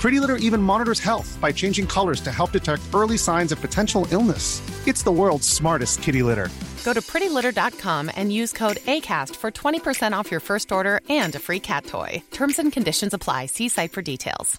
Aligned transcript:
Pretty 0.00 0.18
Litter 0.18 0.36
even 0.36 0.62
monitors 0.62 0.98
health 0.98 1.38
by 1.42 1.52
changing 1.52 1.86
colors 1.86 2.22
to 2.22 2.32
help 2.32 2.52
detect 2.52 2.82
early 2.94 3.18
signs 3.18 3.52
of 3.52 3.60
potential 3.60 4.06
illness. 4.10 4.62
It's 4.88 5.02
the 5.02 5.12
world's 5.12 5.46
smartest 5.46 6.02
kitty 6.02 6.22
litter. 6.22 6.48
Go 6.84 6.94
to 6.94 7.02
prettylitter.com 7.02 8.10
and 8.16 8.32
use 8.32 8.50
code 8.50 8.78
ACAST 8.78 9.36
for 9.36 9.50
20% 9.50 10.14
off 10.14 10.30
your 10.30 10.40
first 10.40 10.72
order 10.72 11.02
and 11.10 11.34
a 11.34 11.38
free 11.38 11.60
cat 11.60 11.84
toy. 11.84 12.22
Terms 12.30 12.58
and 12.58 12.72
conditions 12.72 13.12
apply. 13.12 13.46
See 13.46 13.68
site 13.68 13.92
for 13.92 14.00
details. 14.00 14.58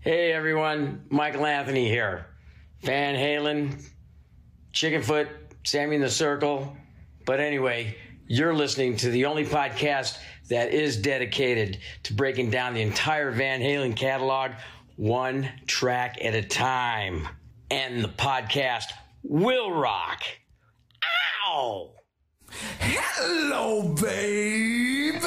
Hey 0.00 0.32
everyone, 0.32 1.04
Michael 1.10 1.46
Anthony 1.46 1.88
here. 1.88 2.26
Van 2.82 3.14
Halen, 3.14 3.80
Chickenfoot, 4.72 5.28
Sammy 5.64 5.94
in 5.96 6.02
the 6.02 6.10
Circle. 6.10 6.76
But 7.24 7.38
anyway, 7.38 7.96
you're 8.26 8.54
listening 8.54 8.96
to 8.96 9.10
the 9.10 9.26
only 9.26 9.44
podcast 9.44 10.18
that 10.48 10.72
is 10.72 10.96
dedicated 10.96 11.78
to 12.04 12.14
breaking 12.14 12.50
down 12.50 12.74
the 12.74 12.82
entire 12.82 13.30
Van 13.30 13.60
Halen 13.60 13.96
catalog 13.96 14.52
one 14.96 15.48
track 15.66 16.18
at 16.24 16.34
a 16.34 16.42
time. 16.42 17.28
And 17.70 18.02
the 18.02 18.08
podcast 18.08 18.86
will 19.22 19.70
rock. 19.72 20.22
Ow! 21.46 21.92
Hello, 22.80 23.94
baby. 23.94 25.20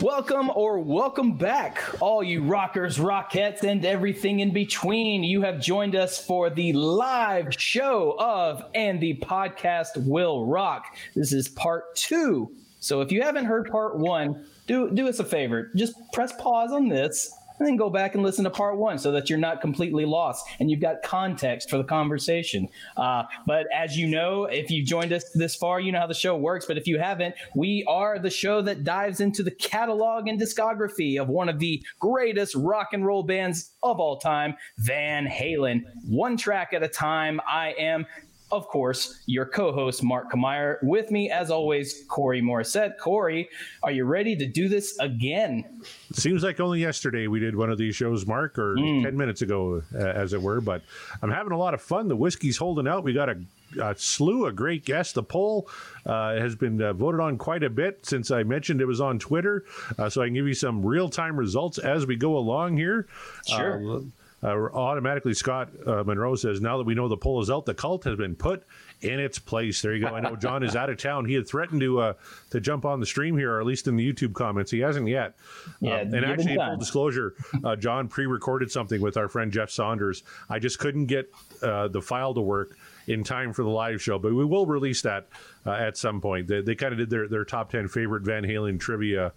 Welcome 0.00 0.50
or 0.54 0.78
welcome 0.78 1.34
back, 1.34 1.82
all 2.00 2.22
you 2.22 2.42
rockers, 2.42 2.96
rockettes, 2.96 3.64
and 3.64 3.84
everything 3.84 4.40
in 4.40 4.50
between. 4.50 5.22
You 5.22 5.42
have 5.42 5.60
joined 5.60 5.94
us 5.94 6.24
for 6.24 6.48
the 6.48 6.72
live 6.72 7.52
show 7.52 8.16
of 8.18 8.64
And 8.74 8.98
the 8.98 9.18
Podcast 9.18 10.02
Will 10.06 10.46
Rock. 10.46 10.96
This 11.14 11.34
is 11.34 11.48
part 11.48 11.94
two. 11.96 12.50
So 12.78 13.02
if 13.02 13.12
you 13.12 13.20
haven't 13.20 13.44
heard 13.44 13.70
part 13.70 13.98
one, 13.98 14.46
do 14.66 14.90
do 14.90 15.06
us 15.06 15.18
a 15.18 15.24
favor. 15.24 15.70
Just 15.76 15.92
press 16.14 16.32
pause 16.40 16.72
on 16.72 16.88
this 16.88 17.30
and 17.60 17.68
then 17.68 17.76
go 17.76 17.90
back 17.90 18.14
and 18.14 18.24
listen 18.24 18.42
to 18.44 18.50
part 18.50 18.78
one 18.78 18.98
so 18.98 19.12
that 19.12 19.28
you're 19.28 19.38
not 19.38 19.60
completely 19.60 20.06
lost 20.06 20.46
and 20.58 20.70
you've 20.70 20.80
got 20.80 21.02
context 21.02 21.68
for 21.70 21.76
the 21.76 21.84
conversation. 21.84 22.68
Uh, 22.96 23.24
but 23.46 23.66
as 23.72 23.96
you 23.96 24.08
know, 24.08 24.44
if 24.44 24.70
you've 24.70 24.86
joined 24.86 25.12
us 25.12 25.30
this 25.34 25.54
far, 25.54 25.78
you 25.78 25.92
know 25.92 26.00
how 26.00 26.06
the 26.06 26.14
show 26.14 26.36
works. 26.36 26.64
But 26.64 26.78
if 26.78 26.86
you 26.86 26.98
haven't, 26.98 27.34
we 27.54 27.84
are 27.86 28.18
the 28.18 28.30
show 28.30 28.62
that 28.62 28.82
dives 28.82 29.20
into 29.20 29.42
the 29.42 29.50
catalog 29.50 30.26
and 30.26 30.40
discography 30.40 31.20
of 31.20 31.28
one 31.28 31.48
of 31.50 31.58
the 31.58 31.82
greatest 32.00 32.54
rock 32.54 32.88
and 32.92 33.04
roll 33.04 33.22
bands 33.22 33.72
of 33.82 34.00
all 34.00 34.18
time, 34.18 34.54
Van 34.78 35.26
Halen, 35.26 35.82
one 36.06 36.36
track 36.38 36.72
at 36.72 36.82
a 36.82 36.88
time. 36.88 37.40
I 37.46 37.72
am 37.78 38.06
of 38.52 38.66
course, 38.68 39.22
your 39.26 39.44
co-host 39.46 40.02
Mark 40.02 40.30
Kameyer. 40.32 40.82
With 40.82 41.10
me, 41.10 41.30
as 41.30 41.50
always, 41.50 42.04
Corey 42.08 42.42
Morissette. 42.42 42.98
Corey, 42.98 43.48
are 43.82 43.92
you 43.92 44.04
ready 44.04 44.34
to 44.36 44.46
do 44.46 44.68
this 44.68 44.98
again? 44.98 45.64
It 46.10 46.16
seems 46.16 46.42
like 46.42 46.58
only 46.60 46.80
yesterday 46.80 47.26
we 47.26 47.38
did 47.40 47.54
one 47.54 47.70
of 47.70 47.78
these 47.78 47.94
shows, 47.96 48.26
Mark, 48.26 48.58
or 48.58 48.74
Mm. 48.76 49.04
10 49.04 49.16
minutes 49.16 49.42
ago, 49.42 49.82
uh, 49.94 49.98
as 49.98 50.32
it 50.32 50.42
were. 50.42 50.60
But 50.60 50.82
I'm 51.22 51.30
having 51.30 51.52
a 51.52 51.58
lot 51.58 51.74
of 51.74 51.80
fun. 51.82 52.08
The 52.08 52.16
whiskey's 52.16 52.56
holding 52.56 52.88
out. 52.88 53.04
We 53.04 53.12
got 53.12 53.28
a, 53.28 53.38
a 53.80 53.94
slew 53.96 54.46
of 54.46 54.56
great 54.56 54.84
guests. 54.84 55.12
The 55.12 55.22
poll 55.22 55.68
uh, 56.06 56.34
has 56.34 56.56
been 56.56 56.80
uh, 56.82 56.92
voted 56.92 57.20
on 57.20 57.38
quite 57.38 57.62
a 57.62 57.70
bit 57.70 58.04
since 58.04 58.30
I 58.30 58.42
mentioned 58.42 58.80
it 58.80 58.86
was 58.86 59.00
on 59.00 59.18
Twitter. 59.18 59.64
Uh, 59.98 60.08
so 60.10 60.22
I 60.22 60.26
can 60.26 60.34
give 60.34 60.46
you 60.48 60.54
some 60.54 60.84
real 60.84 61.08
time 61.08 61.36
results 61.36 61.78
as 61.78 62.06
we 62.06 62.16
go 62.16 62.36
along 62.36 62.76
here. 62.76 63.06
Sure. 63.46 64.02
Uh, 64.42 64.56
automatically, 64.72 65.34
Scott 65.34 65.70
uh, 65.86 66.02
Monroe 66.04 66.34
says, 66.34 66.60
now 66.60 66.78
that 66.78 66.84
we 66.84 66.94
know 66.94 67.08
the 67.08 67.16
poll 67.16 67.42
is 67.42 67.50
out, 67.50 67.66
the 67.66 67.74
cult 67.74 68.04
has 68.04 68.16
been 68.16 68.34
put 68.34 68.64
in 69.02 69.20
its 69.20 69.38
place. 69.38 69.82
There 69.82 69.94
you 69.94 70.06
go. 70.06 70.14
I 70.14 70.20
know 70.20 70.34
John 70.36 70.62
is 70.62 70.76
out 70.76 70.88
of 70.88 70.96
town. 70.96 71.24
He 71.26 71.34
had 71.34 71.46
threatened 71.46 71.80
to 71.82 72.00
uh, 72.00 72.12
to 72.50 72.60
jump 72.60 72.84
on 72.84 73.00
the 73.00 73.06
stream 73.06 73.36
here, 73.36 73.54
or 73.54 73.60
at 73.60 73.66
least 73.66 73.86
in 73.86 73.96
the 73.96 74.12
YouTube 74.12 74.32
comments. 74.32 74.70
He 74.70 74.80
hasn't 74.80 75.08
yet. 75.08 75.34
Yeah, 75.80 75.96
Uh, 75.96 75.98
and 75.98 76.24
actually, 76.24 76.56
full 76.56 76.76
disclosure, 76.76 77.34
uh, 77.64 77.76
John 77.76 78.08
pre-recorded 78.08 78.70
something 78.70 79.00
with 79.00 79.16
our 79.16 79.28
friend 79.28 79.52
Jeff 79.52 79.70
Saunders. 79.70 80.22
I 80.48 80.58
just 80.58 80.78
couldn't 80.78 81.06
get 81.06 81.30
uh, 81.62 81.88
the 81.88 82.00
file 82.00 82.32
to 82.34 82.40
work 82.40 82.78
in 83.06 83.24
time 83.24 83.52
for 83.52 83.62
the 83.62 83.68
live 83.68 84.00
show, 84.00 84.18
but 84.18 84.32
we 84.34 84.44
will 84.44 84.66
release 84.66 85.02
that 85.02 85.26
uh, 85.66 85.72
at 85.72 85.96
some 85.96 86.20
point. 86.20 86.46
They, 86.46 86.60
they 86.60 86.74
kind 86.74 86.92
of 86.92 86.98
did 86.98 87.10
their, 87.10 87.28
their 87.28 87.44
top 87.44 87.70
10 87.70 87.88
favorite 87.88 88.22
Van 88.22 88.44
Halen 88.44 88.78
trivia 88.78 89.32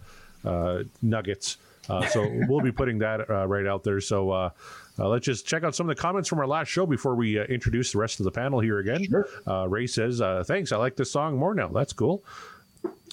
uh, 0.46 0.84
nuggets. 1.02 1.58
Uh, 1.90 2.06
so 2.08 2.30
we'll 2.48 2.62
be 2.62 2.72
putting 2.72 2.98
that 3.00 3.30
uh, 3.30 3.46
right 3.48 3.68
out 3.68 3.84
there. 3.84 4.00
So 4.00 4.32
uh, 4.32 4.50
uh, 5.00 5.08
let's 5.10 5.26
just 5.26 5.46
check 5.46 5.64
out 5.64 5.76
some 5.76 5.90
of 5.90 5.96
the 5.96 6.02
comments 6.02 6.30
from 6.30 6.40
our 6.40 6.48
last 6.48 6.68
show 6.70 6.86
before 6.86 7.16
we 7.16 7.38
uh, 7.40 7.44
introduce 7.44 7.92
the 7.92 7.98
rest 7.98 8.20
of 8.20 8.24
the 8.24 8.32
panel 8.32 8.60
here 8.60 8.80
again. 8.80 9.06
Uh, 9.48 9.68
Ray 9.68 9.88
says, 9.88 10.22
uh, 10.22 10.44
"Thanks, 10.46 10.72
I 10.72 10.78
like 10.78 10.96
this 10.96 11.12
song 11.12 11.38
more 11.38 11.54
now. 11.54 11.68
That's 11.68 11.94
cool." 11.94 12.24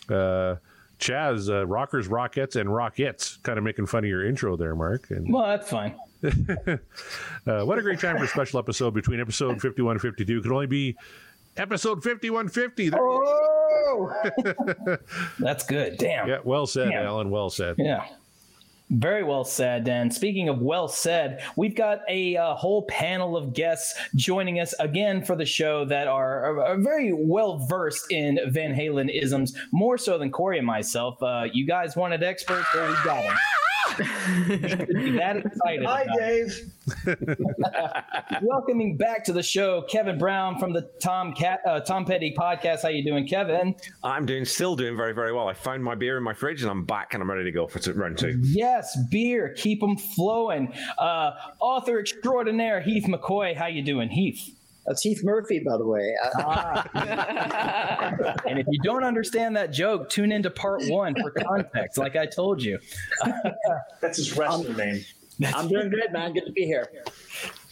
Uh, 0.09 0.57
Chaz, 0.99 1.49
uh, 1.49 1.67
rockers, 1.67 2.09
rockets, 2.09 2.57
and 2.57 2.73
rockets, 2.73 3.39
kind 3.39 3.57
of 3.59 3.65
making 3.65 3.87
fun 3.87 4.05
of 4.05 4.11
your 4.11 4.25
intro 4.25 4.57
there, 4.57 4.77
Mark. 4.77 5.11
And 5.11 5.33
Well, 5.33 5.47
that's 5.47 5.71
fine. 5.71 5.95
uh, 6.23 7.63
what 7.65 7.79
a 7.79 7.83
great 7.83 7.99
time 7.99 8.19
for 8.19 8.25
a 8.25 8.29
special 8.29 8.59
episode 8.59 8.93
between 8.93 9.19
episode 9.19 9.61
51 9.63 9.93
and 9.93 10.01
52. 10.03 10.43
Could 10.43 10.53
only 10.53 10.67
be 10.67 10.97
episode 11.57 12.05
5150. 12.05 12.91
There 12.91 13.01
Oh, 13.01 14.13
that's 15.39 15.65
good. 15.65 15.97
Damn. 15.97 16.29
Yeah, 16.29 16.39
well 16.45 16.67
said, 16.67 16.91
Damn. 16.91 17.07
Alan. 17.07 17.31
Well 17.31 17.49
said. 17.49 17.77
Yeah. 17.79 18.07
Very 18.93 19.23
well 19.23 19.45
said. 19.45 19.89
And 19.89 20.13
speaking 20.13 20.49
of 20.49 20.59
well 20.61 20.89
said, 20.89 21.43
we've 21.55 21.77
got 21.77 22.01
a 22.09 22.37
uh, 22.37 22.55
whole 22.55 22.83
panel 22.87 23.37
of 23.37 23.53
guests 23.55 23.95
joining 24.17 24.59
us 24.59 24.75
again 24.81 25.23
for 25.25 25.37
the 25.37 25.47
show 25.47 25.85
that 25.85 26.09
are, 26.09 26.45
are- 26.45 26.65
are 26.67 26.77
very 26.77 27.13
well 27.13 27.59
versed 27.69 28.11
in 28.11 28.41
Van 28.49 28.75
Halen 28.75 29.09
isms, 29.15 29.57
more 29.73 29.97
so 29.97 30.19
than 30.19 30.33
Corey 30.33 30.59
and 30.59 30.67
myself. 30.67 31.23
Uh, 31.23 31.45
you 31.53 31.67
guys 31.67 31.95
wanted 31.95 32.25
experts, 32.25 32.67
well, 32.75 32.89
we 32.89 32.95
got 33.05 33.23
them. 33.23 33.37
You 34.49 34.69
should 34.69 34.89
be 34.89 35.11
that 35.13 35.37
excited. 35.37 35.85
Hi. 35.85 36.07
Dave. 36.19 36.73
Welcoming 38.43 38.97
back 38.97 39.25
to 39.25 39.33
the 39.33 39.43
show, 39.43 39.83
Kevin 39.83 40.19
Brown 40.19 40.59
from 40.59 40.73
the 40.73 40.91
Tom 41.01 41.33
Cat 41.35 41.61
uh, 41.67 41.81
Tom 41.81 42.05
Petty 42.05 42.35
podcast. 42.37 42.83
How 42.83 42.89
you 42.89 43.05
doing, 43.05 43.27
Kevin? 43.27 43.75
I'm 44.03 44.27
doing, 44.27 44.45
still 44.45 44.77
doing 44.77 44.97
very, 44.97 45.13
very 45.13 45.33
well. 45.33 45.49
I 45.49 45.55
found 45.55 45.85
my 45.85 45.95
beer 45.95 46.17
in 46.17 46.23
my 46.23 46.33
fridge 46.33 46.63
and 46.63 46.71
I'm 46.71 46.85
back 46.85 47.15
and 47.15 47.23
I'm 47.23 47.31
ready 47.31 47.45
to 47.45 47.53
go 47.53 47.67
for 47.67 47.79
t- 47.79 47.93
round 47.93 48.19
two. 48.19 48.39
Yes, 48.43 48.97
beer, 49.11 49.55
keep 49.57 49.81
them 49.81 49.97
flowing. 49.97 50.73
Uh, 50.99 51.33
author 51.61 51.99
extraordinaire 52.01 52.81
Heath 52.81 53.05
McCoy. 53.07 53.57
How 53.57 53.67
you 53.67 53.83
doing, 53.83 54.09
Heath? 54.09 54.57
That's 54.91 55.03
Heath 55.03 55.23
Murphy, 55.23 55.61
by 55.61 55.77
the 55.77 55.87
way. 55.87 56.17
And 58.45 58.59
if 58.59 58.67
you 58.69 58.81
don't 58.83 59.05
understand 59.05 59.57
that 59.57 59.71
joke, 59.71 60.11
tune 60.11 60.33
into 60.33 60.51
part 60.51 60.83
one 60.87 61.15
for 61.15 61.31
context, 61.31 61.97
like 61.97 62.17
I 62.17 62.27
told 62.27 62.61
you. 62.61 62.81
That's 64.01 64.17
his 64.17 64.37
wrestling 64.37 64.77
name. 64.77 65.05
I'm 65.55 65.69
doing 65.69 65.91
good, 65.91 66.13
man. 66.13 66.33
Good 66.33 66.47
to 66.47 66.53
be 66.53 66.65
here. 66.65 66.91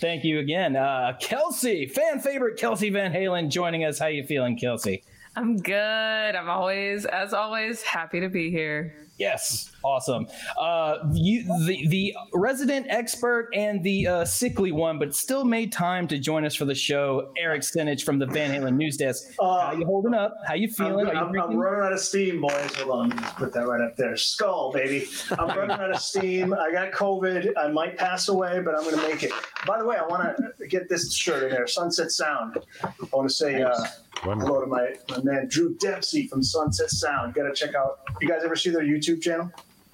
Thank 0.01 0.23
you 0.23 0.39
again, 0.39 0.77
uh, 0.77 1.17
Kelsey, 1.21 1.87
fan 1.87 2.21
favorite 2.21 2.57
Kelsey 2.57 2.91
Van 2.91 3.13
Halen, 3.13 3.51
joining 3.51 3.85
us. 3.85 3.99
How 3.99 4.07
you 4.07 4.23
feeling, 4.23 4.57
Kelsey? 4.57 5.03
I'm 5.35 5.57
good. 5.57 5.75
I'm 5.75 6.49
always, 6.49 7.05
as 7.05 7.35
always, 7.35 7.83
happy 7.83 8.21
to 8.21 8.29
be 8.29 8.53
here. 8.53 9.08
Yes, 9.19 9.73
awesome. 9.85 10.29
Uh, 10.57 10.99
you, 11.13 11.43
the 11.67 11.89
the 11.89 12.15
resident 12.33 12.87
expert 12.89 13.51
and 13.53 13.83
the 13.83 14.07
uh, 14.07 14.25
sickly 14.25 14.71
one, 14.71 14.99
but 14.99 15.13
still 15.13 15.45
made 15.45 15.73
time 15.73 16.07
to 16.09 16.19
join 16.19 16.45
us 16.45 16.55
for 16.55 16.65
the 16.65 16.75
show. 16.75 17.33
Eric 17.37 17.63
Senich 17.63 18.05
from 18.05 18.21
the 18.21 18.27
Van 18.27 18.51
Halen 18.51 18.77
News 18.77 18.97
Desk. 18.97 19.25
How 19.41 19.73
you 19.73 19.85
holding 19.87 20.15
up? 20.15 20.37
How 20.47 20.55
you 20.55 20.69
feeling? 20.69 21.09
I'm, 21.09 21.31
Are 21.31 21.35
you 21.35 21.43
I'm, 21.43 21.51
I'm 21.51 21.57
running 21.57 21.81
out 21.85 21.93
of 21.93 21.99
steam, 21.99 22.41
boys. 22.41 22.75
Hold 22.77 22.91
on, 22.91 23.11
Let's 23.11 23.33
put 23.33 23.53
that 23.55 23.67
right 23.67 23.81
up 23.81 23.97
there. 23.97 24.17
Skull, 24.17 24.73
baby. 24.73 25.09
I'm 25.39 25.49
running 25.49 25.73
out 25.73 25.91
of 25.91 26.01
steam. 26.01 26.55
I 26.55 26.71
got 26.71 26.93
COVID. 26.93 27.53
I 27.57 27.69
might 27.69 27.99
pass 27.99 28.29
away, 28.29 28.61
but 28.61 28.77
I'm 28.77 28.85
going 28.85 28.97
to 28.97 29.09
make 29.09 29.25
it. 29.25 29.33
By 29.67 29.79
the 29.79 29.85
way, 29.85 29.97
I 29.97 30.07
want 30.07 30.37
to 30.59 30.67
get 30.69 30.89
this 30.89 31.13
shirt 31.13 31.43
in 31.43 31.51
there. 31.51 31.67
Sunset 31.67 32.13
Sound. 32.13 32.59
I 32.85 32.89
want 33.13 33.29
to 33.29 33.35
say 33.35 33.63
uh, 33.63 33.75
hello 34.23 34.61
to 34.61 34.67
my, 34.67 34.95
my 35.11 35.23
man 35.23 35.49
Drew 35.49 35.75
Dempsey 35.75 36.27
from 36.27 36.43
Sunset 36.43 36.91
Sound. 36.91 37.35
Got 37.35 37.45
to 37.45 37.55
check 37.55 37.75
out. 37.75 38.01
You 38.21 38.29
guys 38.29 38.43
ever 38.45 38.57
see 38.57 38.71
their 38.71 38.83
YouTube 38.83 39.23
channel? 39.23 39.51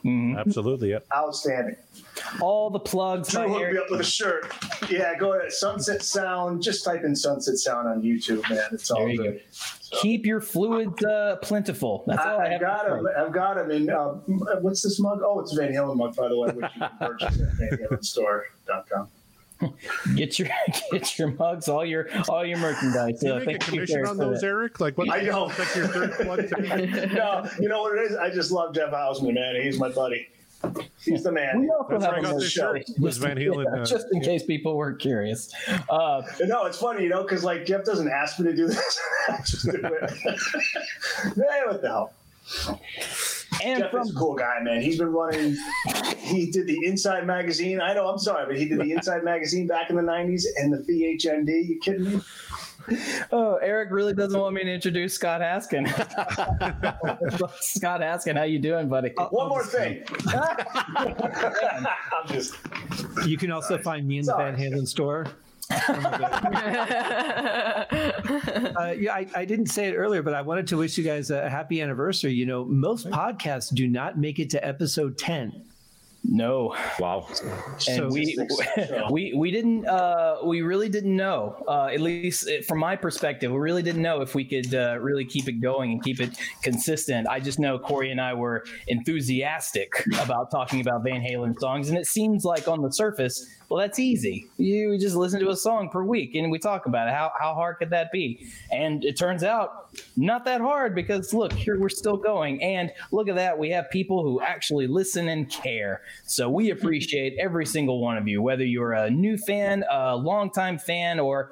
Absolutely, 0.06 0.91
yeah. 0.91 0.99
Outstanding. 1.17 1.76
All 2.41 2.69
the 2.69 2.79
plugs. 2.79 3.31
Drew 3.31 3.49
hooked 3.49 3.73
me 3.73 3.79
up 3.79 3.91
with 3.91 4.00
a 4.00 4.05
shirt. 4.05 4.53
Yeah, 4.91 5.17
go 5.17 5.32
ahead. 5.32 5.50
Sunset 5.50 6.03
Sound. 6.03 6.62
Just 6.62 6.85
type 6.85 7.05
in 7.05 7.17
Sunset 7.17 7.56
Sound 7.56 7.88
on 7.88 8.03
YouTube, 8.03 8.49
man. 8.50 8.65
It's 8.73 8.91
all 8.91 9.00
There 9.00 9.09
you 9.09 9.23
good. 9.23 9.41
Keep 9.93 10.26
your 10.26 10.43
fluids 10.43 11.03
uh, 11.05 11.37
plentiful. 11.41 12.05
That's 12.06 12.21
all 12.21 12.38
I, 12.38 12.44
I, 12.44 12.49
have. 12.50 12.61
have 12.61 12.61
got 12.61 12.82
to 12.82 12.94
him. 12.97 13.09
I've 13.17 13.32
got 13.32 13.59
him 13.59 13.71
in. 13.71 13.88
Uh, 13.91 14.15
what's 14.61 14.82
this 14.82 15.00
mug? 15.00 15.21
Oh, 15.25 15.41
it's 15.41 15.55
Van 15.55 15.73
Halen 15.73 15.97
mug, 15.97 16.15
by 16.17 16.29
the 16.29 16.38
way, 16.38 16.50
which 16.50 16.71
you 16.75 16.81
can 16.81 16.91
purchase 16.99 17.41
at 17.41 17.49
VanHalenStore.com. 17.55 19.09
Get 20.14 20.38
your 20.38 20.48
get 20.92 21.18
your 21.18 21.30
mugs, 21.32 21.68
all 21.68 21.84
your 21.84 22.08
all 22.28 22.44
your 22.44 22.58
merchandise. 22.58 23.20
Do 23.20 23.28
you 23.28 23.32
Uh, 23.34 23.40
make 23.40 23.56
a 23.56 23.58
commission 23.58 24.04
on 24.06 24.16
those, 24.18 24.40
that. 24.40 24.46
Eric? 24.46 24.80
Like 24.80 24.98
what? 24.98 25.08
I 25.10 25.24
don't. 25.24 25.56
Like 25.58 25.74
your 25.76 25.86
third 25.88 26.12
plug 26.12 26.48
today? 26.48 27.08
no, 27.14 27.48
you 27.60 27.68
know 27.68 27.82
what 27.82 27.96
it 27.98 28.10
is? 28.10 28.16
I 28.16 28.30
just 28.30 28.50
love 28.50 28.74
Jeff 28.74 28.90
Hausman, 28.90 29.34
man. 29.34 29.62
He's 29.62 29.78
my 29.78 29.88
buddy. 29.90 30.28
He's 31.04 31.22
the 31.22 31.30
man. 31.32 31.60
We 31.60 31.70
also 31.70 31.98
That's 31.98 32.04
have 32.04 32.12
where 32.12 32.16
I 32.16 32.18
a 32.18 32.22
got 32.22 32.32
merch 32.34 32.42
this 32.42 32.52
show. 32.52 32.74
shirt. 32.74 32.84
Was 32.98 33.18
Van 33.18 33.36
Halen? 33.36 33.64
Yeah, 33.74 33.82
uh, 33.82 33.84
just 33.84 34.06
in 34.12 34.22
case 34.22 34.42
people 34.42 34.76
were 34.76 34.94
curious. 34.94 35.52
Uh, 35.90 36.22
No, 36.42 36.64
it's 36.64 36.78
funny, 36.78 37.02
you 37.04 37.10
know, 37.10 37.22
because 37.22 37.44
like 37.44 37.66
Jeff 37.66 37.84
doesn't 37.84 38.08
ask 38.08 38.38
me 38.40 38.46
to 38.50 38.56
do 38.56 38.66
this. 38.68 39.00
I 39.28 39.36
just 39.44 39.64
do 39.66 39.72
it. 39.72 40.10
hey, 41.36 41.62
what 41.66 41.82
the 41.82 41.88
hell? 41.88 42.80
And 43.62 43.80
Jeff 43.80 43.90
from 43.90 44.02
is 44.02 44.10
a 44.10 44.14
cool 44.14 44.34
guy, 44.34 44.60
man. 44.62 44.80
He's 44.80 44.98
been 44.98 45.12
running. 45.12 45.56
He 46.24 46.50
did 46.50 46.66
the 46.66 46.78
Inside 46.86 47.26
magazine. 47.26 47.82
I 47.82 47.92
know. 47.92 48.08
I'm 48.08 48.18
sorry, 48.18 48.46
but 48.46 48.56
he 48.56 48.64
did 48.64 48.78
the 48.80 48.92
Inside 48.92 49.24
magazine 49.24 49.66
back 49.66 49.90
in 49.90 49.96
the 49.96 50.02
'90s 50.02 50.44
and 50.56 50.72
the 50.72 50.78
VHND. 50.78 51.68
You 51.68 51.78
kidding 51.80 52.04
me? 52.04 52.20
oh, 53.32 53.56
Eric 53.56 53.90
really 53.90 54.14
doesn't 54.14 54.38
want 54.38 54.54
me 54.54 54.64
to 54.64 54.72
introduce 54.72 55.14
Scott 55.14 55.40
Haskin. 55.42 55.86
Scott 57.60 58.00
Haskin, 58.00 58.36
how 58.36 58.44
you 58.44 58.58
doing, 58.58 58.88
buddy? 58.88 59.14
Uh, 59.16 59.26
one 59.26 59.48
more 59.48 59.64
thing. 59.64 60.02
I'm 60.28 62.26
just. 62.26 62.56
You 63.26 63.36
can 63.36 63.50
also 63.50 63.78
find 63.78 64.06
me 64.06 64.18
in 64.18 64.26
the 64.26 64.34
Van 64.34 64.56
Halen 64.56 64.86
store. 64.88 65.26
Uh, 65.70 65.76
yeah, 68.99 69.14
I, 69.14 69.26
I 69.34 69.44
didn't 69.44 69.66
say 69.66 69.88
it 69.88 69.94
earlier, 69.94 70.22
but 70.22 70.34
I 70.34 70.43
wanted 70.43 70.66
to 70.69 70.76
wish 70.76 70.99
you 70.99 71.05
guys 71.05 71.31
a 71.31 71.49
happy 71.49 71.81
anniversary. 71.81 72.32
You 72.32 72.46
know, 72.46 72.64
most 72.64 73.08
podcasts 73.11 73.75
do 73.75 73.88
not 73.88 74.19
make 74.19 74.38
it 74.38 74.50
to 74.50 74.64
episode 74.66 75.19
10. 75.19 75.64
No. 76.26 76.75
Wow. 76.99 77.26
and 77.28 77.81
So- 77.81 78.08
we, 78.08 78.37
we 79.11 79.34
we 79.34 79.50
didn't 79.50 79.87
uh, 79.87 80.38
we 80.43 80.62
really 80.62 80.88
didn't 80.88 81.14
know 81.14 81.62
uh, 81.69 81.87
at 81.93 82.00
least 82.00 82.49
uh, 82.49 82.62
from 82.66 82.78
my 82.78 82.96
perspective 82.96 83.52
we 83.52 83.58
really 83.58 83.82
didn't 83.82 84.00
know 84.00 84.22
if 84.22 84.34
we 84.34 84.43
could 84.44 84.75
uh, 84.75 84.96
really 85.00 85.26
keep 85.26 85.49
it 85.49 85.61
going 85.61 85.93
and 85.93 86.02
keep 86.02 86.20
it 86.20 86.31
consistent 86.62 87.28
i 87.28 87.38
just 87.38 87.58
know 87.58 87.78
corey 87.78 88.11
and 88.11 88.20
i 88.20 88.32
were 88.32 88.64
enthusiastic 88.88 89.93
about 90.19 90.50
talking 90.50 90.81
about 90.81 91.05
van 91.05 91.20
halen 91.20 91.58
songs 91.61 91.90
and 91.90 91.99
it 91.99 92.06
seems 92.06 92.43
like 92.44 92.69
on 92.69 92.81
the 92.81 92.90
surface 92.90 93.46
well 93.75 93.81
that's 93.81 93.99
easy. 93.99 94.49
You 94.56 94.97
just 95.00 95.17
listen 95.17 95.41
to 95.41 95.50
a 95.50 95.56
song 95.56 95.88
per 95.91 96.05
week 96.05 96.37
and 96.37 96.49
we 96.49 96.61
talk 96.61 96.87
about 96.87 97.09
it. 97.09 97.11
How, 97.12 97.32
how 97.37 97.55
hard 97.55 97.79
could 97.79 97.91
that 97.91 98.12
be? 98.12 98.47
And 98.71 99.05
it 99.05 99.17
turns 99.17 99.43
out 99.43 99.99
not 100.17 100.44
that 100.44 100.61
hard 100.61 100.94
because 100.94 101.35
look 101.35 101.53
here 101.53 101.76
we're 101.76 101.88
still 101.88 102.17
going. 102.17 102.62
And 102.62 102.93
look 103.11 103.29
at 103.29 103.35
that. 103.35 103.59
We 103.59 103.71
have 103.71 103.91
people 103.91 104.23
who 104.23 104.41
actually 104.41 104.87
listen 104.87 105.26
and 105.26 105.50
care. 105.50 106.03
So 106.25 106.49
we 106.49 106.71
appreciate 106.76 107.37
every 107.41 107.67
single 107.67 108.00
one 108.00 108.17
of 108.17 108.29
you 108.29 108.41
whether 108.41 108.65
you're 108.65 108.93
a 108.93 109.11
new 109.11 109.37
fan 109.37 109.82
a 109.91 110.15
longtime 110.15 110.79
fan 110.79 111.19
or 111.19 111.50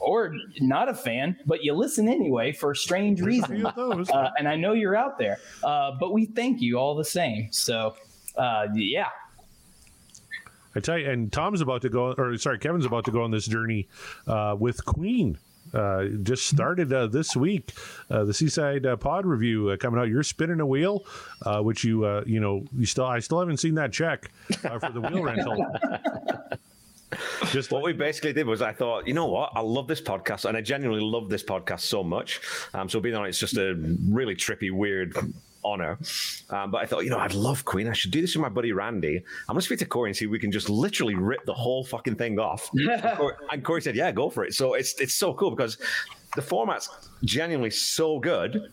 or 0.00 0.34
not 0.60 0.88
a 0.88 0.94
fan 0.94 1.36
but 1.46 1.62
you 1.62 1.74
listen 1.74 2.08
anyway 2.08 2.50
for 2.50 2.74
strange 2.74 3.20
a 3.20 3.66
of 3.68 3.74
those. 3.76 4.10
uh, 4.10 4.30
and 4.36 4.48
i 4.48 4.56
know 4.56 4.72
you're 4.72 4.96
out 4.96 5.16
there. 5.16 5.38
Uh, 5.62 5.92
but 6.00 6.12
we 6.12 6.24
thank 6.24 6.60
you 6.60 6.76
all 6.76 6.96
the 6.96 7.04
same. 7.04 7.46
So 7.52 7.94
uh, 8.36 8.66
yeah 8.74 9.10
I 10.76 10.80
tell 10.80 10.98
you, 10.98 11.10
and 11.10 11.32
Tom's 11.32 11.62
about 11.62 11.82
to 11.82 11.88
go, 11.88 12.12
or 12.12 12.36
sorry, 12.36 12.58
Kevin's 12.58 12.84
about 12.84 13.06
to 13.06 13.10
go 13.10 13.22
on 13.22 13.30
this 13.30 13.46
journey 13.46 13.88
uh, 14.26 14.54
with 14.58 14.84
Queen. 14.84 15.38
Uh, 15.72 16.04
just 16.22 16.46
started 16.46 16.92
uh, 16.92 17.06
this 17.06 17.34
week. 17.34 17.72
Uh, 18.10 18.24
the 18.24 18.34
Seaside 18.34 18.86
uh, 18.86 18.96
Pod 18.96 19.26
review 19.26 19.70
uh, 19.70 19.76
coming 19.76 19.98
out. 19.98 20.08
You're 20.08 20.22
spinning 20.22 20.60
a 20.60 20.66
wheel, 20.66 21.04
uh, 21.42 21.60
which 21.62 21.82
you 21.82 22.04
uh, 22.04 22.22
you 22.26 22.40
know 22.40 22.64
you 22.76 22.86
still 22.86 23.06
I 23.06 23.18
still 23.20 23.40
haven't 23.40 23.56
seen 23.56 23.74
that 23.76 23.92
check 23.92 24.30
uh, 24.64 24.78
for 24.78 24.92
the 24.92 25.00
wheel 25.00 25.22
rental. 25.22 25.66
Just 27.50 27.70
what 27.70 27.82
we 27.82 27.92
basically 27.92 28.32
did 28.32 28.46
was 28.46 28.60
I 28.60 28.72
thought, 28.72 29.06
you 29.06 29.14
know 29.14 29.26
what, 29.26 29.52
I 29.54 29.60
love 29.60 29.86
this 29.86 30.00
podcast, 30.00 30.44
and 30.44 30.56
I 30.56 30.60
genuinely 30.60 31.04
love 31.04 31.28
this 31.28 31.42
podcast 31.42 31.80
so 31.80 32.02
much. 32.02 32.40
Um, 32.74 32.88
so 32.88 33.00
being 33.00 33.14
on 33.14 33.26
it's 33.26 33.38
just 33.38 33.56
a 33.56 33.74
really 34.08 34.34
trippy, 34.34 34.70
weird 34.70 35.14
honor. 35.66 35.98
Um, 36.50 36.70
but 36.70 36.78
I 36.82 36.86
thought, 36.86 37.04
you 37.04 37.10
know, 37.10 37.18
I'd 37.18 37.34
love 37.34 37.64
Queen. 37.64 37.88
I 37.88 37.92
should 37.92 38.10
do 38.10 38.20
this 38.20 38.34
with 38.34 38.42
my 38.42 38.48
buddy 38.48 38.72
Randy. 38.72 39.16
I'm 39.16 39.54
gonna 39.54 39.62
speak 39.62 39.78
to 39.80 39.86
Corey 39.86 40.10
and 40.10 40.16
see 40.16 40.24
if 40.24 40.30
we 40.30 40.38
can 40.38 40.52
just 40.52 40.68
literally 40.70 41.14
rip 41.14 41.44
the 41.44 41.54
whole 41.54 41.84
fucking 41.84 42.16
thing 42.16 42.38
off. 42.38 42.70
and, 42.74 43.16
Corey, 43.16 43.34
and 43.50 43.64
Corey 43.64 43.82
said, 43.82 43.96
yeah, 43.96 44.10
go 44.12 44.30
for 44.30 44.44
it. 44.44 44.54
So 44.54 44.74
it's 44.74 45.00
it's 45.00 45.14
so 45.14 45.34
cool 45.34 45.50
because 45.50 45.78
the 46.34 46.42
format's 46.42 46.88
genuinely 47.24 47.70
so 47.70 48.18
good 48.18 48.70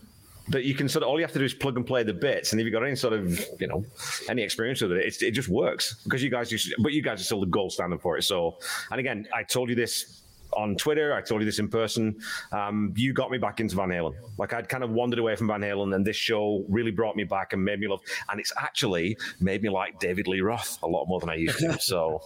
that 0.48 0.64
you 0.64 0.74
can 0.74 0.88
sort 0.88 1.02
of 1.02 1.08
all 1.08 1.18
you 1.18 1.24
have 1.24 1.32
to 1.32 1.38
do 1.38 1.44
is 1.44 1.54
plug 1.54 1.76
and 1.76 1.86
play 1.86 2.02
the 2.02 2.12
bits, 2.12 2.52
and 2.52 2.60
if 2.60 2.64
you've 2.64 2.72
got 2.72 2.82
any 2.82 2.96
sort 2.96 3.14
of 3.14 3.40
you 3.58 3.66
know 3.66 3.84
any 4.28 4.42
experience 4.42 4.80
with 4.80 4.92
it, 4.92 5.06
it's, 5.06 5.22
it 5.22 5.30
just 5.32 5.48
works 5.48 6.02
because 6.04 6.22
you 6.22 6.30
guys 6.30 6.50
Just, 6.50 6.72
but 6.78 6.92
you 6.92 7.02
guys 7.02 7.20
are 7.20 7.24
still 7.24 7.40
the 7.40 7.46
gold 7.46 7.72
standard 7.72 8.00
for 8.00 8.18
it. 8.18 8.22
So, 8.22 8.58
and 8.90 9.00
again, 9.00 9.26
I 9.34 9.42
told 9.42 9.68
you 9.68 9.74
this 9.74 10.22
on 10.56 10.76
Twitter, 10.76 11.14
I 11.14 11.20
told 11.20 11.40
you 11.40 11.46
this 11.46 11.58
in 11.58 11.68
person. 11.68 12.16
Um, 12.52 12.92
you 12.96 13.12
got 13.12 13.30
me 13.30 13.38
back 13.38 13.60
into 13.60 13.76
Van 13.76 13.88
Halen. 13.88 14.14
Like 14.38 14.52
I'd 14.52 14.68
kind 14.68 14.84
of 14.84 14.90
wandered 14.90 15.18
away 15.18 15.36
from 15.36 15.48
Van 15.48 15.60
Halen, 15.60 15.94
and 15.94 16.06
this 16.06 16.16
show 16.16 16.64
really 16.68 16.90
brought 16.90 17.16
me 17.16 17.24
back 17.24 17.52
and 17.52 17.64
made 17.64 17.80
me 17.80 17.88
love. 17.88 18.00
And 18.30 18.40
it's 18.40 18.52
actually 18.58 19.16
made 19.40 19.62
me 19.62 19.68
like 19.68 19.98
David 19.98 20.28
Lee 20.28 20.40
Roth 20.40 20.78
a 20.82 20.86
lot 20.86 21.06
more 21.06 21.20
than 21.20 21.30
I 21.30 21.34
used 21.36 21.58
to. 21.58 21.78
So. 21.84 22.22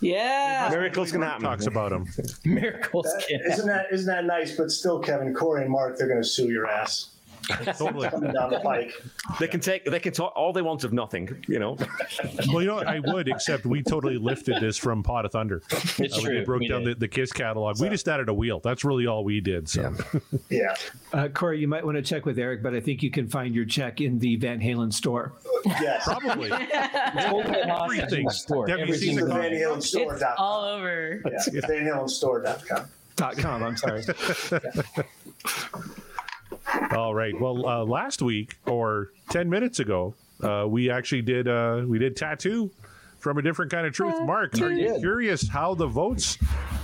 Yeah. 0.00 0.68
Miracles 0.70 1.10
can 1.12 1.22
happen. 1.22 1.42
Talks 1.42 1.66
about 1.66 1.92
him. 1.92 2.06
Miracles 2.44 3.06
can 3.26 3.40
Isn't 3.50 3.66
that 3.66 3.86
isn't 3.90 4.06
that 4.06 4.26
nice? 4.26 4.54
But 4.56 4.70
still, 4.70 5.00
Kevin, 5.00 5.32
Corey, 5.32 5.62
and 5.62 5.70
Mark, 5.70 5.96
they're 5.96 6.08
going 6.08 6.22
to 6.22 6.28
sue 6.28 6.50
your 6.50 6.66
ass. 6.66 7.13
Totally. 7.78 8.08
Coming 8.08 8.32
down 8.32 8.50
the 8.50 8.60
pike. 8.60 8.92
They 9.38 9.48
can 9.48 9.60
take. 9.60 9.84
They 9.84 10.00
can 10.00 10.12
talk 10.12 10.32
all 10.36 10.52
they 10.52 10.62
want 10.62 10.84
of 10.84 10.92
nothing. 10.92 11.44
You 11.48 11.58
know. 11.58 11.76
well, 12.48 12.60
you 12.62 12.68
know, 12.68 12.76
what? 12.76 12.86
I 12.86 13.00
would, 13.00 13.28
except 13.28 13.66
we 13.66 13.82
totally 13.82 14.16
lifted 14.18 14.60
this 14.62 14.76
from 14.76 15.02
Pot 15.02 15.24
of 15.24 15.32
Thunder. 15.32 15.62
It's 15.70 16.16
Uh, 16.16 16.20
true, 16.20 16.38
They 16.38 16.44
broke 16.44 16.60
we 16.60 16.68
down 16.68 16.84
the, 16.84 16.94
the 16.94 17.08
Kiss 17.08 17.32
catalog. 17.32 17.80
We 17.80 17.88
just 17.88 18.08
added 18.08 18.28
a 18.28 18.34
wheel. 18.34 18.60
That's 18.60 18.84
really 18.84 19.06
all 19.06 19.24
we 19.24 19.40
did. 19.40 19.68
So, 19.68 19.94
yeah. 20.50 20.74
Uh, 21.12 21.28
Corey, 21.28 21.60
you 21.60 21.68
might 21.68 21.84
want 21.84 21.96
to 21.96 22.02
check 22.02 22.26
with 22.26 22.40
Eric, 22.40 22.60
but 22.60 22.74
I 22.74 22.80
think 22.80 23.00
you 23.00 23.10
can 23.10 23.28
find 23.28 23.54
your 23.54 23.64
check 23.64 24.00
in 24.00 24.18
the 24.18 24.34
Van 24.34 24.60
Halen 24.60 24.92
store. 24.92 25.32
Yes. 25.64 26.02
Probably. 26.04 26.50
Everything. 26.50 28.26
Have 28.28 28.88
you 28.88 28.94
seen 28.94 29.14
the 29.16 29.26
Van 29.26 29.52
Halen 29.52 29.80
store. 29.80 30.12
It's 30.12 30.20
store.com. 30.20 30.34
all 30.38 30.64
over. 30.64 31.22
Yeah, 31.24 31.60
VanHalenStore.com. 31.62 32.86
Dot 33.16 33.36
com, 33.38 33.62
I'm 33.62 33.76
sorry. 33.76 34.02
All 36.92 37.14
right. 37.14 37.38
Well, 37.38 37.66
uh, 37.66 37.84
last 37.84 38.22
week 38.22 38.56
or 38.66 39.10
ten 39.30 39.48
minutes 39.48 39.80
ago, 39.80 40.14
uh, 40.42 40.66
we 40.68 40.90
actually 40.90 41.22
did 41.22 41.48
uh, 41.48 41.82
we 41.86 41.98
did 41.98 42.16
tattoo 42.16 42.70
from 43.18 43.38
a 43.38 43.42
different 43.42 43.70
kind 43.70 43.86
of 43.86 43.92
truth. 43.92 44.20
Mark, 44.22 44.60
are 44.60 44.70
you 44.70 44.98
curious 44.98 45.48
how 45.48 45.74
the 45.74 45.86
votes 45.86 46.38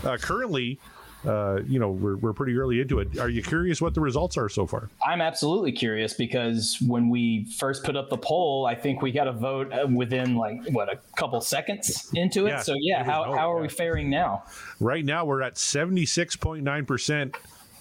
uh, 0.04 0.16
currently? 0.16 0.78
Uh, 1.26 1.60
you 1.66 1.78
know, 1.78 1.90
we're, 1.90 2.16
we're 2.16 2.32
pretty 2.32 2.56
early 2.56 2.80
into 2.80 2.98
it. 2.98 3.18
Are 3.18 3.28
you 3.28 3.42
curious 3.42 3.82
what 3.82 3.92
the 3.92 4.00
results 4.00 4.38
are 4.38 4.48
so 4.48 4.66
far? 4.66 4.88
I'm 5.06 5.20
absolutely 5.20 5.72
curious 5.72 6.14
because 6.14 6.78
when 6.86 7.10
we 7.10 7.44
first 7.58 7.84
put 7.84 7.94
up 7.94 8.08
the 8.08 8.16
poll, 8.16 8.64
I 8.64 8.74
think 8.74 9.02
we 9.02 9.12
got 9.12 9.28
a 9.28 9.32
vote 9.32 9.70
uh, 9.70 9.86
within 9.86 10.34
like, 10.34 10.66
what, 10.70 10.90
a 10.90 10.98
couple 11.16 11.38
seconds 11.42 12.10
into 12.14 12.46
it? 12.46 12.50
Yeah, 12.50 12.62
so, 12.62 12.74
yeah, 12.80 13.04
how, 13.04 13.24
how 13.24 13.52
are 13.52 13.58
yeah. 13.58 13.62
we 13.62 13.68
faring 13.68 14.08
now? 14.08 14.44
Right 14.80 15.04
now, 15.04 15.26
we're 15.26 15.42
at 15.42 15.56
76.9% 15.56 17.34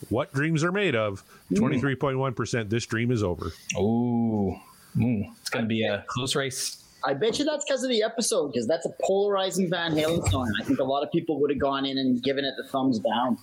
what 0.07 0.33
dreams 0.33 0.63
are 0.63 0.71
made 0.71 0.95
of? 0.95 1.23
Twenty 1.55 1.79
three 1.79 1.95
point 1.95 2.17
one 2.17 2.33
percent. 2.33 2.69
This 2.69 2.85
dream 2.85 3.11
is 3.11 3.21
over. 3.23 3.51
Ooh, 3.77 4.55
Ooh. 4.99 5.25
it's 5.41 5.49
going 5.49 5.65
to 5.65 5.69
be 5.69 5.83
a 5.85 6.05
close 6.07 6.35
race. 6.35 6.83
I 7.05 7.13
bet 7.13 7.39
you 7.39 7.45
that's 7.45 7.63
because 7.63 7.83
of 7.83 7.89
the 7.89 8.03
episode, 8.03 8.51
because 8.51 8.67
that's 8.67 8.85
a 8.85 8.91
polarizing 9.01 9.69
Van 9.69 9.93
Halen 9.93 10.29
song. 10.29 10.51
I 10.59 10.63
think 10.65 10.79
a 10.79 10.83
lot 10.83 11.01
of 11.01 11.11
people 11.11 11.39
would 11.39 11.49
have 11.49 11.59
gone 11.59 11.85
in 11.85 11.97
and 11.97 12.21
given 12.21 12.43
it 12.43 12.53
the 12.57 12.67
thumbs 12.67 12.99
down. 12.99 13.37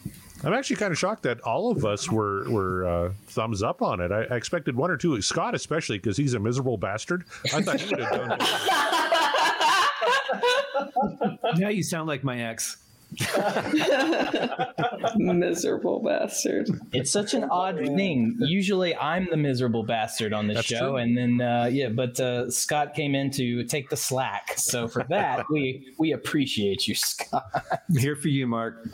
I'm 0.44 0.52
actually 0.52 0.76
kind 0.76 0.92
of 0.92 0.98
shocked 0.98 1.22
that 1.22 1.40
all 1.40 1.70
of 1.70 1.86
us 1.86 2.10
were 2.10 2.48
were 2.50 2.86
uh, 2.86 3.12
thumbs 3.28 3.62
up 3.62 3.80
on 3.80 4.00
it. 4.00 4.12
I, 4.12 4.24
I 4.24 4.36
expected 4.36 4.76
one 4.76 4.90
or 4.90 4.98
two, 4.98 5.20
Scott 5.22 5.54
especially, 5.54 5.98
because 5.98 6.18
he's 6.18 6.34
a 6.34 6.38
miserable 6.38 6.76
bastard. 6.76 7.24
I 7.54 7.62
thought 7.62 7.80
he 7.80 7.94
would 7.94 8.04
have 8.04 8.38
done. 8.38 8.38
now 11.58 11.68
you 11.68 11.82
sound 11.82 12.08
like 12.08 12.22
my 12.22 12.42
ex. 12.42 12.76
miserable 15.16 16.00
bastard. 16.00 16.68
It's 16.92 17.10
such 17.10 17.34
an 17.34 17.44
odd 17.44 17.78
thing. 17.78 18.36
Usually, 18.40 18.94
I'm 18.96 19.26
the 19.30 19.36
miserable 19.36 19.82
bastard 19.82 20.32
on 20.32 20.46
this 20.46 20.56
That's 20.56 20.66
show, 20.66 20.90
true. 20.90 20.96
and 20.96 21.16
then 21.16 21.40
uh, 21.40 21.68
yeah, 21.70 21.88
but 21.88 22.18
uh, 22.20 22.50
Scott 22.50 22.94
came 22.94 23.14
in 23.14 23.30
to 23.32 23.64
take 23.64 23.88
the 23.90 23.96
slack. 23.96 24.54
So 24.56 24.88
for 24.88 25.04
that, 25.08 25.46
we 25.50 25.94
we 25.98 26.12
appreciate 26.12 26.86
you, 26.88 26.94
Scott. 26.94 27.44
Here 27.96 28.16
for 28.16 28.28
you, 28.28 28.46
Mark. 28.46 28.86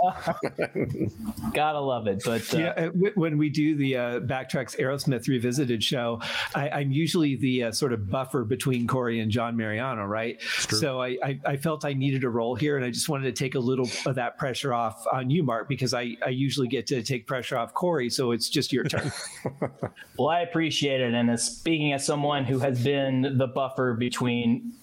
Gotta 1.52 1.80
love 1.80 2.06
it. 2.06 2.22
But 2.24 2.52
uh, 2.54 2.58
yeah, 2.58 2.88
when 3.14 3.38
we 3.38 3.50
do 3.50 3.76
the 3.76 3.96
uh, 3.96 4.20
Backtracks 4.20 4.78
Aerosmith 4.78 5.28
Revisited 5.28 5.82
show, 5.82 6.20
I, 6.54 6.70
I'm 6.70 6.92
usually 6.92 7.36
the 7.36 7.64
uh, 7.64 7.72
sort 7.72 7.92
of 7.92 8.08
buffer 8.08 8.44
between 8.44 8.86
Corey 8.86 9.20
and 9.20 9.30
John 9.30 9.56
Mariano, 9.56 10.04
right? 10.04 10.40
So 10.42 11.00
I, 11.00 11.18
I, 11.22 11.40
I 11.44 11.56
felt 11.56 11.84
I 11.84 11.92
needed 11.92 12.24
a 12.24 12.28
role 12.28 12.54
here, 12.54 12.76
and 12.76 12.84
I 12.84 12.90
just 12.90 13.08
wanted 13.08 13.24
to 13.24 13.32
take 13.32 13.54
a 13.54 13.58
little 13.60 13.86
of 14.12 14.16
that 14.16 14.38
pressure 14.38 14.74
off 14.74 15.06
on 15.12 15.30
you, 15.30 15.42
Mark, 15.42 15.68
because 15.68 15.94
I, 15.94 16.16
I 16.24 16.28
usually 16.28 16.68
get 16.68 16.86
to 16.88 17.02
take 17.02 17.26
pressure 17.26 17.56
off 17.56 17.72
Corey. 17.72 18.10
So 18.10 18.32
it's 18.32 18.48
just 18.48 18.72
your 18.72 18.84
turn. 18.84 19.10
Well, 20.18 20.28
I 20.28 20.40
appreciate 20.40 21.00
it. 21.00 21.14
And 21.14 21.30
as 21.30 21.42
speaking 21.44 21.94
as 21.94 22.04
someone 22.04 22.44
who 22.44 22.58
has 22.58 22.84
been 22.84 23.38
the 23.38 23.46
buffer 23.46 23.94
between 23.94 24.74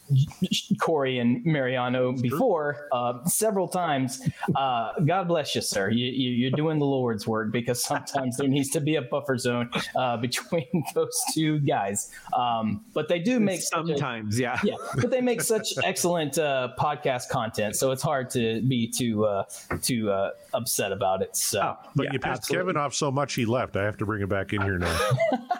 Corey 0.79 1.19
and 1.19 1.43
Mariano 1.45 2.11
before 2.13 2.87
uh, 2.91 3.23
several 3.25 3.67
times, 3.67 4.21
uh, 4.55 4.93
God 5.05 5.27
bless 5.27 5.55
you, 5.55 5.61
sir. 5.61 5.89
You, 5.89 6.05
you, 6.05 6.29
you're 6.31 6.51
doing 6.51 6.79
the 6.79 6.85
Lord's 6.85 7.27
work 7.27 7.51
because 7.51 7.83
sometimes 7.83 8.37
there 8.37 8.47
needs 8.47 8.69
to 8.69 8.81
be 8.81 8.95
a 8.95 9.01
buffer 9.01 9.37
zone 9.37 9.69
uh, 9.95 10.17
between 10.29 10.65
those 10.93 11.15
two 11.33 11.59
guys. 11.59 12.11
Um, 12.33 12.85
but 12.93 13.07
they 13.07 13.19
do 13.19 13.39
make 13.39 13.61
such 13.61 13.83
a- 13.83 13.87
Sometimes, 13.97 14.39
yeah. 14.39 14.59
yeah, 14.63 14.75
but 14.95 15.09
they 15.11 15.21
make 15.21 15.41
such 15.41 15.73
excellent 15.83 16.37
uh, 16.37 16.69
podcast 16.79 17.29
content, 17.29 17.75
so 17.75 17.91
it's 17.91 18.03
hard 18.03 18.29
to 18.31 18.61
be 18.61 18.87
too 18.87 19.25
uh, 19.25 19.43
too 19.81 20.09
uh, 20.11 20.31
upset 20.53 20.91
about 20.91 21.21
it. 21.21 21.35
So, 21.35 21.77
But 21.95 22.13
you 22.13 22.19
pissed 22.19 22.47
Kevin 22.49 22.77
off 22.77 22.93
so 22.93 23.11
much 23.11 23.33
he 23.33 23.45
left. 23.45 23.75
I 23.75 23.83
have 23.83 23.97
to 23.97 24.05
bring 24.05 24.21
him 24.21 24.29
back 24.29 24.53
in 24.53 24.61
here 24.61 24.77
now. 24.77 24.97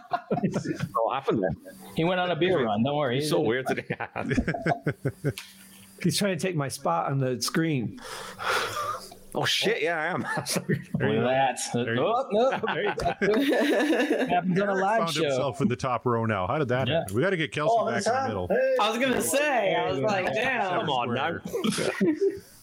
What 0.10 1.14
happened 1.14 1.44
there? 1.44 1.52
he 1.96 2.04
went 2.04 2.20
on 2.20 2.32
a 2.32 2.36
beer 2.36 2.64
run. 2.66 2.84
Don't 2.84 2.96
worry. 2.96 3.16
He's 3.20 3.30
so 3.30 3.40
weird 3.42 3.68
today. 3.68 3.86
He's 6.04 6.18
trying 6.18 6.38
to 6.38 6.42
take 6.42 6.56
my 6.56 6.68
spot 6.70 7.12
on 7.12 7.20
the 7.20 7.42
screen. 7.42 8.00
oh 9.36 9.44
shit! 9.46 9.82
Yeah, 9.82 10.00
I 10.00 10.06
am. 10.08 10.22
Look 10.38 10.48
at 10.48 10.98
that. 11.00 11.60
Oh, 11.76 11.84
no. 11.84 12.14
Oh, 12.32 12.60
oh. 12.64 12.66
Happens 14.30 14.62
on 14.62 14.70
a 14.70 14.74
live 14.76 15.00
Found 15.02 15.12
show. 15.14 15.24
himself 15.24 15.62
in 15.62 15.68
the 15.68 15.76
top 15.76 16.06
row 16.06 16.26
now. 16.26 16.48
How 16.48 16.58
did 16.58 16.70
that 16.70 16.88
Yeah. 16.88 17.00
happen? 17.00 17.16
We 17.16 17.22
got 17.22 17.32
to 17.32 17.38
get 17.38 17.52
Kelsey 17.52 17.76
Oh, 17.78 17.86
back 17.88 18.06
in 18.08 18.14
the 18.14 18.28
middle. 18.30 18.48
Hey. 18.48 18.76
I 18.80 18.90
was 18.90 18.98
gonna 19.00 19.22
say, 19.22 19.76
I 19.76 19.90
was 19.92 20.00
like, 20.00 20.26
damn. 20.34 20.80
Come 20.80 20.90
on 20.90 21.14
now. 21.14 21.38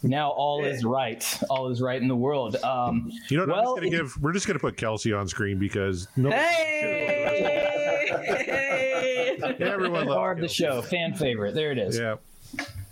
Now 0.07 0.29
all 0.31 0.63
is 0.65 0.83
right. 0.85 1.23
All 1.49 1.69
is 1.69 1.81
right 1.81 2.01
in 2.01 2.07
the 2.07 2.15
world. 2.15 2.55
Um, 2.57 3.11
You 3.29 3.37
know 3.37 3.45
what? 3.45 3.49
Well, 3.49 3.59
I'm 3.59 3.65
just 3.65 3.75
gonna 3.91 4.03
give. 4.03 4.17
We're 4.21 4.33
just 4.33 4.47
gonna 4.47 4.59
put 4.59 4.77
Kelsey 4.77 5.13
on 5.13 5.27
screen 5.27 5.59
because 5.59 6.07
no. 6.15 6.29
Hey! 6.37 7.67
Everyone 9.59 10.07
loves 10.07 10.37
of 10.37 10.41
the 10.41 10.47
show, 10.47 10.81
fan 10.81 11.13
favorite. 11.13 11.53
There 11.53 11.71
it 11.71 11.77
is. 11.77 11.97
Yeah. 11.99 12.15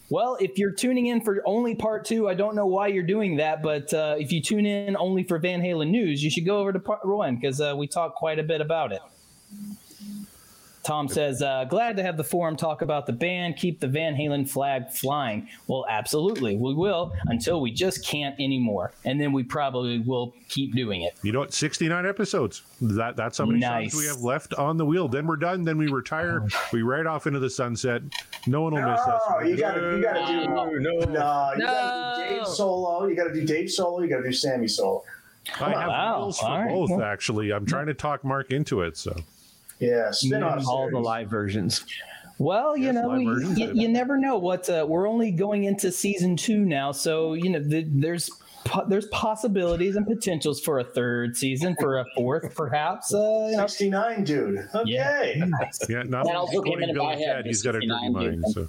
Well, 0.09 0.37
if 0.39 0.57
you're 0.59 0.71
tuning 0.71 1.07
in 1.07 1.21
for 1.21 1.41
only 1.45 1.73
part 1.73 2.05
two, 2.05 2.29
I 2.29 2.35
don't 2.35 2.55
know 2.55 2.67
why 2.67 2.87
you're 2.87 3.03
doing 3.03 3.37
that, 3.37 3.63
but 3.63 3.91
uh, 3.93 4.15
if 4.19 4.31
you 4.31 4.39
tune 4.41 4.65
in 4.65 4.95
only 4.95 5.23
for 5.23 5.39
Van 5.39 5.61
Halen 5.61 5.89
news, 5.89 6.23
you 6.23 6.29
should 6.29 6.45
go 6.45 6.59
over 6.59 6.71
to 6.71 6.79
part 6.79 7.05
one 7.05 7.35
because 7.35 7.59
uh, 7.59 7.73
we 7.75 7.87
talk 7.87 8.13
quite 8.13 8.37
a 8.37 8.43
bit 8.43 8.61
about 8.61 8.91
it. 8.91 9.01
Tom 10.85 11.07
says, 11.07 11.41
uh, 11.41 11.65
glad 11.65 11.97
to 11.97 12.03
have 12.03 12.15
the 12.15 12.23
forum 12.23 12.55
talk 12.55 12.83
about 12.83 13.07
the 13.07 13.11
band, 13.13 13.57
keep 13.57 13.79
the 13.79 13.87
Van 13.87 14.15
Halen 14.15 14.47
flag 14.47 14.91
flying. 14.91 15.49
Well, 15.67 15.85
absolutely. 15.89 16.55
We 16.55 16.73
will 16.75 17.11
until 17.25 17.59
we 17.59 17.71
just 17.71 18.05
can't 18.05 18.35
anymore. 18.39 18.91
And 19.03 19.19
then 19.19 19.33
we 19.33 19.41
probably 19.43 19.99
will 19.99 20.33
keep 20.47 20.75
doing 20.75 21.01
it. 21.01 21.15
You 21.23 21.31
know 21.31 21.39
what? 21.39 21.53
69 21.53 22.05
episodes. 22.05 22.61
That 22.81 23.15
that's 23.17 23.37
how 23.39 23.45
many 23.45 23.59
Nice. 23.59 23.93
songs 23.93 24.03
we 24.03 24.07
have 24.07 24.21
left 24.21 24.53
on 24.53 24.77
the 24.77 24.85
wheel. 24.85 25.07
Then 25.07 25.25
we're 25.25 25.37
done. 25.37 25.63
Then 25.63 25.77
we 25.79 25.87
retire. 25.87 26.47
We 26.71 26.83
ride 26.83 27.07
off 27.07 27.25
into 27.25 27.39
the 27.39 27.49
sunset. 27.49 28.03
No 28.45 28.61
one 28.61 28.73
will 28.75 28.81
miss 28.87 28.99
us. 29.01 29.21
Oh, 29.27 29.41
you 29.41 29.57
got 29.57 29.73
to 29.73 29.95
you 29.97 30.03
got 30.03 30.13
to 30.13 30.43
do 30.43 30.47
No, 30.79 30.99
no, 30.99 30.99
you 30.99 31.15
got 31.17 31.55
to 31.55 32.23
do 32.29 32.35
Dave 32.35 32.47
solo. 32.47 33.07
You 33.07 33.15
got 33.15 33.23
to 33.25 33.33
do 33.33 33.43
Dave 33.45 33.71
solo. 33.71 34.01
You 34.01 34.09
got 34.09 34.17
to 34.17 34.23
do 34.23 34.33
Sammy 34.33 34.67
solo. 34.67 35.03
I 35.59 35.69
have 35.71 35.87
Wow. 35.89 36.19
wheels 36.21 36.39
for 36.39 36.45
All 36.45 36.57
right. 36.59 36.69
both, 36.69 37.01
actually. 37.01 37.51
I'm 37.51 37.65
trying 37.65 37.87
to 37.87 37.93
talk 37.93 38.23
Mark 38.23 38.51
into 38.51 38.81
it. 38.81 38.97
So 38.97 39.15
Yeah, 39.79 40.11
spin 40.11 40.43
off 40.43 40.65
All 40.67 40.89
the 40.89 40.99
live 40.99 41.29
versions. 41.29 41.85
Well, 42.37 42.75
you 42.75 42.85
Yes, 42.85 42.95
know, 42.95 43.09
we, 43.09 43.25
versions 43.25 43.57
you, 43.57 43.71
you 43.73 43.87
never 43.87 44.17
know 44.17 44.37
what 44.37 44.69
uh, 44.69 44.85
we're 44.87 45.07
only 45.07 45.31
going 45.31 45.63
into 45.65 45.91
season 45.91 46.35
two 46.35 46.59
now, 46.65 46.91
so 46.91 47.33
you 47.33 47.49
know 47.49 47.59
the, 47.59 47.85
there's 47.87 48.29
po- 48.65 48.85
there's 48.87 49.05
possibilities 49.07 49.95
and 49.95 50.05
potentials 50.05 50.59
for 50.59 50.79
a 50.79 50.83
third 50.83 51.37
season, 51.37 51.77
for 51.79 51.99
a 51.99 52.05
fourth, 52.15 52.53
perhaps. 52.53 53.13
Uh, 53.13 53.47
you 53.51 53.57
know, 53.57 53.67
69, 53.67 54.23
dude. 54.25 54.67
Okay. 54.75 55.41
yeah, 55.89 56.03
not 56.03 56.25
That 56.25 56.35
also 56.35 56.61
came 56.61 56.73
including 56.73 56.89
into 56.89 56.93
Bill 56.95 57.05
my 57.05 57.13
and 57.13 57.21
head, 57.21 57.35
Ted. 57.37 57.45
He's 57.45 57.61
got 57.61 57.75
a 57.75 57.79
dirty 57.79 57.87
69, 57.87 58.13
dude. 58.23 58.41
mind. 58.41 58.53
So 58.53 58.67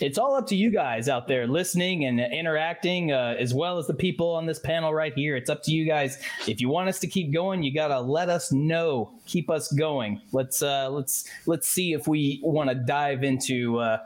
it's 0.00 0.18
all 0.18 0.34
up 0.34 0.46
to 0.48 0.56
you 0.56 0.70
guys 0.70 1.08
out 1.08 1.28
there 1.28 1.46
listening 1.46 2.04
and 2.04 2.18
interacting, 2.20 3.12
uh, 3.12 3.36
as 3.38 3.54
well 3.54 3.78
as 3.78 3.86
the 3.86 3.94
people 3.94 4.30
on 4.34 4.46
this 4.46 4.58
panel 4.58 4.92
right 4.92 5.14
here. 5.14 5.36
It's 5.36 5.48
up 5.48 5.62
to 5.64 5.70
you 5.72 5.86
guys. 5.86 6.18
If 6.48 6.60
you 6.60 6.68
want 6.68 6.88
us 6.88 6.98
to 7.00 7.06
keep 7.06 7.32
going, 7.32 7.62
you 7.62 7.72
gotta 7.72 8.00
let 8.00 8.28
us 8.28 8.50
know. 8.52 9.12
Keep 9.26 9.48
us 9.50 9.70
going. 9.72 10.20
Let's 10.32 10.60
uh, 10.62 10.90
let's 10.90 11.28
let's 11.46 11.68
see 11.68 11.92
if 11.92 12.08
we 12.08 12.40
want 12.42 12.68
to 12.70 12.74
dive 12.74 13.22
into. 13.22 13.78
Uh, 13.78 13.98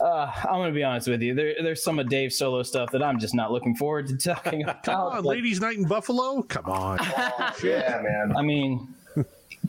uh, 0.00 0.32
I'm 0.44 0.58
gonna 0.60 0.72
be 0.72 0.82
honest 0.82 1.06
with 1.08 1.22
you. 1.22 1.34
There, 1.34 1.54
there's 1.62 1.82
some 1.84 1.98
of 1.98 2.08
Dave's 2.08 2.36
solo 2.36 2.62
stuff 2.64 2.90
that 2.90 3.02
I'm 3.02 3.18
just 3.20 3.34
not 3.34 3.52
looking 3.52 3.76
forward 3.76 4.08
to 4.08 4.16
talking 4.16 4.62
about. 4.64 4.82
come 4.82 4.96
on, 5.00 5.24
Like, 5.24 5.36
ladies' 5.36 5.60
night 5.60 5.76
in 5.76 5.84
Buffalo. 5.84 6.42
Come 6.42 6.66
on. 6.66 6.98
Yeah, 7.62 8.00
man. 8.02 8.36
I 8.36 8.42
mean, 8.42 8.88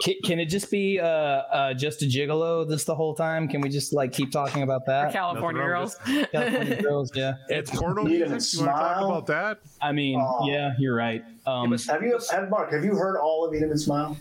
can, 0.01 0.15
can 0.23 0.39
it 0.39 0.45
just 0.47 0.69
be 0.71 0.99
uh, 0.99 1.05
uh, 1.05 1.73
just 1.73 2.01
a 2.01 2.05
gigolo 2.05 2.67
this 2.67 2.83
the 2.83 2.95
whole 2.95 3.13
time? 3.15 3.47
Can 3.47 3.61
we 3.61 3.69
just 3.69 3.93
like 3.93 4.11
keep 4.11 4.31
talking 4.31 4.63
about 4.63 4.85
that? 4.87 5.11
California 5.13 5.61
Nothing 5.61 5.67
girls. 5.67 5.95
California 6.31 6.81
girls, 6.81 7.11
yeah. 7.15 7.33
It's 7.49 7.71
porno 7.71 8.03
music. 8.03 8.27
and 8.27 8.29
You 8.29 8.31
want 8.31 8.41
to 8.41 8.65
talk 8.65 8.95
smile. 8.97 9.07
about 9.09 9.27
that? 9.27 9.59
I 9.81 9.91
mean, 9.91 10.19
Oh. 10.21 10.47
yeah, 10.49 10.73
you're 10.77 10.95
right. 10.95 11.23
Um, 11.45 11.71
Have 11.71 12.01
you, 12.03 12.19
have, 12.31 12.49
Mark? 12.49 12.71
Have 12.71 12.83
you 12.83 12.95
heard 12.95 13.17
all 13.19 13.45
of 13.45 13.53
Eat 13.53 13.61
'em 13.63 13.71
and 13.71 13.79
Smile? 13.79 14.17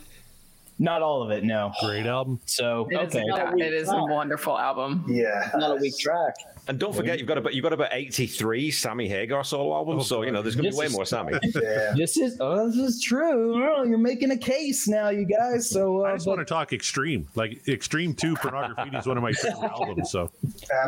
Not 0.79 1.03
all 1.03 1.23
of 1.23 1.31
it, 1.31 1.45
no. 1.45 1.73
Great 1.81 2.07
album. 2.07 2.41
So 2.47 2.89
It 2.91 2.97
is, 3.09 3.15
okay, 3.15 3.23
a, 3.31 3.57
it 3.57 3.73
is 3.73 3.89
a 3.91 3.97
wonderful 3.97 4.59
album. 4.59 5.05
Yeah. 5.09 5.51
Not 5.55 5.71
a 5.71 5.81
weak 5.81 5.97
track. 5.99 6.35
And 6.67 6.79
don't 6.81 6.95
forget, 6.95 7.19
you've 7.19 7.29
got 7.29 7.37
about 7.39 7.53
you've 7.55 7.63
got 7.63 7.75
about 7.75 7.91
eighty 7.93 8.27
three 8.27 8.71
Sammy 8.71 9.07
Hagar 9.07 9.45
solo 9.45 9.75
albums. 9.75 10.07
so 10.07 10.23
you 10.23 10.33
know 10.33 10.41
there's 10.41 10.57
going 10.57 10.65
to 10.65 10.71
be 10.71 10.77
way 10.77 10.87
is- 10.87 10.93
more 10.95 11.05
Sammy. 11.05 11.35
Yeah. 11.43 11.93
this 11.97 12.17
is 12.17 12.39
oh, 12.41 12.67
this 12.71 12.77
is 12.77 13.03
true. 13.03 13.63
Oh, 13.63 13.85
you're 13.85 13.99
making 13.99 14.31
a 14.31 14.37
case 14.39 14.89
now, 14.89 15.11
you 15.11 15.27
guys. 15.27 15.69
So 15.69 16.05
uh, 16.07 16.09
I 16.09 16.15
just 16.15 16.25
but 16.25 16.37
want 16.39 16.49
to 16.49 16.53
talk 16.53 16.73
Extreme. 16.73 17.29
Like 17.35 17.69
Extreme 17.69 18.15
Two, 18.15 18.35
Pornograffitti 18.35 18.99
is 18.99 19.07
one 19.07 19.19
of 19.19 19.23
my 19.23 19.33
favorite 19.33 19.71
albums. 19.79 20.11
So 20.11 20.31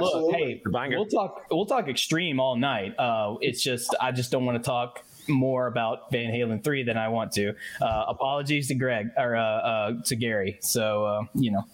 look, 0.01 0.35
hey, 0.35 0.63
Banger. 0.65 0.97
we'll 0.97 1.07
talk. 1.07 1.43
We'll 1.51 1.67
talk 1.67 1.89
extreme 1.89 2.41
all 2.41 2.57
night. 2.57 2.99
Uh, 2.99 3.37
it's 3.43 3.63
just 3.63 3.95
I 4.01 4.13
just 4.13 4.31
don't 4.33 4.47
want 4.47 4.57
to 4.57 4.67
talk 4.67 5.05
more 5.29 5.67
about 5.67 6.11
Van 6.11 6.31
Halen 6.33 6.63
three 6.63 6.83
than 6.83 6.97
I 6.97 7.09
want 7.09 7.33
to. 7.33 7.55
Uh, 7.81 8.05
apologies 8.09 8.69
to 8.69 8.75
Greg 8.75 9.11
or 9.17 9.37
uh, 9.37 9.43
uh, 9.43 9.93
to 10.05 10.17
Gary. 10.17 10.59
So 10.61 11.05
uh, 11.05 11.23
you 11.35 11.53
know, 11.53 11.65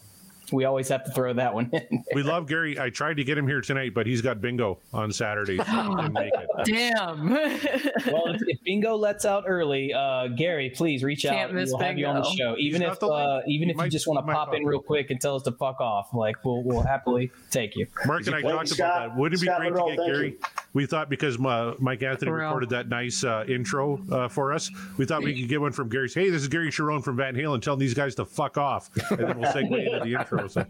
we 0.53 0.65
always 0.65 0.89
have 0.89 1.05
to 1.05 1.11
throw 1.13 1.33
that 1.33 1.55
one 1.55 1.71
in. 1.73 2.05
we 2.15 2.23
love 2.23 2.47
Gary. 2.47 2.79
I 2.79 2.91
tried 2.91 3.17
to 3.17 3.25
get 3.25 3.39
him 3.39 3.47
here 3.47 3.61
tonight, 3.61 3.95
but 3.95 4.07
he's 4.07 4.21
got 4.21 4.41
bingo 4.41 4.79
on 4.93 5.13
Saturday, 5.13 5.57
so 5.59 5.93
make 6.13 6.33
it. 6.35 6.49
Damn. 6.65 7.31
well, 7.31 8.27
if, 8.35 8.41
if 8.47 8.59
Bingo 8.65 8.97
lets 8.97 9.25
out 9.25 9.45
early, 9.47 9.93
uh, 9.95 10.29
Gary, 10.29 10.71
please 10.71 11.03
reach 11.03 11.25
out. 11.25 11.33
Can't 11.33 11.51
and 11.51 11.59
miss 11.59 11.71
We'll 11.71 11.79
have 11.81 11.97
you 11.99 12.07
on 12.07 12.17
the 12.17 12.31
show, 12.37 12.55
even 12.59 12.83
He's 12.83 12.91
if 12.93 13.03
uh, 13.03 13.41
even 13.47 13.71
if 13.71 13.77
Might- 13.77 13.85
you 13.87 13.91
just 13.91 14.07
want 14.07 14.19
to 14.27 14.33
pop 14.33 14.49
pop 14.49 14.55
in 14.55 14.65
real 14.65 14.83
quick 14.83 15.11
and 15.11 15.21
tell 15.21 15.37
us 15.37 15.43
to 15.45 15.53
fuck 15.53 15.81
off. 15.81 16.13
Like 16.13 16.45
we'll 16.45 16.63
we'll 16.63 16.83
happily 16.83 17.31
take 17.51 17.77
you. 17.77 17.87
Mark 18.07 18.27
and 18.27 18.35
I 18.37 18.43
talked 18.43 18.69
Scott- 18.69 18.79
about 19.07 19.09
that. 19.11 19.17
Wouldn't 19.19 19.41
it 19.41 19.45
be 19.45 19.47
Scott 19.47 19.61
great 19.61 19.75
to 19.75 19.97
get 19.97 20.07
Gary? 20.07 20.29
you. 20.31 20.39
We 20.75 20.87
thought 20.87 21.11
because 21.11 21.39
uh, 21.39 21.75
Mike 21.79 22.03
Anthony 22.03 22.31
For 22.31 22.37
real. 22.37 22.47
recorded 22.47 22.71
that 22.71 22.89
nice 22.89 23.25
uh, 23.25 23.45
intro 23.47 24.01
uh, 24.11 24.29
for 24.29 24.53
us, 24.55 24.71
we 24.97 25.05
thought 25.05 25.23
we 25.23 25.39
could 25.39 25.49
get 25.49 25.61
one 25.61 25.73
from 25.73 25.89
Gary. 25.91 26.09
Hey, 26.13 26.31
this 26.31 26.41
is 26.43 26.49
Gary 26.49 26.71
Cherone 26.71 27.05
from 27.05 27.17
Van 27.17 27.35
Halen 27.35 27.61
telling 27.61 27.79
these 27.81 27.93
guys 27.95 28.15
to 28.15 28.25
fuck 28.25 28.57
off, 28.57 28.89
and 29.11 29.19
then 29.21 29.39
we'll 29.39 29.53
segue 29.53 29.87
into 29.87 30.01
the 30.03 30.15
intro. 30.19 30.49
So. 30.49 30.65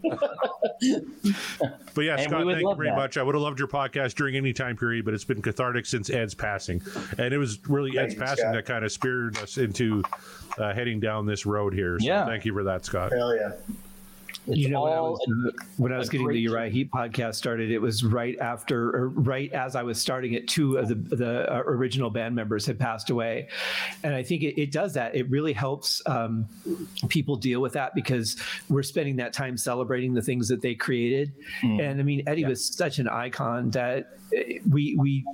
But 1.93 2.01
yeah, 2.01 2.15
And 2.15 2.23
Scott, 2.23 2.45
thank 2.45 2.61
you 2.61 2.75
very 2.75 2.89
that. 2.89 2.95
much. 2.97 3.17
I 3.17 3.23
would 3.23 3.35
have 3.35 3.41
loved 3.41 3.59
your 3.59 3.67
podcast 3.67 4.15
during 4.15 4.35
any 4.35 4.51
time 4.51 4.75
period, 4.75 5.05
but 5.05 5.13
it's 5.13 5.23
been 5.23 5.41
cathartic 5.41 5.85
since 5.85 6.09
Ed's 6.09 6.33
passing, 6.33 6.81
and 7.17 7.33
it 7.33 7.37
was 7.37 7.59
really 7.69 7.97
Ed's 7.97 8.13
you, 8.15 8.19
passing 8.19 8.37
Scott. 8.43 8.53
that 8.55 8.65
kind 8.65 8.83
of 8.83 8.91
speared 8.91 9.37
us 9.37 9.57
into 9.57 10.03
uh, 10.57 10.73
heading 10.73 10.99
down 10.99 11.25
this 11.25 11.45
road 11.45 11.73
here. 11.73 11.97
So 11.99 12.05
Yeah. 12.07 12.25
thank 12.25 12.43
you 12.45 12.53
for 12.53 12.63
that, 12.65 12.83
Scott. 12.85 13.11
Hell 13.13 13.35
yeah. 13.35 13.51
You 14.47 14.69
know, 14.69 14.83
when 14.83 14.93
I 14.93 15.01
was, 15.01 15.19
uh, 15.47 15.51
when 15.77 15.93
I 15.93 15.97
was 15.97 16.09
getting 16.09 16.27
the 16.27 16.39
Uriah 16.39 16.69
Heep 16.69 16.91
podcast 16.91 17.35
started, 17.35 17.71
it 17.71 17.79
was 17.79 18.03
right 18.03 18.37
after, 18.39 18.95
or 18.95 19.09
right 19.09 19.51
as 19.53 19.75
I 19.75 19.83
was 19.83 19.99
starting 19.99 20.33
it. 20.33 20.47
Two 20.47 20.77
of 20.77 20.87
the 20.87 20.95
the 20.95 21.53
uh, 21.53 21.59
original 21.65 22.09
band 22.09 22.35
members 22.35 22.65
had 22.65 22.79
passed 22.79 23.09
away, 23.09 23.47
and 24.03 24.13
I 24.13 24.23
think 24.23 24.43
it, 24.43 24.59
it 24.59 24.71
does 24.71 24.93
that. 24.93 25.15
It 25.15 25.29
really 25.29 25.53
helps 25.53 26.01
um, 26.07 26.47
people 27.09 27.35
deal 27.35 27.61
with 27.61 27.73
that 27.73 27.95
because 27.95 28.37
we're 28.69 28.83
spending 28.83 29.15
that 29.17 29.33
time 29.33 29.57
celebrating 29.57 30.13
the 30.13 30.21
things 30.21 30.47
that 30.49 30.61
they 30.61 30.75
created. 30.75 31.33
And 31.61 31.99
I 31.99 32.03
mean, 32.03 32.23
Eddie 32.27 32.45
was 32.45 32.65
such 32.65 32.99
an 32.99 33.07
icon 33.07 33.71
that 33.71 34.17
uh, 34.35 34.41
we 34.69 34.95
we 34.97 35.25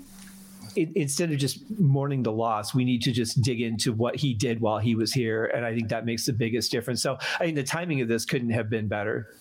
it, 0.75 0.89
instead 0.95 1.31
of 1.31 1.37
just 1.37 1.59
mourning 1.79 2.23
the 2.23 2.31
loss, 2.31 2.73
we 2.73 2.83
need 2.85 3.01
to 3.03 3.11
just 3.11 3.41
dig 3.41 3.61
into 3.61 3.93
what 3.93 4.15
he 4.15 4.33
did 4.33 4.59
while 4.61 4.79
he 4.79 4.95
was 4.95 5.13
here, 5.13 5.45
and 5.45 5.65
I 5.65 5.73
think 5.73 5.89
that 5.89 6.05
makes 6.05 6.25
the 6.25 6.33
biggest 6.33 6.71
difference. 6.71 7.01
So, 7.01 7.17
I 7.39 7.45
think 7.45 7.55
the 7.55 7.63
timing 7.63 8.01
of 8.01 8.07
this 8.07 8.25
couldn't 8.25 8.49
have 8.51 8.69
been 8.69 8.87
better. 8.87 9.35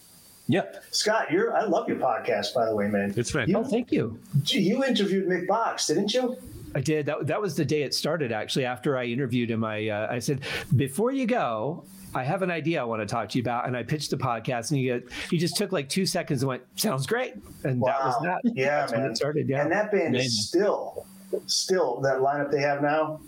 Yep. 0.51 0.83
Scott, 0.91 1.31
you're 1.31 1.55
I 1.55 1.65
love 1.65 1.89
your 1.89 1.99
podcast, 1.99 2.55
by 2.55 2.65
the 2.67 2.75
way, 2.75 2.89
man. 2.89 3.13
It's 3.17 3.31
fantastic. 3.31 3.57
Oh, 3.57 3.65
thank 3.65 3.93
you. 3.93 4.19
You 4.47 4.83
interviewed 4.85 5.29
Mick 5.29 5.47
Box, 5.47 5.87
didn't 5.89 6.15
you? 6.15 6.37
I 6.75 6.81
did. 6.81 7.07
That, 7.07 7.27
that 7.27 7.41
was 7.41 7.55
the 7.55 7.65
day 7.65 7.83
it 7.83 7.93
started. 7.95 8.33
Actually, 8.33 8.65
after 8.65 8.97
I 8.97 9.05
interviewed 9.05 9.51
him, 9.51 9.63
I 9.65 9.89
uh, 9.89 10.09
I 10.11 10.19
said, 10.21 10.41
before 10.77 11.13
you 11.13 11.27
go, 11.27 11.85
I 12.15 12.25
have 12.25 12.41
an 12.43 12.51
idea 12.51 12.81
I 12.81 12.85
want 12.85 13.03
to 13.03 13.07
talk 13.07 13.29
to 13.31 13.39
you 13.39 13.43
about, 13.43 13.67
and 13.67 13.77
I 13.77 13.83
pitched 13.83 14.09
the 14.11 14.17
podcast, 14.17 14.71
and 14.71 14.81
he 14.81 14.89
got, 14.89 15.03
he 15.31 15.37
just 15.37 15.57
took 15.57 15.73
like 15.73 15.91
two 15.91 16.07
seconds 16.07 16.43
and 16.43 16.49
went, 16.49 16.63
"Sounds 16.77 17.07
great," 17.07 17.35
and 17.65 17.83
that 17.83 18.03
was 18.05 18.15
Wow. 18.23 18.41
that. 18.43 18.55
Yeah, 18.55 18.81
That's 18.81 18.93
when 18.93 19.03
it 19.03 19.17
started. 19.19 19.49
Yeah, 19.51 19.63
And 19.63 19.73
that 19.73 19.91
band 19.93 20.09
Amazing. 20.15 20.27
is 20.27 20.49
still, 20.49 21.07
still 21.47 22.01
that 22.03 22.19
lineup 22.19 22.51
they 22.51 22.61
have 22.61 22.83
now 22.83 23.21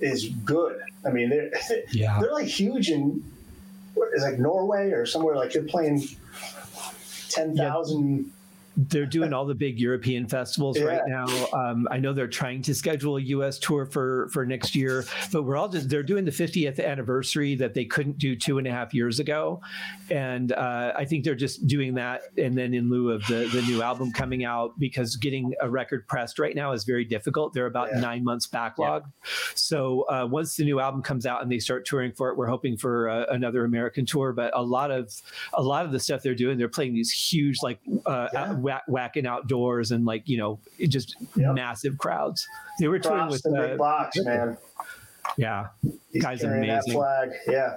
is 0.00 0.28
good. 0.44 0.78
I 1.04 1.10
mean, 1.10 1.30
they're 1.30 1.50
Yeah. 1.92 2.18
they're 2.20 2.32
like 2.32 2.46
huge 2.46 2.90
in 2.90 3.22
what 3.94 4.08
is 4.14 4.22
like 4.22 4.38
Norway 4.38 4.90
or 4.92 5.04
somewhere 5.06 5.36
like 5.36 5.52
they're 5.52 5.62
playing 5.62 6.02
ten 7.28 7.56
thousand. 7.56 8.32
They're 8.76 9.06
doing 9.06 9.32
all 9.32 9.44
the 9.44 9.54
big 9.54 9.78
European 9.78 10.26
festivals 10.26 10.80
right 10.80 11.02
now. 11.06 11.26
Um, 11.52 11.88
I 11.90 11.98
know 11.98 12.12
they're 12.12 12.28
trying 12.28 12.62
to 12.62 12.74
schedule 12.74 13.16
a 13.16 13.20
U.S. 13.20 13.58
tour 13.58 13.86
for 13.86 14.28
for 14.32 14.46
next 14.46 14.74
year, 14.74 15.04
but 15.32 15.42
we're 15.42 15.56
all 15.56 15.68
just 15.68 15.88
they're 15.88 16.02
doing 16.02 16.24
the 16.24 16.30
50th 16.30 16.84
anniversary 16.84 17.54
that 17.56 17.74
they 17.74 17.84
couldn't 17.84 18.18
do 18.18 18.36
two 18.36 18.58
and 18.58 18.66
a 18.66 18.70
half 18.70 18.94
years 18.94 19.18
ago, 19.18 19.60
and 20.10 20.52
uh, 20.52 20.92
I 20.96 21.04
think 21.04 21.24
they're 21.24 21.34
just 21.34 21.66
doing 21.66 21.94
that. 21.94 22.22
And 22.38 22.56
then 22.56 22.74
in 22.74 22.90
lieu 22.90 23.10
of 23.10 23.26
the 23.26 23.48
the 23.52 23.62
new 23.62 23.82
album 23.82 24.12
coming 24.12 24.44
out, 24.44 24.78
because 24.78 25.16
getting 25.16 25.52
a 25.60 25.68
record 25.68 26.06
pressed 26.06 26.38
right 26.38 26.54
now 26.54 26.72
is 26.72 26.84
very 26.84 27.04
difficult. 27.04 27.52
They're 27.52 27.66
about 27.66 27.92
nine 27.94 28.24
months 28.24 28.46
backlog. 28.46 29.04
So 29.54 30.02
uh, 30.02 30.26
once 30.30 30.56
the 30.56 30.64
new 30.64 30.80
album 30.80 31.02
comes 31.02 31.26
out 31.26 31.42
and 31.42 31.50
they 31.50 31.58
start 31.58 31.84
touring 31.84 32.12
for 32.12 32.30
it, 32.30 32.36
we're 32.36 32.46
hoping 32.46 32.76
for 32.76 33.08
uh, 33.08 33.26
another 33.30 33.64
American 33.64 34.06
tour. 34.06 34.32
But 34.32 34.56
a 34.56 34.62
lot 34.62 34.90
of 34.90 35.12
a 35.54 35.62
lot 35.62 35.84
of 35.84 35.92
the 35.92 36.00
stuff 36.00 36.22
they're 36.22 36.34
doing, 36.34 36.58
they're 36.58 36.68
playing 36.68 36.94
these 36.94 37.10
huge 37.10 37.58
like 37.62 37.80
uh, 38.06 38.28
whack, 38.62 38.82
whacking 38.88 39.26
outdoors 39.26 39.90
and 39.90 40.04
like 40.04 40.28
you 40.28 40.38
know 40.38 40.60
just 40.88 41.16
massive 41.36 41.98
crowds. 41.98 42.46
They 42.78 42.88
were 42.88 42.98
touring 42.98 43.28
with 43.28 43.42
the 43.42 43.50
uh, 43.50 43.52
Mick 43.68 43.78
Box, 43.78 44.16
man. 44.18 44.56
Yeah, 45.36 45.68
He's 46.12 46.22
guys 46.22 46.40
carrying 46.40 46.68
that 46.68 46.82
amazing. 46.84 46.92
flag. 46.92 47.30
Yeah. 47.48 47.76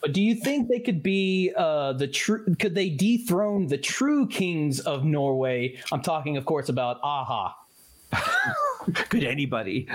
But 0.00 0.12
do 0.12 0.20
you 0.22 0.34
think 0.34 0.68
they 0.68 0.80
could 0.80 1.02
be 1.02 1.52
uh, 1.56 1.94
the 1.94 2.06
true? 2.06 2.54
Could 2.58 2.74
they 2.74 2.90
dethrone 2.90 3.66
the 3.68 3.78
true 3.78 4.26
kings 4.26 4.80
of 4.80 5.04
Norway? 5.04 5.78
I'm 5.90 6.02
talking, 6.02 6.36
of 6.36 6.44
course, 6.44 6.68
about 6.68 7.00
Aha. 7.02 7.56
could 9.08 9.24
anybody? 9.24 9.86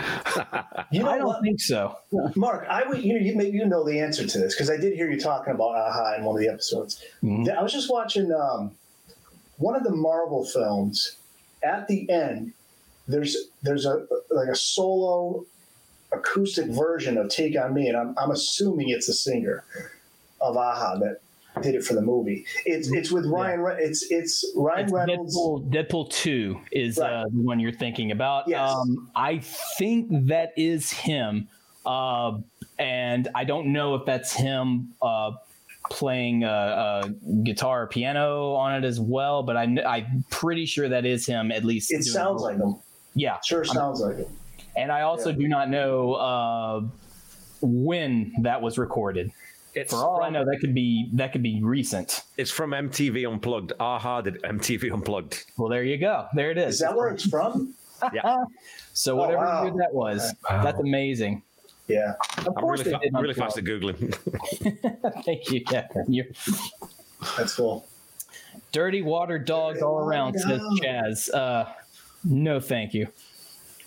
You 0.91 1.03
know 1.03 1.09
I 1.09 1.17
don't 1.17 1.27
what? 1.27 1.41
think 1.41 1.59
so. 1.59 1.97
Mark, 2.35 2.65
I 2.69 2.87
would 2.87 3.03
you 3.03 3.13
know 3.13 3.19
you 3.19 3.35
maybe 3.35 3.57
you 3.57 3.65
know 3.65 3.83
the 3.83 3.99
answer 3.99 4.25
to 4.25 4.37
this 4.39 4.55
because 4.55 4.69
I 4.69 4.77
did 4.77 4.93
hear 4.93 5.09
you 5.09 5.19
talking 5.19 5.53
about 5.53 5.75
AHA 5.75 6.15
in 6.17 6.23
one 6.23 6.35
of 6.35 6.41
the 6.41 6.47
episodes. 6.49 7.03
I 7.23 7.61
was 7.61 7.71
just 7.71 7.91
watching 7.91 8.31
um, 8.31 8.71
one 9.63 9.75
of 9.75 9.83
the 9.83 9.95
Marvel 9.95 10.43
films. 10.45 11.17
At 11.63 11.87
the 11.87 12.09
end, 12.09 12.53
there's 13.07 13.37
there's 13.61 13.85
a 13.85 14.05
like 14.29 14.49
a 14.49 14.55
solo 14.55 15.45
acoustic 16.11 16.67
version 16.67 17.17
of 17.17 17.29
"Take 17.29 17.55
on 17.57 17.73
Me," 17.73 17.87
and 17.87 17.97
I'm 17.97 18.13
I'm 18.17 18.31
assuming 18.31 18.89
it's 18.89 19.07
the 19.07 19.13
singer 19.13 19.63
of 20.41 20.57
AHA 20.57 20.97
that 20.99 21.19
did 21.61 21.75
it 21.75 21.83
for 21.85 21.93
the 21.93 22.01
movie. 22.01 22.45
It's 22.65 22.91
it's 22.91 23.11
with 23.11 23.25
Ryan. 23.25 23.61
Re- 23.61 23.77
It's 23.79 24.01
it's 24.11 24.43
Ryan 24.55 24.83
It's 24.85 24.91
Reynolds. 24.93 25.37
Deadpool, 25.37 25.69
Deadpool 25.71 26.09
2 26.11 26.59
is 26.73 26.97
Right. 26.97 27.13
uh, 27.13 27.23
the 27.31 27.41
one 27.41 27.59
you're 27.61 27.71
thinking 27.71 28.11
about. 28.11 28.47
Yes. 28.47 28.71
Um, 28.71 29.09
I 29.15 29.37
think 29.77 30.27
that 30.27 30.51
is 30.57 30.91
him. 30.91 31.47
Uh, 31.85 32.39
and 32.79 33.27
I 33.35 33.43
don't 33.43 33.71
know 33.71 33.95
if 33.95 34.05
that's 34.05 34.33
him 34.33 34.93
uh, 35.01 35.31
playing 35.93 36.43
uh, 36.43 36.47
uh, 36.49 37.07
guitar 37.43 37.83
or 37.83 37.87
piano 37.87 38.53
on 38.53 38.75
it 38.75 38.85
as 38.85 38.99
well, 38.99 39.43
but 39.43 39.55
I, 39.55 39.63
I'm 39.63 40.25
pretty 40.29 40.65
sure 40.65 40.89
that 40.89 41.05
is 41.05 41.25
him 41.25 41.51
at 41.51 41.63
least. 41.63 41.91
It 41.91 41.95
doing- 41.97 42.03
sounds 42.03 42.41
like 42.41 42.57
him. 42.57 42.75
Yeah. 43.15 43.37
Sure 43.45 43.63
I'm- 43.63 43.73
sounds 43.75 43.99
like 44.01 44.17
it. 44.17 44.29
And 44.75 44.91
I 44.91 45.01
also 45.01 45.29
Yeah. 45.29 45.37
do 45.37 45.47
not 45.47 45.69
know 45.69 46.13
uh, 46.13 46.81
when 47.61 48.33
that 48.41 48.61
was 48.61 48.77
recorded. 48.77 49.31
For 49.87 49.95
all 49.97 50.21
I 50.21 50.29
know, 50.29 50.45
that 50.45 50.57
could 50.61 50.75
be 50.75 51.09
that 51.13 51.31
could 51.31 51.41
be 51.41 51.59
recent. 51.63 52.21
It's 52.37 52.51
from 52.51 52.71
MTV 52.71 53.25
Unplugged. 53.31 53.73
Aha 53.79 54.21
did 54.21 54.39
MTV 54.43 54.91
Unplugged. 54.93 55.45
Well, 55.57 55.67
there 55.69 55.83
you 55.83 55.97
go. 55.97 56.27
There 56.35 56.51
it 56.51 56.59
is. 56.59 56.75
Is 56.75 56.79
that 56.81 56.95
where 56.95 57.09
it's 57.09 57.25
from? 57.27 57.73
Yeah. 58.13 58.43
So 58.91 59.13
Oh, 59.13 59.15
whatever 59.15 59.45
wow. 59.45 59.63
year 59.63 59.73
that 59.77 59.93
was, 59.93 60.33
that's 60.49 60.77
amazing. 60.79 61.41
Yeah. 61.87 62.13
Of 62.39 62.47
I'm 62.47 62.53
course 62.53 62.79
really, 62.79 62.91
they 62.91 62.97
fa- 62.97 63.03
did 63.03 63.21
really 63.21 63.33
fast 63.33 63.57
at 63.57 63.63
Googling. 63.65 64.13
Thank 65.25 65.51
you, 65.51 65.63
Kevin. 65.65 66.05
You're 66.07 66.25
That's 67.37 67.55
cool. 67.55 67.85
dirty 68.71 69.01
water 69.01 69.37
dogs 69.37 69.81
all 69.81 69.97
around, 69.99 70.39
says 70.39 70.61
Chaz. 70.81 71.33
Uh, 71.33 71.65
no, 72.23 72.59
thank 72.61 72.93
you. 72.93 73.07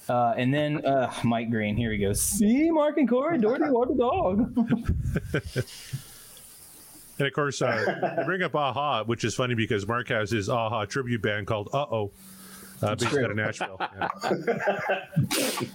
Uh, 0.08 0.34
and 0.36 0.52
then 0.52 0.84
uh, 0.84 1.12
Mike 1.24 1.50
Green. 1.50 1.74
Here 1.76 1.90
he 1.90 1.98
goes. 1.98 2.20
See, 2.20 2.70
Mark 2.70 2.96
and 2.98 3.08
Corey, 3.08 3.38
dirty 3.38 3.64
water 3.70 3.94
dog. 3.94 4.54
And 7.18 7.26
of 7.26 7.32
course, 7.32 7.62
uh, 7.62 8.22
bring 8.26 8.42
up 8.42 8.54
Aha, 8.54 9.04
which 9.04 9.24
is 9.24 9.34
funny 9.34 9.54
because 9.54 9.86
Mark 9.88 10.08
has 10.08 10.30
his 10.30 10.50
Aha 10.50 10.84
tribute 10.84 11.22
band 11.22 11.46
called 11.46 11.70
Uh 11.72 11.86
Oh, 11.90 12.10
uh, 12.82 12.94
based 12.94 13.10
true. 13.10 13.24
out 13.24 13.30
of 13.30 13.36
Nashville. 13.36 13.76
Yeah. 13.80 14.08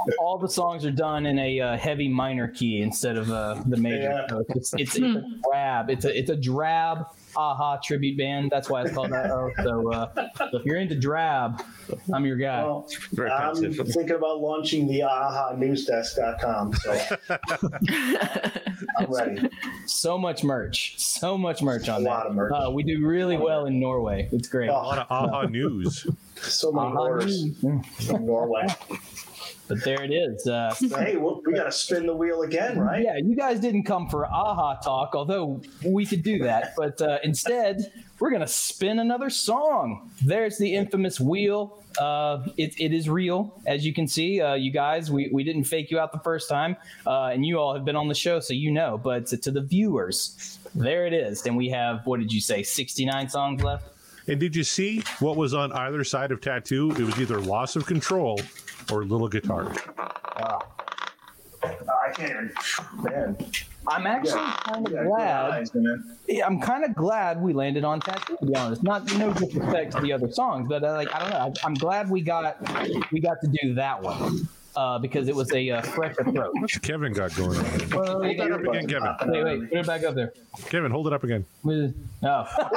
all 0.20 0.38
the 0.38 0.50
songs 0.50 0.86
are 0.86 0.92
done 0.92 1.26
in 1.26 1.40
a 1.40 1.60
uh, 1.60 1.78
heavy 1.78 2.08
minor 2.08 2.48
key 2.48 2.82
instead 2.82 3.18
of 3.18 3.32
uh, 3.32 3.62
the 3.66 3.78
major. 3.78 4.04
Yeah. 4.04 4.28
So 4.30 4.46
it's, 4.50 4.74
it's, 4.74 4.96
it's 4.96 4.98
a 4.98 5.24
drab. 5.44 5.90
It's 5.90 6.06
a 6.06 6.18
it's 6.18 6.30
a 6.30 6.36
drab 6.36 7.08
aha 7.36 7.78
tribute 7.84 8.18
band. 8.18 8.52
That's 8.52 8.70
why 8.70 8.84
it's 8.84 8.94
called 8.94 9.12
that. 9.12 9.30
So, 9.64 9.92
uh, 9.92 10.10
so 10.38 10.58
if 10.58 10.66
you're 10.66 10.78
into 10.78 10.96
drab, 10.96 11.64
I'm 12.14 12.26
your 12.26 12.38
guy. 12.38 12.64
Well, 12.64 12.88
I'm 13.32 13.56
thinking 13.56 14.16
about 14.16 14.40
launching 14.40 14.88
the 14.88 15.02
ahanewsdesk.com. 15.02 16.74
So 16.74 17.00
I'm 18.98 19.14
ready. 19.14 19.50
So 19.86 20.18
much 20.18 20.44
merch. 20.44 21.00
So 21.00 21.38
much 21.38 21.62
merch 21.62 21.90
on 21.90 22.02
A 22.02 22.04
that. 22.04 22.10
lot 22.10 22.28
of 22.28 22.36
merch. 22.36 22.54
Uh, 22.54 22.72
we 22.72 22.84
do 22.84 23.06
really 23.06 23.38
well 23.38 23.66
in 23.66 23.80
Norway. 23.80 24.30
It's 24.32 24.48
great. 24.48 24.70
A 24.70 24.74
lot 24.74 25.00
of 25.00 25.08
Aha 25.10 25.44
news. 25.44 26.08
So 26.42 26.72
many 26.72 26.88
Aha 26.88 27.00
orders 27.00 27.44
news. 27.64 27.86
from 28.08 28.26
Norway. 28.26 28.68
But 29.72 29.86
there 29.86 30.04
it 30.04 30.12
is. 30.12 30.46
Uh, 30.48 30.76
hey, 30.98 31.16
well, 31.16 31.42
we 31.46 31.54
got 31.54 31.64
to 31.64 31.72
spin 31.72 32.06
the 32.06 32.14
wheel 32.14 32.42
again, 32.42 32.78
right? 32.78 33.02
yeah, 33.06 33.16
you 33.16 33.38
guys 33.38 33.62
didn't 33.62 33.84
come 33.84 34.10
for 34.10 34.26
aha 34.26 34.76
talk, 34.84 35.16
although 35.16 35.62
we 35.86 36.06
could 36.06 36.24
do 36.24 36.40
that. 36.40 36.74
But 36.76 37.02
uh, 37.02 37.20
instead, 37.24 37.90
we're 38.20 38.32
gonna 38.32 38.48
spin 38.48 39.00
another 39.00 39.30
song. 39.30 40.12
There's 40.26 40.58
the 40.58 40.76
infamous 40.76 41.22
wheel. 41.22 41.82
Uh, 41.98 42.46
it, 42.58 42.78
it 42.82 42.94
is 42.94 43.10
real, 43.10 43.62
as 43.66 43.86
you 43.86 43.94
can 43.94 44.08
see. 44.08 44.42
Uh, 44.42 44.56
you 44.56 44.72
guys, 44.72 45.10
we, 45.10 45.30
we 45.32 45.42
didn't 45.46 45.64
fake 45.64 45.90
you 45.90 46.00
out 46.00 46.12
the 46.12 46.20
first 46.20 46.50
time, 46.50 46.76
uh, 47.08 47.28
and 47.28 47.46
you 47.46 47.58
all 47.58 47.74
have 47.74 47.86
been 47.86 47.96
on 47.96 48.10
the 48.10 48.16
show, 48.16 48.42
so 48.42 48.54
you 48.54 48.72
know. 48.72 48.98
But 49.02 49.28
to, 49.28 49.38
to 49.38 49.52
the 49.52 49.62
viewers, 49.62 50.60
there 50.76 51.08
it 51.08 51.14
is. 51.14 51.46
And 51.46 51.56
we 51.56 51.70
have 51.70 52.06
what 52.06 52.20
did 52.20 52.34
you 52.34 52.42
say? 52.42 52.62
69 52.62 53.30
songs 53.30 53.64
left. 53.64 53.88
And 54.28 54.40
did 54.40 54.56
you 54.56 54.64
see 54.64 55.04
what 55.20 55.36
was 55.36 55.54
on 55.54 55.72
either 55.74 56.04
side 56.04 56.32
of 56.32 56.42
tattoo? 56.42 56.92
It 56.92 57.00
was 57.00 57.20
either 57.20 57.40
loss 57.40 57.76
of 57.76 57.86
control 57.86 58.40
or 58.92 59.04
little 59.04 59.28
guitar. 59.28 59.74
I 61.64 62.12
can't 62.14 62.30
even. 62.32 62.52
Man. 63.04 63.38
I'm 63.88 64.06
actually 64.06 64.34
Yeah. 64.42 64.58
kind 64.64 64.86
of 64.88 64.94
Yeah, 64.94 65.04
glad. 65.06 65.52
eyes. 65.52 65.72
Yeah, 66.28 66.46
I'm 66.46 66.60
kind 66.60 66.84
of 66.84 66.94
glad 66.96 67.42
we 67.42 67.52
landed 67.54 67.84
on 67.84 68.00
tattoo. 68.00 68.38
To 68.40 68.46
be 68.46 68.56
honest, 68.56 68.84
not 68.84 69.12
no 69.18 69.34
disrespect 69.34 69.94
to 69.96 70.02
the 70.02 70.14
other 70.14 70.32
songs, 70.32 70.68
but 70.70 70.84
uh, 70.84 70.92
like 70.94 71.14
I 71.14 71.20
don't 71.20 71.30
know. 71.32 71.38
I, 71.38 71.52
I'm 71.66 71.74
glad 71.74 72.10
we 72.10 72.22
got 72.22 72.58
we 73.12 73.20
got 73.20 73.38
to 73.42 73.48
do 73.62 73.74
that 73.76 74.02
one 74.02 74.48
uh, 74.76 74.98
because 75.00 75.28
it 75.28 75.36
was 75.36 75.52
a 75.54 75.70
uh, 75.72 75.82
fresh 75.82 76.16
approach. 76.20 76.52
What's 76.54 76.78
Kevin 76.80 77.14
got 77.14 77.36
going 77.36 77.58
on? 77.58 77.90
Well, 77.90 78.22
Hold 78.24 78.38
that 78.38 78.52
up 78.52 78.62
again, 78.62 78.88
Kevin. 78.88 79.16
Wait, 79.32 79.44
wait, 79.44 79.70
put 79.70 79.78
it 79.80 79.88
back 79.88 80.04
up 80.04 80.16
there. 80.16 80.34
Kevin, 80.68 80.92
hold 80.92 81.08
it 81.08 81.14
up 81.14 81.24
again. 81.24 81.46
No. 81.64 82.46
Fuck 82.56 82.72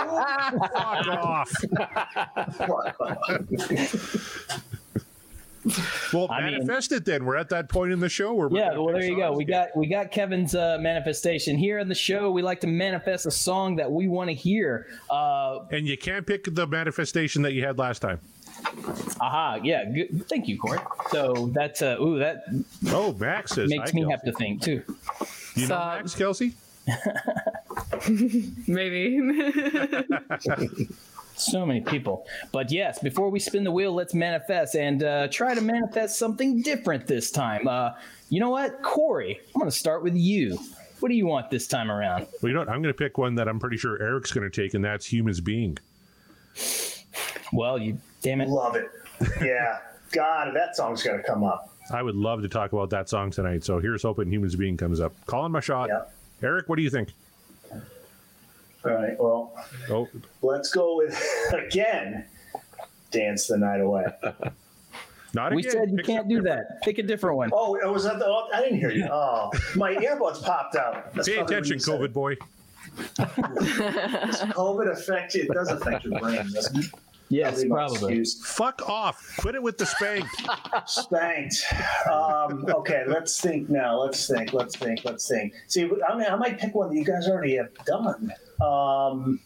off. 1.09 1.52
Well, 6.12 6.28
I 6.30 6.42
mean- 6.42 6.52
manifest 6.59 6.92
it 6.92 7.07
then. 7.07 7.24
We're 7.24 7.37
at 7.37 7.48
that 7.48 7.70
point 7.70 7.90
in 7.92 7.98
the 7.98 8.09
show 8.11 8.35
where 8.35 8.48
we're 8.48 8.59
Yeah, 8.59 8.76
well, 8.76 8.92
there 8.92 9.02
you 9.04 9.16
go. 9.16 9.33
We 9.33 9.44
again. 9.44 9.68
got 9.68 9.76
we 9.76 9.87
got 9.87 10.11
Kevin's 10.11 10.54
uh, 10.54 10.76
manifestation 10.78 11.57
here 11.57 11.78
in 11.78 11.88
the 11.88 11.94
show. 11.94 12.30
We 12.30 12.42
like 12.42 12.61
to 12.61 12.66
manifest 12.66 13.24
a 13.24 13.30
song 13.30 13.76
that 13.76 13.90
we 13.90 14.07
want 14.07 14.28
to 14.28 14.35
hear. 14.35 14.87
Uh, 15.09 15.61
and 15.70 15.87
you 15.87 15.96
can't 15.96 16.26
pick 16.26 16.54
the 16.54 16.66
manifestation 16.66 17.40
that 17.42 17.54
you 17.54 17.64
had 17.64 17.78
last 17.78 18.00
time. 18.02 18.20
Aha, 19.20 19.59
yeah. 19.62 19.85
Good. 19.85 20.29
Thank 20.29 20.48
you, 20.48 20.59
Corey. 20.59 20.79
So 21.11 21.50
that's 21.53 21.83
uh, 21.83 21.96
ooh, 22.00 22.18
that 22.18 22.44
Oh, 22.88 23.12
Max 23.14 23.53
says 23.53 23.70
makes 23.70 23.90
hi, 23.90 23.94
me 23.94 24.03
Kelsey. 24.03 24.11
have 24.12 24.22
to 24.24 24.33
think 24.33 24.62
too. 24.62 24.83
You 25.55 25.62
know 25.62 25.68
Sup? 25.68 25.96
Max 25.96 26.14
Kelsey? 26.14 26.55
Maybe. 28.66 29.20
So 31.37 31.66
many 31.66 31.81
people. 31.81 32.27
But 32.53 32.70
yes, 32.70 33.00
before 33.00 33.29
we 33.29 33.40
spin 33.40 33.64
the 33.64 33.72
wheel, 33.72 33.92
let's 33.92 34.14
manifest 34.14 34.77
and 34.77 35.03
uh, 35.03 35.27
try 35.27 35.53
to 35.53 35.61
manifest 35.61 36.16
something 36.16 36.62
different 36.62 37.09
this 37.09 37.33
time. 37.33 37.66
Uh, 37.66 37.90
you 38.29 38.38
know 38.38 38.50
what, 38.50 38.81
Corey? 38.85 39.40
I'm 39.53 39.59
going 39.59 39.68
to 39.68 39.77
start 39.77 40.05
with 40.05 40.14
you. 40.14 40.57
What 41.00 41.09
do 41.09 41.16
you 41.16 41.27
want 41.27 41.50
this 41.50 41.66
time 41.66 41.90
around? 41.90 42.29
Well, 42.40 42.50
you 42.50 42.53
know 42.55 42.61
what? 42.61 42.68
I'm 42.68 42.81
going 42.83 42.94
to 42.94 42.96
pick 42.96 43.18
one 43.18 43.35
that 43.35 43.48
I'm 43.48 43.59
pretty 43.59 43.79
sure 43.79 44.00
Eric's 44.00 44.31
going 44.33 44.48
to 44.48 44.62
take, 44.62 44.74
and 44.74 44.85
that's 44.85 45.12
Humans 45.12 45.40
Being. 45.40 45.77
Well, 47.53 47.79
you 47.79 47.98
damn 48.24 48.40
it. 48.40 48.48
Love 48.48 48.74
it. 48.74 48.90
Yeah. 49.40 49.78
God, 50.10 50.54
that 50.56 50.74
song's 50.74 51.02
gonna 51.04 51.22
come 51.22 51.44
up. 51.44 51.70
I 51.92 52.02
would 52.02 52.16
love 52.16 52.42
to 52.42 52.48
talk 52.48 52.72
about 52.72 52.90
that 52.90 53.08
song 53.08 53.30
tonight. 53.30 53.62
So 53.64 53.78
here's 53.78 54.02
hoping 54.02 54.30
Humans 54.32 54.56
Being 54.56 54.76
comes 54.76 55.00
up. 55.00 55.12
Calling 55.26 55.52
my 55.52 55.60
shot. 55.60 55.90
Eric, 56.42 56.68
what 56.68 56.76
do 56.76 56.82
you 56.82 56.90
think? 56.90 57.10
All 57.72 58.92
right. 58.92 59.18
Well, 59.20 59.52
Oh, 59.90 60.08
let's 60.42 60.70
go 60.72 60.96
with 60.96 61.22
again. 61.52 62.24
Dance 63.10 63.46
the 63.46 63.56
night 63.58 63.80
away. 63.80 64.06
not 65.34 65.52
again. 65.52 65.56
We 65.56 65.60
again. 65.62 65.72
said 65.72 65.90
you 65.90 65.96
Pick 65.98 66.06
can't 66.06 66.28
do 66.28 66.42
that. 66.42 66.82
Pick 66.82 66.98
a 66.98 67.02
different 67.02 67.37
one. 67.37 67.50
Oh, 67.52 67.76
it 67.76 67.87
was 67.87 68.04
that 68.04 68.18
the, 68.18 68.26
oh, 68.26 68.48
I 68.52 68.60
didn't 68.60 68.78
hear 68.78 68.90
you. 68.90 69.06
Oh, 69.10 69.50
my 69.76 69.94
earbuds 69.94 70.42
popped 70.42 70.76
out. 70.76 71.14
That's 71.14 71.28
Pay 71.28 71.37
attention, 71.38 71.78
COVID 71.78 72.12
boy. 72.12 72.37
Does 72.96 73.16
COVID 74.52 74.90
affect 74.92 75.34
you? 75.34 75.42
It 75.42 75.52
does 75.52 75.70
affect 75.70 76.04
your 76.04 76.18
brain, 76.18 76.46
doesn't 76.52 76.84
it? 76.84 76.90
Yes, 77.35 77.55
That'd 77.55 77.64
be 77.64 77.68
my 77.70 77.77
probably. 77.87 78.18
excuse. 78.20 78.47
Fuck 78.47 78.88
off. 78.88 79.37
Quit 79.38 79.57
it 79.57 79.62
with 79.62 79.77
the 79.77 79.87
spank. 79.87 80.25
Spanked. 80.87 81.64
Um, 82.11 82.64
okay, 82.68 83.03
let's 83.09 83.40
think 83.40 83.68
now. 83.68 84.01
Let's 84.01 84.29
think. 84.29 84.53
Let's 84.53 84.77
think. 84.77 85.05
Let's 85.05 85.27
think. 85.29 85.53
See, 85.66 85.90
I, 86.09 86.16
mean, 86.16 86.27
I 86.31 86.37
might 86.37 86.61
pick 86.61 86.75
one 86.77 86.90
that 86.90 86.97
you 86.97 87.05
guys 87.05 87.27
already 87.27 87.57
have 87.57 87.75
done. 87.85 88.33
Um, 88.62 89.40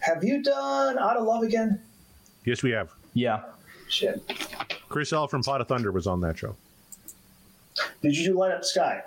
have 0.00 0.24
you 0.24 0.42
done 0.42 0.98
Out 0.98 1.18
of 1.18 1.24
Love 1.26 1.42
again? 1.42 1.82
yes, 2.46 2.62
we 2.62 2.70
have. 2.70 2.90
Yeah. 3.12 3.42
Shit. 3.88 4.22
Chris 4.88 5.12
L 5.12 5.28
from 5.28 5.42
Pot 5.42 5.60
of 5.60 5.68
Thunder 5.68 5.92
was 5.92 6.06
on 6.06 6.20
that 6.22 6.38
show. 6.38 6.56
Did 8.00 8.16
you 8.16 8.24
do 8.32 8.38
Light 8.38 8.52
Up 8.52 8.60
the 8.60 8.66
Sky? 8.66 9.02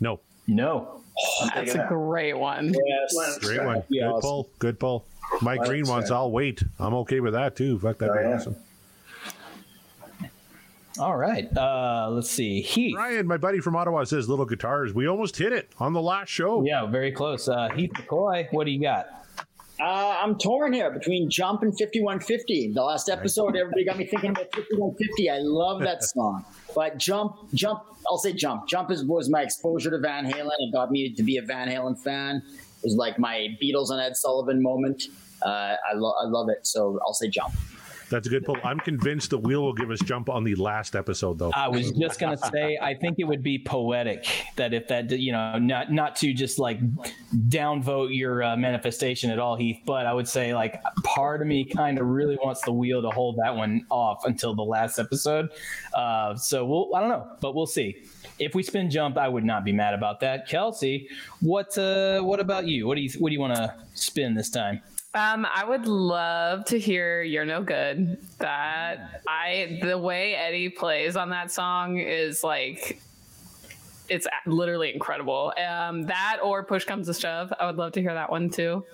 No. 0.00 0.20
No. 0.46 1.00
I'm 1.42 1.50
That's 1.54 1.74
a 1.74 1.78
that. 1.78 1.88
great 1.88 2.34
one. 2.34 2.74
Yes. 2.74 3.14
Light 3.14 3.28
Up 3.30 3.40
the 3.40 3.46
Great 3.46 3.64
one. 3.64 3.74
That'd 3.76 3.88
Good 3.90 4.02
awesome. 4.04 4.20
pull. 4.20 4.48
Good 4.58 4.78
pull. 4.78 5.06
Mike 5.42 5.60
Right, 5.60 5.68
Green 5.68 5.86
wants. 5.86 6.10
I'll 6.10 6.30
wait. 6.30 6.62
I'm 6.78 6.94
okay 6.94 7.20
with 7.20 7.34
that 7.34 7.54
too. 7.56 7.78
Fuck, 7.78 7.98
that'd 7.98 8.14
Oh, 8.14 8.18
be 8.18 8.28
yeah. 8.28 8.34
awesome. 8.36 8.56
All 10.98 11.16
right. 11.16 11.48
Uh, 11.56 12.08
let's 12.10 12.28
see. 12.30 12.60
Heath. 12.60 12.96
Ryan, 12.96 13.26
my 13.26 13.36
buddy 13.36 13.60
from 13.60 13.76
Ottawa, 13.76 14.02
says 14.04 14.28
little 14.28 14.46
guitars. 14.46 14.92
We 14.92 15.06
almost 15.06 15.36
hit 15.36 15.52
it 15.52 15.70
on 15.78 15.92
the 15.92 16.02
last 16.02 16.28
show. 16.28 16.64
Yeah, 16.64 16.86
very 16.86 17.12
close. 17.12 17.48
Uh, 17.48 17.68
Heath 17.74 17.92
McCoy, 17.94 18.48
what 18.52 18.64
do 18.64 18.72
you 18.72 18.80
got? 18.80 19.06
Uh, 19.80 20.16
I'm 20.20 20.36
torn 20.38 20.72
here 20.72 20.90
between 20.90 21.30
Jump 21.30 21.62
and 21.62 21.70
5150. 21.78 22.72
The 22.74 22.82
last 22.82 23.08
episode, 23.08 23.54
everybody 23.56 23.84
got 23.84 23.96
me 23.96 24.06
thinking 24.06 24.30
about 24.30 24.52
5150. 24.52 25.30
I 25.30 25.38
love 25.38 25.80
that 25.82 26.02
song. 26.14 26.44
But 26.74 26.98
Jump, 26.98 27.36
Jump, 27.54 27.82
I'll 28.10 28.18
say 28.18 28.32
Jump. 28.32 28.66
Jump 28.66 28.90
is, 28.90 29.04
was 29.04 29.30
my 29.30 29.42
exposure 29.42 29.90
to 29.90 29.98
Van 29.98 30.24
Halen. 30.26 30.50
It 30.58 30.72
got 30.72 30.90
me 30.90 31.14
to 31.14 31.22
be 31.22 31.36
a 31.36 31.42
Van 31.42 31.68
Halen 31.68 31.96
fan. 32.02 32.42
It 32.82 32.84
was 32.84 32.96
like 32.96 33.18
my 33.18 33.56
Beatles 33.62 33.90
and 33.90 34.00
Ed 34.00 34.16
Sullivan 34.16 34.62
moment. 34.62 35.04
Uh, 35.44 35.48
I, 35.48 35.94
lo- 35.94 36.14
I 36.20 36.26
love 36.26 36.48
it. 36.48 36.66
So 36.66 36.98
I'll 37.04 37.14
say 37.14 37.28
Jump. 37.28 37.54
That's 38.10 38.26
a 38.26 38.30
good 38.30 38.44
pull. 38.44 38.56
I'm 38.64 38.80
convinced 38.80 39.30
the 39.30 39.38
wheel 39.38 39.62
will 39.62 39.74
give 39.74 39.90
us 39.90 39.98
jump 40.00 40.30
on 40.30 40.42
the 40.42 40.54
last 40.54 40.96
episode, 40.96 41.38
though. 41.38 41.50
I 41.54 41.68
was 41.68 41.90
just 41.92 42.18
gonna 42.18 42.38
say, 42.38 42.78
I 42.80 42.94
think 42.94 43.18
it 43.18 43.24
would 43.24 43.42
be 43.42 43.58
poetic 43.58 44.26
that 44.56 44.72
if 44.72 44.88
that, 44.88 45.10
you 45.10 45.32
know, 45.32 45.58
not 45.58 45.92
not 45.92 46.16
to 46.16 46.32
just 46.32 46.58
like 46.58 46.80
downvote 47.48 48.16
your 48.16 48.42
uh, 48.42 48.56
manifestation 48.56 49.30
at 49.30 49.38
all, 49.38 49.56
Heath, 49.56 49.82
but 49.84 50.06
I 50.06 50.14
would 50.14 50.28
say 50.28 50.54
like 50.54 50.82
part 51.04 51.42
of 51.42 51.46
me 51.46 51.64
kind 51.64 51.98
of 51.98 52.06
really 52.06 52.38
wants 52.42 52.62
the 52.62 52.72
wheel 52.72 53.02
to 53.02 53.10
hold 53.10 53.38
that 53.42 53.54
one 53.54 53.84
off 53.90 54.24
until 54.24 54.54
the 54.54 54.64
last 54.64 54.98
episode. 54.98 55.50
Uh, 55.92 56.34
so 56.34 56.64
we'll, 56.64 56.94
I 56.94 57.00
don't 57.00 57.10
know, 57.10 57.36
but 57.40 57.54
we'll 57.54 57.66
see. 57.66 58.04
If 58.38 58.54
we 58.54 58.62
spin 58.62 58.90
jump, 58.90 59.16
I 59.16 59.28
would 59.28 59.44
not 59.44 59.64
be 59.64 59.72
mad 59.72 59.94
about 59.94 60.20
that. 60.20 60.48
Kelsey, 60.48 61.08
what 61.40 61.76
uh, 61.76 62.20
what 62.20 62.40
about 62.40 62.66
you? 62.66 62.86
What 62.86 62.96
do 62.96 63.02
you 63.02 63.10
what 63.18 63.30
do 63.30 63.34
you 63.34 63.40
want 63.40 63.54
to 63.54 63.74
spin 63.94 64.34
this 64.34 64.50
time? 64.50 64.80
Um, 65.14 65.46
I 65.52 65.64
would 65.64 65.86
love 65.86 66.64
to 66.66 66.78
hear 66.78 67.22
"You're 67.22 67.44
No 67.44 67.62
Good." 67.62 68.18
That 68.38 69.22
I 69.26 69.80
the 69.82 69.98
way 69.98 70.34
Eddie 70.34 70.68
plays 70.68 71.16
on 71.16 71.30
that 71.30 71.50
song 71.50 71.98
is 71.98 72.44
like 72.44 73.00
it's 74.08 74.26
literally 74.46 74.92
incredible. 74.92 75.52
Um, 75.58 76.04
that 76.06 76.38
or 76.42 76.62
"Push 76.62 76.84
Comes 76.84 77.06
to 77.06 77.14
Shove." 77.14 77.52
I 77.58 77.66
would 77.66 77.76
love 77.76 77.92
to 77.92 78.00
hear 78.00 78.14
that 78.14 78.30
one 78.30 78.50
too. 78.50 78.84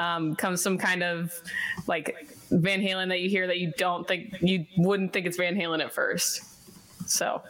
Um, 0.00 0.36
comes 0.36 0.60
some 0.60 0.76
kind 0.76 1.02
of 1.02 1.32
like 1.86 2.28
Van 2.50 2.80
Halen 2.80 3.08
that 3.08 3.20
you 3.20 3.28
hear 3.28 3.46
that 3.46 3.58
you 3.58 3.72
don't 3.78 4.06
think 4.06 4.34
you 4.40 4.66
wouldn't 4.76 5.12
think 5.12 5.26
it's 5.26 5.36
Van 5.36 5.54
Halen 5.54 5.82
at 5.82 5.92
first. 5.92 6.42
So 7.06 7.42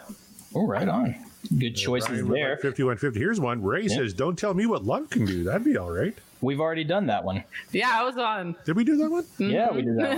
Oh, 0.55 0.67
right 0.67 0.89
on. 0.89 1.15
Good 1.59 1.77
choices 1.77 2.27
there. 2.27 2.51
like 2.51 2.61
5150. 2.63 3.19
Here's 3.21 3.39
one. 3.41 3.63
Ray 3.63 3.89
says, 3.89 4.15
"Don't 4.15 4.39
tell 4.39 4.55
me 4.55 4.67
what 4.67 4.85
love 4.85 5.11
can 5.11 5.27
do." 5.27 5.45
That'd 5.45 5.65
be 5.65 5.77
all 5.77 5.91
right. 5.91 6.17
We've 6.45 6.61
already 6.61 6.85
done 6.85 7.07
that 7.07 7.25
one. 7.25 7.43
yeah, 7.73 7.91
I 7.93 8.05
was 8.05 8.17
on. 8.17 8.55
Did 8.65 8.77
we 8.77 8.85
do 8.85 8.97
that 8.99 9.11
one? 9.11 9.25
Yeah, 9.39 9.71
we 9.73 9.83
did 9.83 9.97
that 9.99 10.17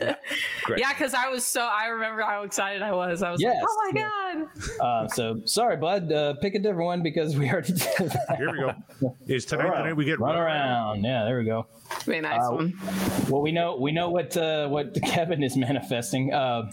one. 0.00 0.16
Great. 0.64 0.80
Yeah, 0.80 0.92
because 0.92 1.14
I 1.14 1.28
was 1.28 1.44
so 1.44 1.62
I 1.62 1.86
remember 1.86 2.22
how 2.22 2.42
excited 2.44 2.82
I 2.82 2.92
was. 2.92 3.22
I 3.22 3.30
was 3.30 3.40
Yes. 3.40 3.56
like, 3.56 3.64
oh 3.68 3.90
my 3.92 4.00
god. 4.00 4.80
Uh, 4.80 5.08
so 5.08 5.40
sorry, 5.44 5.76
bud. 5.76 6.12
Uh, 6.12 6.34
pick 6.34 6.54
a 6.54 6.58
different 6.58 6.86
one 6.86 7.02
because 7.02 7.36
we 7.36 7.50
already 7.50 7.72
did 7.72 7.80
that. 7.98 8.34
Here 8.38 8.50
we 8.52 8.58
go. 8.58 9.16
Is 9.26 9.44
tonight 9.44 9.70
the 9.76 9.82
night 9.84 9.96
we 9.96 10.04
get 10.04 10.20
run 10.20 10.36
around? 10.36 11.02
Yeah, 11.02 11.24
there 11.24 11.38
we 11.38 11.44
go. 11.44 11.66
Be 12.06 12.16
a 12.16 12.22
nice 12.22 12.40
Uh, 12.42 12.52
one. 12.54 12.78
Well, 13.28 13.42
we 13.42 13.52
know 13.52 13.76
we 13.76 13.92
know 13.92 14.08
what 14.10 14.36
uh, 14.36 14.68
what 14.68 14.94
Kevin 15.04 15.42
is 15.42 15.56
manifesting. 15.56 16.32
Uh, 16.32 16.70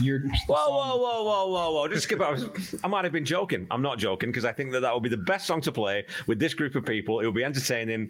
you're 0.00 0.20
Whoa, 0.46 0.54
whoa, 0.70 0.96
whoa, 0.96 1.22
whoa, 1.24 1.46
whoa, 1.48 1.72
whoa! 1.72 1.88
Just 1.88 2.04
skip. 2.04 2.20
I, 2.20 2.30
was, 2.30 2.74
I 2.84 2.88
might 2.88 3.04
have 3.04 3.12
been 3.12 3.24
joking. 3.24 3.66
I'm 3.70 3.82
not 3.82 3.98
joking 3.98 4.28
because 4.30 4.44
I 4.44 4.52
think 4.52 4.70
that 4.72 4.80
that 4.80 4.94
would 4.94 5.02
be 5.02 5.08
the 5.08 5.16
best 5.16 5.46
song 5.46 5.60
to 5.62 5.72
play 5.72 6.04
with 6.26 6.38
this 6.38 6.54
group 6.54 6.74
of 6.76 6.84
people. 6.84 7.18
It 7.20 7.24
will 7.24 7.32
be 7.32 7.42
entertaining, 7.44 8.07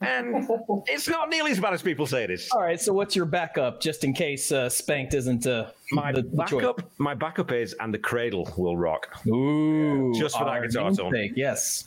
and 0.00 0.48
it's 0.86 1.08
not 1.08 1.28
nearly 1.30 1.52
as 1.52 1.60
bad 1.60 1.72
as 1.74 1.82
people 1.82 2.06
say 2.06 2.24
it 2.24 2.30
is. 2.30 2.48
all 2.50 2.60
right. 2.62 2.80
So 2.80 2.92
what's 2.92 3.14
your 3.14 3.24
backup 3.26 3.80
just 3.80 4.02
in 4.04 4.12
case 4.12 4.50
uh, 4.50 4.68
Spanked 4.68 5.14
isn't 5.14 5.46
uh, 5.46 5.70
My 5.92 6.12
the, 6.12 6.22
the 6.22 6.44
choice? 6.44 6.60
backup, 6.64 6.90
my 6.98 7.14
backup 7.14 7.52
is, 7.52 7.74
and 7.80 7.94
the 7.94 7.98
cradle 7.98 8.52
will 8.56 8.76
rock. 8.76 9.06
Ooh, 9.28 10.12
Just 10.14 10.36
for 10.36 10.44
that 10.44 10.62
guitar 10.62 10.90
tone. 10.92 11.32
Yes, 11.36 11.84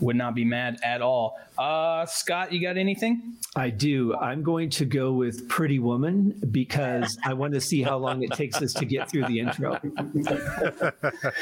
would 0.00 0.16
not 0.16 0.34
be 0.34 0.44
mad 0.44 0.78
at 0.82 1.00
all. 1.00 1.38
Uh, 1.56 2.04
Scott, 2.06 2.52
you 2.52 2.60
got 2.60 2.76
anything? 2.76 3.34
I 3.54 3.70
do. 3.70 4.14
I'm 4.16 4.42
going 4.42 4.68
to 4.70 4.84
go 4.84 5.12
with 5.12 5.48
Pretty 5.48 5.78
Woman 5.78 6.34
because 6.50 7.16
I 7.24 7.32
want 7.34 7.54
to 7.54 7.60
see 7.60 7.80
how 7.82 7.96
long 7.98 8.22
it 8.24 8.32
takes 8.32 8.60
us 8.60 8.72
to 8.74 8.84
get 8.84 9.08
through 9.08 9.26
the 9.26 9.38
intro. 9.38 9.78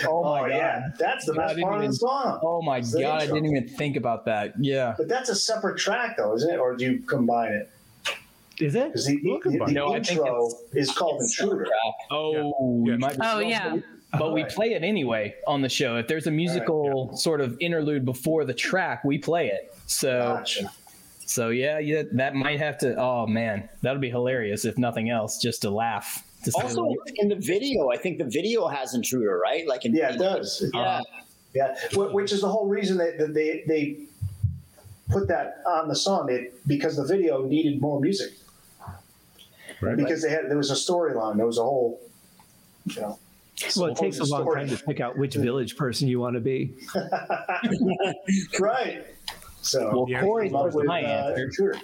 Oh 0.07 0.23
my 0.25 0.41
god, 0.41 0.51
yeah, 0.51 0.89
that's 0.99 1.27
the 1.27 1.33
I 1.33 1.37
best 1.37 1.55
didn't 1.57 1.69
part 1.71 1.85
of 1.85 1.91
the 1.91 1.97
song. 1.97 2.41
Oh 2.43 2.63
my 2.63 2.79
It's 2.79 2.93
the 2.93 3.03
god, 3.03 3.23
I 3.23 3.27
didn't 3.27 3.47
even 3.47 3.69
think 3.69 3.97
about 3.97 4.25
that. 4.27 4.55
Yeah. 4.59 4.95
But 4.97 5.09
that's 5.09 5.29
a 5.29 5.35
separate 5.35 5.79
track, 5.79 6.17
though, 6.17 6.35
isn't 6.35 6.53
it? 6.53 6.59
Or 6.59 6.77
do 6.77 6.85
you 6.85 6.99
combine 7.01 7.53
it? 7.53 7.71
Is 8.61 8.75
it? 8.75 8.89
Because 8.89 9.07
the, 9.07 9.17
the, 9.45 9.65
the 9.67 9.73
No, 9.73 9.93
I 9.95 10.01
think 10.03 10.21
intro 10.21 10.47
it's- 10.47 10.89
is 10.91 10.93
called 10.93 11.23
Intruder. 11.23 11.67
Oh, 12.11 12.85
you 12.87 12.99
might 12.99 13.15
be 13.15 13.21
Oh 13.23 13.39
yeah. 13.41 13.77
But 14.19 14.33
we 14.33 14.45
play 14.45 14.75
it 14.75 14.83
anyway 14.83 15.35
on 15.47 15.63
the 15.63 15.69
show. 15.69 15.97
If 15.97 16.07
there's 16.07 16.27
a 16.27 16.31
musical 16.31 17.17
sort 17.17 17.41
of 17.41 17.57
interlude 17.61 18.05
before 18.05 18.45
the 18.45 18.55
track, 18.55 19.05
we 19.05 19.19
play 19.19 19.49
it. 19.49 19.75
So, 19.87 20.19
Gotcha. 20.21 20.71
so 21.25 21.49
yeah, 21.49 21.79
yeah, 21.79 22.03
that 22.13 22.35
might 22.35 22.59
have 22.59 22.79
to. 22.79 22.95
Oh 22.97 23.27
man, 23.27 23.69
that'll 23.81 24.01
be 24.01 24.11
hilarious 24.11 24.65
if 24.65 24.77
nothing 24.79 25.11
else, 25.11 25.39
just 25.41 25.63
to 25.63 25.71
laugh. 25.71 26.27
To 26.45 26.51
say 26.53 26.63
Also, 26.63 26.83
like- 26.83 26.99
in 27.17 27.29
the 27.29 27.37
video, 27.37 27.91
I 27.91 27.97
think 27.97 28.19
the 28.19 28.25
video 28.25 28.67
has 28.67 28.95
Intruder, 28.95 29.39
right? 29.39 29.67
Like, 29.67 29.85
in, 29.85 29.95
Yeah, 29.95 30.13
it 30.15 30.19
does. 30.19 30.65
Yeah. 30.75 30.81
Uh-huh. 30.81 31.03
Yeah, 31.55 31.75
which 31.95 32.33
is 32.33 32.41
the 32.41 32.49
whole 32.49 32.67
reason 32.67 32.97
that 32.97 33.19
that 33.19 33.35
they 33.35 33.63
they 33.67 33.99
put 35.11 35.29
that 35.29 35.63
on 35.67 35.89
the 35.89 35.95
song 35.95 36.31
it, 36.31 36.55
because 36.67 36.97
the 36.97 37.05
video 37.05 37.45
needed 37.45 37.81
more 37.81 38.01
music. 38.01 38.33
Right. 39.81 39.97
Because 39.97 40.23
they 40.23 40.31
had 40.31 40.49
there 40.49 40.57
was 40.57 40.71
a 40.71 40.75
storyline, 40.75 41.37
there 41.37 41.47
was 41.47 41.59
a 41.59 41.63
whole, 41.63 42.01
you 42.87 43.01
know. 43.01 43.19
Well, 43.77 43.91
it 43.91 43.97
takes 43.97 44.19
a 44.19 44.25
long 44.25 44.43
story. 44.43 44.61
time 44.61 44.77
to 44.77 44.85
pick 44.87 45.01
out 45.01 45.17
which 45.17 45.35
village 45.35 45.77
person 45.77 46.09
you 46.09 46.21
want 46.21 46.35
to 46.35 46.41
be. 46.41 46.75
right. 48.61 49.07
So 49.63 49.91
well, 49.93 50.07
Yeah. 50.09 50.23
Corey 50.23 50.51
Love 50.51 50.67
knows 50.67 50.75
with, 50.75 50.87
my 50.87 51.05
uh, 51.05 51.29
answer. 51.29 51.45
Intruder. 51.45 51.79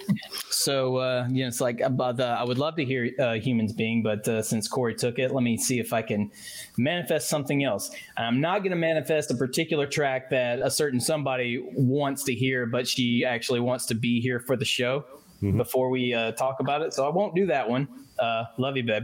So 0.49 0.69
So 0.69 0.97
uh, 0.97 1.27
you 1.29 1.43
know, 1.43 1.47
it's 1.47 1.61
like 1.61 1.79
about 1.79 2.17
the, 2.17 2.25
I 2.25 2.43
would 2.43 2.57
love 2.57 2.75
to 2.75 2.85
hear 2.85 3.09
uh, 3.17 3.33
humans 3.35 3.73
being, 3.73 4.03
but 4.03 4.27
uh, 4.27 4.41
since 4.41 4.67
Corey 4.67 4.93
took 4.93 5.17
it, 5.17 5.33
let 5.33 5.43
me 5.43 5.57
see 5.57 5.79
if 5.79 5.93
I 5.93 6.01
can 6.01 6.31
manifest 6.77 7.29
something 7.29 7.63
else. 7.63 7.89
I'm 8.17 8.41
not 8.41 8.59
going 8.59 8.71
to 8.71 8.77
manifest 8.77 9.31
a 9.31 9.35
particular 9.35 9.87
track 9.87 10.29
that 10.31 10.59
a 10.59 10.69
certain 10.69 10.99
somebody 10.99 11.65
wants 11.73 12.23
to 12.25 12.35
hear, 12.35 12.65
but 12.65 12.87
she 12.87 13.23
actually 13.25 13.61
wants 13.61 13.85
to 13.87 13.95
be 13.95 14.19
here 14.19 14.39
for 14.39 14.55
the 14.57 14.65
show 14.65 15.05
before 15.41 15.89
we 15.89 16.13
uh, 16.13 16.33
talk 16.33 16.59
about 16.59 16.81
it. 16.81 16.93
So 16.93 17.05
I 17.07 17.09
won't 17.09 17.33
do 17.33 17.45
that 17.47 17.69
one. 17.69 17.87
Uh, 18.19 18.43
love 18.57 18.75
you, 18.75 18.83
babe. 18.83 19.03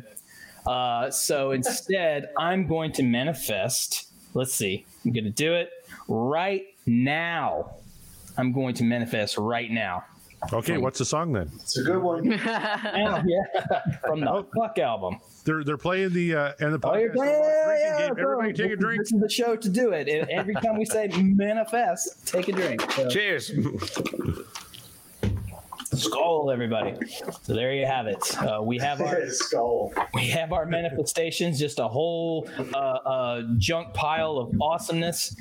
Uh, 0.65 1.09
so 1.11 1.51
instead, 1.51 2.29
I'm 2.37 2.67
going 2.67 2.91
to 2.93 3.03
manifest. 3.03 4.07
Let's 4.33 4.53
see. 4.53 4.85
I'm 5.05 5.11
going 5.11 5.23
to 5.25 5.29
do 5.29 5.53
it 5.53 5.69
right 6.07 6.65
now. 6.85 7.75
I'm 8.37 8.51
going 8.51 8.73
to 8.75 8.83
manifest 8.83 9.37
right 9.37 9.71
now. 9.71 10.03
Okay, 10.53 10.77
what's 10.77 10.99
the 10.99 11.05
song 11.05 11.31
then? 11.33 11.49
It's 11.55 11.77
a 11.77 11.83
good 11.83 12.01
one. 12.03 12.25
yeah, 12.31 13.21
from 14.05 14.19
the 14.19 14.45
Fuck 14.55 14.77
album. 14.77 15.17
They're 15.43 15.63
they're 15.63 15.77
playing 15.77 16.13
the 16.13 16.35
uh, 16.35 16.53
and 16.59 16.73
the 16.73 16.79
Oh, 16.87 16.95
you're 16.97 17.11
playing- 17.13 17.41
drinking 17.41 17.77
yeah, 17.79 17.99
game. 18.09 18.15
Everybody 18.19 18.53
take 18.53 18.71
a 18.71 18.75
drink. 18.75 19.01
This 19.01 19.13
is 19.13 19.21
the 19.21 19.29
show 19.29 19.55
to 19.55 19.69
do 19.69 19.91
it. 19.91 20.07
And 20.07 20.29
Every 20.29 20.53
time 20.55 20.77
we 20.77 20.85
say 20.85 21.07
manifest, 21.07 22.27
take 22.27 22.47
a 22.49 22.51
drink. 22.51 22.81
So- 22.91 23.09
Cheers. 23.09 23.51
Skull, 25.95 26.51
everybody. 26.51 26.95
So 27.41 27.53
there 27.53 27.73
you 27.73 27.85
have 27.85 28.07
it. 28.07 28.37
Uh, 28.37 28.61
we 28.61 28.77
have 28.79 29.01
our 29.01 29.25
skull. 29.29 29.93
We 30.13 30.27
have 30.27 30.53
our 30.53 30.65
manifestations, 30.65 31.59
just 31.59 31.79
a 31.79 31.87
whole 31.87 32.49
uh, 32.73 32.77
uh, 32.77 33.43
junk 33.57 33.93
pile 33.93 34.37
of 34.37 34.61
awesomeness. 34.61 35.35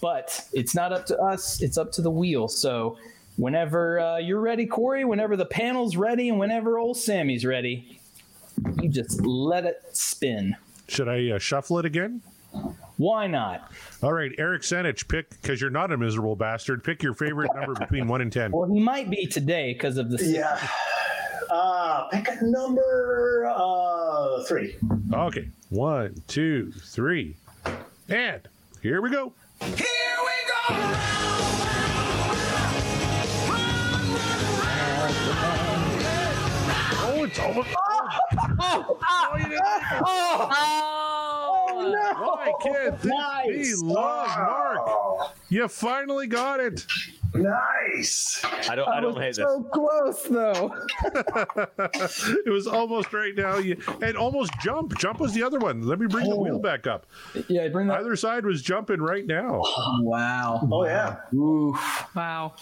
But 0.00 0.46
it's 0.52 0.74
not 0.74 0.92
up 0.92 1.06
to 1.06 1.18
us; 1.18 1.62
it's 1.62 1.78
up 1.78 1.92
to 1.92 2.02
the 2.02 2.10
wheel. 2.10 2.48
So 2.48 2.98
whenever 3.36 4.00
uh, 4.00 4.18
you're 4.18 4.40
ready, 4.40 4.66
Corey, 4.66 5.04
whenever 5.04 5.36
the 5.36 5.46
panel's 5.46 5.96
ready, 5.96 6.28
and 6.28 6.38
whenever 6.38 6.78
old 6.78 6.96
Sammy's 6.96 7.44
ready, 7.44 8.00
you 8.80 8.88
just 8.88 9.24
let 9.24 9.64
it 9.64 9.82
spin. 9.92 10.56
Should 10.88 11.08
I 11.08 11.30
uh, 11.30 11.38
shuffle 11.38 11.78
it 11.78 11.84
again? 11.84 12.22
Why 12.96 13.26
not? 13.26 13.70
All 14.02 14.12
right, 14.12 14.30
Eric 14.38 14.62
Senich, 14.62 15.08
pick 15.08 15.30
because 15.30 15.60
you're 15.60 15.70
not 15.70 15.90
a 15.92 15.96
miserable 15.96 16.36
bastard. 16.36 16.84
Pick 16.84 17.02
your 17.02 17.14
favorite 17.14 17.50
number 17.54 17.74
between 17.74 18.06
one 18.06 18.20
and 18.20 18.32
ten. 18.32 18.52
Well, 18.52 18.70
he 18.72 18.80
might 18.80 19.10
be 19.10 19.26
today 19.26 19.72
because 19.72 19.96
of 19.96 20.10
the 20.10 20.24
Yeah. 20.24 20.58
Uh, 21.50 22.08
pick 22.08 22.28
a 22.28 22.38
number 22.44 23.52
uh, 23.54 24.42
three. 24.44 24.76
Okay, 25.12 25.48
one, 25.70 26.14
two, 26.26 26.72
three, 26.84 27.36
and 28.08 28.48
here 28.82 29.02
we 29.02 29.10
go. 29.10 29.32
Here 29.60 29.76
we 29.76 30.76
go. 30.78 30.92
Oh, 37.04 37.24
it's 37.24 37.38
almost. 37.38 37.68
Oh, 38.60 38.98
oh, 39.02 39.36
you 39.36 39.42
didn't 39.44 39.50
make 39.50 39.58
it. 39.60 40.02
oh, 40.04 41.01
no. 41.90 42.12
Why 42.14 42.52
can't 42.62 43.00
this 43.00 43.82
be 43.82 43.86
love, 43.86 44.38
Mark? 44.38 45.36
You 45.48 45.68
finally 45.68 46.26
got 46.26 46.60
it. 46.60 46.86
Nice. 47.34 48.44
I 48.68 48.74
don't. 48.74 48.88
I 48.88 49.00
don't 49.00 49.16
hate 49.16 49.36
this. 49.36 49.36
So 49.36 49.62
close, 49.72 50.22
though. 50.24 50.74
it 52.46 52.50
was 52.50 52.66
almost 52.66 53.12
right 53.12 53.34
now. 53.34 53.56
You 53.56 53.78
and 54.02 54.16
almost 54.16 54.52
jump. 54.60 54.96
Jump 54.98 55.18
was 55.18 55.32
the 55.32 55.42
other 55.42 55.58
one. 55.58 55.82
Let 55.82 55.98
me 55.98 56.06
bring 56.06 56.28
the 56.28 56.36
wheel 56.36 56.56
oh. 56.56 56.58
back 56.58 56.86
up. 56.86 57.06
Yeah, 57.48 57.68
bring 57.68 57.86
that. 57.88 58.00
Either 58.00 58.16
side 58.16 58.44
was 58.44 58.62
jumping 58.62 59.00
right 59.00 59.26
now. 59.26 59.62
Wow. 60.02 60.68
Oh 60.70 60.84
yeah. 60.84 61.16
Oof. 61.34 62.06
Wow. 62.14 62.54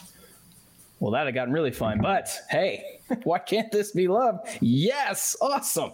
Well, 1.01 1.13
that 1.13 1.25
had 1.25 1.35
gotten 1.35 1.53
really 1.53 1.71
fun. 1.71 2.01
But 2.01 2.31
hey, 2.51 3.01
why 3.25 3.39
can't 3.39 3.73
this 3.73 3.91
be 3.93 4.07
love? 4.07 4.41
Yes, 4.61 5.35
awesome. 5.41 5.93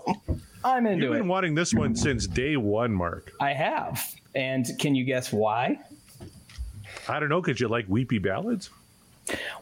I'm 0.67 0.87
into 0.87 1.05
You've 1.07 1.15
it. 1.15 1.19
been 1.19 1.29
wanting 1.29 1.55
this 1.55 1.73
one 1.73 1.95
since 1.95 2.27
day 2.27 2.57
one, 2.57 2.93
Mark. 2.93 3.33
I 3.41 3.53
have. 3.53 4.05
And 4.35 4.67
can 4.81 4.95
you 4.97 5.05
guess 5.05 5.33
why? 5.33 5.79
I 7.09 7.21
don't 7.21 7.29
know 7.29 7.41
because 7.41 7.61
you 7.61 7.69
like 7.69 7.87
weepy 7.89 8.19
ballads. 8.19 8.71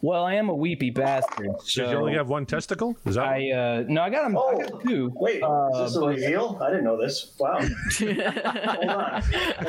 Well, 0.03 0.25
I 0.25 0.35
am 0.35 0.49
a 0.51 0.55
weepy 0.55 0.91
bastard. 0.91 1.47
Did 1.59 1.61
So 1.63 1.91
you 1.91 1.97
only 1.97 2.15
have 2.15 2.29
one 2.29 2.45
testicle? 2.47 2.97
Is 3.07 3.15
that? 3.15 3.25
I 3.27 3.51
uh, 3.51 3.85
no, 3.89 4.03
I 4.03 4.11
got 4.11 4.25
them. 4.25 4.37
I 4.37 4.55
got 4.69 4.83
two. 4.85 5.11
Wait, 5.17 5.43
Uh, 5.43 5.69
is 5.75 5.79
this 5.93 5.97
a 5.97 6.01
but- 6.01 6.07
reveal? 6.09 6.59
I 6.63 6.69
didn't 6.71 6.85
know 6.85 7.01
this. 7.01 7.33
Wow. 7.39 7.61
Hold 7.99 8.19
on. 8.91 9.23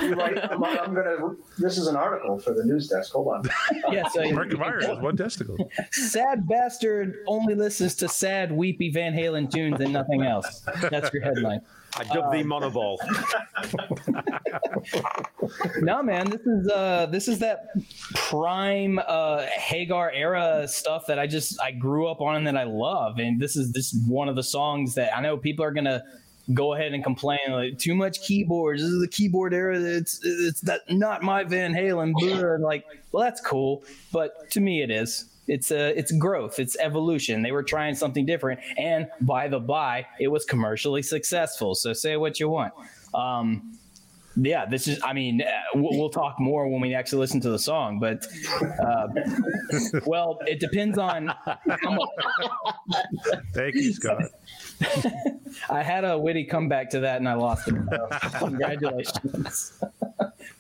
You 0.04 0.14
right- 0.16 0.52
I'm, 0.52 0.64
I'm 0.64 0.94
gonna. 0.94 1.36
This 1.58 1.78
is 1.78 1.88
an 1.88 1.96
article 1.96 2.40
for 2.40 2.54
the 2.54 2.64
news 2.64 2.88
desk. 2.90 3.14
Hold 3.14 3.28
on. 3.36 3.44
Yes, 3.92 4.16
I, 4.18 4.32
Mark 4.32 4.52
Myers 4.58 4.86
has 4.86 5.00
one 5.00 5.16
testicle. 5.18 5.58
sad 5.92 6.48
bastard 6.48 7.16
only 7.28 7.56
listens 7.56 7.96
to 7.96 8.08
sad, 8.08 8.52
weepy 8.52 8.92
Van 8.92 9.14
Halen 9.14 9.50
tunes 9.52 9.80
and 9.80 9.94
nothing 9.94 10.24
else. 10.24 10.62
That's 10.90 11.14
your 11.14 11.24
headline. 11.24 11.62
I 11.98 12.04
dubbed 12.04 12.34
the 12.34 12.44
monoball. 12.44 12.98
no 15.82 16.02
man 16.02 16.30
this 16.30 16.42
is 16.42 16.70
uh 16.70 17.06
this 17.08 17.28
is 17.28 17.40
that 17.40 17.68
prime 18.16 19.00
uh 19.08 19.46
hagar 19.46 20.12
era 20.12 20.68
stuff 20.68 21.06
that 21.08 21.20
i 21.20 21.28
just 21.28 21.60
i 21.62 21.72
grew 21.72 22.08
up 22.08 22.22
on 22.22 22.36
and 22.36 22.48
that 22.48 22.58
i 22.58 22.64
love 22.64 23.20
and 23.20 23.40
this 23.40 23.56
is 23.56 23.72
this 23.72 23.96
one 24.08 24.30
of 24.30 24.36
the 24.36 24.44
songs 24.44 24.96
that 24.96 25.16
i 25.16 25.22
know 25.22 25.38
people 25.38 25.64
are 25.64 25.72
gonna 25.72 26.04
go 26.54 26.74
ahead 26.74 26.94
and 26.94 27.04
complain 27.04 27.40
like 27.50 27.78
too 27.78 27.96
much 27.96 28.22
keyboards 28.22 28.82
this 28.82 28.90
is 28.90 29.02
the 29.02 29.08
keyboard 29.08 29.54
era 29.54 29.80
it's 29.80 30.20
it's 30.24 30.62
that 30.62 30.82
not 30.90 31.24
my 31.24 31.44
van 31.44 31.74
halen 31.74 32.14
blah. 32.14 32.54
And 32.54 32.64
like 32.64 32.86
well 33.12 33.24
that's 33.24 33.42
cool 33.42 33.84
but 34.12 34.50
to 34.52 34.60
me 34.60 34.82
it 34.84 34.92
is 34.92 35.26
it's 35.48 35.72
uh, 35.72 35.94
it's 35.96 36.12
growth 36.14 36.60
it's 36.60 36.76
evolution 36.80 37.42
they 37.42 37.52
were 37.52 37.64
trying 37.64 37.96
something 37.96 38.26
different 38.26 38.60
and 38.78 39.08
by 39.22 39.48
the 39.48 39.60
by 39.60 40.06
it 40.20 40.28
was 40.28 40.46
commercially 40.46 41.02
successful 41.02 41.76
so 41.76 41.94
say 41.94 42.18
what 42.18 42.40
you 42.40 42.50
want 42.50 42.74
um 43.14 43.76
yeah, 44.38 44.66
this 44.66 44.88
is. 44.88 45.00
I 45.04 45.14
mean, 45.14 45.42
uh, 45.42 45.46
we'll, 45.76 45.98
we'll 45.98 46.10
talk 46.10 46.40
more 46.40 46.68
when 46.68 46.82
we 46.82 46.94
actually 46.94 47.20
listen 47.20 47.40
to 47.42 47.50
the 47.50 47.60
song. 47.60 48.00
But, 48.00 48.28
uh, 48.62 49.08
well, 50.06 50.40
it 50.46 50.60
depends 50.60 50.98
on. 50.98 51.34
Thank 53.54 53.76
you, 53.76 53.94
Scott. 53.94 54.24
I 55.70 55.84
had 55.84 56.04
a 56.04 56.18
witty 56.18 56.46
comeback 56.46 56.90
to 56.92 57.00
that, 57.02 57.18
and 57.18 57.30
I 57.30 57.36
lost 57.36 57.68
it. 57.68 57.76
So 57.90 58.10
congratulations. 58.40 59.82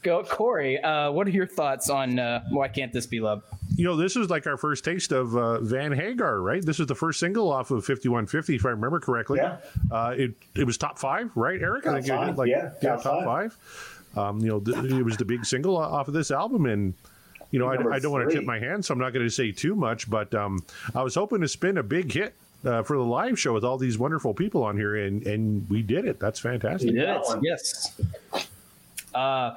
Go, 0.01 0.23
Corey. 0.23 0.81
Uh, 0.81 1.11
what 1.11 1.27
are 1.27 1.31
your 1.31 1.47
thoughts 1.47 1.89
on 1.89 2.17
uh, 2.17 2.43
why 2.51 2.67
can't 2.69 2.93
this 2.93 3.05
be 3.05 3.19
love? 3.19 3.43
You 3.75 3.83
know, 3.83 3.95
this 3.95 4.15
is 4.15 4.29
like 4.29 4.47
our 4.47 4.57
first 4.57 4.85
taste 4.85 5.11
of 5.11 5.35
uh, 5.35 5.59
Van 5.59 5.91
Hagar, 5.91 6.39
right? 6.39 6.65
This 6.65 6.79
is 6.79 6.87
the 6.87 6.95
first 6.95 7.19
single 7.19 7.51
off 7.51 7.71
of 7.71 7.83
5150, 7.85 8.55
if 8.55 8.65
I 8.65 8.69
remember 8.69 8.99
correctly. 8.99 9.39
Yeah. 9.41 9.57
Uh, 9.91 10.13
it 10.17 10.33
it 10.55 10.63
was 10.65 10.77
top 10.77 10.97
five, 10.99 11.31
right, 11.35 11.61
Eric? 11.61 11.85
I 11.87 11.93
think 11.95 12.07
you 12.07 12.13
did 12.13 12.19
five, 12.19 12.37
like 12.37 12.49
yeah, 12.49 12.71
top 12.81 13.03
top 13.03 13.23
five. 13.25 13.57
Um, 14.15 14.39
you 14.39 14.47
know, 14.47 14.59
th- 14.59 14.77
it 14.77 15.03
was 15.03 15.17
the 15.17 15.25
big 15.25 15.45
single 15.45 15.75
off 15.75 16.07
of 16.07 16.13
this 16.13 16.31
album, 16.31 16.65
and 16.65 16.93
you 17.51 17.59
know, 17.59 17.67
I, 17.67 17.95
I 17.95 17.99
don't 17.99 18.11
want 18.11 18.29
to 18.29 18.35
tip 18.35 18.45
my 18.45 18.59
hand, 18.59 18.85
so 18.85 18.93
I'm 18.93 18.99
not 18.99 19.13
going 19.13 19.25
to 19.25 19.31
say 19.31 19.51
too 19.51 19.75
much. 19.75 20.09
But 20.09 20.33
um, 20.33 20.63
I 20.93 21.03
was 21.03 21.15
hoping 21.15 21.41
to 21.41 21.47
spin 21.47 21.77
a 21.77 21.83
big 21.83 22.11
hit 22.11 22.33
uh, 22.65 22.83
for 22.83 22.97
the 22.97 23.03
live 23.03 23.39
show 23.39 23.53
with 23.53 23.63
all 23.63 23.77
these 23.77 23.97
wonderful 23.97 24.33
people 24.33 24.63
on 24.63 24.77
here, 24.77 24.95
and 24.95 25.25
and 25.25 25.69
we 25.69 25.81
did 25.81 26.05
it. 26.05 26.19
That's 26.19 26.39
fantastic. 26.39 26.91
You 26.91 26.99
did 26.99 27.09
it. 27.09 27.39
Yes. 27.41 27.99
Uh, 29.13 29.55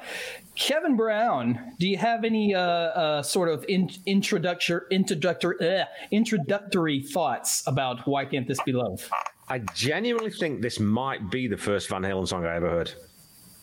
Kevin 0.59 0.97
Brown, 0.97 1.75
do 1.79 1.89
you 1.89 1.97
have 1.99 2.25
any 2.25 2.53
uh, 2.53 2.61
uh, 2.61 3.23
sort 3.23 3.49
of 3.49 3.65
in, 3.69 3.89
introductory 4.07 4.81
introductory 4.91 5.57
uh, 5.61 5.85
introductory 6.11 7.01
thoughts 7.01 7.63
about 7.69 8.05
why 8.09 8.25
can't 8.25 8.47
this 8.47 8.61
be 8.63 8.73
love? 8.73 9.09
I 9.49 9.61
genuinely 9.73 10.33
think 10.33 10.61
this 10.61 10.81
might 10.81 11.31
be 11.31 11.47
the 11.47 11.57
first 11.57 11.89
Van 11.89 12.03
Halen 12.03 12.27
song 12.27 12.45
I 12.45 12.57
ever 12.57 12.69
heard. 12.69 12.93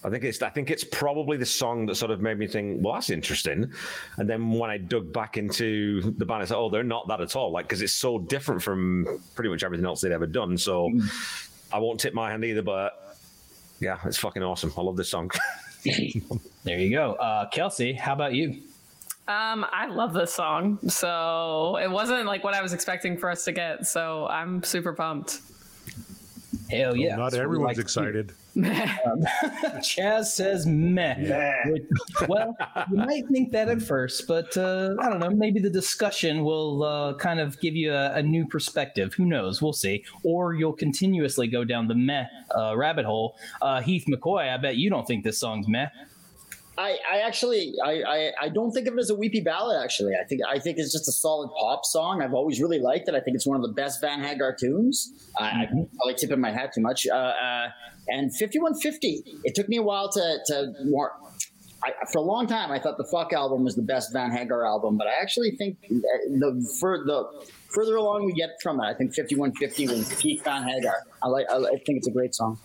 I 0.06 0.10
think 0.10 0.24
it's 0.24 0.42
I 0.42 0.50
think 0.50 0.72
it's 0.72 0.86
probably 0.86 1.36
the 1.36 1.46
song 1.46 1.86
that 1.88 1.96
sort 1.96 2.12
of 2.12 2.22
made 2.22 2.40
me 2.40 2.48
think, 2.48 2.82
well, 2.82 2.94
that's 2.94 3.10
interesting. 3.10 3.74
And 4.16 4.30
then 4.30 4.54
when 4.54 4.70
I 4.70 4.78
dug 4.78 5.12
back 5.12 5.36
into 5.36 6.00
the 6.18 6.26
band, 6.26 6.44
I 6.44 6.46
said, 6.46 6.56
oh, 6.56 6.70
they're 6.70 6.84
not 6.84 7.10
that 7.10 7.20
at 7.20 7.36
all. 7.36 7.52
Like 7.52 7.68
because 7.68 7.82
it's 7.82 7.94
so 7.94 8.20
different 8.20 8.64
from 8.64 9.22
pretty 9.36 9.50
much 9.50 9.64
everything 9.64 9.86
else 9.86 10.00
they'd 10.00 10.14
ever 10.14 10.28
done. 10.28 10.58
So 10.58 10.90
I 11.74 11.80
won't 11.80 12.00
tip 12.00 12.14
my 12.14 12.32
hand 12.32 12.46
either, 12.46 12.62
but 12.62 13.18
yeah, 13.82 14.00
it's 14.06 14.18
fucking 14.18 14.44
awesome. 14.44 14.72
I 14.78 14.82
love 14.82 14.96
this 14.96 15.10
song. 15.10 15.30
There 16.64 16.80
you 16.80 16.90
go. 16.90 17.14
Uh, 17.14 17.48
Kelsey, 17.50 17.94
how 17.94 18.14
about 18.14 18.34
you? 18.34 18.62
Um, 19.28 19.66
I 19.72 19.88
love 19.88 20.14
this 20.14 20.34
song. 20.34 20.80
So 20.88 21.78
it 21.78 21.90
wasn't 21.90 22.26
like 22.26 22.44
what 22.44 22.54
I 22.54 22.62
was 22.62 22.74
expecting 22.74 23.18
for 23.18 23.30
us 23.30 23.44
to 23.46 23.52
get. 23.52 23.86
So 23.88 24.28
I'm 24.28 24.64
super 24.64 24.94
pumped. 24.94 25.42
Hell 26.70 26.96
yeah. 26.96 27.16
Not 27.16 27.32
That's 27.32 27.42
everyone's 27.42 27.78
like 27.78 27.84
excited. 27.84 28.32
Um, 28.58 28.64
Chaz 29.82 30.26
says 30.26 30.66
meh. 30.66 31.16
Which- 31.66 31.84
well, 32.28 32.56
you 32.90 32.98
might 32.98 33.28
think 33.28 33.52
that 33.52 33.70
at 33.70 33.82
first, 33.82 34.28
but 34.28 34.56
uh, 34.58 34.96
I 35.00 35.10
don't 35.10 35.20
know. 35.20 35.30
Maybe 35.30 35.60
the 35.60 35.70
discussion 35.70 36.44
will 36.44 36.84
uh, 36.84 37.14
kind 37.16 37.40
of 37.40 37.60
give 37.60 37.76
you 37.76 37.94
a, 37.94 38.14
a 38.14 38.24
new 38.24 38.48
perspective. 38.48 39.14
Who 39.14 39.26
knows? 39.26 39.62
We'll 39.62 39.74
see. 39.74 40.04
Or 40.24 40.54
you'll 40.54 40.74
continuously 40.74 41.48
go 41.48 41.64
down 41.64 41.88
the 41.88 41.96
meh 41.96 42.26
uh, 42.58 42.76
rabbit 42.78 43.06
hole. 43.06 43.36
Uh, 43.62 43.82
Heath 43.82 44.06
McCoy, 44.08 44.54
I 44.54 44.58
bet 44.58 44.78
you 44.78 44.90
don't 44.90 45.06
think 45.06 45.24
this 45.24 45.40
song's 45.40 45.68
meh. 45.68 45.88
I, 46.78 46.98
I 47.10 47.20
actually 47.20 47.74
I, 47.84 48.02
I, 48.04 48.32
I 48.42 48.50
don't 48.50 48.72
think 48.72 48.88
of 48.88 48.96
it 48.96 49.00
as 49.00 49.10
a 49.10 49.16
weepy 49.16 49.42
ballad. 49.42 49.82
Actually, 49.82 50.14
I 50.22 50.26
think 50.26 50.42
I 50.48 50.60
think 50.60 50.78
it's 50.78 50.92
just 50.92 51.08
a 51.08 51.12
solid 51.12 51.50
pop 51.58 51.86
song. 51.86 52.22
I've 52.22 52.34
always 52.34 52.60
really 52.60 52.80
liked 52.80 53.08
it. 53.08 53.16
I 53.16 53.22
think 53.22 53.36
it's 53.36 53.48
one 53.48 53.56
of 53.56 53.62
the 53.64 53.74
best 53.74 54.02
Van 54.02 54.22
Hagar 54.22 54.56
tunes. 54.60 55.14
I, 55.40 55.46
I 55.46 55.66
probably 55.68 56.16
tipping 56.18 56.42
my 56.42 56.52
hat 56.52 56.74
too 56.74 56.82
much. 56.82 57.08
Uh, 57.08 57.16
uh, 57.16 57.68
and 58.10 58.36
fifty 58.36 58.60
one 58.60 58.76
fifty. 58.76 59.24
It 59.44 59.56
took 59.56 59.70
me 59.70 59.78
a 59.78 59.84
while 59.84 60.12
to 60.12 60.40
to 60.48 60.74
more. 60.86 61.14
I, 61.84 61.92
for 62.12 62.20
a 62.20 62.22
long 62.22 62.48
time, 62.48 62.72
I 62.72 62.80
thought 62.80 62.98
the 62.98 63.08
Fuck 63.12 63.32
album 63.32 63.64
was 63.64 63.76
the 63.76 63.82
best 63.84 64.12
Van 64.12 64.32
Hagar 64.32 64.66
album, 64.66 64.98
but 64.98 65.08
I 65.08 65.22
actually 65.22 65.52
think 65.52 65.80
the 65.82 66.76
for 66.80 67.04
the 67.06 67.48
further 67.74 67.96
along 67.96 68.26
we 68.26 68.34
get 68.34 68.50
from 68.62 68.80
it, 68.82 68.86
I 68.86 68.94
think 68.94 69.14
fifty 69.14 69.36
one 69.36 69.54
fifty 69.54 69.88
was 69.88 70.14
peak 70.22 70.44
Van 70.44 70.64
Hagar. 70.64 70.96
I 71.24 71.28
like. 71.28 71.46
I, 71.50 71.58
I 71.58 71.78
think 71.86 72.00
it's 72.00 72.08
a 72.08 72.12
great 72.12 72.36
song. 72.36 72.60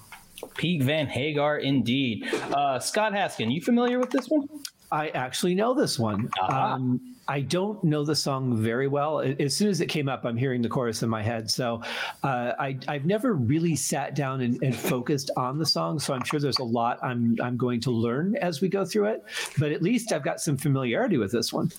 Peak 0.56 0.82
Van 0.82 1.06
Hagar, 1.06 1.58
indeed. 1.58 2.26
Uh, 2.32 2.78
Scott 2.78 3.12
Haskin, 3.12 3.50
you 3.50 3.60
familiar 3.60 3.98
with 3.98 4.10
this 4.10 4.26
one? 4.28 4.48
I 4.92 5.08
actually 5.10 5.54
know 5.54 5.74
this 5.74 5.98
one. 5.98 6.28
Um, 6.48 7.00
I 7.28 7.42
don't 7.42 7.82
know 7.84 8.04
the 8.04 8.16
song 8.16 8.60
very 8.60 8.88
well. 8.88 9.20
As 9.20 9.56
soon 9.56 9.68
as 9.68 9.80
it 9.80 9.86
came 9.86 10.08
up, 10.08 10.24
I'm 10.24 10.36
hearing 10.36 10.62
the 10.62 10.68
chorus 10.68 11.04
in 11.04 11.08
my 11.08 11.22
head. 11.22 11.48
So 11.48 11.80
uh, 12.24 12.54
I, 12.58 12.76
I've 12.88 13.06
never 13.06 13.34
really 13.34 13.76
sat 13.76 14.16
down 14.16 14.40
and, 14.40 14.60
and 14.64 14.74
focused 14.74 15.30
on 15.36 15.56
the 15.56 15.66
song. 15.66 16.00
So 16.00 16.12
I'm 16.12 16.24
sure 16.24 16.40
there's 16.40 16.58
a 16.58 16.64
lot 16.64 16.98
I'm 17.04 17.36
I'm 17.40 17.56
going 17.56 17.80
to 17.82 17.92
learn 17.92 18.34
as 18.36 18.60
we 18.60 18.68
go 18.68 18.84
through 18.84 19.06
it. 19.06 19.24
But 19.58 19.70
at 19.70 19.80
least 19.80 20.12
I've 20.12 20.24
got 20.24 20.40
some 20.40 20.56
familiarity 20.56 21.18
with 21.18 21.30
this 21.30 21.52
one. 21.52 21.70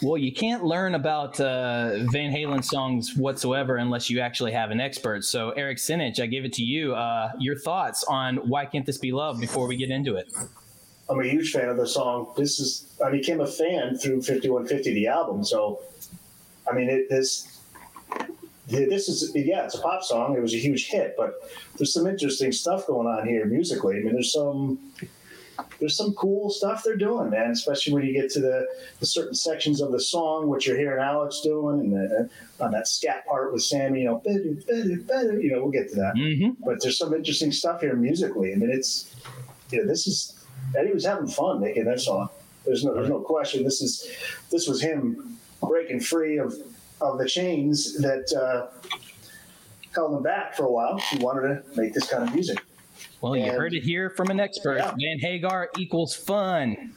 Well, 0.00 0.16
you 0.16 0.32
can't 0.32 0.62
learn 0.62 0.94
about 0.94 1.40
uh, 1.40 2.04
Van 2.12 2.32
Halen 2.32 2.62
songs 2.62 3.16
whatsoever 3.16 3.76
unless 3.76 4.08
you 4.08 4.20
actually 4.20 4.52
have 4.52 4.70
an 4.70 4.80
expert. 4.80 5.24
So, 5.24 5.50
Eric 5.50 5.78
Senich, 5.78 6.20
I 6.20 6.26
give 6.26 6.44
it 6.44 6.52
to 6.52 6.62
you. 6.62 6.94
Uh, 6.94 7.32
your 7.40 7.58
thoughts 7.58 8.04
on 8.04 8.36
Why 8.36 8.66
Can't 8.66 8.86
This 8.86 8.98
Be 8.98 9.10
Love 9.10 9.40
before 9.40 9.66
we 9.66 9.76
get 9.76 9.90
into 9.90 10.14
it? 10.14 10.32
I'm 11.08 11.20
a 11.20 11.24
huge 11.24 11.52
fan 11.52 11.68
of 11.68 11.76
the 11.76 11.86
song. 11.86 12.32
This 12.36 12.58
is 12.58 12.86
I 13.04 13.10
became 13.10 13.40
a 13.40 13.46
fan 13.46 13.96
through 13.98 14.22
5150, 14.22 14.94
the 14.94 15.08
album. 15.08 15.44
So, 15.44 15.80
I 16.70 16.74
mean, 16.74 16.88
it, 16.88 17.10
this 17.10 17.60
this 18.66 19.08
is 19.08 19.30
yeah, 19.34 19.64
it's 19.64 19.74
a 19.74 19.80
pop 19.80 20.02
song. 20.02 20.36
It 20.36 20.40
was 20.40 20.54
a 20.54 20.58
huge 20.58 20.88
hit, 20.88 21.14
but 21.16 21.34
there's 21.76 21.92
some 21.92 22.06
interesting 22.06 22.52
stuff 22.52 22.86
going 22.86 23.06
on 23.06 23.26
here 23.26 23.44
musically. 23.44 23.96
I 23.96 24.00
mean, 24.00 24.14
there's 24.14 24.32
some 24.32 24.78
there's 25.78 25.96
some 25.96 26.14
cool 26.14 26.50
stuff 26.50 26.82
they're 26.82 26.96
doing, 26.96 27.30
man. 27.30 27.50
Especially 27.50 27.92
when 27.92 28.04
you 28.04 28.12
get 28.12 28.30
to 28.30 28.40
the, 28.40 28.66
the 29.00 29.06
certain 29.06 29.34
sections 29.34 29.80
of 29.80 29.92
the 29.92 30.00
song, 30.00 30.48
which 30.48 30.66
you're 30.66 30.78
hearing 30.78 31.02
Alex 31.02 31.40
doing, 31.42 31.80
and 31.80 31.92
the, 31.92 32.30
on 32.60 32.72
that 32.72 32.88
scat 32.88 33.26
part 33.26 33.52
with 33.52 33.62
Sammy, 33.62 34.00
you 34.00 34.06
know, 34.06 34.18
better, 34.24 34.54
better, 34.66 34.96
better. 34.96 35.40
You 35.40 35.52
know, 35.52 35.62
we'll 35.62 35.70
get 35.70 35.90
to 35.90 35.96
that. 35.96 36.14
Mm-hmm. 36.16 36.64
But 36.64 36.82
there's 36.82 36.98
some 36.98 37.12
interesting 37.12 37.52
stuff 37.52 37.82
here 37.82 37.94
musically. 37.94 38.52
I 38.52 38.56
mean, 38.56 38.70
it's 38.70 39.14
you 39.70 39.80
know, 39.80 39.86
this 39.86 40.06
is 40.06 40.43
Eddie 40.76 40.92
was 40.92 41.04
having 41.04 41.26
fun 41.26 41.60
making 41.60 41.84
that 41.84 42.00
song. 42.00 42.28
There's 42.64 42.84
no, 42.84 42.94
there's 42.94 43.08
no 43.08 43.20
question. 43.20 43.62
This 43.64 43.82
is 43.82 44.10
this 44.50 44.66
was 44.66 44.80
him 44.80 45.38
breaking 45.62 46.00
free 46.00 46.38
of 46.38 46.54
of 47.00 47.18
the 47.18 47.28
chains 47.28 47.96
that 47.98 48.32
uh, 48.32 48.66
held 49.94 50.16
him 50.16 50.22
back 50.22 50.56
for 50.56 50.64
a 50.64 50.70
while. 50.70 50.98
He 50.98 51.18
wanted 51.18 51.42
to 51.42 51.80
make 51.80 51.92
this 51.92 52.08
kind 52.08 52.22
of 52.22 52.34
music. 52.34 52.58
Well, 53.20 53.36
you 53.36 53.50
heard 53.50 53.74
it 53.74 53.82
here 53.82 54.10
from 54.10 54.28
an 54.30 54.40
expert. 54.40 54.78
Van 55.00 55.18
Hagar 55.18 55.70
equals 55.78 56.14
fun. 56.14 56.94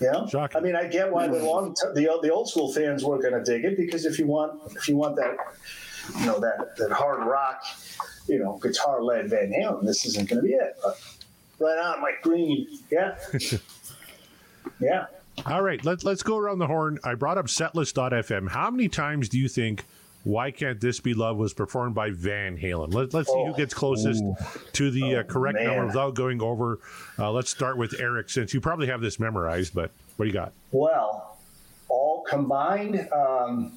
Yeah, 0.00 0.26
I 0.54 0.60
mean, 0.60 0.74
I 0.74 0.86
get 0.88 1.10
why 1.10 1.28
the 1.28 1.42
long 1.42 1.74
t- 1.74 1.86
the 1.94 2.18
the 2.20 2.30
old 2.30 2.48
school 2.48 2.72
fans 2.72 3.04
were 3.04 3.18
going 3.18 3.32
to 3.32 3.44
dig 3.44 3.64
it 3.64 3.76
because 3.76 4.04
if 4.04 4.18
you 4.18 4.26
want 4.26 4.60
if 4.76 4.88
you 4.88 4.96
want 4.96 5.16
that 5.16 5.36
you 6.18 6.26
know 6.26 6.40
that 6.40 6.76
that 6.76 6.90
hard 6.90 7.24
rock 7.26 7.62
you 8.26 8.38
know 8.38 8.58
guitar 8.60 9.02
led 9.02 9.30
Van 9.30 9.50
Halen, 9.52 9.86
this 9.86 10.04
isn't 10.04 10.28
going 10.28 10.42
to 10.42 10.46
be 10.46 10.54
it. 10.54 10.76
But 10.82 11.00
right 11.58 11.78
on, 11.78 12.00
Mike 12.00 12.22
Green. 12.22 12.66
Yeah, 12.90 13.16
yeah. 14.80 15.06
All 15.46 15.62
right, 15.62 15.84
let, 15.84 16.04
let's 16.04 16.22
go 16.22 16.38
around 16.38 16.58
the 16.58 16.66
horn. 16.66 16.98
I 17.04 17.14
brought 17.14 17.38
up 17.38 17.46
setlist.fm. 17.46 18.48
How 18.48 18.70
many 18.70 18.88
times 18.88 19.28
do 19.28 19.38
you 19.38 19.48
think 19.48 19.84
Why 20.22 20.50
Can't 20.50 20.80
This 20.80 21.00
Be 21.00 21.12
Love 21.12 21.36
was 21.36 21.52
performed 21.52 21.94
by 21.94 22.10
Van 22.10 22.56
Halen? 22.56 22.94
Let, 22.94 23.12
let's 23.12 23.28
see 23.28 23.44
who 23.44 23.54
gets 23.54 23.74
closest 23.74 24.22
to 24.74 24.90
the 24.90 25.16
uh, 25.16 25.22
correct 25.24 25.56
man. 25.56 25.66
number 25.66 25.86
without 25.86 26.14
going 26.14 26.40
over. 26.40 26.78
Uh, 27.18 27.32
let's 27.32 27.50
start 27.50 27.76
with 27.76 27.94
Eric, 27.98 28.30
since 28.30 28.54
you 28.54 28.60
probably 28.60 28.86
have 28.86 29.00
this 29.00 29.18
memorized, 29.18 29.74
but 29.74 29.90
what 30.16 30.26
do 30.26 30.28
you 30.28 30.32
got? 30.32 30.52
Well, 30.70 31.36
all 31.88 32.22
combined. 32.28 33.08
Um, 33.12 33.72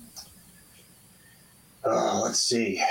oh, 1.83 2.21
let's 2.23 2.39
see. 2.39 2.81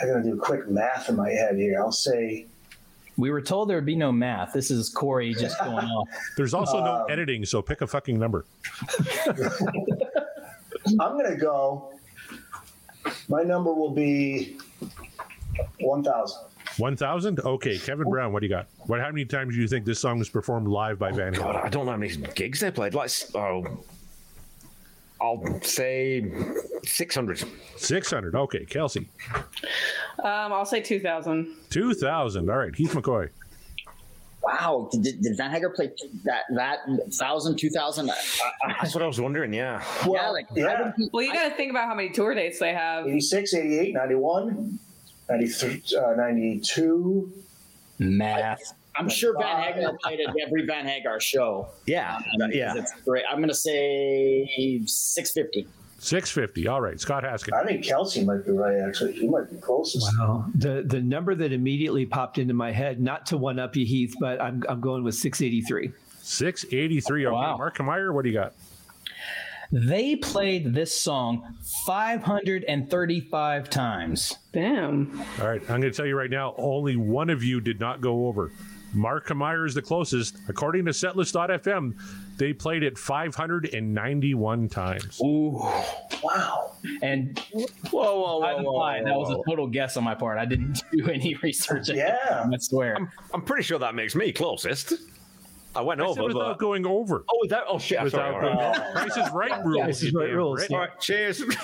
I'm 0.00 0.08
going 0.08 0.22
to 0.22 0.30
do 0.30 0.36
quick 0.36 0.68
math 0.68 1.08
in 1.08 1.16
my 1.16 1.30
head 1.30 1.56
here. 1.56 1.80
I'll 1.80 1.92
say 1.92 2.46
We 3.16 3.30
were 3.30 3.40
told 3.40 3.68
there 3.70 3.76
would 3.76 3.86
be 3.86 3.94
no 3.96 4.10
math. 4.10 4.52
This 4.52 4.70
is 4.70 4.88
Corey 4.88 5.34
just 5.34 5.58
going 5.60 5.86
off. 5.86 6.08
There's 6.36 6.52
also 6.54 6.80
no 6.84 6.92
Um, 7.02 7.06
editing, 7.10 7.44
so 7.44 7.62
pick 7.62 7.80
a 7.80 7.86
fucking 7.86 8.18
number. 8.18 8.44
I'm 11.00 11.12
going 11.12 11.30
to 11.30 11.36
go. 11.36 11.92
My 13.28 13.42
number 13.42 13.72
will 13.72 13.90
be 13.94 14.58
1,000. 15.80 16.40
1,000? 16.76 17.40
Okay, 17.40 17.78
Kevin 17.78 18.08
Brown, 18.10 18.32
what 18.32 18.40
do 18.40 18.46
you 18.46 18.50
got? 18.52 18.66
What? 18.86 19.00
How 19.00 19.08
many 19.08 19.24
times 19.24 19.54
do 19.54 19.60
you 19.60 19.68
think 19.68 19.84
this 19.84 20.00
song 20.00 20.18
was 20.18 20.28
performed 20.28 20.66
live 20.66 20.98
by 20.98 21.12
Van 21.12 21.32
Halen? 21.32 21.38
God, 21.38 21.56
I 21.56 21.68
don't 21.68 21.86
know 21.86 21.92
how 21.92 21.98
many 21.98 22.16
gigs 22.34 22.60
they 22.60 22.70
played. 22.70 22.94
Like, 22.94 23.10
oh, 23.34 23.84
I'll 25.20 25.60
say 25.62 26.32
600. 26.84 27.44
600. 27.76 28.34
Okay, 28.34 28.64
Kelsey. 28.64 29.08
Um, 30.22 30.52
I'll 30.52 30.66
say 30.66 30.80
2000. 30.80 31.54
2,000. 31.70 32.50
All 32.50 32.56
right, 32.56 32.74
Heath 32.74 32.92
McCoy. 32.92 33.30
Wow, 34.42 34.90
did, 34.92 35.22
did 35.22 35.36
Van 35.38 35.50
Hagar 35.50 35.70
play 35.70 35.90
that 36.24 36.42
that 36.50 36.80
thousand, 37.14 37.56
two 37.56 37.70
thousand? 37.70 38.10
That's 38.78 38.94
what 38.94 39.02
I 39.02 39.06
was 39.06 39.18
wondering, 39.18 39.54
yeah. 39.54 39.82
yeah, 40.06 40.28
like 40.28 40.46
yeah. 40.54 40.92
Well, 41.12 41.24
you 41.24 41.32
got 41.32 41.48
to 41.48 41.54
think 41.56 41.70
about 41.70 41.88
how 41.88 41.94
many 41.94 42.10
tour 42.10 42.34
dates 42.34 42.58
they 42.58 42.74
have. 42.74 43.06
86, 43.06 43.54
88, 43.54 43.94
91, 43.94 44.78
93, 45.30 45.82
uh, 45.96 46.14
92. 46.14 47.32
Math. 47.98 48.74
I'm 48.96 49.08
sure 49.08 49.34
Van 49.38 49.60
Hagar 49.62 49.92
played 50.02 50.20
at 50.20 50.34
every 50.46 50.64
Van 50.66 50.86
Hagar 50.86 51.20
show. 51.20 51.68
Yeah, 51.86 52.16
Um, 52.42 52.50
yeah. 52.52 52.74
It's 52.76 52.92
great. 53.04 53.24
I'm 53.30 53.38
going 53.38 53.48
to 53.48 53.54
say 53.54 54.48
650. 54.86 55.66
650. 55.98 56.68
All 56.68 56.80
right, 56.82 57.00
Scott 57.00 57.24
Haskin. 57.24 57.54
I 57.54 57.64
think 57.64 57.84
Kelsey 57.84 58.24
might 58.24 58.44
be 58.44 58.52
right, 58.52 58.76
actually. 58.86 59.12
He 59.12 59.26
might 59.26 59.50
be 59.50 59.56
closest. 59.56 60.06
Wow. 60.18 60.46
The 60.54 60.82
the 60.86 61.00
number 61.00 61.34
that 61.34 61.50
immediately 61.52 62.04
popped 62.04 62.36
into 62.38 62.52
my 62.52 62.72
head, 62.72 63.00
not 63.00 63.24
to 63.26 63.38
one 63.38 63.58
up 63.58 63.74
you, 63.74 63.86
Heath, 63.86 64.14
but 64.20 64.40
I'm 64.40 64.62
I'm 64.68 64.80
going 64.82 65.02
with 65.02 65.14
683. 65.14 65.92
683. 66.20 67.26
Okay, 67.26 67.32
Wow. 67.34 67.56
Mark 67.56 67.80
Meyer, 67.80 68.12
what 68.12 68.24
do 68.24 68.28
you 68.30 68.34
got? 68.34 68.52
They 69.72 70.14
played 70.16 70.74
this 70.74 70.94
song 70.96 71.56
535 71.86 73.70
times. 73.70 74.36
Damn. 74.52 75.20
All 75.40 75.48
right, 75.48 75.60
I'm 75.62 75.66
going 75.80 75.82
to 75.82 75.90
tell 75.90 76.06
you 76.06 76.16
right 76.16 76.30
now, 76.30 76.54
only 76.58 76.96
one 76.96 77.30
of 77.30 77.42
you 77.42 77.60
did 77.60 77.80
not 77.80 78.00
go 78.00 78.26
over. 78.28 78.52
Mark 78.94 79.34
Meyer 79.34 79.66
is 79.66 79.74
the 79.74 79.82
closest. 79.82 80.36
According 80.48 80.84
to 80.86 80.92
setlist.fm, 80.92 81.94
they 82.36 82.52
played 82.52 82.82
it 82.82 82.98
591 82.98 84.68
times. 84.68 85.20
Ooh. 85.22 85.60
Wow. 86.22 86.72
And 87.02 87.38
Whoa, 87.90 88.20
whoa, 88.20 88.40
I 88.42 88.54
was 88.54 88.64
lying. 88.64 89.04
That 89.04 89.16
was 89.16 89.30
a 89.30 89.38
total 89.48 89.66
guess 89.66 89.96
on 89.96 90.04
my 90.04 90.14
part. 90.14 90.38
I 90.38 90.44
didn't 90.44 90.82
do 90.92 91.08
any 91.08 91.34
research. 91.36 91.88
Yeah. 91.90 92.48
I 92.52 92.56
swear. 92.58 92.96
I'm, 92.96 93.10
I'm 93.32 93.42
pretty 93.42 93.62
sure 93.62 93.78
that 93.78 93.94
makes 93.94 94.14
me 94.14 94.32
closest. 94.32 94.94
I 95.76 95.80
went 95.80 96.00
I 96.00 96.06
said 96.12 96.18
over, 96.18 96.28
without 96.28 96.48
but. 96.52 96.58
going 96.58 96.86
over. 96.86 97.24
Oh, 97.28 97.46
that? 97.48 97.64
Oh, 97.68 97.78
shit. 97.78 98.00
I'm 98.00 98.08
sorry. 98.10 98.34
Without 98.34 98.44
All 98.54 98.54
right. 98.56 98.76
going 98.76 98.92
Price 98.92 99.16
is 99.16 99.32
right 99.32 99.64
rules. 99.64 99.82
Price 99.84 100.02
is 100.02 100.12
Right 100.14 100.26
damn 100.28 100.36
rules. 100.36 100.58
Brit. 100.58 100.70
All 100.72 100.78
right, 100.78 101.00
cheers. 101.00 101.42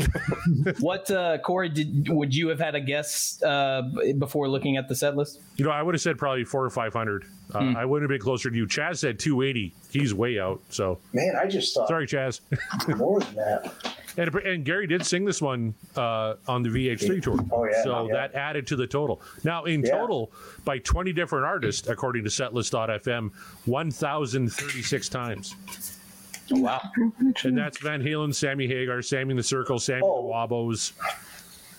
What, 0.80 1.10
uh, 1.10 1.38
Corey, 1.38 1.68
did 1.68 2.08
would 2.08 2.34
you 2.34 2.48
have 2.48 2.58
had 2.58 2.74
a 2.74 2.80
guess 2.80 3.42
uh, 3.42 3.82
before 4.18 4.48
looking 4.48 4.76
at 4.76 4.88
the 4.88 4.94
set 4.94 5.16
list? 5.16 5.40
You 5.56 5.64
know, 5.64 5.70
I 5.70 5.82
would 5.82 5.94
have 5.94 6.02
said 6.02 6.18
probably 6.18 6.44
four 6.44 6.64
or 6.64 6.70
500. 6.70 7.24
Uh, 7.54 7.58
I 7.76 7.84
wouldn't 7.84 8.08
have 8.10 8.14
been 8.14 8.24
closer 8.24 8.50
to 8.50 8.56
you. 8.56 8.66
Chaz 8.66 8.98
said 8.98 9.18
280. 9.18 9.74
He's 9.90 10.14
way 10.14 10.38
out. 10.38 10.60
So 10.70 10.98
Man, 11.12 11.34
I 11.40 11.46
just 11.46 11.74
thought 11.74 11.88
sorry, 11.88 12.06
Chaz. 12.06 12.40
more 12.96 13.20
than 13.20 13.34
that. 13.36 13.72
And, 14.16 14.34
and 14.34 14.64
Gary 14.64 14.86
did 14.86 15.06
sing 15.06 15.24
this 15.24 15.40
one 15.40 15.74
uh, 15.96 16.34
on 16.48 16.62
the 16.62 16.68
VH3 16.68 17.22
tour. 17.22 17.38
Oh, 17.52 17.64
yeah, 17.64 17.82
So 17.84 18.08
yeah. 18.08 18.14
that 18.14 18.34
added 18.34 18.66
to 18.68 18.76
the 18.76 18.86
total. 18.86 19.20
Now, 19.44 19.64
in 19.64 19.82
Yeah. 19.82 19.98
total, 19.98 20.32
by 20.64 20.78
20 20.78 21.12
different 21.12 21.44
artists, 21.46 21.88
according 21.88 22.24
to 22.24 22.30
setlist.fm, 22.30 23.30
1,036 23.66 25.08
times. 25.08 25.54
Wow. 26.50 26.80
And 27.44 27.56
that's 27.56 27.78
Van 27.78 28.02
Halen, 28.02 28.34
Sammy 28.34 28.66
Hagar, 28.66 29.02
Sammy 29.02 29.30
in 29.30 29.36
the 29.36 29.42
Circle, 29.42 29.78
Sammy 29.78 30.02
Oh. 30.04 30.26
the 30.26 30.32
Wabos. 30.32 30.92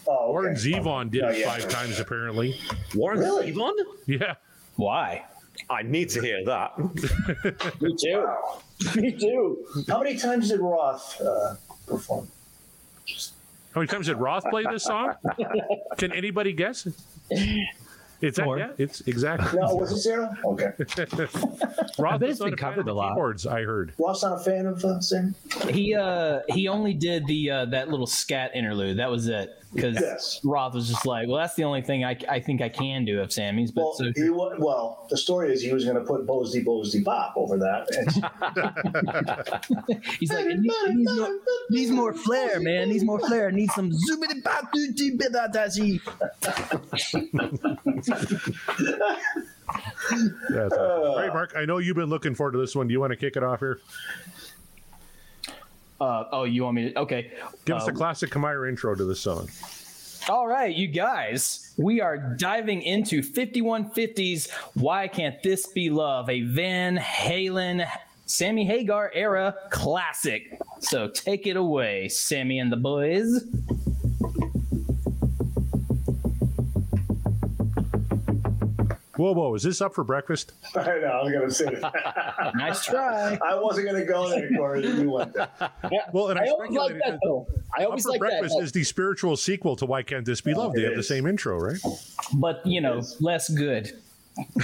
Oh, 0.08 0.14
okay. 0.14 0.32
Warren 0.32 0.56
Zevon 0.56 1.12
did 1.12 1.24
Oh, 1.24 1.30
it 1.30 1.40
yeah. 1.40 1.52
five 1.54 1.68
times, 1.70 2.00
apparently. 2.00 2.58
Warren 2.96 3.20
Really? 3.20 3.52
Zevon? 3.54 3.74
Yeah. 4.06 4.36
Why? 4.78 5.26
I 5.70 5.84
need 5.84 6.10
to 6.10 6.22
hear 6.22 6.44
that. 6.46 6.78
Me 7.82 7.96
too. 8.02 8.28
Me 9.00 9.12
too. 9.12 9.66
How 9.90 10.00
many 10.02 10.18
times 10.18 10.50
did 10.50 10.60
Roth 10.62 11.20
uh, 11.22 11.56
perform? 11.88 12.28
How 13.74 13.82
many 13.82 13.88
times 13.88 14.08
did 14.08 14.18
Roth 14.18 14.44
play 14.50 14.64
this 14.70 14.84
song? 14.84 15.14
Can 15.98 16.12
anybody 16.12 16.52
guess? 16.52 16.88
It's 18.22 18.38
Four. 18.40 18.60
yeah, 18.60 18.72
it's 18.78 19.02
exactly. 19.02 19.60
No, 19.60 19.76
was 19.76 19.92
it 19.92 19.98
zero? 19.98 20.30
Okay. 20.46 20.72
Ross 21.98 22.20
bet 22.20 22.30
is 22.30 22.34
it's 22.34 22.40
not 22.40 22.50
been 22.50 22.56
covered 22.56 22.88
a 22.88 22.94
lot. 22.94 23.14
Keyboards, 23.14 23.48
I 23.48 23.64
heard. 23.64 23.94
Roth's 23.98 24.22
not 24.22 24.40
a 24.40 24.44
fan 24.44 24.68
of 24.68 24.84
uh, 24.86 25.00
Sam? 25.00 25.34
He 25.70 25.96
uh 25.96 26.42
he 26.50 26.68
only 26.68 26.94
did 26.94 27.26
the 27.26 27.50
uh, 27.50 27.66
that 27.66 27.90
little 27.90 28.06
scat 28.06 28.52
interlude. 28.54 29.00
That 29.00 29.10
was 29.10 29.28
it. 29.28 29.61
Because 29.74 29.96
Yes. 30.00 30.42
Roth 30.44 30.74
was 30.74 30.90
just 30.90 31.06
like, 31.06 31.28
well, 31.30 31.38
that's 31.38 31.56
the 31.56 31.64
only 31.64 31.82
thing 31.82 32.04
I, 32.04 32.18
I 32.30 32.40
think 32.42 32.62
I 32.62 32.68
can 32.70 33.06
do 33.06 33.22
of 33.22 33.32
Sammy's. 33.32 33.72
But 33.72 33.84
Well, 33.84 33.94
so 33.94 34.12
he 34.16 34.30
wa- 34.30 34.56
well, 34.60 35.08
the 35.10 35.16
story 35.18 35.54
is 35.54 35.62
he 35.62 35.72
was 35.72 35.86
going 35.86 35.96
to 35.96 36.04
put 36.04 36.28
Bosdy 36.28 36.62
Bosdy 36.64 37.02
Bop 37.04 37.34
over 37.38 37.58
that. 37.58 37.88
And 37.96 38.08
he's 40.20 40.30
like, 40.32 40.46
it 40.46 40.60
needs, 40.60 40.76
needs, 40.90 41.16
more, 41.18 41.40
needs 41.70 41.92
more 41.92 42.14
flair, 42.14 42.60
man. 42.60 42.90
Needs 42.90 43.04
more 43.06 43.20
flair. 43.20 43.50
Needs 43.52 43.74
some 43.74 43.92
zoomity 43.92 44.44
bop 44.44 44.72
doo 44.74 44.92
dee 44.94 45.16
bit 45.16 45.32
da 45.32 45.48
da. 45.48 45.62
That's 50.50 50.74
awesome. 50.74 50.80
All 50.80 51.18
right, 51.18 51.34
Mark. 51.34 51.54
I 51.56 51.66
know 51.66 51.78
you've 51.78 51.96
been 51.96 52.10
looking 52.10 52.36
forward 52.36 52.54
to 52.54 52.58
this 52.60 52.76
one. 52.76 52.88
Do 52.88 52.94
you 52.94 53.00
want 53.00 53.12
to 53.12 53.18
kick 53.18 53.36
it 53.38 53.44
off 53.44 53.60
here? 53.60 53.80
Uh, 56.02 56.24
oh, 56.32 56.44
you 56.46 56.64
want 56.64 56.76
me 56.76 56.92
to? 56.92 57.00
Okay. 57.00 57.32
Give 57.66 57.76
us 57.76 57.88
Uh, 57.88 57.92
a 57.92 57.94
classic 57.94 58.32
Kamira 58.32 58.68
intro 58.68 58.96
to 58.96 59.06
the 59.06 59.16
song. 59.16 59.48
All 60.30 60.48
right, 60.48 60.76
you 60.76 60.88
guys, 60.88 61.74
we 61.78 62.02
are 62.02 62.18
diving 62.18 62.82
into 62.82 63.22
5150's 63.22 64.50
Why 64.74 65.08
Can't 65.08 65.42
This 65.44 65.68
Be 65.68 65.90
Love, 65.92 66.28
a 66.30 66.42
Van 66.42 66.98
Halen, 66.98 67.88
Sammy 68.26 68.66
Hagar 68.66 69.12
era 69.14 69.54
classic. 69.70 70.60
So 70.80 71.08
take 71.08 71.46
it 71.46 71.56
away, 71.56 72.08
Sammy 72.08 72.58
and 72.60 72.72
the 72.72 72.78
boys. 72.78 73.44
Whoa, 79.22 79.34
whoa! 79.34 79.54
Is 79.54 79.62
this 79.62 79.82
up 79.82 79.94
for 79.94 80.04
breakfast? 80.04 80.54
I 80.76 80.98
know, 80.98 81.06
I 81.06 81.24
was 81.24 81.32
going 81.32 81.48
to 81.48 81.54
say 81.54 81.76
that. 81.76 82.52
nice 82.56 82.84
try. 82.84 83.38
I 83.46 83.54
wasn't 83.54 83.88
going 83.88 84.02
to 84.02 84.12
go 84.12 84.28
there, 84.28 84.50
Corey. 84.58 84.84
You 84.84 85.12
went 85.12 85.34
there. 85.34 85.48
Well, 86.12 86.30
and 86.30 86.40
I, 86.40 86.46
I 86.46 86.48
always 86.48 86.72
like 86.72 86.96
that 87.06 87.20
though. 87.24 87.46
I 87.78 87.84
always 87.84 88.04
Up 88.04 88.08
for 88.08 88.12
like 88.14 88.20
breakfast 88.20 88.56
like- 88.56 88.64
is 88.64 88.72
the 88.72 88.84
spiritual 88.84 89.38
sequel 89.38 89.76
to 89.76 89.86
Why 89.86 90.02
Can't 90.02 90.26
This 90.26 90.42
Be 90.42 90.56
oh, 90.56 90.62
Love? 90.62 90.74
They 90.74 90.82
it 90.82 90.88
have 90.88 90.96
the 90.96 91.04
same 91.04 91.28
intro, 91.28 91.60
right? 91.60 91.78
But, 92.34 92.66
you 92.66 92.82
know, 92.82 93.04
less 93.20 93.48
good. 93.48 93.96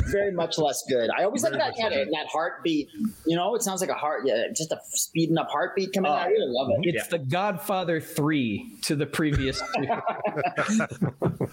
Very 0.10 0.32
much 0.32 0.58
less 0.58 0.84
good. 0.88 1.10
I 1.10 1.24
always 1.24 1.44
like 1.44 1.52
that 1.54 1.60
much 1.60 1.76
that, 1.78 1.92
that 1.92 2.28
heartbeat. 2.32 2.90
You 3.26 3.36
know, 3.36 3.54
it 3.56 3.62
sounds 3.64 3.82
like 3.82 3.90
a 3.90 3.94
heart, 3.96 4.22
yeah, 4.26 4.46
just 4.56 4.72
a 4.72 4.80
speeding 4.92 5.38
up 5.38 5.50
heartbeat 5.50 5.92
coming 5.94 6.10
out. 6.12 6.20
I 6.20 6.28
really 6.28 6.48
love 6.48 6.70
it. 6.82 6.96
It's 6.96 7.08
the 7.08 7.20
Godfather 7.20 8.00
3 8.00 8.78
to 8.84 8.96
the 8.96 9.06
previous 9.06 9.62
two. 9.76 9.88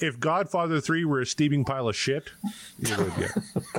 If 0.00 0.18
Godfather 0.18 0.80
3 0.80 1.04
were 1.04 1.20
a 1.20 1.26
steaming 1.26 1.64
pile 1.64 1.88
of 1.88 1.96
shit, 1.96 2.30
you 2.78 2.96
would 2.96 3.14
get. 3.16 3.30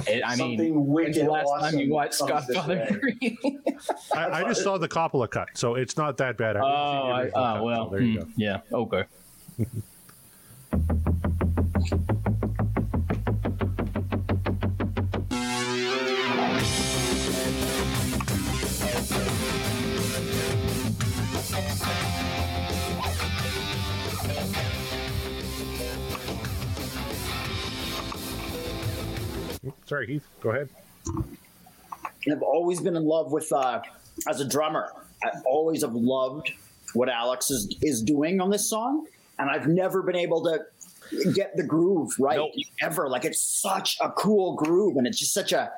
It- 0.08 0.24
I 0.26 0.36
mean, 0.36 0.58
Something 0.58 0.86
when's 0.88 1.16
the 1.18 1.26
wicked 1.26 1.32
last 1.32 1.72
time 1.72 1.80
you 1.80 1.92
watched 1.94 2.20
Godfather 2.20 2.86
3? 3.20 3.40
I, 4.16 4.30
I 4.30 4.44
just 4.44 4.64
saw 4.64 4.78
the 4.78 4.88
Coppola 4.88 5.30
cut, 5.30 5.50
so 5.56 5.76
it's 5.76 5.98
not 5.98 6.18
that 6.18 6.38
bad. 6.38 6.56
I 6.58 6.62
Oh, 6.62 6.64
haven't 6.64 7.26
seen 7.26 7.32
the 7.34 7.38
I, 7.38 7.42
original 7.42 7.44
cut, 7.44 7.56
oh 7.56 7.58
so 7.60 7.64
well. 7.66 7.90
there 7.90 8.02
you 8.02 8.20
hmm, 8.22 8.26
go. 8.26 8.28
yeah. 8.38 8.62
Okay. 8.72 9.04
Sorry, 29.86 30.08
Heath. 30.08 30.28
Go 30.42 30.52
ahead. 30.52 30.70
I've 32.32 32.42
always 32.42 32.82
been 32.82 32.96
in 32.96 33.06
love 33.06 33.32
with, 33.32 33.52
uh, 33.52 33.82
as 34.28 34.40
a 34.42 34.48
drummer, 34.48 34.92
I 35.24 35.30
always 35.46 35.82
have 35.82 35.94
loved 35.94 36.52
what 36.94 37.10
Alex 37.10 37.52
is, 37.52 37.76
is 37.82 38.02
doing 38.02 38.42
on 38.42 38.50
this 38.50 38.70
song. 38.70 39.08
And 39.38 39.50
I've 39.50 39.68
never 39.68 40.02
been 40.02 40.16
able 40.16 40.44
to 40.44 40.66
get 41.34 41.56
the 41.56 41.64
groove 41.64 42.14
right 42.20 42.40
ever. 42.82 43.10
Like 43.10 43.26
it's 43.26 43.42
such 43.42 43.98
a 44.02 44.10
cool 44.12 44.56
groove 44.56 44.98
and 44.98 45.06
it's 45.06 45.20
just 45.20 45.34
such 45.34 45.52
a 45.52 45.72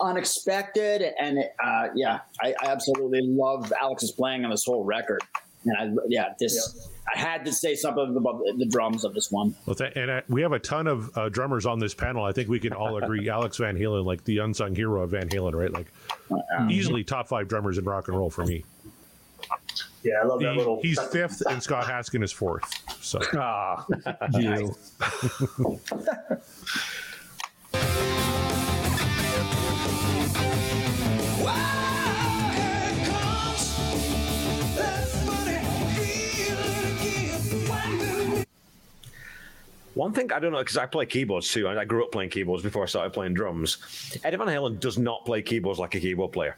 unexpected. 0.00 1.02
And 1.18 1.38
it, 1.38 1.54
uh, 1.62 1.88
yeah, 1.94 2.20
I, 2.40 2.54
I 2.62 2.66
absolutely 2.70 3.22
love 3.22 3.72
Alex's 3.80 4.12
playing 4.12 4.44
on 4.44 4.50
this 4.50 4.64
whole 4.64 4.84
record. 4.84 5.20
And 5.64 5.98
I, 5.98 6.02
yeah, 6.08 6.34
this, 6.38 6.88
I 7.14 7.18
had 7.18 7.44
to 7.46 7.52
say 7.52 7.74
something 7.74 8.16
about 8.16 8.42
the 8.58 8.66
drums 8.66 9.04
of 9.04 9.12
this 9.14 9.30
one. 9.30 9.54
Well, 9.66 9.74
th- 9.74 9.92
and 9.96 10.10
uh, 10.10 10.20
we 10.28 10.42
have 10.42 10.52
a 10.52 10.58
ton 10.58 10.86
of 10.86 11.16
uh, 11.16 11.28
drummers 11.28 11.66
on 11.66 11.78
this 11.78 11.94
panel. 11.94 12.24
I 12.24 12.32
think 12.32 12.48
we 12.48 12.60
can 12.60 12.72
all 12.72 12.96
agree 12.96 13.28
Alex 13.30 13.56
Van 13.56 13.76
Halen, 13.76 14.04
like 14.04 14.24
the 14.24 14.38
unsung 14.38 14.74
hero 14.74 15.02
of 15.02 15.10
Van 15.10 15.28
Halen, 15.28 15.52
right? 15.54 15.72
Like 15.72 15.86
easily 16.70 17.02
top 17.04 17.28
five 17.28 17.48
drummers 17.48 17.78
in 17.78 17.84
rock 17.84 18.08
and 18.08 18.16
roll 18.16 18.30
for 18.30 18.44
me. 18.44 18.64
Yeah, 20.04 20.14
I 20.22 20.26
love 20.26 20.40
that 20.40 20.52
He- 20.52 20.58
little. 20.58 20.80
he's 20.82 21.00
fifth, 21.00 21.42
and 21.48 21.62
Scott 21.62 21.84
Haskin 21.84 22.22
is 22.24 22.32
fourth. 22.32 22.64
So 23.02 23.20
Ah, 23.34 23.84
you. 24.38 24.74
One 39.94 40.12
thing 40.12 40.32
I 40.32 40.38
don't 40.38 40.52
know 40.52 40.58
because 40.58 40.76
I 40.76 40.86
play 40.86 41.06
keyboards 41.06 41.50
too, 41.52 41.66
and 41.68 41.78
I 41.78 41.84
grew 41.84 42.04
up 42.04 42.12
playing 42.12 42.30
keyboards 42.30 42.62
before 42.62 42.82
I 42.82 42.86
started 42.86 43.12
playing 43.12 43.34
drums. 43.34 43.78
Eddie 44.24 44.36
Van 44.38 44.46
Halen 44.46 44.80
does 44.80 44.98
not 44.98 45.24
play 45.26 45.42
keyboards 45.42 45.78
like 45.78 45.94
a 45.94 46.00
keyboard 46.00 46.32
player. 46.32 46.56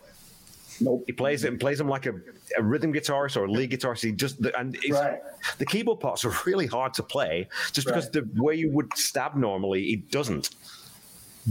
Nope. 0.81 1.05
He 1.07 1.13
plays 1.13 1.45
it 1.45 1.49
and 1.49 1.61
plays 1.61 1.79
them 1.79 1.89
like 1.89 2.07
a, 2.07 2.15
a 2.59 2.63
rhythm 2.63 2.93
guitarist 2.93 3.37
or 3.37 3.45
a 3.45 3.51
lead 3.51 3.71
guitarist. 3.71 4.03
He 4.03 4.13
just 4.13 4.41
the, 4.43 4.57
and 4.59 4.77
Right. 4.91 5.21
the 5.59 5.67
keyboard 5.67 6.01
parts 6.01 6.25
are 6.25 6.33
really 6.47 6.67
hard 6.67 6.95
to 6.95 7.03
play 7.03 7.49
just 7.73 7.87
because 7.87 8.05
Right. 8.07 8.25
the 8.35 8.43
way 8.43 8.55
you 8.57 8.71
would 8.71 8.89
stab 8.97 9.37
normally, 9.37 9.85
he 9.85 9.97
doesn't. 9.97 10.51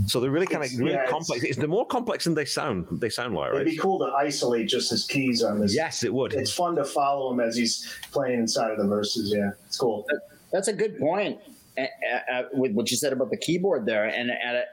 So 0.07 0.19
they're 0.19 0.31
really 0.31 0.47
kind 0.47 0.63
of 0.63 0.65
It's- 0.65 0.79
really 0.79 0.93
yeah, 0.93 1.05
complex. 1.05 1.43
It's, 1.43 1.57
they're 1.57 1.67
more 1.67 1.85
complex 1.85 2.23
than 2.25 2.33
they 2.33 2.45
sound. 2.45 2.87
They 2.91 3.09
sound 3.09 3.35
like, 3.35 3.49
It'd 3.49 3.57
right? 3.59 3.65
be 3.65 3.77
cool 3.77 3.99
to 3.99 4.11
isolate 4.13 4.67
just 4.67 4.89
his 4.89 5.05
keys 5.05 5.43
on 5.43 5.59
this. 5.59 5.73
Yes, 5.75 6.03
it 6.03 6.13
would. 6.13 6.33
It's 6.33 6.51
fun 6.51 6.75
to 6.75 6.83
follow 6.83 7.31
him 7.31 7.39
as 7.39 7.55
he's 7.55 7.87
playing 8.11 8.39
inside 8.39 8.71
of 8.71 8.77
the 8.77 8.87
verses. 8.87 9.31
Yeah, 9.33 9.51
it's 9.67 9.77
cool. 9.77 10.05
That's 10.51 10.67
a 10.67 10.73
good 10.73 10.97
point 10.99 11.39
uh, 11.77 12.31
uh, 12.31 12.43
with 12.53 12.73
what 12.73 12.91
you 12.91 12.97
said 12.97 13.13
about 13.13 13.29
the 13.29 13.37
keyboard 13.37 13.85
there. 13.85 14.05
And 14.05 14.31
at 14.31 14.55
a, 14.55 14.63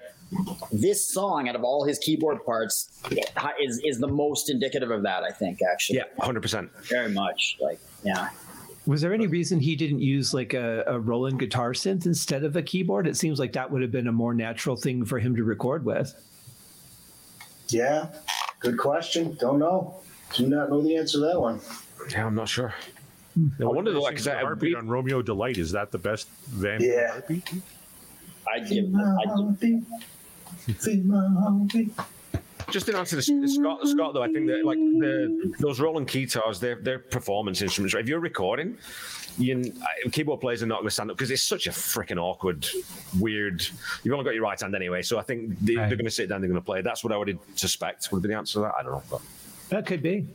this 0.72 1.06
song, 1.06 1.48
out 1.48 1.56
of 1.56 1.64
all 1.64 1.84
his 1.84 1.98
keyboard 1.98 2.44
parts, 2.44 3.00
is 3.60 3.80
is 3.84 3.98
the 3.98 4.08
most 4.08 4.50
indicative 4.50 4.90
of 4.90 5.02
that. 5.02 5.24
I 5.24 5.30
think 5.30 5.60
actually. 5.62 5.98
Yeah, 5.98 6.04
hundred 6.24 6.42
percent. 6.42 6.70
Very 6.84 7.10
much. 7.10 7.58
Like, 7.60 7.80
yeah. 8.04 8.30
Was 8.86 9.02
there 9.02 9.12
any 9.12 9.26
reason 9.26 9.60
he 9.60 9.76
didn't 9.76 10.00
use 10.00 10.32
like 10.32 10.54
a, 10.54 10.84
a 10.86 10.98
Roland 10.98 11.38
guitar 11.38 11.72
synth 11.72 12.06
instead 12.06 12.44
of 12.44 12.56
a 12.56 12.62
keyboard? 12.62 13.06
It 13.06 13.16
seems 13.16 13.38
like 13.38 13.52
that 13.52 13.70
would 13.70 13.82
have 13.82 13.92
been 13.92 14.08
a 14.08 14.12
more 14.12 14.34
natural 14.34 14.74
thing 14.76 15.04
for 15.04 15.18
him 15.18 15.36
to 15.36 15.44
record 15.44 15.84
with. 15.84 16.14
Yeah, 17.68 18.06
good 18.60 18.78
question. 18.78 19.36
Don't 19.38 19.58
know. 19.58 20.00
Do 20.34 20.46
not 20.46 20.70
know 20.70 20.80
the 20.80 20.96
answer 20.96 21.18
to 21.18 21.24
that 21.26 21.40
one. 21.40 21.60
Yeah, 22.10 22.26
I'm 22.26 22.34
not 22.34 22.48
sure. 22.48 22.74
I 23.60 23.64
wonder, 23.64 23.92
like, 23.92 24.16
'cause 24.16 24.24
the 24.24 24.36
I- 24.36 24.40
heartbeat 24.42 24.76
on 24.76 24.88
Romeo 24.88 25.22
Delight 25.22 25.58
is 25.58 25.72
that 25.72 25.90
the 25.90 25.98
best 25.98 26.28
Van 26.48 26.80
Halen 26.80 26.86
Yeah. 26.86 27.10
heartbeat? 27.12 27.44
I'd 28.52 28.68
give. 28.68 28.94
I'd 28.94 29.30
give 29.36 29.84
Just 32.70 32.88
in 32.88 32.94
answer 32.94 33.16
to 33.20 33.22
Scott, 33.48 33.86
Scott 33.86 34.14
though, 34.14 34.22
I 34.22 34.28
think 34.32 34.46
that 34.48 34.64
like 34.64 34.78
the 34.78 35.52
those 35.58 35.80
Roland 35.80 36.06
guitars, 36.08 36.60
they're 36.60 36.76
they're 36.80 36.98
performance 36.98 37.62
instruments. 37.62 37.94
Right? 37.94 38.02
If 38.02 38.08
you're 38.08 38.20
recording, 38.20 38.76
you 39.38 39.72
uh, 40.06 40.10
keyboard 40.10 40.40
players 40.40 40.62
are 40.62 40.66
not 40.66 40.76
going 40.76 40.88
to 40.88 40.90
stand 40.94 41.10
up 41.10 41.16
because 41.16 41.30
it's 41.30 41.42
such 41.42 41.66
a 41.66 41.70
freaking 41.70 42.18
awkward, 42.18 42.66
weird. 43.18 43.64
You've 44.04 44.12
only 44.14 44.24
got 44.24 44.34
your 44.34 44.44
right 44.44 44.60
hand 44.60 44.74
anyway, 44.74 45.02
so 45.02 45.18
I 45.18 45.22
think 45.22 45.58
they, 45.60 45.74
Right. 45.76 45.88
they're 45.88 45.96
going 45.96 46.04
to 46.04 46.10
sit 46.10 46.28
down, 46.28 46.40
they're 46.40 46.50
going 46.50 46.60
to 46.60 46.64
play. 46.64 46.80
That's 46.82 47.02
what 47.02 47.12
I 47.12 47.16
would 47.16 47.38
suspect 47.56 48.08
would 48.12 48.22
be 48.22 48.28
the 48.28 48.34
answer 48.36 48.54
to 48.54 48.60
that. 48.60 48.74
I 48.78 48.82
don't 48.82 48.92
know. 48.92 49.02
But. 49.10 49.20
That 49.70 49.86
could 49.86 50.02
be. 50.02 50.26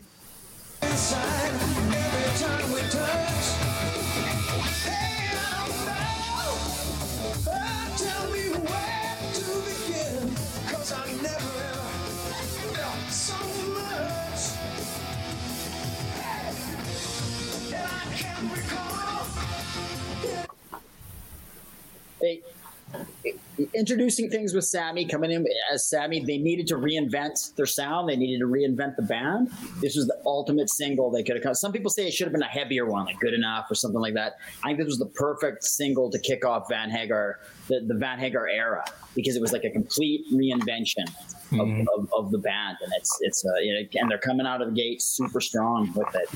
Introducing 23.73 24.29
things 24.29 24.53
with 24.53 24.65
Sammy 24.65 25.05
coming 25.05 25.31
in 25.31 25.45
as 25.71 25.87
Sammy. 25.87 26.23
They 26.23 26.37
needed 26.37 26.67
to 26.67 26.75
reinvent 26.75 27.55
their 27.55 27.65
sound. 27.65 28.09
They 28.09 28.15
needed 28.15 28.39
to 28.39 28.47
reinvent 28.47 28.95
the 28.95 29.03
band. 29.03 29.51
This 29.81 29.95
was 29.95 30.07
the 30.07 30.19
ultimate 30.25 30.69
single 30.69 31.11
they 31.11 31.23
could 31.23 31.35
have. 31.35 31.43
Come. 31.43 31.53
Some 31.53 31.71
people 31.71 31.91
say 31.91 32.07
it 32.07 32.13
should 32.13 32.25
have 32.25 32.33
been 32.33 32.43
a 32.43 32.47
heavier 32.47 32.85
one, 32.85 33.05
like 33.05 33.19
"Good 33.19 33.33
Enough" 33.33 33.69
or 33.69 33.75
something 33.75 34.01
like 34.01 34.13
that. 34.15 34.37
I 34.63 34.69
think 34.69 34.79
this 34.79 34.87
was 34.87 34.99
the 34.99 35.05
perfect 35.05 35.63
single 35.63 36.09
to 36.11 36.19
kick 36.19 36.45
off 36.45 36.69
Van 36.69 36.89
Hagar, 36.89 37.39
the, 37.67 37.81
the 37.85 37.95
Van 37.95 38.19
Hagar 38.19 38.47
era, 38.47 38.83
because 39.15 39.35
it 39.35 39.41
was 39.41 39.51
like 39.51 39.63
a 39.63 39.71
complete 39.71 40.25
reinvention. 40.33 41.05
Of, 41.53 41.69
of, 41.95 42.09
of 42.17 42.31
the 42.31 42.39
band, 42.39 42.77
and 42.81 42.91
it's 42.97 43.17
it's 43.21 43.45
uh, 43.45 43.59
you 43.59 43.73
know, 43.75 44.01
and 44.01 44.09
they're 44.09 44.17
coming 44.17 44.47
out 44.47 44.63
of 44.63 44.69
the 44.69 44.73
gate 44.73 44.99
super 44.99 45.39
strong 45.39 45.93
with 45.95 46.13
it, 46.15 46.27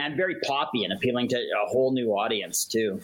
and 0.00 0.16
very 0.16 0.36
poppy 0.40 0.82
and 0.82 0.94
appealing 0.94 1.28
to 1.28 1.36
a 1.36 1.68
whole 1.68 1.92
new 1.92 2.08
audience 2.12 2.64
too. 2.64 3.00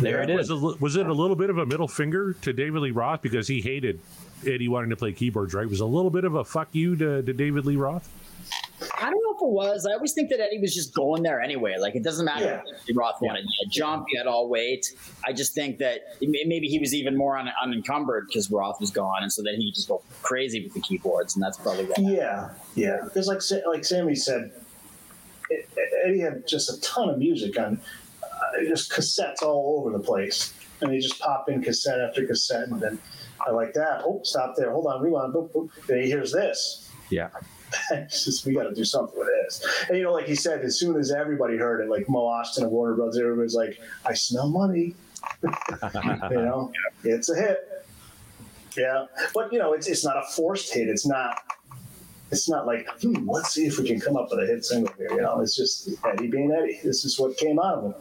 There 0.00 0.22
it 0.22 0.30
is. 0.30 0.50
Was, 0.50 0.74
it, 0.74 0.80
was 0.80 0.96
it 0.96 1.06
a 1.06 1.12
little 1.12 1.36
bit 1.36 1.50
of 1.50 1.58
a 1.58 1.66
middle 1.66 1.88
finger 1.88 2.34
to 2.42 2.52
David 2.52 2.82
Lee 2.82 2.90
Roth 2.90 3.22
because 3.22 3.48
he 3.48 3.60
hated 3.60 4.00
Eddie 4.46 4.68
wanting 4.68 4.90
to 4.90 4.96
play 4.96 5.12
keyboards, 5.12 5.54
right? 5.54 5.68
Was 5.68 5.80
a 5.80 5.86
little 5.86 6.10
bit 6.10 6.24
of 6.24 6.34
a 6.34 6.44
fuck 6.44 6.68
you 6.72 6.96
to, 6.96 7.22
to 7.22 7.32
David 7.32 7.64
Lee 7.66 7.76
Roth? 7.76 8.08
I 9.00 9.10
don't 9.10 9.22
know 9.24 9.34
if 9.34 9.42
it 9.42 9.48
was. 9.52 9.86
I 9.90 9.94
always 9.94 10.12
think 10.12 10.28
that 10.30 10.38
Eddie 10.40 10.60
was 10.60 10.74
just 10.74 10.94
going 10.94 11.22
there 11.22 11.40
anyway. 11.40 11.76
Like 11.78 11.94
it 11.96 12.02
doesn't 12.02 12.26
matter 12.26 12.44
Yeah. 12.66 12.72
if 12.86 12.96
Roth 12.96 13.16
wanted 13.22 13.42
to 13.44 13.66
jump, 13.70 14.06
he 14.10 14.18
had 14.18 14.26
all 14.26 14.48
weight. 14.50 14.86
I 15.26 15.32
just 15.32 15.54
think 15.54 15.78
that 15.78 16.00
maybe 16.20 16.68
he 16.68 16.78
was 16.78 16.94
even 16.94 17.16
more 17.16 17.38
un- 17.38 17.50
unencumbered 17.62 18.26
because 18.28 18.50
Roth 18.50 18.78
was 18.78 18.90
gone, 18.90 19.22
and 19.22 19.32
so 19.32 19.42
then 19.42 19.54
he 19.56 19.72
just 19.72 19.88
go 19.88 20.02
crazy 20.22 20.62
with 20.62 20.74
the 20.74 20.80
keyboards, 20.80 21.34
and 21.36 21.42
that's 21.42 21.56
probably 21.56 21.86
what. 21.86 21.98
Yeah, 21.98 22.50
yeah. 22.74 22.98
Because 23.02 23.28
like 23.28 23.40
like 23.66 23.84
Sammy 23.84 24.14
said, 24.14 24.52
Eddie 26.04 26.20
had 26.20 26.46
just 26.46 26.70
a 26.70 26.80
ton 26.80 27.08
of 27.08 27.18
music 27.18 27.58
on, 27.58 27.80
just 28.64 28.90
cassettes 28.90 29.42
all 29.42 29.80
over 29.80 29.96
the 29.96 30.02
place, 30.02 30.54
and 30.80 30.90
they 30.90 30.98
just 30.98 31.20
pop 31.20 31.48
in 31.48 31.62
cassette 31.62 32.00
after 32.00 32.26
cassette, 32.26 32.68
and 32.68 32.80
then 32.80 32.98
I 33.46 33.50
like 33.50 33.74
that. 33.74 34.02
Oh, 34.04 34.20
stop 34.24 34.54
there. 34.56 34.72
Hold 34.72 34.86
on, 34.86 35.02
rewind. 35.02 35.34
Boop, 35.34 35.50
boop. 35.50 35.70
Then 35.86 36.02
he 36.02 36.06
hears 36.06 36.32
this. 36.32 36.90
Yeah. 37.10 37.28
just 38.08 38.46
we 38.46 38.54
got 38.54 38.64
to 38.64 38.74
do 38.74 38.84
something 38.84 39.18
with 39.18 39.28
this. 39.28 39.64
And 39.88 39.98
you 39.98 40.04
know, 40.04 40.12
like 40.12 40.26
he 40.26 40.34
said, 40.34 40.62
as 40.62 40.78
soon 40.78 40.96
as 40.96 41.12
everybody 41.12 41.56
heard 41.56 41.80
it, 41.80 41.90
like 41.90 42.08
Mo 42.08 42.24
Austin 42.24 42.64
and 42.64 42.72
Warner 42.72 42.94
Brothers, 42.94 43.18
everybody's 43.18 43.54
like, 43.54 43.78
"I 44.04 44.14
smell 44.14 44.48
money." 44.48 44.94
you 45.42 45.50
know, 46.30 46.72
it's 47.04 47.28
a 47.28 47.34
hit. 47.34 47.58
Yeah, 48.76 49.06
but 49.34 49.52
you 49.52 49.58
know, 49.58 49.72
it's 49.72 49.88
it's 49.88 50.04
not 50.04 50.16
a 50.16 50.22
forced 50.34 50.72
hit. 50.72 50.88
It's 50.88 51.06
not. 51.06 51.42
It's 52.32 52.48
not 52.48 52.66
like, 52.66 52.88
hmm, 53.00 53.28
let's 53.30 53.52
see 53.52 53.66
if 53.66 53.78
we 53.78 53.86
can 53.86 54.00
come 54.00 54.16
up 54.16 54.30
with 54.30 54.40
a 54.40 54.46
hit 54.46 54.64
single 54.64 54.92
here. 54.96 55.12
You 55.12 55.22
know, 55.22 55.40
it's 55.40 55.54
just 55.54 55.88
Eddie 56.04 56.26
being 56.26 56.50
Eddie. 56.50 56.80
This 56.82 57.04
is 57.04 57.20
what 57.20 57.36
came 57.36 57.60
out 57.60 57.74
of 57.74 57.84
him. 57.84 57.94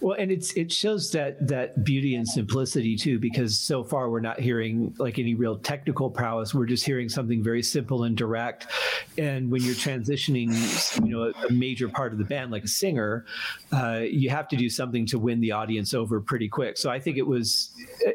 Well, 0.00 0.16
and 0.18 0.32
it's 0.32 0.52
it 0.54 0.72
shows 0.72 1.10
that 1.12 1.46
that 1.48 1.84
beauty 1.84 2.14
and 2.14 2.26
simplicity 2.26 2.96
too, 2.96 3.18
because 3.18 3.58
so 3.58 3.84
far 3.84 4.08
we're 4.08 4.20
not 4.20 4.40
hearing 4.40 4.94
like 4.98 5.18
any 5.18 5.34
real 5.34 5.58
technical 5.58 6.10
prowess. 6.10 6.54
We're 6.54 6.66
just 6.66 6.86
hearing 6.86 7.08
something 7.08 7.42
very 7.44 7.62
simple 7.62 8.04
and 8.04 8.16
direct. 8.16 8.66
And 9.18 9.50
when 9.50 9.62
you're 9.62 9.74
transitioning, 9.74 11.04
you 11.04 11.12
know, 11.12 11.22
a, 11.24 11.46
a 11.46 11.52
major 11.52 11.88
part 11.88 12.12
of 12.12 12.18
the 12.18 12.24
band, 12.24 12.50
like 12.50 12.64
a 12.64 12.68
singer, 12.68 13.26
uh, 13.72 14.00
you 14.10 14.30
have 14.30 14.48
to 14.48 14.56
do 14.56 14.70
something 14.70 15.04
to 15.06 15.18
win 15.18 15.40
the 15.40 15.52
audience 15.52 15.92
over 15.92 16.20
pretty 16.20 16.48
quick. 16.48 16.78
So 16.78 16.88
I 16.88 16.98
think 16.98 17.18
it 17.18 17.26
was 17.26 17.70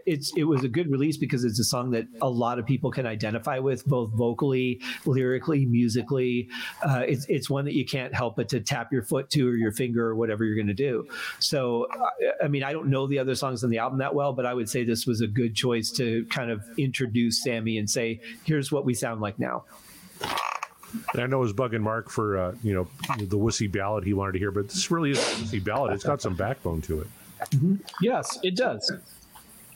it's 0.08 0.34
it 0.36 0.46
was 0.46 0.64
a 0.64 0.68
good 0.68 0.90
release 0.90 1.18
because 1.18 1.44
it's 1.44 1.60
a 1.60 1.64
song 1.64 1.92
that 1.92 2.08
a 2.22 2.30
lot 2.30 2.58
of 2.58 2.66
people 2.66 2.90
can 2.90 3.06
identify 3.06 3.60
with, 3.60 3.86
both 3.86 4.12
vocally, 4.14 4.82
lyrically, 5.06 5.68
musically. 5.68 6.50
Uh, 6.82 7.04
it's 7.08 7.26
it's 7.30 7.48
one 7.48 7.66
that 7.66 7.76
you 7.76 7.86
can't 7.86 8.14
help 8.14 8.36
but 8.36 8.50
to 8.50 8.60
tap 8.60 8.92
your 8.92 9.04
foot 9.04 9.30
to 9.30 9.48
or 9.48 9.56
your 9.56 9.72
finger 9.72 10.08
or 10.08 10.16
whatever 10.16 10.44
you're 10.44 10.56
going 10.56 10.66
to 10.66 10.74
do. 10.74 11.08
So 11.40 11.75
I- 11.84 12.46
I 12.46 12.48
mean, 12.48 12.64
I 12.64 12.72
don't 12.74 12.88
know 12.88 13.08
the 13.08 13.20
other 13.20 13.36
songs 13.36 13.64
on 13.64 13.70
the 13.70 13.78
album 13.80 14.00
that 14.00 14.14
well, 14.16 14.34
but 14.34 14.46
I 14.46 14.54
would 14.54 14.70
say 14.70 14.84
this 14.84 15.06
was 15.06 15.22
a 15.22 15.28
good 15.28 15.56
choice 15.56 15.92
to 15.92 16.26
kind 16.30 16.50
of 16.52 16.64
introduce 16.78 17.44
Sammy 17.44 17.78
and 17.78 17.90
say, 17.90 18.20
"Here's 18.44 18.72
what 18.72 18.86
we 18.86 18.94
sound 18.94 19.22
like 19.22 19.38
now." 19.40 19.64
And 21.14 21.22
I 21.22 21.26
know 21.28 21.38
it 21.38 21.42
was 21.42 21.54
bugging 21.54 21.82
Mark 21.82 22.10
for 22.10 22.38
uh, 22.38 22.56
you 22.64 22.74
know 22.74 22.88
the 23.18 23.38
wussy 23.38 23.70
ballad 23.72 24.04
he 24.06 24.14
wanted 24.14 24.34
to 24.34 24.40
hear, 24.40 24.52
but 24.52 24.70
this 24.70 24.90
really 24.92 25.12
is 25.12 25.18
a 25.18 25.22
wussy 25.22 25.64
ballad. 25.64 25.94
It's 25.94 26.04
got 26.04 26.22
some 26.22 26.36
backbone 26.36 26.82
to 26.84 27.02
it. 27.02 27.08
Yes, 28.02 28.40
it 28.44 28.56
does. 28.56 28.92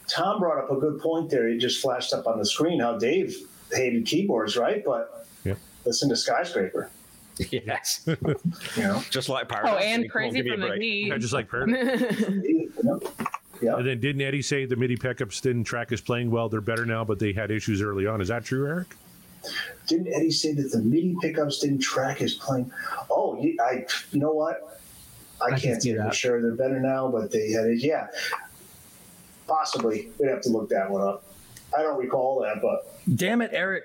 Tom 0.07 0.39
brought 0.39 0.57
up 0.63 0.71
a 0.71 0.79
good 0.79 0.99
point 1.01 1.29
there. 1.29 1.47
He 1.49 1.57
just 1.57 1.81
flashed 1.81 2.13
up 2.13 2.25
on 2.25 2.39
the 2.39 2.45
screen 2.45 2.79
how 2.79 2.97
Dave 2.97 3.35
hated 3.71 4.05
keyboards, 4.05 4.55
right? 4.57 4.83
But 4.85 5.27
Yeah. 5.43 5.55
listen 5.85 6.09
to 6.09 6.15
Skyscraper. 6.15 6.89
Yes. 7.51 8.05
You 8.75 8.83
know, 8.83 9.01
Just 9.09 9.29
like 9.29 9.45
oh, 9.45 9.53
Paradise. 9.55 9.73
Oh, 9.75 9.77
and 9.79 10.11
crazy 10.11 10.37
give 10.37 10.45
me 10.45 10.51
from 10.51 10.61
the 10.61 10.67
break. 10.67 10.79
knee. 10.79 11.07
Yeah, 11.07 11.17
just 11.17 11.33
like 11.33 11.49
Paradise. 11.51 12.11
yeah. 13.61 13.75
And 13.75 13.87
then 13.87 13.99
didn't 13.99 14.21
Eddie 14.21 14.41
say 14.41 14.65
the 14.65 14.75
MIDI 14.75 14.97
pickups 14.97 15.39
didn't 15.41 15.63
track 15.63 15.89
his 15.89 16.01
playing 16.01 16.31
well? 16.31 16.49
They're 16.49 16.61
better 16.61 16.85
now, 16.85 17.03
but 17.05 17.19
they 17.19 17.31
had 17.33 17.51
issues 17.51 17.81
early 17.81 18.05
on. 18.07 18.21
Is 18.21 18.27
that 18.27 18.45
true, 18.45 18.67
Eric? 18.67 18.95
Didn't 19.87 20.13
Eddie 20.13 20.31
say 20.31 20.53
that 20.53 20.71
the 20.71 20.79
MIDI 20.79 21.15
pickups 21.21 21.59
didn't 21.59 21.79
track 21.79 22.17
his 22.17 22.33
playing? 22.35 22.71
Oh, 23.09 23.37
I. 23.61 23.85
You 24.11 24.19
know 24.19 24.31
what? 24.33 24.79
I, 25.41 25.45
I 25.45 25.49
can 25.51 25.59
can't 25.59 25.81
see 25.81 25.95
say 25.95 25.97
for 25.97 26.13
sure 26.13 26.41
they're 26.41 26.51
better 26.55 26.79
now, 26.81 27.07
but 27.09 27.31
they 27.31 27.51
had 27.51 27.65
it. 27.65 27.81
Yeah, 27.81 28.07
possibly. 29.47 30.09
We'd 30.19 30.29
have 30.29 30.41
to 30.41 30.49
look 30.49 30.67
that 30.69 30.89
one 30.89 31.01
up. 31.01 31.23
I 31.77 31.81
don't 31.81 31.97
recall 31.99 32.41
that, 32.41 32.61
but 32.61 32.99
Damn 33.15 33.41
it, 33.41 33.51
Eric. 33.53 33.83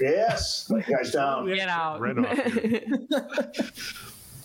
Yes, 0.00 0.68
let 0.70 0.86
guys 0.86 1.10
down. 1.12 1.46
Get 1.46 1.68
out. 1.68 2.00
Red 2.00 2.18
off. 2.18 2.28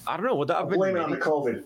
I 0.07 0.17
don't 0.17 0.25
know. 0.25 0.35
Would 0.35 0.47
that 0.49 0.57
have 0.57 0.69
been 0.69 0.77
Blame 0.79 0.95
it 0.97 0.99
on 1.01 1.09
the 1.11 1.17
MIDI? 1.17 1.27
COVID. 1.29 1.63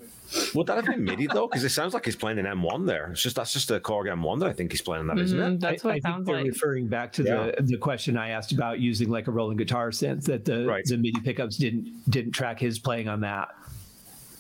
Would 0.56 0.68
that 0.68 0.76
have 0.78 0.86
been 0.86 1.04
MIDI 1.04 1.28
though? 1.28 1.48
Because 1.48 1.64
it 1.64 1.70
sounds 1.70 1.94
like 1.94 2.06
he's 2.06 2.16
playing 2.16 2.40
an 2.40 2.46
M1 2.46 2.88
there. 2.88 3.12
It's 3.12 3.22
just 3.22 3.36
that's 3.36 3.54
just 3.54 3.70
a 3.72 3.80
Korg 3.80 4.06
M1 4.08 4.40
that 4.40 4.48
I 4.50 4.54
think 4.54 4.72
he's 4.72 4.82
playing 4.82 5.06
that, 5.08 5.20
isn't 5.20 5.40
it? 5.40 5.60
That's 5.60 5.84
I, 5.86 5.88
what 5.88 5.94
I 5.94 5.98
it 5.98 6.02
think 6.04 6.14
sounds 6.16 6.26
they're 6.26 6.36
like. 6.38 6.46
referring 6.46 6.88
back 6.88 7.14
to 7.14 7.24
the 7.24 7.56
the 7.60 7.78
question 7.78 8.18
I 8.18 8.30
asked 8.30 8.52
about 8.52 8.80
using 8.80 9.10
like 9.10 9.28
a 9.28 9.32
Roland 9.32 9.60
guitar 9.60 9.92
synth 9.92 10.24
that 10.26 10.46
the 10.46 10.66
Right. 10.66 10.84
the 10.86 10.98
MIDI 10.98 11.20
pickups 11.22 11.58
didn't 11.58 12.10
didn't 12.10 12.32
track 12.32 12.60
his 12.60 12.80
playing 12.80 13.08
on 13.10 13.22
that. 13.22 13.50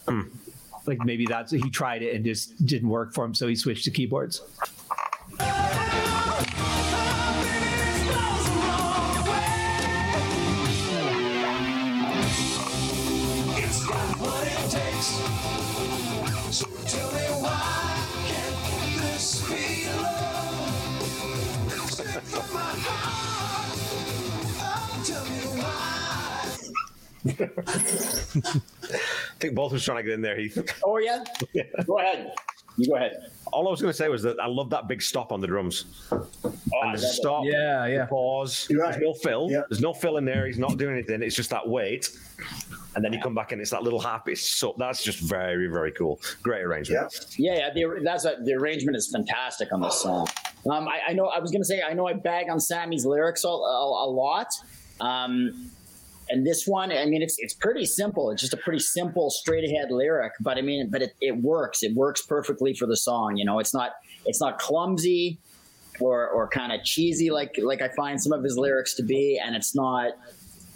Hmm. 0.07 0.21
Like 0.87 0.99
maybe 1.05 1.25
that's 1.25 1.51
he 1.51 1.69
tried 1.69 2.01
it 2.01 2.15
and 2.15 2.25
just 2.25 2.65
didn't 2.65 2.89
work 2.89 3.13
for 3.13 3.23
him, 3.25 3.33
so 3.35 3.47
he 3.47 3.55
switched 3.55 3.83
to 3.85 3.91
keyboards. 3.91 4.41
I 27.25 27.31
think 29.39 29.55
both 29.55 29.71
was 29.71 29.83
trying 29.83 29.97
to 29.97 30.03
get 30.03 30.13
in 30.13 30.21
there. 30.21 30.37
Heath. 30.37 30.57
Oh 30.85 30.97
yeah, 30.97 31.23
go 31.85 31.99
ahead. 31.99 32.33
You 32.77 32.87
go 32.89 32.95
ahead. 32.95 33.29
All 33.51 33.67
I 33.67 33.71
was 33.71 33.79
going 33.81 33.91
to 33.91 33.97
say 33.97 34.09
was 34.09 34.23
that 34.23 34.39
I 34.39 34.47
love 34.47 34.71
that 34.71 34.87
big 34.87 34.99
stop 35.01 35.31
on 35.31 35.39
the 35.39 35.45
drums. 35.47 35.85
Oh, 36.11 36.17
and 36.23 36.23
the 36.43 36.79
love 36.81 36.95
it. 36.95 36.99
stop, 37.01 37.43
Yeah, 37.45 37.85
yeah. 37.85 38.05
pause. 38.07 38.65
You're 38.67 38.81
right. 38.81 38.93
There's 38.93 39.03
no 39.03 39.13
fill. 39.13 39.47
Yeah. 39.51 39.61
There's 39.69 39.79
no 39.81 39.93
fill 39.93 40.17
in 40.17 40.25
there. 40.25 40.47
He's 40.47 40.57
not 40.57 40.77
doing 40.77 40.93
anything. 40.93 41.21
It's 41.21 41.35
just 41.35 41.51
that 41.51 41.67
weight. 41.67 42.09
And 42.95 43.05
then 43.05 43.13
you 43.13 43.19
come 43.21 43.35
back 43.35 43.51
and 43.51 43.61
it's 43.61 43.69
that 43.69 43.83
little 43.83 43.99
happy. 43.99 44.31
It's 44.31 44.49
so 44.49 44.73
that's 44.79 45.03
just 45.03 45.19
very, 45.19 45.67
very 45.67 45.91
cool. 45.91 46.19
Great 46.41 46.63
arrangement. 46.63 47.13
Yeah. 47.37 47.53
Yeah, 47.53 47.67
yeah. 47.67 47.73
The, 47.95 48.01
that's 48.03 48.25
a, 48.25 48.37
the 48.43 48.53
arrangement 48.53 48.97
is 48.97 49.07
fantastic 49.11 49.71
on 49.71 49.81
this 49.81 50.01
song. 50.01 50.27
Um, 50.69 50.87
I, 50.87 51.01
I 51.09 51.13
know. 51.13 51.27
I 51.27 51.39
was 51.39 51.51
gonna 51.51 51.65
say 51.65 51.81
I 51.83 51.93
know 51.93 52.07
I 52.07 52.13
bag 52.13 52.49
on 52.49 52.59
Sammy's 52.59 53.05
lyrics 53.05 53.43
a, 53.43 53.47
a, 53.49 53.51
a 53.51 54.09
lot. 54.09 54.47
Um, 54.99 55.69
and 56.33 56.47
this 56.47 56.65
one, 56.65 56.91
I 56.91 57.05
mean, 57.05 57.21
it's 57.21 57.35
it's 57.37 57.53
pretty 57.53 57.85
simple. 57.85 58.31
It's 58.31 58.41
just 58.41 58.53
a 58.53 58.57
pretty 58.57 58.79
simple, 58.79 59.29
straight 59.29 59.63
ahead 59.69 59.91
lyric. 59.91 60.33
But 60.41 60.57
I 60.57 60.61
mean, 60.61 60.89
but 60.89 61.03
it, 61.03 61.15
it 61.21 61.37
works. 61.37 61.83
It 61.83 61.93
works 61.93 62.23
perfectly 62.23 62.73
for 62.73 62.87
the 62.87 62.97
song. 62.97 63.37
You 63.37 63.45
know, 63.45 63.59
it's 63.59 63.73
not 63.73 63.91
it's 64.25 64.41
not 64.41 64.57
clumsy 64.57 65.37
or 65.99 66.27
or 66.27 66.47
kind 66.47 66.71
of 66.71 66.83
cheesy 66.83 67.29
like 67.29 67.53
like 67.61 67.83
I 67.83 67.89
find 67.89 68.19
some 68.19 68.33
of 68.33 68.43
his 68.43 68.57
lyrics 68.57 68.95
to 68.95 69.03
be, 69.03 69.39
and 69.43 69.55
it's 69.55 69.75
not 69.75 70.13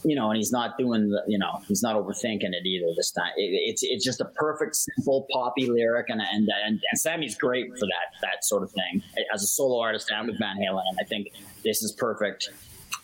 you 0.04 0.16
know, 0.16 0.30
and 0.30 0.38
he's 0.38 0.52
not 0.52 0.78
doing 0.78 1.10
the, 1.10 1.24
you 1.28 1.40
know, 1.40 1.60
he's 1.68 1.82
not 1.82 1.96
overthinking 1.96 2.54
it 2.54 2.66
either 2.66 2.86
this 2.96 3.10
time. 3.10 3.32
It, 3.36 3.50
it's 3.68 3.82
it's 3.84 4.06
just 4.06 4.22
a 4.22 4.26
perfect, 4.26 4.76
simple, 4.76 5.26
poppy 5.34 5.66
lyric, 5.66 6.06
and 6.10 6.22
and 6.22 6.48
and, 6.68 6.80
and 6.92 7.00
Sammy's 7.00 7.36
great 7.36 7.68
for 7.80 7.88
that 7.88 8.22
that 8.22 8.46
sort 8.46 8.62
of 8.62 8.72
thing 8.72 9.02
as 9.34 9.42
a 9.42 9.48
solo 9.48 9.82
artist 9.82 10.12
and 10.12 10.28
with 10.28 10.38
Van 10.38 10.58
Halen, 10.58 10.84
and 10.88 11.00
I 11.02 11.04
think 11.04 11.30
this 11.64 11.82
is 11.82 11.94
perfect 11.94 12.52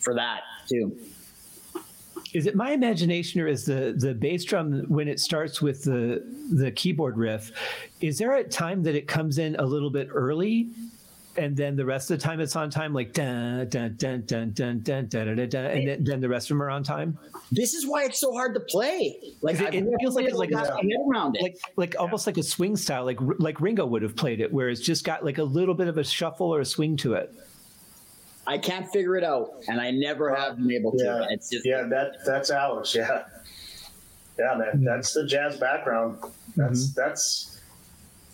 for 0.00 0.14
that 0.14 0.42
too. 0.68 0.96
Is 2.34 2.46
it 2.46 2.54
my 2.54 2.72
imagination 2.72 3.40
or 3.40 3.46
is 3.46 3.64
the 3.64 3.94
the 3.96 4.12
bass 4.12 4.44
drum 4.44 4.84
when 4.88 5.08
it 5.08 5.20
starts 5.20 5.62
with 5.62 5.84
the 5.84 6.22
the 6.52 6.70
keyboard 6.72 7.16
riff? 7.16 7.52
Is 8.00 8.18
there 8.18 8.34
a 8.34 8.44
time 8.44 8.82
that 8.82 8.94
it 8.94 9.08
comes 9.08 9.38
in 9.38 9.56
a 9.56 9.64
little 9.64 9.90
bit 9.90 10.08
early? 10.10 10.68
and 11.36 11.56
then 11.56 11.76
the 11.76 11.84
rest 11.84 12.10
of 12.10 12.18
the 12.18 12.22
time 12.22 12.40
it's 12.40 12.56
on 12.56 12.70
time, 12.70 12.92
like 12.94 13.12
dun 13.12 13.68
dun 13.68 13.94
dun 13.96 14.22
dun 14.24 14.52
dun 14.52 14.80
dun 14.80 15.08
dun 15.08 15.36
dun, 15.36 15.48
dun, 15.48 15.64
and 15.66 15.88
then, 15.88 16.04
then 16.04 16.20
the 16.20 16.28
rest 16.28 16.46
of 16.46 16.56
them 16.56 16.62
are 16.62 16.70
on 16.70 16.82
time. 16.82 17.18
This 17.50 17.74
is 17.74 17.86
why 17.86 18.04
it's 18.04 18.20
so 18.20 18.32
hard 18.32 18.54
to 18.54 18.60
play. 18.60 19.18
Like 19.40 19.60
it, 19.60 19.74
it 19.74 19.86
feels 20.00 20.14
like 20.14 20.26
it's 20.26 20.36
like 20.36 20.50
able 20.50 20.60
to 20.60 20.64
a, 20.64 20.74
wrap 20.74 20.84
my 20.84 20.90
head 20.90 21.00
around 21.10 21.36
it. 21.36 21.42
like 21.42 21.58
like 21.76 21.96
almost 21.98 22.26
like 22.26 22.36
a 22.36 22.42
swing 22.42 22.76
style, 22.76 23.04
like 23.04 23.18
like 23.38 23.60
Ringo 23.60 23.86
would 23.86 24.02
have 24.02 24.16
played 24.16 24.40
it, 24.40 24.52
where 24.52 24.68
it's 24.68 24.80
just 24.80 25.04
got 25.04 25.24
like 25.24 25.38
a 25.38 25.44
little 25.44 25.74
bit 25.74 25.88
of 25.88 25.98
a 25.98 26.04
shuffle 26.04 26.54
or 26.54 26.60
a 26.60 26.64
swing 26.64 26.96
to 26.98 27.14
it. 27.14 27.34
I 28.46 28.58
can't 28.58 28.90
figure 28.90 29.16
it 29.16 29.24
out, 29.24 29.50
and 29.68 29.80
I 29.80 29.90
never 29.90 30.34
have 30.34 30.56
been 30.56 30.70
able 30.72 30.92
to. 30.92 31.04
Yeah, 31.04 31.26
It's 31.30 31.50
just 31.50 31.64
yeah, 31.64 31.82
that 31.84 32.24
that's 32.26 32.50
Alex. 32.50 32.94
Yeah, 32.94 33.24
yeah, 34.38 34.54
man, 34.56 34.84
that's 34.84 35.14
the 35.14 35.26
jazz 35.26 35.56
background. 35.56 36.18
That's 36.56 36.92
that's 36.92 37.60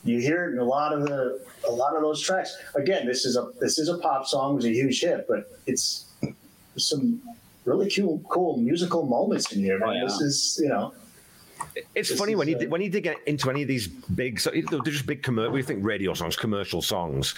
you 0.04 0.18
hear 0.20 0.48
it 0.48 0.52
in 0.54 0.58
a 0.58 0.64
lot 0.64 0.92
of 0.92 1.06
the 1.06 1.40
a 1.68 1.70
lot 1.70 1.94
of 1.94 2.02
those 2.02 2.20
tracks. 2.20 2.56
Again, 2.74 3.06
this 3.06 3.24
is 3.24 3.36
a 3.36 3.50
this 3.61 3.78
is 3.78 3.88
a 3.88 3.98
pop 3.98 4.26
song. 4.26 4.52
It 4.52 4.56
was 4.56 4.64
a 4.66 4.72
huge 4.72 5.00
hit, 5.00 5.26
but 5.28 5.58
it's 5.66 6.06
there's 6.22 6.88
some 6.88 7.20
really 7.64 7.90
cool 7.90 8.20
cool 8.28 8.56
musical 8.56 9.04
moments 9.06 9.52
in 9.52 9.61
here. 9.61 9.78
Man. 9.78 10.04
This 10.04 10.20
is 10.20 10.61
you 10.62 10.68
know. 10.68 10.94
It's 11.94 12.08
This 12.08 12.18
funny 12.18 12.34
when 12.34 12.48
you 12.48 12.56
uh, 12.56 12.64
when 12.64 12.80
you 12.80 12.88
dig 12.88 13.06
into 13.26 13.50
any 13.50 13.62
of 13.62 13.68
these 13.68 13.86
big, 13.86 14.40
so 14.40 14.50
they're 14.50 14.80
just 14.80 15.06
big 15.06 15.22
commercial. 15.22 15.52
We 15.52 15.62
think 15.62 15.84
radio 15.84 16.14
songs, 16.14 16.34
commercial 16.34 16.80
songs, 16.80 17.34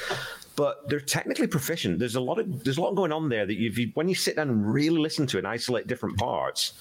but 0.57 0.89
they're 0.89 1.01
technically 1.01 1.47
proficient. 1.47 1.99
There's 1.99 2.17
a 2.17 2.21
lot 2.21 2.39
of 2.39 2.65
there's 2.65 2.79
a 2.79 2.81
lot 2.81 2.95
going 2.95 3.13
on 3.13 3.29
there 3.29 3.47
that 3.47 3.57
if 3.57 3.79
you 3.79 3.91
when 3.95 4.09
you 4.09 4.15
sit 4.15 4.37
down 4.37 4.49
and 4.51 4.73
really 4.73 4.99
listen 4.99 5.27
to 5.29 5.39
it 5.39 5.41
and 5.41 5.49
isolate 5.49 5.87
different 5.87 6.19
parts, 6.19 6.75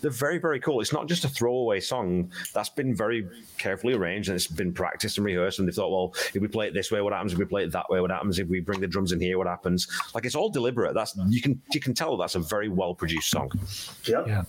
they're 0.00 0.10
very 0.10 0.38
very 0.38 0.60
cool. 0.60 0.80
It's 0.80 0.92
not 0.92 1.08
just 1.08 1.24
a 1.24 1.28
throwaway 1.28 1.80
song 1.80 2.32
that's 2.54 2.70
been 2.70 2.94
very 2.94 3.28
carefully 3.58 3.94
arranged 3.94 4.28
and 4.28 4.36
it's 4.36 4.46
been 4.46 4.72
practiced 4.72 5.18
and 5.18 5.26
rehearsed. 5.26 5.58
And 5.58 5.68
they 5.68 5.72
thought, 5.72 5.90
well, 5.90 6.14
if 6.34 6.40
we 6.40 6.48
play 6.48 6.68
it 6.68 6.74
this 6.74 6.90
way, 6.90 7.00
what 7.00 7.12
happens? 7.12 7.32
If 7.32 7.38
we 7.38 7.44
play 7.44 7.64
it 7.64 7.72
that 7.72 7.90
way, 7.90 8.00
what 8.00 8.10
happens? 8.10 8.38
If 8.38 8.48
we 8.48 8.60
bring 8.60 8.80
the 8.80 8.86
drums 8.86 9.12
in 9.12 9.20
here, 9.20 9.38
what 9.38 9.46
happens? 9.46 9.88
Like 10.14 10.24
it's 10.24 10.34
all 10.34 10.48
deliberate. 10.48 10.94
That's 10.94 11.16
you 11.28 11.42
can 11.42 11.60
you 11.72 11.80
can 11.80 11.94
tell 11.94 12.16
that's 12.16 12.34
a 12.34 12.40
very 12.40 12.68
well 12.68 12.94
produced 12.94 13.30
song. 13.30 13.50
Yep. 14.04 14.26
Yeah. 14.26 14.44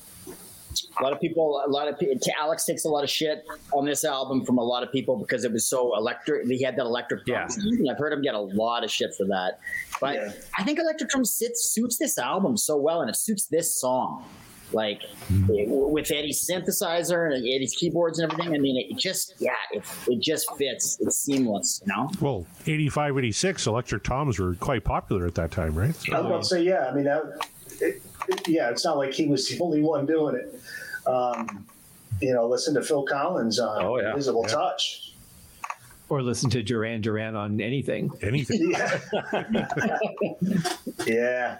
A 0.99 1.03
lot 1.03 1.13
of 1.13 1.19
people, 1.19 1.61
a 1.65 1.69
lot 1.69 1.87
of 1.87 1.97
people. 1.99 2.15
Alex 2.39 2.65
takes 2.65 2.85
a 2.85 2.89
lot 2.89 3.03
of 3.03 3.09
shit 3.09 3.45
on 3.73 3.85
this 3.85 4.03
album 4.05 4.45
from 4.45 4.57
a 4.57 4.63
lot 4.63 4.83
of 4.83 4.91
people 4.91 5.17
because 5.17 5.43
it 5.43 5.51
was 5.51 5.65
so 5.65 5.95
electric. 5.97 6.45
He 6.47 6.61
had 6.61 6.75
that 6.75 6.85
electric 6.85 7.25
drum 7.25 7.47
Yeah. 7.49 7.63
and 7.79 7.89
I've 7.89 7.97
heard 7.97 8.13
him 8.13 8.21
get 8.21 8.35
a 8.35 8.39
lot 8.39 8.83
of 8.83 8.91
shit 8.91 9.13
for 9.15 9.25
that. 9.25 9.59
But 9.99 10.15
Yeah. 10.15 10.31
I 10.57 10.63
think 10.63 10.79
electric 10.79 11.09
drum 11.09 11.25
sits, 11.25 11.71
suits 11.73 11.97
this 11.97 12.17
album 12.17 12.57
so 12.57 12.77
well, 12.77 13.01
and 13.01 13.09
it 13.09 13.15
suits 13.15 13.45
this 13.47 13.73
song. 13.79 14.25
Like 14.71 15.01
it- 15.49 15.67
with 15.67 16.11
Eddie's 16.11 16.47
synthesizer 16.47 17.33
and 17.33 17.37
Eddie's 17.43 17.73
keyboards 17.75 18.19
and 18.19 18.31
everything. 18.31 18.53
I 18.53 18.59
mean, 18.59 18.77
it 18.91 18.97
just, 18.99 19.33
yeah, 19.39 19.49
it, 19.71 19.83
it 20.07 20.19
just 20.21 20.45
fits. 20.57 20.99
It's 21.01 21.17
seamless, 21.17 21.81
you 21.85 21.91
know. 21.91 22.11
Well, 22.21 22.45
85, 22.67 23.17
86, 23.17 23.65
electric 23.65 24.03
toms 24.03 24.37
were 24.37 24.53
quite 24.55 24.83
popular 24.83 25.25
at 25.25 25.33
that 25.35 25.49
time, 25.49 25.73
right? 25.73 25.95
I 26.13 26.19
was 26.19 26.25
about 26.27 26.41
to 26.43 26.47
say, 26.47 26.61
yeah. 26.63 26.87
I 26.91 26.93
mean, 26.93 27.05
that, 27.05 27.23
it, 27.81 27.81
it, 27.81 28.01
yeah, 28.47 28.69
it's 28.69 28.83
not 28.85 28.97
like 28.97 29.13
he 29.13 29.25
was 29.27 29.47
the 29.47 29.59
only 29.61 29.81
one 29.81 30.05
doing 30.05 30.35
it. 30.35 30.59
Um, 31.07 31.65
you 32.21 32.33
know, 32.33 32.47
listen 32.47 32.73
to 32.75 32.81
Phil 32.83 33.03
Collins 33.03 33.59
on 33.59 33.83
Oh, 33.85 33.99
yeah. 33.99 34.09
Invisible 34.11 34.43
Yeah. 34.47 34.53
Touch. 34.53 35.13
Or 36.09 36.21
listen 36.23 36.49
to 36.51 36.63
Duran 36.63 37.01
Duran 37.01 37.35
on 37.35 37.61
anything. 37.61 38.11
Anything. 38.21 38.73
Yeah. 38.79 38.99
yeah. 41.05 41.57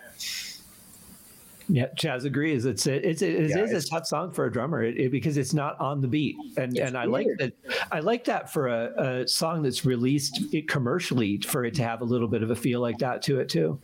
Yeah, 1.72 1.86
Chaz 1.96 2.26
agrees. 2.26 2.66
It's 2.66 2.88
a, 2.88 3.08
it's 3.08 3.22
a, 3.22 3.28
it 3.30 3.50
Yeah, 3.52 3.58
is 3.60 3.70
it's- 3.70 3.86
a 3.86 3.90
tough 3.90 4.08
song 4.08 4.32
for 4.32 4.46
a 4.46 4.52
drummer 4.52 4.82
it, 4.84 4.98
it- 4.98 5.12
because 5.12 5.38
it's 5.38 5.54
not 5.54 5.80
on 5.80 6.02
the 6.02 6.08
beat, 6.08 6.36
and 6.58 6.76
and 6.80 6.98
I 6.98 7.06
like 7.06 7.28
that. 7.38 7.54
I 7.92 8.00
like 8.00 8.26
that 8.26 8.52
for 8.52 8.68
a, 8.70 9.22
a 9.22 9.28
song 9.28 9.62
that's 9.62 9.86
released 9.86 10.44
commercially 10.68 11.38
for 11.42 11.64
it 11.66 11.76
to 11.76 11.84
have 11.84 12.02
a 12.02 12.06
little 12.06 12.28
bit 12.28 12.42
of 12.42 12.50
a 12.50 12.56
feel 12.56 12.80
like 12.82 12.98
that 13.00 13.22
to 13.24 13.40
it 13.40 13.50
too. 13.50 13.80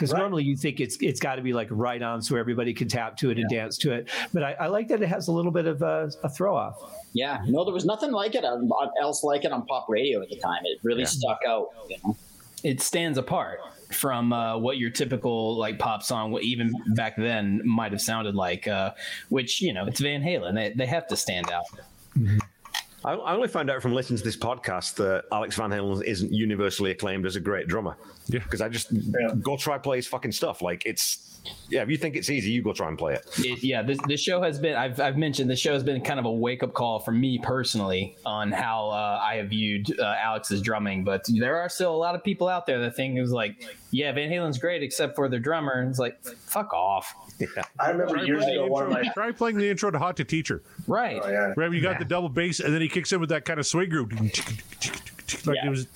Because 0.00 0.14
Right. 0.14 0.20
normally 0.20 0.44
you 0.44 0.56
think 0.56 0.80
it's 0.80 0.96
it's 1.02 1.20
got 1.20 1.34
to 1.34 1.42
be 1.42 1.52
like 1.52 1.68
right 1.70 2.00
on 2.00 2.22
so 2.22 2.36
everybody 2.36 2.72
can 2.72 2.88
tap 2.88 3.18
to 3.18 3.28
it 3.30 3.38
and 3.38 3.50
dance 3.50 3.76
to 3.78 3.92
it, 3.92 4.08
but 4.32 4.42
I, 4.42 4.52
I 4.52 4.66
like 4.68 4.88
that 4.88 5.02
it 5.02 5.08
has 5.08 5.28
a 5.28 5.32
little 5.32 5.50
bit 5.50 5.66
of 5.66 5.82
a, 5.82 6.10
a 6.22 6.28
throw 6.30 6.56
off. 6.56 6.76
Yeah, 7.12 7.44
no, 7.46 7.64
there 7.66 7.74
was 7.74 7.84
nothing 7.84 8.10
like 8.12 8.34
it 8.34 8.44
on, 8.44 8.62
on- 8.70 8.90
else 8.98 9.22
like 9.22 9.44
it 9.44 9.52
on 9.52 9.66
pop 9.66 9.90
radio 9.90 10.22
at 10.22 10.30
the 10.30 10.36
time. 10.36 10.62
It 10.64 10.78
really 10.82 11.04
stuck 11.04 11.40
out. 11.46 11.68
You 11.90 11.96
know? 12.02 12.16
it 12.64 12.80
stands 12.80 13.18
apart 13.18 13.58
from 13.92 14.32
uh, 14.32 14.56
what 14.56 14.78
your 14.78 14.88
typical 14.90 15.56
like 15.58 15.78
pop 15.78 16.02
song, 16.02 16.30
what 16.30 16.44
even 16.44 16.72
back 16.94 17.16
then 17.16 17.60
might 17.64 17.92
have 17.92 18.00
sounded 18.00 18.34
like. 18.34 18.66
Uh, 18.66 18.92
which 19.28 19.60
you 19.60 19.72
know, 19.74 19.84
it's 19.86 20.00
Van 20.00 20.22
Halen. 20.22 20.54
They, 20.54 20.70
they 20.74 20.86
have 20.86 21.06
to 21.08 21.16
stand 21.16 21.50
out. 21.50 21.64
I, 23.04 23.12
I 23.12 23.34
only 23.34 23.48
found 23.48 23.70
out 23.70 23.80
from 23.82 23.94
listening 23.94 24.18
to 24.18 24.24
this 24.24 24.36
podcast 24.36 24.96
that 24.96 25.24
Alex 25.32 25.56
Van 25.56 25.70
Halen 25.70 26.04
isn't 26.04 26.32
universally 26.32 26.90
acclaimed 26.90 27.26
as 27.26 27.36
a 27.36 27.40
great 27.40 27.66
drummer. 27.66 27.96
Yeah. 28.26 28.40
Because 28.40 28.60
I 28.60 28.68
just 28.68 28.92
go 29.42 29.56
try 29.56 29.78
play 29.78 29.96
his 29.96 30.06
fucking 30.06 30.32
stuff. 30.32 30.60
Like 30.62 30.84
it's 30.84 31.29
yeah. 31.68 31.82
If 31.82 31.88
you 31.88 31.96
think 31.96 32.16
it's 32.16 32.28
easy, 32.30 32.50
you 32.50 32.62
go 32.62 32.72
try 32.72 32.88
and 32.88 32.98
play 32.98 33.14
it. 33.14 33.26
It, 33.38 33.62
yeah, 33.62 33.82
this, 33.82 33.98
this 34.06 34.20
show 34.20 34.42
has 34.42 34.58
been. 34.58 34.74
I've, 34.76 35.00
I've 35.00 35.16
mentioned 35.16 35.48
the 35.50 35.56
show 35.56 35.72
has 35.72 35.82
been 35.82 36.00
kind 36.02 36.18
of 36.18 36.26
a 36.26 36.32
wake 36.32 36.62
up 36.62 36.72
call 36.74 36.98
for 37.00 37.12
me 37.12 37.38
personally 37.38 38.16
on 38.26 38.52
how 38.52 38.90
uh, 38.90 39.20
I 39.22 39.36
have 39.36 39.48
viewed 39.48 39.98
uh, 39.98 40.14
Alex's 40.18 40.62
drumming. 40.62 41.04
But 41.04 41.24
there 41.28 41.56
are 41.60 41.68
still 41.68 41.94
a 41.94 41.96
lot 41.96 42.14
of 42.14 42.22
people 42.24 42.48
out 42.48 42.66
there 42.66 42.80
that 42.80 42.96
think 42.96 43.16
it 43.16 43.20
was 43.20 43.32
like, 43.32 43.64
yeah, 43.90 44.12
Van 44.12 44.30
Halen's 44.30 44.58
great 44.58 44.82
except 44.82 45.16
for 45.16 45.28
their 45.28 45.40
drummer. 45.40 45.72
And 45.80 45.90
it's 45.90 45.98
like, 45.98 46.22
fuck 46.22 46.72
off. 46.72 47.14
I 47.78 47.90
remember 47.90 48.14
Try 48.16 48.24
years 48.24 48.44
ago, 48.44 48.66
the 48.66 48.70
one 48.70 48.84
of 48.84 48.90
my. 48.90 49.02
try 49.14 49.32
playing 49.32 49.56
the 49.56 49.70
intro 49.70 49.90
to 49.90 49.98
Hot 49.98 50.16
to 50.18 50.24
Teacher. 50.24 50.62
Right. 50.86 51.20
Oh, 51.24 51.30
yeah. 51.30 51.54
Right, 51.56 51.72
you 51.72 51.80
got 51.80 51.98
the 51.98 52.04
double 52.04 52.28
bass, 52.28 52.60
and 52.60 52.74
then 52.74 52.82
he 52.82 52.88
kicks 52.88 53.12
in 53.12 53.20
with 53.20 53.30
that 53.30 53.44
kind 53.44 53.58
of 53.58 53.66
swing 53.66 53.88
groove. 53.88 54.12
Like 54.12 55.56
Yeah. 55.56 55.66
it 55.66 55.70
was. 55.70 55.86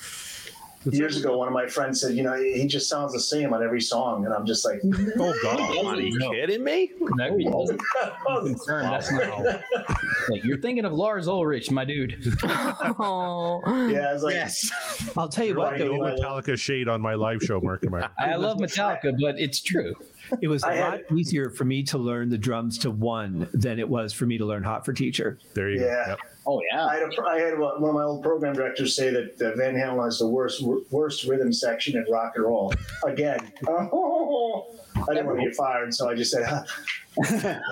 Years 0.91 1.17
ago, 1.19 1.39
one 1.39 1.49
of 1.49 1.55
my 1.55 1.67
friends 1.67 2.01
said, 2.01 2.15
"You 2.15 2.23
know, 2.23 2.35
he 2.35 2.67
just 2.67 2.89
sounds 2.89 3.13
the 3.13 3.21
same 3.21 3.53
on 3.55 3.63
every 3.63 3.81
song," 3.81 4.25
and 4.27 4.35
I'm 4.35 4.45
just 4.47 4.65
like, 4.65 4.81
Oh 5.19 5.35
God! 5.43 5.61
Are 5.87 6.01
you 6.01 6.19
kidding 6.31 6.63
me? 6.65 6.91
That 7.17 7.31
doesn't 8.27 8.47
concern. 8.55 8.83
That's 8.85 9.11
not. 9.11 9.45
Like, 10.29 10.45
you're 10.45 10.59
thinking 10.59 10.85
of 10.85 10.93
Lars 10.93 11.27
Ulrich, 11.29 11.71
my 11.71 11.85
dude. 11.85 12.35
Oh, 12.99 13.63
"Yeah." 13.91 14.09
I 14.11 14.13
was 14.13 14.23
like, 14.23 14.35
Yes. 14.35 14.71
I'll 15.17 15.29
tell 15.29 15.45
you 15.47 15.55
what, 15.57 15.73
right. 15.73 15.81
No 15.81 15.89
though, 15.89 16.17
Metallica 16.23 16.59
shade 16.59 16.89
on 16.89 17.01
my 17.01 17.15
live 17.15 17.43
show, 17.43 17.61
Mark. 17.61 17.85
Am 17.85 17.95
I? 17.95 18.09
I 18.19 18.35
love 18.37 18.59
Metallica, 18.59 19.15
but 19.21 19.39
it's 19.39 19.61
true. 19.61 19.95
it 20.41 20.49
was 20.49 20.63
a 20.65 20.69
I 20.69 20.81
lot 20.81 20.93
had- 20.93 21.05
easier 21.19 21.51
for 21.51 21.65
me 21.65 21.83
to 21.85 21.99
learn 21.99 22.29
the 22.31 22.39
drums 22.39 22.79
to 22.79 22.91
one 22.91 23.49
than 23.53 23.79
it 23.79 23.89
was 23.89 24.13
for 24.13 24.27
me 24.27 24.39
to 24.39 24.45
learn 24.45 24.63
Hot 24.65 24.85
for 24.85 24.93
Teacher. 24.93 25.39
There 25.55 25.71
you 25.71 25.81
Yeah. 25.81 26.05
go. 26.07 26.11
Yep. 26.11 26.19
Oh 26.47 26.61
yeah. 26.71 26.87
I 26.87 26.95
had, 26.97 27.03
a, 27.03 27.23
I 27.23 27.39
had 27.39 27.59
one 27.59 27.83
of 27.83 27.95
my 27.95 28.03
old 28.03 28.23
program 28.23 28.55
directors 28.55 28.95
say 28.95 29.11
that 29.11 29.39
Van 29.39 29.75
Halen 29.75 30.05
has 30.05 30.19
the 30.19 30.29
worst 30.29 30.63
worst 30.91 31.25
rhythm 31.25 31.53
section 31.53 31.97
in 31.97 32.05
rock 32.11 32.33
and 32.37 32.45
roll. 32.45 32.73
Again, 33.05 33.53
oh. 33.69 34.67
I 35.09 35.15
didn't 35.15 35.27
want 35.27 35.39
to 35.41 35.45
get 35.47 35.57
fired, 35.57 35.93
so 35.95 36.09
I 36.11 36.15
just 36.15 36.31
said, 36.33 36.43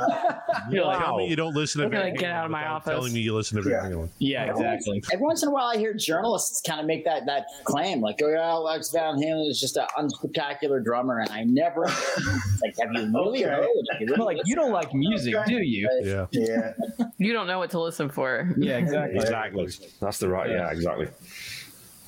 You're 0.71 0.85
like, 0.85 0.99
Tell 1.01 1.17
me 1.17 1.29
you 1.29 1.35
don't 1.35 1.55
listen 1.55 1.81
to 1.81 1.89
We're 1.89 1.93
gonna 1.93 2.13
get 2.13 2.31
out 2.31 2.45
of 2.45 2.51
my 2.53 2.65
office. 2.67 2.93
Telling 2.93 3.13
me 3.13 3.21
you 3.21 3.35
listen 3.35 3.57
to 3.57 3.63
Van 3.63 3.73
Yeah. 3.73 3.97
Halen. 3.97 4.09
yeah, 4.19 4.45
exactly. 4.45 5.03
Every 5.13 5.25
once 5.25 5.43
in 5.43 5.49
a 5.49 5.53
while, 5.53 5.67
I 5.67 5.77
hear 5.79 5.93
journalists 5.95 6.61
kind 6.61 6.79
of 6.81 6.87
make 6.87 7.05
that 7.07 7.27
that 7.27 7.47
claim, 7.65 8.01
like, 8.01 8.21
"Oh 8.23 8.29
yeah, 8.29 8.41
Alex 8.51 8.91
Van 8.93 9.17
Halen 9.17 9.51
is 9.51 9.59
just 9.61 9.77
an 9.77 9.87
unspectacular 9.99 10.83
drummer," 10.85 11.19
and 11.19 11.29
I 11.31 11.43
never 11.43 11.81
like, 12.63 12.75
have 12.81 12.93
you 12.93 13.11
really 13.13 13.45
Okay. 13.45 13.53
heard? 13.53 13.67
Have 13.93 14.01
you 14.01 14.15
like, 14.17 14.39
you 14.45 14.55
don't 14.55 14.71
like 14.71 14.95
music, 14.95 15.35
do 15.47 15.57
you? 15.57 15.89
Yeah. 16.05 16.27
"Yeah." 16.31 16.73
you 17.19 17.33
don't 17.33 17.49
know 17.49 17.59
what 17.59 17.71
to 17.71 17.81
listen 17.81 18.09
for. 18.11 18.49
Yeah, 18.57 18.77
exactly. 18.79 19.19
Exactly. 19.19 19.69
That's 20.01 20.19
the 20.19 20.29
right. 20.29 20.51
Yeah, 20.51 20.71
exactly. 20.71 21.09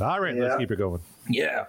All 0.00 0.20
right, 0.20 0.36
let's 0.36 0.56
keep 0.56 0.70
it 0.70 0.76
going. 0.76 1.00
Yeah. 1.28 1.64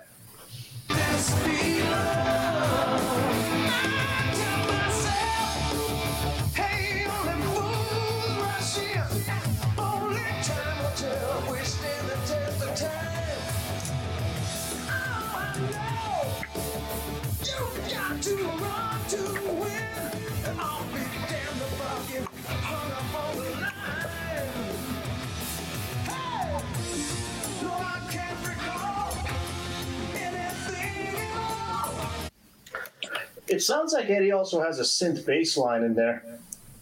It 33.56 33.62
sounds 33.62 33.94
like 33.94 34.10
Eddie 34.10 34.34
also 34.34 34.62
has 34.62 34.80
a 34.80 34.84
synth 34.84 35.26
bass 35.26 35.56
line 35.56 35.84
in 35.84 35.94
there. 35.94 36.26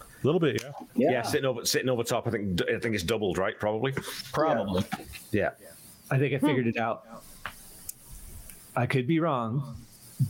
A 0.01 0.25
little 0.25 0.39
bit, 0.39 0.63
yeah. 0.63 0.71
Yeah. 0.95 1.11
Yeah. 1.11 1.21
sitting 1.21 1.45
over 1.45 1.63
sitting 1.65 1.87
over 1.87 2.03
top. 2.03 2.25
I 2.25 2.31
think 2.31 2.59
I 2.63 2.79
think 2.79 2.95
it's 2.95 3.03
doubled, 3.03 3.37
right? 3.37 3.59
Probably. 3.59 3.93
Probably. 4.31 4.83
Yeah. 5.31 5.51
I 6.09 6.17
think 6.17 6.33
I 6.33 6.39
figured 6.39 6.65
it 6.65 6.77
out. 6.77 7.23
I 8.75 8.87
could 8.87 9.05
be 9.05 9.19
wrong, 9.19 9.75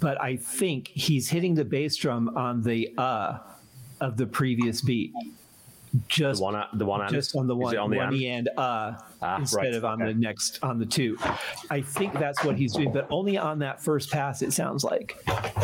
but 0.01 0.19
I 0.21 0.35
think 0.35 0.89
he's 0.89 1.29
hitting 1.29 1.55
the 1.55 1.63
bass 1.63 1.95
drum 1.95 2.35
on 2.35 2.61
the 2.61 2.93
uh 2.97 3.37
of 4.01 4.17
the 4.17 4.25
previous 4.25 4.81
beat. 4.81 5.13
Just 6.07 6.39
the 6.39 6.43
one, 6.43 6.65
the 6.73 6.85
one, 6.85 7.09
just 7.11 7.35
on 7.35 7.47
the 7.47 7.55
one, 7.55 7.77
on 7.77 7.89
the 7.91 7.97
one 7.97 8.07
and? 8.07 8.15
e 8.15 8.27
and 8.27 8.49
uh 8.57 8.93
Ah, 9.21 9.37
instead 9.37 9.57
right, 9.57 9.73
of 9.75 9.85
on 9.85 9.99
the 9.99 10.05
okay. 10.05 10.13
next 10.19 10.59
on 10.63 10.77
the 10.79 10.85
two. 10.85 11.17
I 11.69 11.81
think 11.81 12.13
that's 12.13 12.43
what 12.43 12.57
he's 12.57 12.73
doing, 12.73 12.91
but 12.91 13.07
only 13.09 13.37
on 13.37 13.59
that 13.59 13.81
first 13.81 14.11
pass. 14.11 14.41
It 14.41 14.51
sounds 14.53 14.83
like. 14.83 15.17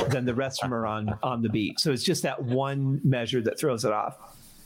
Then 0.10 0.26
the 0.26 0.34
rest 0.34 0.64
of 0.64 0.70
them 0.70 0.74
are 0.80 0.86
on 0.86 1.18
on 1.24 1.42
the 1.42 1.50
beat. 1.50 1.80
So 1.80 1.92
it's 1.92 2.04
just 2.04 2.24
that 2.24 2.42
one 2.42 3.02
measure 3.04 3.42
that 3.42 3.60
throws 3.60 3.84
it 3.86 3.92
off. 3.92 4.16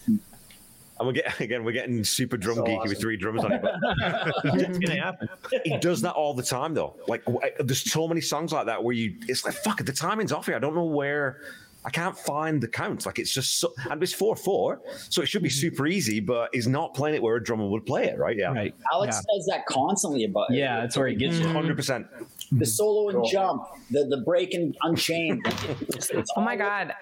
And 0.06 1.08
we're 1.08 1.14
getting 1.14 1.32
again, 1.44 1.64
we're 1.64 1.72
getting 1.72 2.04
super 2.04 2.38
drum 2.38 2.58
So 2.58 2.64
geeky 2.64 2.78
awesome. 2.78 2.90
with 2.90 3.02
three 3.02 3.18
drums 3.18 3.44
on 3.44 3.54
it. 3.54 3.62
But 3.64 3.82
it's 4.62 4.78
gonna 4.78 5.02
happen. 5.02 5.28
He 5.64 5.78
does 5.78 6.02
that 6.02 6.14
all 6.14 6.34
the 6.34 6.44
time, 6.44 6.74
though. 6.74 6.96
Like, 7.08 7.24
there's 7.60 7.92
so 7.92 8.08
many 8.08 8.22
songs 8.22 8.52
like 8.54 8.68
that 8.68 8.84
where 8.84 8.94
you, 8.94 9.16
it's 9.28 9.44
like, 9.44 9.56
fuck, 9.56 9.84
the 9.84 9.92
timing's 9.92 10.32
off 10.32 10.46
here. 10.46 10.56
I 10.56 10.60
don't 10.60 10.76
know 10.76 10.84
where. 10.86 11.40
I 11.86 11.90
can't 11.90 12.18
find 12.18 12.62
the 12.62 12.68
count. 12.68 13.06
Like 13.06 13.20
it's 13.20 13.34
just 13.34 13.60
so, 13.60 13.74
and 13.90 14.02
it's 14.02 14.14
four 14.14 14.36
four, 14.36 14.82
so 15.10 15.22
it 15.22 15.28
should 15.28 15.44
be 15.44 15.50
mm-hmm. 15.50 15.60
super 15.60 15.88
easy. 15.88 16.20
But 16.20 16.50
he's 16.54 16.68
not 16.68 16.94
playing 16.94 17.16
it 17.16 17.24
where 17.24 17.36
a 17.36 17.44
drummer 17.44 17.68
would 17.68 17.86
play 17.86 18.06
it, 18.06 18.18
right? 18.18 18.38
Yeah, 18.38 18.54
right. 18.54 18.74
Alex 18.94 19.18
does 19.18 19.46
that 19.48 19.66
constantly 19.66 20.26
about 20.26 20.52
it. 20.52 20.58
Yeah, 20.58 20.82
that's 20.82 20.98
where 20.98 21.08
he 21.08 21.16
gets 21.16 21.38
you. 21.38 21.46
Mm-hmm. 21.46 21.54
Hundred 21.54 21.76
percent. 21.76 22.08
The 22.10 22.26
mm-hmm. 22.56 22.64
solo 22.64 23.10
and 23.10 23.26
jump, 23.30 23.64
the 23.92 24.06
the 24.06 24.22
break 24.26 24.54
and 24.54 24.76
unchained. 24.82 25.46
Oh 26.36 26.42
my 26.42 26.56
god. 26.56 26.94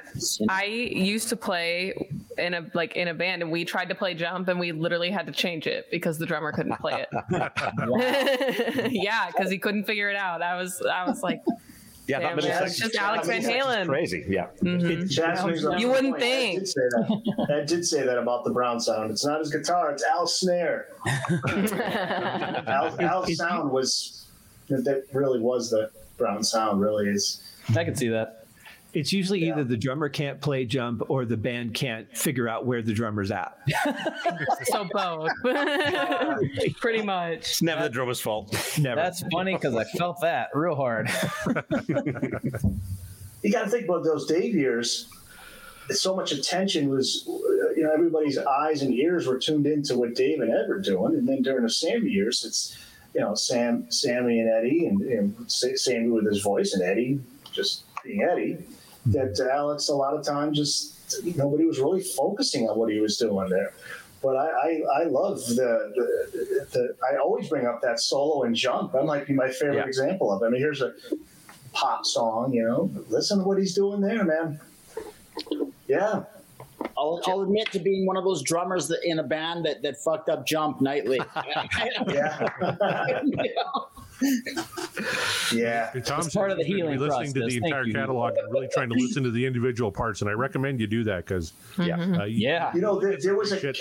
I 0.50 0.66
used 0.66 1.30
to 1.30 1.36
play 1.36 1.94
in 2.38 2.54
a 2.54 2.70
like 2.74 2.96
in 2.96 3.08
a 3.08 3.14
band 3.14 3.42
and 3.42 3.52
we 3.52 3.66
tried 3.66 3.90
to 3.90 3.96
play 3.96 4.14
jump 4.14 4.48
and 4.48 4.60
we 4.60 4.72
literally 4.72 5.12
had 5.12 5.26
to 5.28 5.32
change 5.32 5.68
it 5.68 5.90
because 5.92 6.18
the 6.18 6.26
drummer 6.26 6.52
couldn't 6.52 6.78
play 6.80 7.06
it. 7.06 7.10
yeah, 8.92 9.28
because 9.28 9.52
he 9.52 9.58
couldn't 9.58 9.86
figure 9.86 10.10
it 10.10 10.16
out. 10.16 10.42
I 10.42 10.58
was 10.58 10.82
I 10.82 11.06
was 11.06 11.24
like 11.24 11.42
Yeah, 12.12 12.20
Damn, 12.20 12.30
that 12.30 12.36
middle 12.36 12.50
man, 12.50 12.68
section. 12.68 12.86
it's 12.88 12.94
just 12.94 13.04
Alex 13.04 13.26
Van 13.28 13.42
Halen. 13.42 13.88
Crazy. 13.88 14.26
Yeah. 14.28 14.48
Mhm. 14.62 15.04
Chaz 15.04 15.44
brings 15.46 15.64
up 15.64 15.80
You 15.80 15.88
wouldn't 15.88 16.12
point. 16.20 16.24
Ed 16.24 16.26
think. 16.26 16.60
did 16.60 16.68
say 16.68 16.82
that. 16.90 17.48
Ed 17.50 17.66
did 17.68 17.86
say 17.86 18.04
that 18.06 18.18
about 18.18 18.44
the 18.44 18.50
Brown 18.52 18.82
sound. 18.82 19.12
It's 19.12 19.24
not 19.26 19.40
his 19.40 19.50
guitar; 19.50 19.92
it's 19.92 20.04
Al's 20.04 20.38
snare. 20.38 20.88
Al, 22.68 23.00
Al's 23.02 23.38
sound 23.38 23.72
was 23.72 24.26
that 24.68 25.06
really 25.14 25.40
was 25.40 25.70
the 25.70 25.90
Brown 26.18 26.44
sound. 26.44 26.82
Really 26.82 27.08
is. 27.10 27.42
I 27.76 27.84
can 27.86 27.96
see 27.96 28.10
that. 28.10 28.41
It's 28.94 29.14
usually 29.14 29.48
either 29.48 29.64
the 29.64 29.78
drummer 29.78 30.10
can't 30.10 30.42
play 30.42 30.66
jump 30.66 31.04
or 31.10 31.26
the 31.26 31.38
band 31.38 31.74
can't 31.74 32.16
figure 32.16 32.50
out 32.50 32.66
where 32.66 32.82
the 32.82 32.94
drummer's 32.94 33.32
at. 33.32 33.58
so 34.66 34.88
both. 34.92 35.32
Pretty 36.82 37.02
much. 37.02 37.38
It's 37.38 37.62
never 37.62 37.84
the 37.84 37.90
drummer's 37.90 38.20
fault. 38.20 38.54
Never. 38.78 38.96
That's 39.00 39.24
funny 39.32 39.54
because 39.56 39.76
I 39.76 39.86
felt 39.86 40.20
that 40.22 40.50
real 40.54 40.76
hard. 40.76 41.10
You 43.44 43.52
got 43.52 43.64
to 43.64 43.70
think 43.70 43.86
about 43.86 44.04
those 44.04 44.28
Dave 44.28 44.54
years. 44.54 45.08
So 45.90 46.16
much 46.16 46.32
attention 46.32 46.90
was, 46.90 47.26
uh, 47.28 47.72
you 47.76 47.84
know, 47.84 47.92
everybody's 47.92 48.38
eyes 48.38 48.82
and 48.82 48.94
ears 48.94 49.28
were 49.28 49.40
tuned 49.40 49.66
into 49.66 49.98
what 49.98 50.14
Dave 50.16 50.40
and 50.42 50.52
Ed 50.52 50.70
were 50.70 50.80
doing, 50.80 51.16
and 51.16 51.28
then 51.28 51.42
during 51.42 51.64
the 51.64 51.70
Sammy 51.70 52.10
years, 52.10 52.46
it's 52.46 52.78
you 53.14 53.20
know 53.20 53.34
Sam, 53.34 53.90
Sammy 53.92 54.40
and 54.40 54.50
Eddie, 54.50 54.86
and, 54.86 55.02
and 55.02 55.52
Sammy 55.52 56.10
with 56.10 56.26
his 56.28 56.42
voice, 56.42 56.74
and 56.74 56.84
Eddie 56.84 57.20
just 57.52 57.84
being 58.04 58.22
Eddie. 58.24 58.58
That 59.08 59.40
uh, 59.40 59.56
Alex 59.56 59.90
a 59.90 59.96
lot 59.96 60.14
of 60.14 60.24
times 60.26 60.58
just 60.58 61.22
nobody 61.36 61.66
was 61.66 61.80
really 61.80 62.02
focusing 62.02 62.70
on 62.70 62.78
what 62.78 62.92
he 62.92 63.00
was 63.00 63.18
doing 63.18 63.50
there. 63.50 63.74
But 64.22 64.38
I, 64.38 64.46
I, 64.48 65.02
I 65.02 65.04
love 65.06 65.40
the, 65.48 65.92
the, 65.96 66.68
the 66.72 66.96
I 67.12 67.18
always 67.18 67.50
bring 67.50 67.66
up 67.66 67.82
that 67.82 68.00
solo 68.00 68.44
and 68.44 68.56
jump. 68.56 68.94
That 68.94 69.06
might 69.06 69.26
be 69.26 69.34
my 69.34 69.50
favorite 69.50 69.78
Yeah. 69.78 69.86
example 69.86 70.32
of. 70.32 70.44
it. 70.44 70.46
I 70.46 70.50
mean, 70.50 70.62
here's 70.62 70.82
a 70.84 70.94
pop 71.74 72.06
song, 72.06 72.54
you 72.54 72.64
know. 72.64 72.92
Listen 73.10 73.40
to 73.40 73.44
what 73.44 73.58
he's 73.58 73.74
doing 73.74 74.00
there, 74.02 74.24
man. 74.24 74.60
Yeah. 75.88 76.24
I'll, 76.98 77.20
I'll 77.26 77.42
admit 77.42 77.72
to 77.72 77.80
being 77.80 78.06
one 78.06 78.16
of 78.18 78.24
those 78.24 78.44
drummers 78.44 78.88
that 78.90 79.00
in 79.04 79.18
a 79.20 79.24
band 79.24 79.66
that, 79.66 79.82
that 79.82 79.98
fucked 79.98 80.30
up 80.30 80.46
jump 80.46 80.82
nightly. 80.82 81.20
yeah. 82.08 82.48
yeah. 83.24 83.62
Tom's 86.06 86.28
It's 86.28 86.36
part 86.36 86.52
of 86.52 86.58
the 86.58 86.64
healing 86.64 86.98
listening 87.00 87.34
to 87.34 87.40
the 87.42 87.50
Thank 87.50 87.66
entire 87.66 87.86
you. 87.86 87.94
catalog 87.94 88.36
and 88.38 88.52
really 88.52 88.70
trying 88.74 88.90
to 88.90 88.96
listen 88.96 89.24
to 89.24 89.32
the 89.32 89.46
individual 89.46 89.92
parts, 89.92 90.22
and 90.22 90.30
I 90.30 90.34
recommend 90.34 90.80
you 90.80 90.88
do 90.88 91.04
that 91.06 91.26
because 91.26 91.54
Yeah. 91.80 91.98
uh, 92.00 92.24
you- 92.26 92.48
Yeah. 92.48 92.72
You 92.74 92.82
know, 92.82 93.00
there, 93.00 93.18
there 93.22 93.36
was 93.36 93.52
a 93.52 93.60
Shit. 93.60 93.80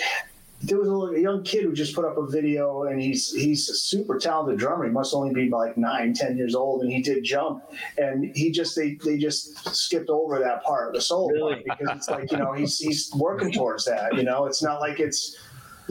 there 0.63 0.77
was 0.77 0.87
a, 0.87 0.91
little, 0.91 1.15
a 1.15 1.19
young 1.19 1.43
kid 1.43 1.63
who 1.63 1.73
just 1.73 1.95
put 1.95 2.05
up 2.05 2.17
a 2.17 2.27
video, 2.27 2.83
and 2.83 3.01
he's 3.01 3.31
he's 3.33 3.67
a 3.69 3.73
super 3.73 4.17
talented 4.19 4.59
drummer. 4.59 4.85
He 4.85 4.91
must 4.91 5.13
only 5.13 5.33
be 5.33 5.49
like 5.49 5.77
nine, 5.77 6.13
ten 6.13 6.37
years 6.37 6.53
old, 6.55 6.83
and 6.83 6.91
he 6.91 7.01
did 7.01 7.23
jump, 7.23 7.63
and 7.97 8.35
he 8.35 8.51
just 8.51 8.75
they 8.75 8.95
they 9.03 9.17
just 9.17 9.57
skipped 9.75 10.09
over 10.09 10.39
that 10.39 10.63
part, 10.63 10.93
the 10.93 11.01
solo 11.01 11.29
Really? 11.29 11.63
part, 11.63 11.79
because 11.79 11.97
it's 11.97 12.09
like 12.09 12.31
you 12.31 12.37
know 12.37 12.53
he's 12.53 12.77
he's 12.77 13.11
working 13.15 13.51
towards 13.51 13.85
that. 13.85 14.15
You 14.15 14.23
know, 14.23 14.45
it's 14.45 14.61
not 14.61 14.79
like 14.81 14.99
it's 14.99 15.35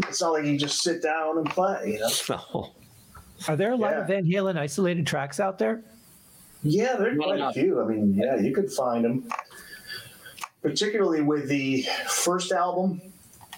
it's 0.09 0.20
not 0.22 0.30
like 0.34 0.44
you 0.44 0.57
just 0.57 0.82
sit 0.82 1.03
down 1.03 1.38
and 1.38 1.51
play. 1.51 1.92
You 1.94 1.98
know. 2.01 2.09
No. 2.55 2.70
Are 3.49 3.57
there 3.57 3.72
a 3.72 3.76
lot 3.76 3.93
Yeah. 3.93 4.01
of 4.03 4.07
Van 4.09 4.24
Halen 4.24 4.57
isolated 4.59 5.07
tracks 5.07 5.41
out 5.41 5.59
there? 5.59 5.82
Yeah, 6.62 6.97
there 6.97 7.09
are 7.11 7.14
Not 7.14 7.24
quite 7.26 7.41
a 7.41 7.53
few. 7.53 7.80
I 7.80 7.86
mean, 7.86 8.14
yeah, 8.14 8.36
you 8.36 8.53
could 8.55 8.70
find 8.70 9.05
them, 9.05 9.28
particularly 10.62 11.22
with 11.22 11.49
the 11.49 11.82
first 12.09 12.53
album, 12.53 13.01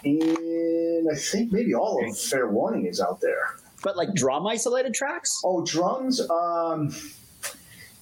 and 0.05 1.09
I 1.11 1.17
think 1.17 1.53
maybe 1.53 1.75
all 1.75 2.05
of 2.05 2.17
Fair 2.19 2.49
Warning 2.49 2.87
is 2.87 3.01
out 3.01 3.21
there. 3.21 3.57
but 3.83 3.97
like 3.97 4.15
drum 4.15 4.47
isolated 4.47 4.95
tracks? 4.95 5.41
Oh, 5.45 5.65
drums. 5.65 6.21
Um, 6.31 6.95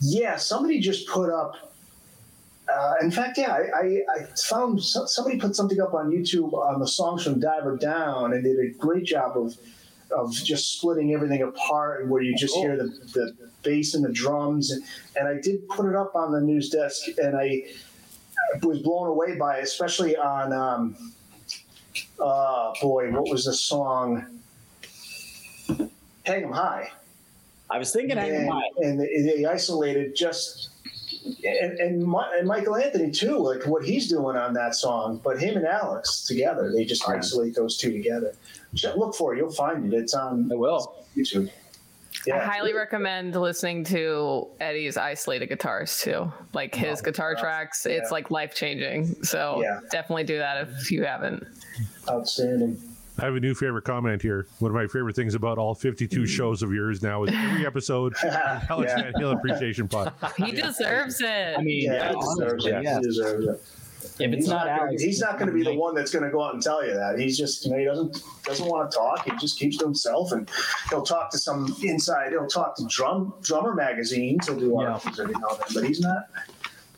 yeah, 0.02 0.36
somebody 0.36 0.78
just 0.80 1.08
put 1.08 1.30
up. 1.30 1.54
Uh, 2.70 2.94
in 3.00 3.10
fact, 3.10 3.38
yeah, 3.38 3.52
I, 3.54 3.62
I, 3.74 4.00
I 4.18 4.22
found 4.48 4.82
so, 4.82 5.06
somebody 5.06 5.38
put 5.38 5.56
something 5.56 5.80
up 5.80 5.94
on 5.94 6.10
YouTube 6.10 6.52
on 6.52 6.78
the 6.78 6.86
songs 6.86 7.24
from 7.24 7.40
Diver 7.40 7.78
Down, 7.78 8.34
and 8.34 8.44
did 8.44 8.58
a 8.58 8.68
great 8.76 9.04
job 9.04 9.38
of 9.38 9.56
of 10.12 10.32
just 10.32 10.72
splitting 10.78 11.14
everything 11.14 11.42
apart, 11.42 12.08
where 12.08 12.22
you 12.22 12.36
just 12.36 12.54
hear 12.56 12.76
the, 12.76 12.84
the 13.14 13.34
bass 13.62 13.94
and 13.94 14.04
the 14.04 14.12
drums, 14.12 14.70
and, 14.70 14.82
and 15.16 15.28
I 15.28 15.40
did 15.40 15.68
put 15.68 15.86
it 15.86 15.94
up 15.94 16.14
on 16.14 16.32
the 16.32 16.40
news 16.40 16.70
desk, 16.70 17.06
and 17.18 17.36
I 17.36 17.64
was 18.62 18.80
blown 18.80 19.08
away 19.08 19.36
by, 19.36 19.58
it, 19.58 19.64
especially 19.64 20.16
on. 20.16 20.52
Um, 20.52 21.12
uh, 22.20 22.72
boy, 22.80 23.10
what 23.10 23.28
was 23.30 23.44
the 23.46 23.52
song? 23.52 24.40
Hang 26.24 26.44
'em 26.44 26.52
High 26.52 26.90
I 27.70 27.78
was 27.78 27.92
thinking 27.92 28.16
hang 28.16 28.32
'em 28.34 28.48
high. 28.48 28.68
and 28.78 29.00
they, 29.00 29.22
they 29.22 29.44
isolated 29.44 30.14
just 30.16 30.69
and, 31.24 31.78
and, 31.78 32.06
Mi- 32.06 32.38
and 32.38 32.46
Michael 32.46 32.76
Anthony 32.76 33.10
too, 33.10 33.36
like 33.38 33.66
what 33.66 33.84
he's 33.84 34.08
doing 34.08 34.36
on 34.36 34.54
that 34.54 34.74
song. 34.74 35.20
But 35.22 35.40
him 35.40 35.56
and 35.56 35.66
Alex 35.66 36.24
together, 36.24 36.72
they 36.72 36.84
just 36.84 37.08
isolate 37.08 37.54
those 37.54 37.76
two 37.76 37.92
together. 37.92 38.34
Look 38.96 39.14
for 39.14 39.34
it; 39.34 39.38
you'll 39.38 39.52
find 39.52 39.92
it. 39.92 39.96
It's 39.96 40.14
on 40.14 40.50
I 40.52 40.56
will. 40.56 41.04
YouTube. 41.16 41.50
I 42.32 42.38
highly 42.38 42.74
recommend 42.74 43.34
listening 43.34 43.84
to 43.84 44.46
Eddie's 44.60 44.96
isolated 44.96 45.48
guitars 45.48 46.00
too. 46.00 46.30
Like 46.52 46.74
his 46.74 47.00
oh, 47.00 47.04
guitar 47.04 47.34
tracks, 47.34 47.86
it's 47.86 48.10
like 48.10 48.30
life 48.30 48.54
changing. 48.54 49.22
So 49.24 49.62
Yeah. 49.62 49.80
definitely 49.90 50.24
do 50.24 50.38
that 50.38 50.68
if 50.68 50.90
you 50.90 51.04
haven't. 51.04 51.46
outstanding. 52.08 52.80
I 53.20 53.24
have 53.24 53.34
a 53.36 53.40
new 53.40 53.54
favorite 53.54 53.84
comment 53.84 54.22
here. 54.22 54.46
One 54.60 54.70
of 54.70 54.74
my 54.74 54.86
favorite 54.86 55.14
things 55.14 55.34
about 55.34 55.58
all 55.58 55.74
52 55.74 56.26
shows 56.26 56.62
of 56.62 56.72
yours 56.72 57.02
now 57.02 57.24
is 57.24 57.34
every 57.34 57.66
episode, 57.72 58.14
Alex 58.24 58.92
Yeah. 58.96 59.02
Van 59.02 59.12
Halen 59.14 59.34
Appreciation 59.36 59.88
Pod. 59.88 60.12
He 60.38 60.52
deserves 60.52 61.20
it. 61.20 61.58
I 61.58 61.60
mean, 61.62 61.82
Yeah, 61.84 61.92
yeah, 61.92 62.08
he 62.12 62.18
deserves 62.18 62.64
it. 62.66 62.82
yeah. 62.82 62.96
He 62.96 63.02
deserves 63.02 63.46
it. 63.46 63.62
If 64.18 64.32
it's 64.32 64.36
he's 64.44 64.48
not 64.48 64.66
gonna, 64.66 64.82
Alex, 64.82 65.02
he's 65.02 65.20
not 65.20 65.38
going 65.38 65.48
to 65.48 65.54
be 65.54 65.62
the 65.62 65.74
one 65.74 65.94
that's 65.94 66.10
going 66.10 66.24
to 66.24 66.30
go 66.30 66.42
out 66.42 66.54
and 66.54 66.62
tell 66.62 66.84
you 66.86 66.94
that. 66.94 67.18
He's 67.18 67.36
just, 67.36 67.64
you 67.66 67.72
know, 67.72 67.78
he 67.78 67.84
doesn't 67.84 68.22
doesn't 68.44 68.66
want 68.66 68.90
to 68.90 68.96
talk. 68.96 69.24
He 69.24 69.30
just 69.38 69.58
keeps 69.58 69.76
to 69.78 69.84
himself, 69.84 70.32
and 70.32 70.48
he'll 70.88 71.02
talk 71.02 71.30
to 71.32 71.38
some 71.38 71.74
inside. 71.82 72.30
He'll 72.32 72.46
talk 72.46 72.76
to 72.76 72.86
drum 72.86 73.34
drummer 73.42 73.74
magazines. 73.74 74.46
He'll 74.46 74.58
do 74.58 74.76
Yeah. 74.80 74.92
articles 74.92 75.20
every 75.20 75.34
now 75.34 75.48
and 75.50 75.58
then, 75.58 75.68
but 75.74 75.84
he's 75.84 76.00
not. 76.00 76.24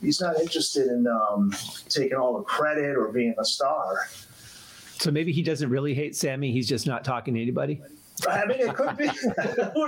He's 0.01 0.21
not 0.21 0.41
interested 0.41 0.87
in 0.89 1.07
um, 1.07 1.53
taking 1.89 2.17
all 2.17 2.39
the 2.39 2.45
credit 2.45 2.97
or 2.97 3.09
being 3.09 3.35
a 3.39 3.45
star. 3.45 4.09
So 5.03 5.11
maybe 5.11 5.33
he 5.33 5.43
doesn't 5.43 5.69
really 5.69 5.95
hate 5.95 6.15
Sammy. 6.15 6.53
He's 6.53 6.69
just 6.69 6.87
not 6.87 7.03
talking 7.05 7.35
to 7.35 7.43
anybody. 7.43 7.83
I 8.29 8.47
mean, 8.47 8.61
it 8.61 8.73
could 8.77 8.97
be. 8.97 9.07
Who 9.09 9.15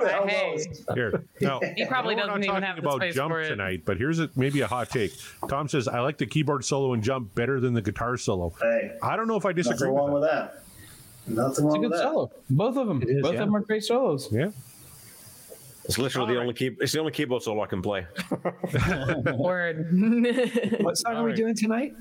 the 0.00 0.08
hell 0.10 0.26
Hey. 0.26 0.56
knows? 0.56 0.84
Here, 0.94 1.24
now, 1.40 1.60
He 1.76 1.86
probably 1.86 2.14
I 2.14 2.18
know 2.18 2.22
we're 2.24 2.26
doesn't 2.30 2.42
even 2.42 2.54
talking 2.54 2.62
have 2.66 2.76
the 2.76 2.82
about 2.82 2.96
space 2.96 3.14
jump 3.14 3.30
for 3.32 3.40
it. 3.40 3.48
tonight, 3.48 3.82
but 3.84 3.96
here's 3.96 4.18
a, 4.18 4.28
maybe 4.34 4.60
a 4.62 4.66
hot 4.66 4.90
take. 4.90 5.12
Tom 5.48 5.68
says 5.68 5.86
I 5.86 6.00
like 6.00 6.18
the 6.18 6.26
keyboard 6.26 6.64
solo 6.64 6.94
and 6.94 7.02
jump 7.04 7.32
better 7.36 7.60
than 7.60 7.74
the 7.74 7.82
guitar 7.82 8.16
solo. 8.16 8.52
Hey, 8.60 8.96
I 9.04 9.14
don't 9.14 9.28
know 9.28 9.36
if 9.36 9.46
I 9.46 9.52
disagree 9.52 9.86
nothing 9.86 9.94
wrong 9.94 10.12
with 10.12 10.22
with 10.22 10.30
that. 10.32 10.62
Nothing 11.28 11.66
It's 11.66 11.74
a 11.76 11.78
good 11.78 11.90
with 11.90 11.92
that. 11.92 12.02
solo. 12.02 12.30
Both 12.50 12.76
of 12.76 12.88
them. 12.88 13.02
is, 13.06 13.22
Both 13.22 13.34
yeah. 13.34 13.40
of 13.42 13.46
them 13.46 13.54
are 13.54 13.60
great 13.60 13.84
solos. 13.84 14.28
Yeah. 14.32 14.50
It's 15.84 15.98
literally 15.98 16.34
the 16.34 16.40
only 16.40 16.54
key. 16.54 16.74
It's 16.80 16.92
the 16.92 16.98
only 16.98 17.12
keyboard 17.12 17.42
solo 17.42 17.62
I 17.62 17.66
can 17.66 17.82
play. 17.82 18.04
Word. 19.36 20.80
What 20.82 20.96
song 20.98 21.14
are 21.16 21.22
we 21.22 21.30
right. 21.30 21.36
doing 21.36 21.54
tonight? 21.54 21.92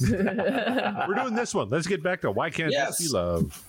We're 1.08 1.14
doing 1.14 1.34
this 1.34 1.54
one. 1.54 1.70
Let's 1.70 1.86
get 1.86 2.02
back 2.02 2.20
to 2.22 2.30
why 2.30 2.50
can't 2.50 2.72
Yes. 2.72 2.98
this 2.98 3.08
be 3.08 3.14
love? 3.16 3.64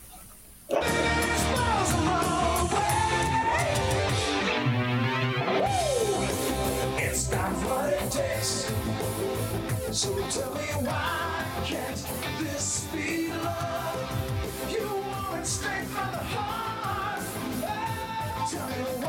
It's 6.98 7.32
not 7.32 7.52
what 7.68 7.94
it 7.94 8.12
takes. 8.12 8.72
So 9.92 10.10
tell 10.30 10.54
me 10.56 10.62
why 10.88 11.46
can't 11.66 12.08
this 12.40 12.88
be 12.92 13.28
love? 13.30 14.72
You 14.72 14.88
want 14.88 15.42
it 15.42 15.46
straight 15.46 15.86
from 15.86 16.12
the 16.12 16.18
heart. 16.34 17.22
Oh, 18.56 19.03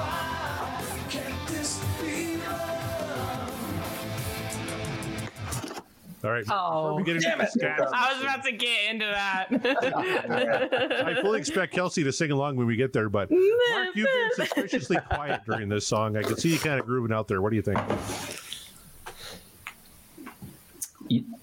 All 6.24 6.30
right. 6.30 6.44
Oh, 6.48 6.96
Before 6.96 7.14
we 7.14 7.22
get 7.22 7.22
stats, 7.22 7.86
I 7.92 8.12
was 8.14 8.22
about 8.22 8.42
to 8.44 8.52
get 8.52 8.90
into 8.90 9.04
that. 9.04 9.48
I 11.06 11.20
fully 11.20 11.38
expect 11.38 11.74
Kelsey 11.74 12.02
to 12.02 12.12
sing 12.12 12.30
along 12.30 12.56
when 12.56 12.66
we 12.66 12.76
get 12.76 12.94
there, 12.94 13.10
but 13.10 13.30
Mark, 13.30 13.88
you've 13.94 14.08
been 14.10 14.30
suspiciously 14.46 14.96
quiet 15.10 15.42
during 15.44 15.68
this 15.68 15.86
song. 15.86 16.16
I 16.16 16.22
can 16.22 16.38
see 16.38 16.52
you 16.52 16.58
kind 16.58 16.80
of 16.80 16.86
grooving 16.86 17.14
out 17.14 17.28
there. 17.28 17.42
What 17.42 17.50
do 17.50 17.56
you 17.56 17.62
think? 17.62 17.78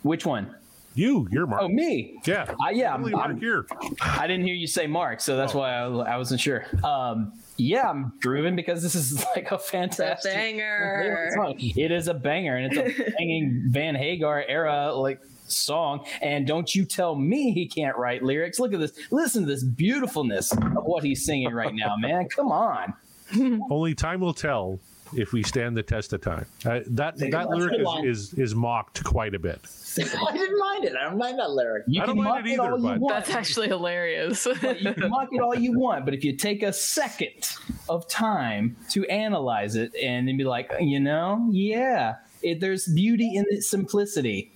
Which 0.02 0.26
one? 0.26 0.56
You, 0.96 1.28
you're 1.32 1.46
Mark. 1.46 1.62
Oh, 1.62 1.68
me. 1.70 2.20
Yeah. 2.26 2.54
Uh, 2.60 2.70
yeah, 2.72 2.94
I'm, 2.94 3.06
I'm- 3.16 3.40
here. 3.40 3.66
I 4.02 4.26
didn't 4.28 4.46
hear 4.46 4.56
you 4.56 4.68
say 4.68 4.88
Mark, 4.88 5.22
so 5.22 5.38
that's 5.38 5.54
why 5.54 5.76
I, 5.76 5.84
I 5.86 6.18
wasn't 6.18 6.42
sure. 6.42 6.66
Um, 6.84 7.34
yeah, 7.62 7.90
I'm 7.90 8.14
grooving 8.22 8.56
because 8.56 8.82
this 8.82 8.96
is 8.96 9.24
like 9.36 9.52
a 9.52 9.58
fantastic 9.60 10.34
banger. 10.34 11.32
song. 11.36 11.56
It 11.60 11.92
is 11.92 12.08
a 12.08 12.14
banger, 12.14 12.56
and 12.58 12.74
it's 12.74 13.00
a 13.00 13.12
banging 13.18 13.64
Van 13.68 13.96
Hagar 13.96 14.44
era 14.48 14.94
like 14.94 15.20
song. 15.48 16.06
And 16.22 16.48
don't 16.48 16.74
you 16.74 16.86
tell 16.86 17.16
me 17.16 17.52
he 17.52 17.68
can't 17.68 17.98
write 17.98 18.24
lyrics. 18.24 18.60
Look 18.60 18.74
at 18.74 18.80
this. 18.80 18.94
Listen 19.12 19.44
to 19.44 19.48
this 19.48 19.64
beautifulness 19.64 20.52
of 20.52 20.84
what 20.86 21.04
he's 21.04 21.26
singing 21.26 21.54
right 21.54 21.74
now, 21.74 21.96
man. 21.98 22.28
Come 22.30 22.52
on. 22.52 22.94
Only 23.70 23.96
time 23.96 24.20
will 24.20 24.34
tell 24.34 24.80
if 25.14 25.34
we 25.34 25.44
stand 25.44 25.76
the 25.76 25.84
test 25.84 26.14
of 26.14 26.22
time. 26.22 26.46
Uh, 26.66 26.80
that 26.88 27.18
Think 27.18 27.32
that 27.34 27.50
lyric 27.50 27.80
it. 27.80 28.06
is, 28.08 28.34
is 28.34 28.40
is 28.40 28.56
mocked 28.56 29.04
quite 29.04 29.36
a 29.36 29.40
bit. 29.40 29.60
I 30.00 30.32
didn't 30.38 30.60
mind 30.60 30.86
it. 30.86 30.94
I 30.96 31.04
don't 31.10 31.18
mind 31.18 31.40
that 31.40 31.52
lyric. 31.52 31.84
You 31.88 32.02
I 32.02 32.06
don't 32.06 32.16
can 32.16 32.24
mind 32.24 32.44
mock 32.44 32.50
it 32.50 32.54
it 32.54 32.60
all 32.60 32.66
either, 32.68 32.78
you 32.78 32.84
but- 32.84 33.00
want. 33.00 33.16
That's 33.16 33.30
actually 33.36 33.68
hilarious. 33.68 34.46
you 34.46 34.94
can 34.94 35.10
mock 35.10 35.30
it 35.32 35.42
all 35.42 35.56
you 35.56 35.78
want, 35.78 36.06
but 36.06 36.14
if 36.14 36.24
you 36.24 36.36
take 36.36 36.64
a 36.64 36.74
second 36.74 37.50
of 37.90 38.08
time 38.08 38.76
to 38.90 39.06
analyze 39.08 39.76
it 39.76 39.94
and 39.96 40.28
then 40.28 40.38
be 40.38 40.44
like, 40.44 40.72
you 40.80 41.00
know, 41.00 41.48
yeah, 41.52 42.16
it, 42.42 42.60
there's 42.60 42.88
beauty 42.88 43.36
in 43.36 43.46
its 43.50 43.68
simplicity. 43.68 44.52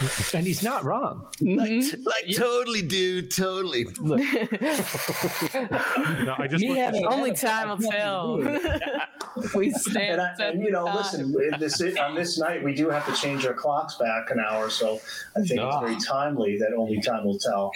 And 0.34 0.44
he's 0.46 0.62
not 0.62 0.84
wrong. 0.84 1.26
Like, 1.40 1.84
like 2.04 2.36
totally, 2.36 2.82
dude, 2.82 3.30
totally. 3.30 3.86
No, 6.24 6.34
I 6.38 6.46
just 6.48 6.62
Me 6.64 6.76
having- 6.76 7.06
Only 7.06 7.32
time 7.32 7.68
will 7.68 7.90
tell. 7.90 8.36
we 9.54 9.70
stand. 9.70 10.20
And, 10.20 10.20
I, 10.20 10.44
and 10.46 10.62
you 10.62 10.70
know, 10.70 10.84
listen, 10.84 11.34
in 11.52 11.60
this, 11.60 11.80
on 11.98 12.14
this 12.14 12.38
night, 12.38 12.62
we 12.64 12.74
do 12.74 12.88
have 12.90 13.06
to 13.06 13.12
change 13.20 13.46
our 13.46 13.54
clocks 13.54 13.96
back 13.96 14.30
an 14.30 14.38
hour, 14.40 14.70
so 14.70 15.00
I 15.36 15.40
think 15.42 15.60
it's 15.60 15.76
very 15.80 15.96
timely 16.00 16.58
that 16.58 16.72
only 16.76 17.00
time 17.00 17.24
will 17.24 17.38
tell. 17.38 17.70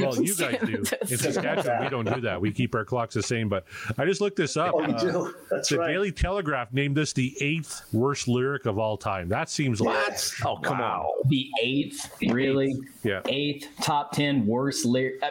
Well, 0.00 0.16
you 0.22 0.34
guys 0.34 0.58
do. 0.64 0.82
In 1.08 1.18
Saskatchewan, 1.18 1.82
we 1.84 1.88
don't 1.90 2.12
do 2.14 2.20
that. 2.22 2.40
We 2.40 2.52
keep 2.52 2.74
our 2.74 2.84
clocks 2.84 3.14
the 3.14 3.22
same. 3.22 3.48
But 3.48 3.64
I 3.96 4.04
just 4.04 4.20
looked 4.20 4.36
this 4.36 4.56
up. 4.56 4.72
Oh, 4.74 4.80
you 4.86 4.94
Uh, 4.94 4.98
do? 5.00 5.34
That's 5.50 5.68
the 5.68 5.78
right. 5.78 5.88
Daily 5.92 6.12
Telegraph 6.12 6.72
named 6.72 6.96
this 6.96 7.12
the 7.12 7.36
eighth 7.40 7.82
worst 7.92 8.28
lyric 8.28 8.66
of 8.66 8.78
all 8.78 8.96
time. 8.96 9.28
That 9.28 9.48
seems 9.50 9.80
like 9.80 10.18
Oh, 10.44 10.56
come 10.56 10.80
on. 10.80 11.06
The 11.28 11.50
eighth, 11.62 12.10
really? 12.22 12.74
Yeah. 13.02 13.20
Eighth 13.26 13.68
top 13.82 14.12
ten 14.12 14.46
worst 14.46 14.84
lyric. 14.84 15.22
Uh, 15.22 15.30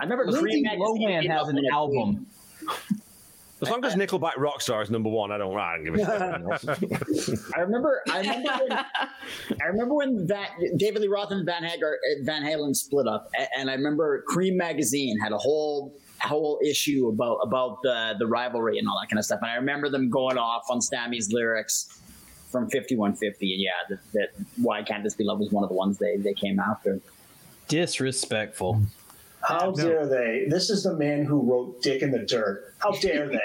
I 0.00 0.04
remember 0.04 0.26
Lindsay 0.26 0.62
Creem 0.62 0.62
Magazine 0.62 1.30
Lohan 1.30 1.38
has 1.38 1.48
an 1.48 1.60
album. 1.72 2.26
As 3.60 3.68
long 3.68 3.84
as 3.84 3.96
Nickelback 3.96 4.34
Rockstar 4.34 4.82
is 4.82 4.90
number 4.90 5.08
one, 5.08 5.32
I 5.32 5.38
don't, 5.38 5.56
I 5.58 5.76
don't 5.76 5.84
give 5.84 5.94
a 5.94 6.58
shit. 6.58 7.38
I 7.56 7.60
remember. 7.60 8.02
I 8.08 8.20
remember. 8.20 8.64
When, 8.68 8.72
I 9.60 9.64
remember 9.66 9.94
when 9.94 10.26
that 10.28 10.50
David 10.76 11.02
Lee 11.02 11.08
Roth 11.08 11.32
and 11.32 11.44
Van 11.44 11.64
Hagar, 11.64 11.94
uh, 11.94 12.24
Van 12.24 12.44
Halen 12.44 12.76
split 12.76 13.08
up, 13.08 13.30
and 13.56 13.68
I 13.68 13.74
remember 13.74 14.24
Creem 14.28 14.54
magazine 14.54 15.18
had 15.18 15.32
a 15.32 15.38
whole 15.38 15.92
whole 16.20 16.60
issue 16.64 17.08
about 17.08 17.38
about 17.42 17.82
the 17.82 18.14
the 18.20 18.26
rivalry 18.26 18.78
and 18.78 18.88
all 18.88 18.98
that 19.00 19.08
kind 19.10 19.18
of 19.18 19.24
stuff. 19.24 19.40
And 19.42 19.50
I 19.50 19.56
remember 19.56 19.88
them 19.88 20.08
going 20.08 20.38
off 20.38 20.66
on 20.70 20.80
Stammy's 20.80 21.32
lyrics 21.32 22.00
from 22.50 22.68
fifty 22.70 22.96
one 22.96 23.14
fifty, 23.14 23.52
and 23.54 23.62
yeah, 23.62 23.70
that, 23.88 24.12
that 24.12 24.44
why 24.56 24.82
can't 24.82 25.04
this 25.04 25.14
be 25.14 25.24
love 25.24 25.38
was 25.38 25.50
one 25.50 25.64
of 25.64 25.70
the 25.70 25.76
ones 25.76 25.98
they 25.98 26.16
they 26.16 26.34
came 26.34 26.58
after. 26.58 27.00
Disrespectful. 27.68 28.82
How 29.40 29.70
dare 29.70 30.06
they? 30.06 30.46
This 30.48 30.68
is 30.68 30.82
the 30.82 30.94
man 30.94 31.24
who 31.24 31.40
wrote 31.40 31.80
Dick 31.82 32.02
in 32.02 32.10
the 32.10 32.18
Dirt. 32.18 32.74
How 32.78 32.92
dare 32.92 33.28
they? 33.28 33.38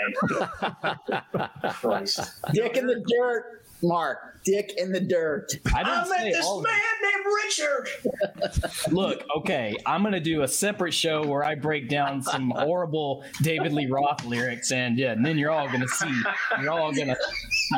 Christ. 1.72 2.20
Dick 2.52 2.78
in 2.78 2.88
the 2.88 3.04
dirt, 3.08 3.64
Mark. 3.84 4.34
Dick 4.44 4.74
in 4.78 4.92
the 4.92 5.00
dirt. 5.00 5.54
I 5.74 5.80
I 5.80 5.84
didn't 5.84 6.10
met 6.10 6.20
say 6.20 6.32
this 6.32 6.46
all 6.46 6.60
of 6.60 6.66
man 6.66 6.74
named 7.02 7.26
Richard. 7.46 8.92
Look, 8.92 9.24
okay, 9.38 9.76
I'm 9.86 10.04
gonna 10.04 10.20
do 10.20 10.42
a 10.42 10.48
separate 10.48 10.94
show 10.94 11.26
where 11.26 11.46
I 11.46 11.56
break 11.56 11.88
down 11.88 12.22
some 12.22 12.50
horrible 12.56 13.24
David 13.42 13.72
Lee 13.72 13.86
Roth 13.88 14.26
lyrics, 14.26 14.72
and 14.72 14.98
yeah, 14.98 15.14
and 15.14 15.26
then 15.26 15.38
you're 15.38 15.52
all 15.52 15.68
gonna 15.68 15.88
see, 15.88 16.14
you're 16.62 16.72
all 16.72 16.92
gonna, 16.94 17.16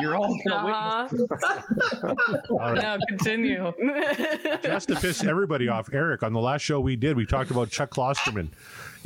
you're 0.00 0.16
all 0.16 0.36
gonna 0.44 1.06
witness. 1.12 1.30
Uh-huh. 1.30 2.74
no, 2.74 2.98
continue. 3.08 3.72
just 4.64 4.88
to 4.88 4.96
piss 4.96 5.22
everybody 5.22 5.68
off. 5.68 5.88
Eric, 5.92 6.24
on 6.24 6.32
the 6.32 6.40
last 6.40 6.62
show 6.62 6.80
we 6.80 6.96
did, 6.96 7.16
we 7.16 7.26
talked 7.26 7.52
about 7.52 7.70
Chuck 7.70 7.90
Klosterman 7.90 8.48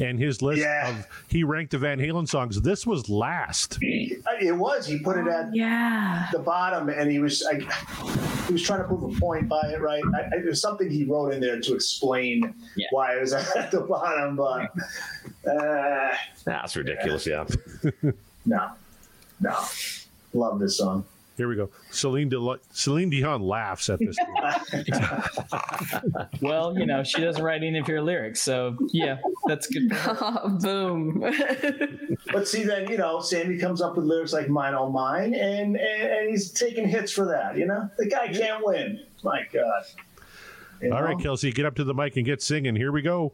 and 0.01 0.19
his 0.19 0.43
list 0.43 0.61
Yeah. 0.63 0.89
of 0.89 1.07
he 1.29 1.45
ranked 1.45 1.73
the 1.73 1.79
Van 1.79 1.99
Halen 1.99 2.29
songs. 2.29 2.61
This 2.61 2.87
was 2.87 3.09
last. 3.09 3.79
It 3.81 4.57
was. 4.57 4.87
He 4.87 4.99
put 4.99 5.17
it 5.19 5.27
at 5.29 5.55
yeah. 5.55 6.29
the 6.33 6.39
bottom, 6.39 6.89
and 6.89 7.11
he 7.11 7.19
was 7.19 7.45
I, 7.47 7.57
he 8.47 8.53
was 8.53 8.63
trying 8.63 8.81
to 8.81 8.85
prove 8.87 9.03
a 9.17 9.21
point 9.21 9.49
by 9.49 9.61
it, 9.73 9.81
right? 9.81 10.03
I, 10.15 10.21
I, 10.37 10.39
there's 10.43 10.61
something 10.61 10.91
he 10.91 11.05
wrote 11.05 11.33
in 11.33 11.41
there 11.41 11.61
to 11.61 11.75
explain 11.75 12.55
Yeah. 12.77 12.87
why 12.91 13.15
it 13.17 13.21
was 13.21 13.33
at 13.57 13.71
the 13.71 13.81
bottom, 13.81 14.37
but 14.37 14.71
uh, 15.51 16.09
That's 16.45 16.77
ridiculous, 16.77 17.27
yeah. 17.27 17.45
no, 18.47 18.71
no. 19.41 19.65
Love 20.33 20.59
this 20.61 20.79
song. 20.79 21.05
Here 21.41 21.49
we 21.49 21.57
go. 21.57 21.71
Celine, 21.91 22.29
Del- 22.29 22.59
Celine 22.71 23.09
Dion 23.09 23.41
laughs 23.41 23.89
at 23.89 23.99
this. 23.99 24.15
Well, 26.43 26.79
you 26.79 26.85
know, 26.85 27.03
she 27.03 27.23
doesn't 27.23 27.43
write 27.43 27.63
any 27.63 27.79
of 27.79 27.87
her 27.87 28.03
lyrics, 28.03 28.43
so 28.43 28.77
yeah, 28.93 29.17
that's 29.47 29.67
good. 29.67 29.91
Oh, 29.95 30.59
boom. 30.61 31.23
But 32.31 32.47
see, 32.47 32.65
then 32.65 32.91
you 32.91 32.99
know, 32.99 33.21
Sammy 33.21 33.57
comes 33.57 33.81
up 33.81 33.97
with 33.97 34.05
lyrics 34.05 34.35
like 34.35 34.51
"Mine, 34.51 34.75
oh 34.75 34.91
mine," 34.91 35.33
and 35.33 35.77
and, 35.77 36.03
and 36.03 36.29
he's 36.29 36.51
taking 36.51 36.87
hits 36.87 37.11
for 37.11 37.25
that. 37.25 37.57
You 37.57 37.65
know, 37.65 37.89
the 37.97 38.05
guy 38.05 38.29
can't 38.29 38.63
win. 38.63 39.03
My 39.25 39.47
God. 39.51 39.85
You 40.83 40.93
All 40.93 41.01
know? 41.01 41.07
right, 41.07 41.19
Kelsey, 41.19 41.53
get 41.53 41.65
up 41.65 41.75
to 41.77 41.85
the 41.85 41.95
mic 41.95 42.17
and 42.17 42.27
get 42.27 42.43
singing. 42.43 42.77
Here 42.77 42.93
we 42.93 43.01
go. 43.01 43.33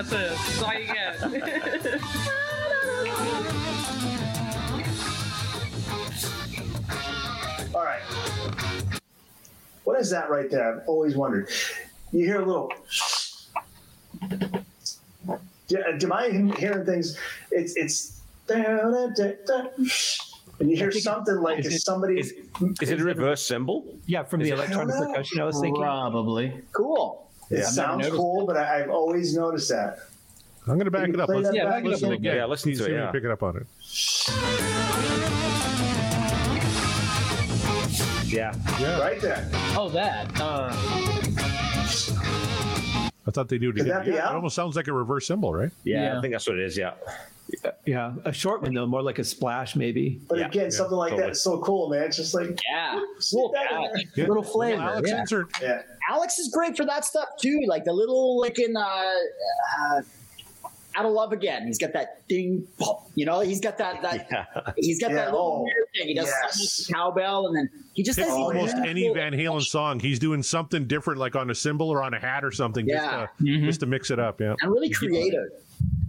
That's 0.00 0.12
it. 0.12 0.30
That's 0.30 0.62
all 0.62 0.72
you 0.72 0.86
get. 0.86 1.20
All 7.74 7.84
right. 7.84 8.00
What 9.84 10.00
is 10.00 10.08
that 10.10 10.30
right 10.30 10.50
there? 10.50 10.76
I've 10.80 10.88
always 10.88 11.16
wondered. 11.16 11.50
You 12.12 12.24
hear 12.24 12.40
a 12.40 12.46
little. 12.46 12.72
Do, 15.68 15.78
uh, 15.78 15.98
do 15.98 16.12
I 16.12 16.30
hearing 16.30 16.84
things? 16.86 17.18
It's 17.50 17.76
it's. 17.76 18.20
And 18.48 19.18
you 20.70 20.76
hear 20.76 20.90
something 20.92 21.36
like 21.36 21.58
Is 21.60 21.74
it- 21.74 21.82
somebody. 21.82 22.18
Is, 22.18 22.32
is 22.80 22.90
it 22.90 23.00
a 23.00 23.04
reverse 23.04 23.46
cymbal? 23.46 23.84
Yeah, 24.06 24.22
from 24.24 24.40
the 24.40 24.46
Is 24.46 24.52
it- 24.52 24.54
electronic 24.54 24.94
I 24.96 25.06
percussion 25.06 25.40
I 25.40 25.44
was 25.44 25.60
thinking. 25.60 25.82
Probably. 25.82 26.60
Cool. 26.72 27.29
It 27.50 27.58
I've 27.58 27.64
sounds 27.66 27.98
noticed 28.02 28.16
cool, 28.16 28.46
but 28.46 28.56
I, 28.56 28.82
I've 28.82 28.90
always 28.90 29.34
noticed 29.36 29.68
that. 29.70 29.98
I'm 30.66 30.74
going 30.74 30.84
to 30.84 30.90
back 30.90 31.06
Can 31.06 31.14
it 31.14 31.20
up. 31.20 31.28
Let's, 31.28 31.54
Yeah, 31.54 31.64
back 31.64 31.72
back 31.72 31.84
it 31.84 31.86
up 31.86 31.90
listen? 31.92 32.04
a 32.06 32.08
little 32.10 32.22
bit. 32.22 32.34
Yeah, 32.36 32.44
listen 32.46 32.72
see 32.72 32.78
to 32.78 32.84
if 32.84 32.90
it, 32.90 32.94
yeah. 32.94 33.10
pick 33.10 33.24
it 33.24 33.30
up 33.30 33.42
on 33.42 33.56
it. 33.56 33.66
Yeah. 38.26 38.54
Yeah, 38.78 39.00
Right 39.00 39.20
there. 39.20 39.48
Oh, 39.76 39.88
that. 39.88 40.30
Uh, 40.40 40.70
I 43.26 43.30
thought 43.32 43.48
they 43.48 43.58
do 43.58 43.70
it 43.70 43.76
again. 43.76 43.88
that 43.88 44.04
be 44.04 44.12
Yeah, 44.12 44.30
it 44.30 44.34
almost 44.34 44.54
sounds 44.54 44.76
like 44.76 44.86
a 44.88 44.92
reverse 44.92 45.26
cymbal, 45.26 45.52
right? 45.52 45.70
Yeah, 45.84 46.12
Yeah. 46.12 46.18
I 46.18 46.20
think 46.20 46.32
that's 46.34 46.46
what 46.48 46.58
it 46.58 46.64
is, 46.64 46.76
yeah. 46.76 46.92
Yeah, 47.84 48.12
a 48.24 48.32
short 48.32 48.62
one 48.62 48.72
though, 48.74 48.86
more 48.86 49.02
like 49.02 49.18
a 49.18 49.24
splash 49.24 49.74
maybe. 49.74 50.20
But 50.28 50.38
Yeah, 50.38 50.46
again, 50.46 50.64
yeah, 50.64 50.70
something 50.70 50.96
like 50.96 51.10
totally. 51.10 51.26
that 51.26 51.32
is 51.32 51.42
so 51.42 51.58
cool, 51.60 51.88
man. 51.90 52.04
It's 52.04 52.16
just 52.16 52.32
like 52.32 52.58
Yeah. 52.70 53.00
stick 53.18 53.40
that 53.52 53.72
in. 53.72 54.08
Yeah. 54.14 54.26
Little 54.28 54.44
flavor, 54.44 54.80
Alex 54.80 55.10
yeah. 55.10 55.20
insert. 55.20 55.48
Yeah. 55.60 55.82
Alex 56.10 56.38
is 56.38 56.48
great 56.48 56.76
for 56.76 56.84
that 56.84 57.04
stuff 57.04 57.28
too. 57.40 57.60
Like 57.68 57.84
the 57.84 57.92
little 57.92 58.40
like 58.40 58.58
in 58.58 58.76
uh, 58.76 58.80
uh 58.80 60.02
out 60.96 61.04
of 61.06 61.12
love 61.12 61.32
again. 61.32 61.66
He's 61.66 61.78
got 61.78 61.92
that 61.92 62.26
ding, 62.28 62.66
pop, 62.78 63.08
you 63.14 63.24
know. 63.24 63.38
He's 63.40 63.60
got 63.60 63.78
that 63.78 64.02
that 64.02 64.26
Yeah. 64.32 64.72
he's 64.76 65.00
got 65.00 65.10
Yeah, 65.10 65.16
that 65.16 65.32
little 65.32 65.60
oh, 65.60 65.62
weird 65.62 65.86
thing. 65.96 66.08
He 66.08 66.14
does 66.14 66.26
yes. 66.26 66.40
something 66.40 66.62
with 66.64 66.86
the 66.88 66.92
cowbell, 66.94 67.46
and 67.46 67.56
then 67.56 67.70
he 67.94 68.02
just 68.02 68.18
Pick 68.18 68.26
has 68.26 68.34
almost 68.36 68.74
really 68.74 68.88
any 68.88 69.14
Van 69.14 69.32
Halen 69.32 69.62
song. 69.62 70.00
He's 70.00 70.18
doing 70.18 70.42
something 70.42 70.86
different, 70.86 71.20
like 71.20 71.36
on 71.36 71.48
a 71.50 71.54
cymbal 71.54 71.88
or 71.88 72.02
on 72.02 72.14
a 72.14 72.18
hat 72.18 72.44
or 72.44 72.50
something, 72.50 72.88
Yeah. 72.88 73.28
just, 73.38 73.46
to, 73.46 73.66
just 73.66 73.80
to 73.80 73.86
mix 73.86 74.10
it 74.10 74.18
up. 74.18 74.40
Yeah. 74.40 74.54
and 74.60 74.72
really 74.72 74.90
creative. 74.90 75.44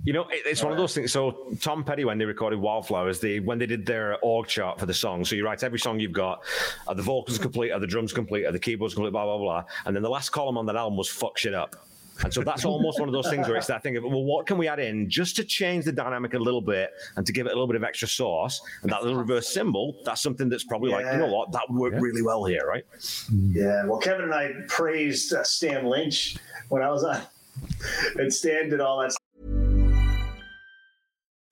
You 0.04 0.14
know, 0.14 0.24
it, 0.30 0.42
it's 0.46 0.64
one 0.64 0.72
of 0.72 0.80
those 0.80 0.96
things. 0.96 1.12
So 1.12 1.56
Tom 1.60 1.84
Petty, 1.84 2.06
when 2.06 2.18
they 2.18 2.26
recorded 2.26 2.60
Wildflowers, 2.60 3.20
they 3.20 3.40
when 3.40 3.60
they 3.60 3.68
did 3.68 3.86
their 3.86 4.18
org 4.24 4.48
chart 4.48 4.80
for 4.80 4.88
the 4.88 4.94
song, 4.94 5.24
so 5.24 5.36
you 5.36 5.46
write 5.46 5.64
every 5.64 5.80
song 5.80 6.00
you've 6.00 6.12
got, 6.12 6.44
are 6.88 6.96
the 6.96 7.04
vocals 7.04 7.38
complete, 7.38 7.72
are 7.72 7.80
the 7.80 7.88
drums 7.88 8.12
complete, 8.12 8.46
are 8.46 8.52
the 8.52 8.60
keyboards 8.60 8.96
complete, 8.96 9.12
blah 9.12 9.26
blah 9.26 9.38
blah, 9.38 9.64
and 9.86 9.96
then 9.96 10.02
the 10.02 10.10
last 10.10 10.30
column 10.30 10.58
on 10.58 10.66
that 10.66 10.76
album 10.76 10.98
was 10.98 11.08
fuck 11.08 11.38
shit 11.38 11.54
up. 11.54 11.76
And 12.24 12.34
so 12.34 12.44
that's 12.44 12.66
almost 12.66 13.00
one 13.00 13.10
of 13.10 13.14
those 13.14 13.30
things 13.30 13.48
where 13.48 13.58
it's 13.58 13.68
that 13.68 13.82
thing 13.82 13.98
of, 13.98 14.04
well, 14.04 14.24
what 14.24 14.46
can 14.46 14.58
we 14.58 14.68
add 14.68 14.80
in 14.80 15.10
just 15.10 15.36
to 15.38 15.44
change 15.44 15.86
the 15.86 15.92
dynamic 15.92 16.34
a 16.34 16.38
little 16.38 16.62
bit 16.62 16.92
and 17.16 17.26
to 17.26 17.34
give 17.34 17.48
it 17.48 17.50
a 17.50 17.56
little 17.56 17.68
bit 17.68 17.76
of 17.76 17.84
extra 17.84 18.08
sauce? 18.08 18.62
And 18.84 18.92
that 18.92 19.02
little 19.02 19.18
reverse 19.18 19.48
cymbal, 19.48 19.98
that's 20.06 20.22
something 20.22 20.48
that's 20.48 20.64
probably 20.64 20.92
like, 20.92 21.06
you 21.06 21.18
know 21.18 21.34
what, 21.34 21.52
that 21.52 21.64
worked 21.70 22.00
really 22.00 22.22
well 22.22 22.46
here, 22.46 22.66
right? 22.68 22.86
Yeah, 23.32 23.86
well, 23.86 23.98
Kevin 23.98 24.26
and 24.26 24.34
I 24.34 24.52
praised 24.68 25.34
uh, 25.34 25.44
Stan 25.44 25.86
Lynch 25.86 26.38
when 26.70 26.84
I 26.84 26.92
was 26.92 27.04
on, 27.04 27.22
and 28.18 28.32
Stan 28.32 28.70
did 28.70 28.82
all 28.82 29.00
that 29.00 29.14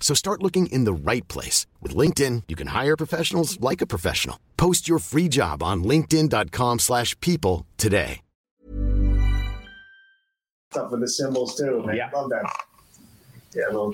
So 0.00 0.14
start 0.14 0.42
looking 0.42 0.66
in 0.66 0.82
the 0.84 0.92
right 0.92 1.26
place. 1.28 1.66
With 1.80 1.94
LinkedIn, 1.94 2.44
you 2.48 2.56
can 2.56 2.68
hire 2.68 2.96
professionals 2.96 3.60
like 3.60 3.80
a 3.80 3.86
professional. 3.86 4.40
Post 4.56 4.88
your 4.88 4.98
free 4.98 5.28
job 5.28 5.62
on 5.62 5.84
linkedin.com 5.84 6.80
slash 6.80 7.14
people 7.20 7.66
today. 7.76 8.22
stuff 10.70 10.90
with 10.92 11.00
the 11.00 11.08
cymbals 11.08 11.56
too, 11.56 11.82
man. 11.84 11.98
Love 12.14 12.30
that. 12.30 12.52
Yeah, 13.54 13.64
well, 13.72 13.92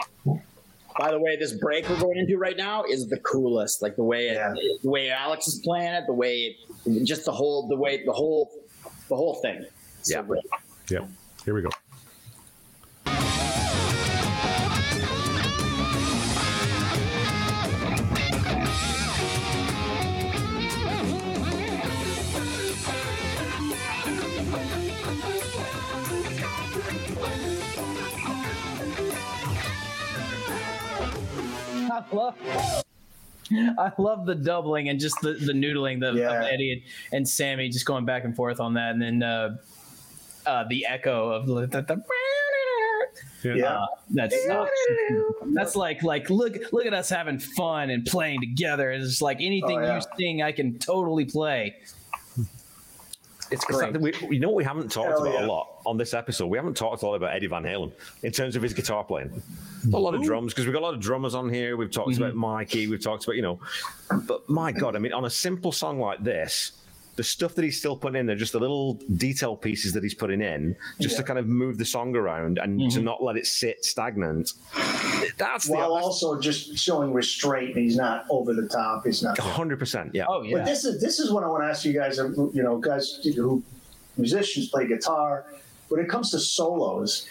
By 0.99 1.11
the 1.11 1.19
way, 1.19 1.37
this 1.37 1.53
break 1.53 1.89
we're 1.89 1.99
going 1.99 2.19
into 2.19 2.37
right 2.37 2.57
now 2.57 2.85
is 2.85 3.09
the 3.09 3.19
coolest. 3.21 3.81
Like 3.83 3.97
the 3.97 4.05
way 4.05 4.29
it, 4.29 4.83
the 4.83 4.91
way 4.91 5.11
Alex 5.11 5.49
is 5.49 5.61
playing 5.65 5.95
it, 5.95 6.05
the 6.07 6.13
way 6.13 6.57
it, 6.85 7.05
just 7.05 7.25
the 7.25 7.33
whole 7.33 7.67
the 7.69 7.77
way 7.77 8.05
the 8.05 8.13
whole 8.13 8.51
the 9.09 9.17
whole 9.17 9.37
thing. 9.37 9.65
So 10.03 10.23
great. 10.23 10.45
Yeah. 10.91 11.07
Here 11.45 11.55
we 11.55 11.63
go. 11.63 11.71
I 31.97 32.05
love. 32.15 32.35
I 33.79 33.93
love 33.97 34.27
the 34.27 34.35
doubling 34.35 34.89
and 34.89 34.99
just 34.99 35.21
the, 35.21 35.35
the 35.35 35.53
noodling 35.53 36.01
the, 36.01 36.09
of 36.09 36.17
Eddie 36.19 36.73
and, 36.73 36.83
and 37.13 37.29
Sammy 37.29 37.69
just 37.69 37.87
going 37.87 38.05
back 38.05 38.25
and 38.25 38.35
forth 38.35 38.59
on 38.59 38.75
that, 38.75 38.91
and 38.91 39.01
then 39.01 39.23
uh, 39.23 39.57
uh, 40.45 40.65
the 40.69 40.85
echo 40.87 41.31
of 41.31 41.47
the, 41.47 41.67
the, 41.67 41.83
the 41.83 42.03
Yeah. 43.57 43.83
Uh, 43.83 43.87
that's 44.11 44.35
that's 45.55 45.77
like 45.77 46.03
like 46.03 46.29
look 46.29 46.57
look 46.73 46.87
at 46.87 46.95
us 46.95 47.09
having 47.09 47.39
fun 47.39 47.91
and 47.91 48.05
playing 48.05 48.41
together. 48.41 48.91
It's 48.91 49.09
just 49.09 49.23
like 49.23 49.39
anything 49.41 49.79
Oh, 49.79 49.83
yeah. 49.83 49.97
you 49.97 50.03
sing, 50.19 50.43
I 50.43 50.51
can 50.51 50.79
totally 50.79 51.25
play. 51.25 51.77
It's 53.51 53.65
great. 53.65 54.01
We, 54.01 54.13
you 54.31 54.41
know 54.41 54.49
what 54.49 54.57
we 54.57 54.65
haven't 54.65 54.91
talked 54.91 55.09
Hell 55.09 55.23
about 55.23 55.35
yeah. 55.35 55.47
a 55.47 55.49
lot 55.49 55.81
on 55.85 55.97
this 55.97 56.15
episode? 56.15 56.47
We 56.47 56.59
haven't 56.59 56.77
talked 56.77 57.03
a 57.03 57.07
lot 57.07 57.15
about 57.15 57.35
Eddie 57.35 57.47
Van 57.47 57.63
Halen 57.63 57.93
in 58.23 58.33
terms 58.33 58.57
of 58.57 58.63
his 58.63 58.73
guitar 58.73 59.05
playing. 59.05 59.43
A 59.93 59.99
lot 59.99 60.15
of 60.15 60.23
drums, 60.23 60.53
because 60.53 60.67
we've 60.67 60.75
got 60.75 60.83
a 60.83 60.87
lot 60.87 60.95
of 60.95 61.01
drummers 61.01 61.35
on 61.35 61.49
here. 61.49 61.77
We've 61.77 61.91
talked 61.91 62.11
mm-hmm. 62.11 62.23
about 62.23 62.35
Mikey. 62.35 62.89
We've 62.89 63.03
talked 63.03 63.25
about, 63.25 63.37
you 63.37 63.43
know, 63.43 63.61
but 64.27 64.49
my 64.49 64.73
God, 64.73 64.97
I 64.97 64.99
mean, 64.99 65.13
on 65.13 65.25
a 65.25 65.31
simple 65.31 65.73
song 65.73 66.01
like 66.01 66.23
this, 66.25 66.73
the 67.17 67.25
stuff 67.25 67.55
that 67.55 67.65
he's 67.65 67.79
still 67.79 67.97
putting 67.97 68.21
in 68.21 68.27
there, 68.27 68.37
just 68.37 68.53
the 68.53 68.61
little 68.61 68.95
detail 69.17 69.57
pieces 69.57 69.93
that 69.95 70.03
he's 70.03 70.15
putting 70.15 70.43
in, 70.43 70.77
just 71.01 71.17
to 71.17 71.23
kind 71.23 71.39
of 71.39 71.47
move 71.47 71.79
the 71.79 71.85
song 71.85 72.15
around 72.15 72.59
and 72.59 72.79
to 72.79 72.87
mm-hmm. 72.87 73.05
not 73.05 73.23
let 73.23 73.37
it 73.37 73.47
sit 73.47 73.85
stagnant. 73.85 74.53
That's 75.39 75.67
the 75.67 75.73
while 75.73 75.95
also 75.95 76.39
just 76.39 76.79
showing 76.79 77.13
restraint. 77.13 77.75
and 77.75 77.85
He's 77.85 77.97
not 77.97 78.27
over 78.31 78.53
the 78.53 78.69
top. 78.69 79.05
He's 79.07 79.23
not. 79.23 79.39
hundred 79.39 79.79
percent. 79.79 80.11
Yeah. 80.15 80.27
Oh 80.29 80.43
yeah. 80.43 80.59
But 80.59 80.67
this 80.67 80.85
is 80.85 81.01
this 81.01 81.19
is 81.19 81.33
what 81.33 81.43
I 81.43 81.49
want 81.49 81.63
to 81.65 81.69
ask 81.69 81.85
you 81.85 81.93
guys. 81.93 82.19
You 82.19 82.63
know, 82.63 82.79
guys 82.79 83.19
who 83.35 83.63
musicians 84.17 84.69
play 84.69 84.87
guitar. 84.87 85.47
When 85.89 86.01
it 86.01 86.09
comes 86.09 86.33
to 86.33 86.41
solos, 86.41 87.29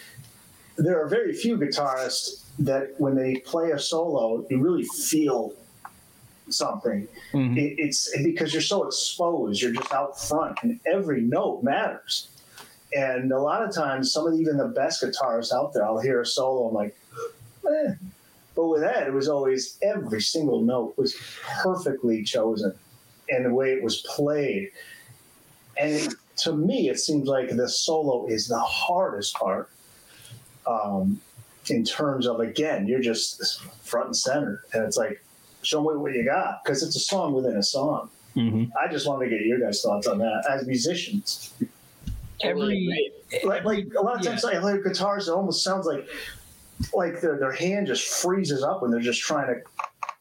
there 0.76 1.00
are 1.02 1.08
very 1.08 1.34
few 1.34 1.58
guitarists 1.58 2.44
that 2.58 2.94
when 2.98 3.14
they 3.14 3.36
play 3.36 3.70
a 3.72 3.78
solo, 3.78 4.46
you 4.48 4.58
really 4.58 4.84
feel 4.84 5.52
something. 6.48 7.08
It, 7.56 7.74
it's 7.78 8.16
because 8.22 8.52
you're 8.52 8.62
so 8.62 8.84
exposed. 8.86 9.60
You're 9.60 9.72
just 9.72 9.92
out 9.92 10.20
front, 10.20 10.58
and 10.62 10.80
every 10.86 11.20
note 11.20 11.62
matters. 11.62 12.28
And 12.94 13.32
a 13.32 13.40
lot 13.40 13.62
of 13.62 13.74
times, 13.74 14.12
some 14.12 14.26
of 14.26 14.32
the, 14.32 14.38
even 14.38 14.56
the 14.56 14.68
best 14.68 15.02
guitarists 15.02 15.52
out 15.52 15.72
there, 15.74 15.84
I'll 15.84 15.98
hear 15.98 16.20
a 16.20 16.26
solo, 16.26 16.68
I'm 16.68 16.74
like, 16.74 16.96
eh. 17.68 17.94
But 18.54 18.68
with 18.68 18.80
that, 18.80 19.06
it 19.06 19.12
was 19.12 19.28
always 19.28 19.76
every 19.82 20.22
single 20.22 20.62
note 20.62 20.96
was 20.96 21.14
perfectly 21.62 22.22
chosen, 22.22 22.72
and 23.28 23.44
the 23.44 23.52
way 23.52 23.72
it 23.72 23.82
was 23.82 24.02
played. 24.02 24.70
And 25.78 25.92
it, 25.92 26.14
to 26.38 26.54
me, 26.54 26.88
it 26.88 26.98
seems 26.98 27.28
like 27.28 27.54
the 27.54 27.68
solo 27.68 28.26
is 28.26 28.48
the 28.48 28.58
hardest 28.60 29.34
part. 29.34 29.68
Um, 30.66 31.20
in 31.68 31.84
terms 31.84 32.26
of 32.26 32.40
again, 32.40 32.86
you're 32.86 33.00
just 33.00 33.60
front 33.82 34.06
and 34.06 34.16
center, 34.16 34.62
and 34.72 34.84
it's 34.84 34.96
like, 34.96 35.22
show 35.66 35.80
me 35.80 35.96
what 35.96 36.14
you 36.14 36.24
got, 36.24 36.62
because 36.64 36.82
it's 36.82 36.96
a 36.96 37.00
song 37.00 37.32
within 37.32 37.56
a 37.56 37.62
song. 37.62 38.10
Mm-hmm. 38.36 38.64
I 38.78 38.90
just 38.90 39.06
wanted 39.08 39.30
to 39.30 39.36
get 39.36 39.46
your 39.46 39.58
guys' 39.58 39.82
thoughts 39.82 40.06
on 40.06 40.18
that 40.18 40.46
as 40.50 40.66
musicians. 40.66 41.54
Every 42.42 43.12
like, 43.44 43.64
like 43.64 43.86
a 43.98 44.02
lot 44.02 44.16
of 44.16 44.22
times, 44.22 44.44
I 44.44 44.58
play 44.60 44.80
guitars. 44.82 45.28
It 45.28 45.32
almost 45.32 45.64
sounds 45.64 45.86
like 45.86 46.06
like 46.92 47.20
their 47.20 47.38
their 47.38 47.52
hand 47.52 47.86
just 47.86 48.04
freezes 48.04 48.62
up 48.62 48.82
when 48.82 48.90
they're 48.90 49.00
just 49.00 49.22
trying 49.22 49.46
to, 49.46 49.60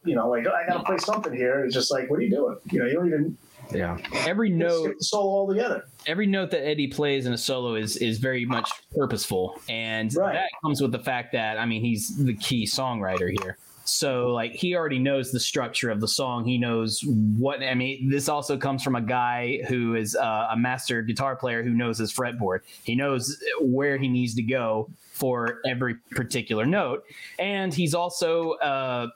you 0.06 0.16
know, 0.16 0.30
like 0.30 0.48
I 0.48 0.66
got 0.66 0.78
to 0.78 0.84
play 0.84 0.98
something 0.98 1.34
here. 1.34 1.66
It's 1.66 1.74
just 1.74 1.92
like, 1.92 2.10
what 2.10 2.20
are 2.20 2.22
you 2.24 2.30
doing? 2.30 2.58
You 2.72 2.80
know, 2.80 2.86
you 2.86 2.94
don't 2.94 3.08
even 3.08 3.38
Yeah. 3.74 3.98
Every 4.26 4.50
note 4.50 4.96
solo 5.04 5.30
all 5.30 5.48
together 5.48 5.84
every 6.08 6.28
note 6.28 6.52
that 6.52 6.66
Eddie 6.66 6.88
plays 6.88 7.26
in 7.26 7.34
a 7.34 7.38
solo 7.38 7.76
is 7.76 7.98
is 7.98 8.18
very 8.20 8.46
much 8.46 8.70
purposeful, 8.96 9.60
and 9.70 10.12
that 10.12 10.50
comes 10.64 10.82
with 10.82 10.92
the 10.92 11.00
fact 11.00 11.32
that 11.34 11.58
I 11.58 11.66
mean 11.66 11.82
he's 11.82 12.16
the 12.24 12.36
key 12.36 12.66
songwriter 12.66 13.32
here. 13.42 13.58
So 13.86 14.34
like 14.34 14.54
he 14.54 14.76
already 14.76 15.00
knows 15.00 15.32
the 15.32 15.40
structure 15.40 15.90
of 15.92 16.02
the 16.02 16.08
song. 16.08 16.44
He 16.46 16.58
knows 16.58 17.02
what 17.06 17.62
I 17.62 17.76
mean. 17.76 18.10
This 18.10 18.28
also 18.28 18.58
comes 18.58 18.84
from 18.84 18.96
a 18.96 19.02
guy 19.02 19.60
who 19.68 19.96
is 19.96 20.16
uh, 20.16 20.48
a 20.52 20.58
master 20.58 21.02
guitar 21.02 21.36
player 21.36 21.64
who 21.64 21.70
knows 21.70 22.00
his 22.00 22.12
fretboard. 22.12 22.60
He 22.84 22.96
knows 22.96 23.38
where 23.62 23.98
he 23.98 24.08
needs 24.08 24.34
to 24.36 24.42
go 24.42 24.90
for 25.12 25.62
every 25.66 25.96
particular 26.12 26.66
note, 26.66 27.06
and 27.40 27.74
he's 27.74 27.94
also. 27.94 28.54
Uh, 28.54 29.08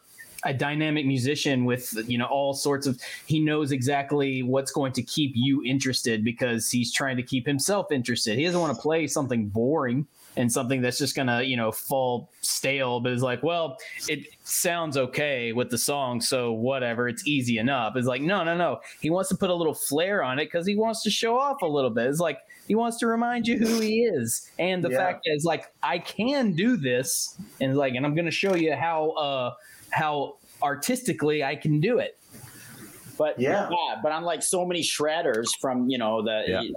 a 0.45 0.53
dynamic 0.53 1.05
musician 1.05 1.65
with 1.65 1.93
you 2.07 2.17
know 2.17 2.25
all 2.27 2.53
sorts 2.53 2.87
of 2.87 2.97
he 3.25 3.41
knows 3.41 3.73
exactly 3.73 4.41
what's 4.41 4.71
going 4.71 4.93
to 4.93 5.01
keep 5.01 5.33
you 5.35 5.61
interested 5.65 6.23
because 6.23 6.71
he's 6.71 6.93
trying 6.93 7.17
to 7.17 7.23
keep 7.23 7.45
himself 7.45 7.91
interested 7.91 8.37
he 8.37 8.45
doesn't 8.45 8.61
want 8.61 8.73
to 8.73 8.81
play 8.81 9.05
something 9.05 9.47
boring 9.47 10.07
and 10.39 10.51
something 10.51 10.81
that's 10.81 10.97
just 10.97 11.15
gonna 11.15 11.41
you 11.43 11.57
know 11.57 11.71
fall 11.71 12.29
stale 12.41 13.01
but 13.01 13.11
it's 13.11 13.21
like 13.21 13.43
well 13.43 13.77
it 14.07 14.25
sounds 14.43 14.95
okay 14.97 15.51
with 15.51 15.69
the 15.69 15.77
song 15.77 16.21
so 16.21 16.53
whatever 16.53 17.07
it's 17.07 17.27
easy 17.27 17.57
enough. 17.57 17.95
It's 17.95 18.07
like 18.07 18.21
no 18.21 18.43
no 18.43 18.55
no. 18.57 18.79
He 19.01 19.09
wants 19.09 19.29
to 19.29 19.35
put 19.35 19.49
a 19.49 19.53
little 19.53 19.73
flair 19.75 20.23
on 20.23 20.39
it 20.39 20.45
because 20.45 20.65
he 20.65 20.75
wants 20.75 21.03
to 21.03 21.09
show 21.09 21.37
off 21.37 21.61
a 21.61 21.67
little 21.67 21.89
bit. 21.89 22.07
It's 22.07 22.19
like 22.19 22.39
he 22.67 22.75
wants 22.75 22.97
to 22.99 23.07
remind 23.07 23.47
you 23.47 23.57
who 23.57 23.79
he 23.79 24.03
is. 24.03 24.49
And 24.57 24.83
the 24.83 24.89
Yeah. 24.89 24.97
fact 24.97 25.21
is 25.25 25.43
like 25.43 25.65
i 25.83 25.99
can 25.99 26.53
do 26.53 26.77
this 26.77 27.37
and 27.59 27.75
like 27.75 27.93
and 27.95 28.05
i'm 28.05 28.15
gonna 28.15 28.31
show 28.31 28.55
you 28.55 28.73
how 28.75 29.09
uh 29.11 29.53
how 29.91 30.37
artistically 30.63 31.43
i 31.43 31.55
can 31.55 31.81
do 31.81 31.99
it. 31.99 32.17
But 33.17 33.37
yeah. 33.37 33.67
but 34.01 34.13
unlike 34.13 34.41
so 34.41 34.65
many 34.65 34.81
shredders 34.81 35.47
from 35.59 35.89
you 35.89 35.97
know 35.97 36.23
the 36.23 36.73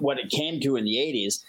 what 0.00 0.18
it 0.18 0.30
came 0.30 0.58
to 0.60 0.76
in 0.76 0.84
the 0.84 0.96
80s, 0.96 1.42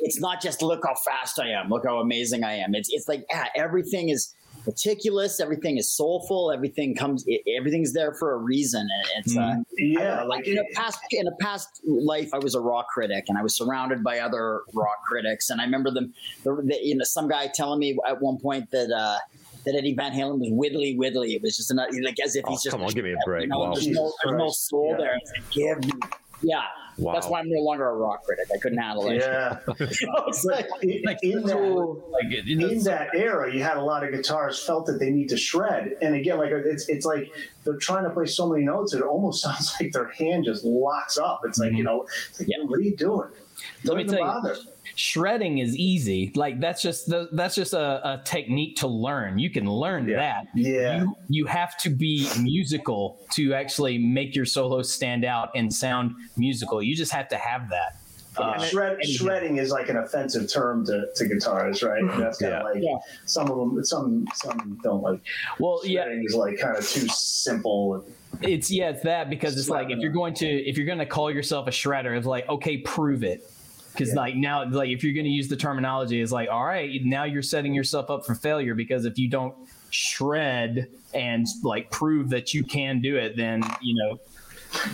it's 0.00 0.20
not 0.20 0.40
just 0.42 0.62
look 0.62 0.80
how 0.86 0.94
fast 0.94 1.38
I 1.40 1.48
am, 1.50 1.68
look 1.70 1.84
how 1.86 1.98
amazing 2.00 2.44
I 2.44 2.54
am. 2.54 2.74
It's 2.74 2.88
it's 2.92 3.08
like 3.08 3.24
yeah, 3.30 3.46
everything 3.56 4.08
is 4.10 4.34
meticulous, 4.66 5.38
everything 5.40 5.78
is 5.78 5.90
soulful, 5.90 6.50
everything 6.52 6.94
comes, 6.94 7.22
it, 7.26 7.40
everything's 7.56 7.92
there 7.92 8.12
for 8.14 8.32
a 8.32 8.36
reason. 8.36 8.80
And 8.80 9.24
it's 9.24 9.36
uh, 9.36 9.40
Mhm. 9.40 9.62
Yeah, 9.78 10.16
know, 10.16 10.26
like 10.26 10.46
in 10.46 10.58
a 10.58 10.64
past 10.74 10.98
in 11.10 11.26
a 11.28 11.36
past 11.40 11.68
life, 11.86 12.30
I 12.34 12.38
was 12.38 12.54
a 12.54 12.60
rock 12.60 12.86
critic, 12.92 13.24
and 13.28 13.38
I 13.38 13.42
was 13.42 13.56
surrounded 13.56 14.02
by 14.02 14.18
other 14.20 14.62
rock 14.74 14.98
critics, 15.08 15.50
and 15.50 15.60
I 15.60 15.64
remember 15.64 15.90
them, 15.90 16.12
the, 16.44 16.54
the, 16.64 16.78
you 16.82 16.96
know, 16.96 17.04
some 17.04 17.28
guy 17.28 17.48
telling 17.54 17.78
me 17.78 17.96
at 18.08 18.20
one 18.20 18.38
point 18.38 18.70
that. 18.72 18.90
uh 18.90 19.18
that 19.64 19.74
Eddie 19.74 19.94
Van 19.96 20.12
Halen 20.12 20.38
was 20.38 20.48
widdly 20.52 20.96
widdly. 20.96 21.34
It 21.34 21.42
was 21.42 21.56
just 21.56 21.72
another, 21.72 21.90
like 22.04 22.20
as 22.24 22.36
if 22.36 22.44
Oh, 22.46 22.50
he's 22.52 22.62
just 22.62 22.70
come 22.76 22.84
on, 22.86 22.92
give 22.92 23.04
me 23.04 23.14
a 23.14 23.16
break. 23.26 23.42
You 23.42 23.48
know, 23.48 23.58
Wow. 23.58 23.72
there's, 23.74 23.88
no, 23.88 24.12
there's 24.22 24.38
no 24.38 24.48
soul 24.50 24.90
Yeah. 24.96 24.96
there. 24.96 25.12
Like, 25.14 25.50
give 25.50 25.78
me, 25.84 26.00
yeah. 26.42 26.62
Wow. 26.98 27.12
That's 27.12 27.28
why 27.28 27.40
I'm 27.40 27.50
no 27.50 27.60
longer 27.60 27.86
a 27.86 27.94
rock 27.94 28.24
critic. 28.24 28.46
I 28.54 28.58
couldn't 28.58 28.78
handle 28.78 29.08
it. 29.08 29.16
Yeah. 29.16 29.58
it's 29.80 30.44
like, 30.44 30.66
in, 30.82 30.90
in 31.22 31.42
that, 31.42 32.02
like 32.10 32.32
in 32.32 32.82
that 32.84 33.14
era, 33.14 33.52
you 33.52 33.62
had 33.62 33.76
a 33.76 33.82
lot 33.82 34.02
of 34.02 34.12
guitars 34.12 34.62
felt 34.62 34.86
that 34.86 34.98
they 34.98 35.10
need 35.10 35.28
to 35.28 35.36
shred, 35.36 35.96
and 36.00 36.14
again, 36.14 36.38
like 36.38 36.52
it's 36.52 36.88
it's 36.88 37.04
like 37.04 37.30
they're 37.64 37.76
trying 37.76 38.04
to 38.04 38.10
play 38.10 38.26
so 38.26 38.48
many 38.48 38.64
notes, 38.64 38.94
it 38.94 39.02
almost 39.02 39.42
sounds 39.42 39.74
like 39.78 39.92
their 39.92 40.08
hand 40.08 40.44
just 40.44 40.64
locks 40.64 41.18
up. 41.18 41.42
It's 41.44 41.58
like 41.58 41.72
you 41.72 41.84
know, 41.84 42.06
it's 42.30 42.40
like, 42.40 42.48
what 42.64 42.78
are 42.78 42.82
you 42.82 42.96
doing? 42.96 43.28
Mm-hmm. 43.28 43.88
Let 43.88 43.96
me 43.96 44.04
Don't 44.04 44.16
tell 44.16 44.26
bother. 44.26 44.54
you, 44.54 44.60
shredding 44.94 45.58
is 45.58 45.76
easy. 45.76 46.32
Like 46.34 46.60
that's 46.60 46.82
just 46.82 47.08
the, 47.08 47.28
that's 47.32 47.54
just 47.54 47.72
a, 47.72 48.08
a 48.08 48.22
technique 48.24 48.76
to 48.76 48.86
learn. 48.86 49.38
You 49.38 49.50
can 49.50 49.68
learn 49.70 50.06
that. 50.06 50.46
Yeah. 50.54 51.02
You, 51.02 51.16
you 51.28 51.46
have 51.46 51.76
to 51.78 51.90
be 51.90 52.28
musical 52.40 53.18
to 53.34 53.54
actually 53.54 53.98
make 53.98 54.34
your 54.34 54.46
solos 54.46 54.92
stand 54.92 55.24
out 55.24 55.50
and 55.54 55.72
sound 55.72 56.14
musical. 56.36 56.82
You 56.82 56.94
just 56.94 57.12
have 57.12 57.28
to 57.28 57.36
have 57.36 57.68
that. 57.70 58.00
Uh, 58.38 58.58
Shred, 58.58 59.02
shredding 59.04 59.56
is 59.56 59.70
like 59.70 59.88
an 59.88 59.96
offensive 59.96 60.50
term 60.52 60.84
to, 60.86 61.08
to 61.14 61.24
guitarists, 61.24 61.86
right? 61.86 62.18
That's 62.18 62.38
kind 62.38 62.52
of 62.52 62.64
like 62.74 62.82
some 63.24 63.50
of 63.50 63.56
them. 63.56 63.82
Some 63.84 64.26
some 64.34 64.78
don't 64.82 65.02
like. 65.02 65.20
Well, 65.58 65.80
shredding 65.82 66.22
is 66.24 66.34
like 66.34 66.58
kind 66.58 66.76
of 66.76 66.86
too 66.86 67.08
simple. 67.08 68.04
It's 68.42 68.70
yeah, 68.70 68.90
it's 68.90 69.02
that 69.04 69.30
because 69.30 69.58
it's 69.58 69.70
like 69.70 69.90
if 69.90 70.00
you're 70.00 70.12
going 70.12 70.34
to 70.34 70.46
if 70.46 70.76
you're 70.76 70.86
going 70.86 70.98
to 70.98 71.06
call 71.06 71.30
yourself 71.30 71.66
a 71.66 71.70
shredder, 71.70 72.16
it's 72.16 72.26
like 72.26 72.48
okay, 72.48 72.76
prove 72.78 73.24
it. 73.24 73.50
Because 73.96 74.14
like 74.14 74.34
now, 74.36 74.68
like 74.68 74.90
if 74.90 75.02
you're 75.02 75.14
going 75.14 75.24
to 75.24 75.30
use 75.30 75.48
the 75.48 75.56
terminology, 75.56 76.20
it's 76.20 76.32
like 76.32 76.48
all 76.50 76.64
right, 76.64 77.00
now 77.04 77.24
you're 77.24 77.42
setting 77.42 77.74
yourself 77.74 78.10
up 78.10 78.26
for 78.26 78.34
failure. 78.34 78.74
Because 78.74 79.04
if 79.04 79.18
you 79.18 79.28
don't 79.28 79.54
shred 79.90 80.88
and 81.14 81.46
like 81.62 81.90
prove 81.90 82.30
that 82.30 82.52
you 82.52 82.62
can 82.64 83.00
do 83.00 83.16
it, 83.16 83.36
then 83.36 83.62
you 83.80 83.94
know. 83.96 84.18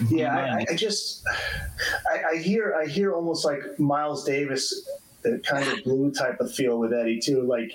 Yeah, 0.09 0.37
I, 0.37 0.67
I- 0.71 0.77
just 0.77 1.27
I, 2.13 2.23
I 2.33 2.37
hear 2.37 2.75
I 2.81 2.87
hear 2.87 3.13
almost 3.15 3.45
like 3.45 3.79
Miles 3.81 4.25
Davis 4.25 4.89
uh, 5.27 5.39
kind 5.45 5.67
of 5.69 5.83
blue 5.83 6.13
type 6.13 6.39
of 6.41 6.55
feel 6.55 6.79
with 6.79 6.93
Eddie 6.93 7.19
too. 7.19 7.43
Like 7.43 7.73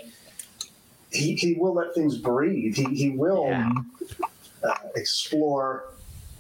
he, 1.12 1.36
he 1.36 1.56
will 1.56 1.74
let 1.74 1.94
things 1.94 2.18
breathe. 2.18 2.76
He 2.76 2.86
he 2.96 3.10
will 3.10 3.48
uh, 4.64 4.74
explore 4.96 5.86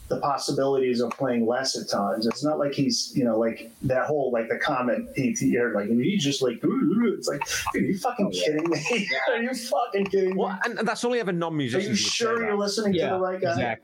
the 0.07 0.19
possibilities 0.21 1.01
of 1.01 1.11
playing 1.11 1.45
less 1.45 1.77
at 1.77 1.89
times. 1.89 2.27
It's 2.27 2.43
not 2.43 2.59
like 2.59 2.73
he's 2.73 3.11
you 3.15 3.23
know 3.25 3.37
like 3.37 3.69
that 3.83 4.05
whole 4.07 4.31
like 4.31 4.47
the 4.47 4.57
comment 4.57 5.09
he, 5.15 5.31
he 5.31 5.55
aired 5.57 5.75
like 5.75 5.89
he's 5.89 6.23
just 6.23 6.41
like 6.41 6.59
it's 6.63 7.27
like 7.27 7.41
dude, 7.73 7.83
are 7.83 7.85
you 7.87 7.97
fucking 7.97 8.27
oh, 8.27 8.31
kidding 8.31 8.69
me? 8.69 9.09
are 9.29 9.41
you 9.41 9.53
fucking 9.53 10.05
kidding 10.05 10.29
me? 10.31 10.35
Well, 10.37 10.57
and, 10.63 10.79
and 10.79 10.87
that's 10.87 11.03
only 11.03 11.19
ever 11.19 11.31
non-musicians. 11.31 11.85
Are 11.85 11.89
you 11.89 11.95
sure 11.95 12.45
you're 12.45 12.57
listening 12.57 12.93
to 12.93 12.99
the 12.99 13.19
right 13.19 13.41
guy? 13.41 13.77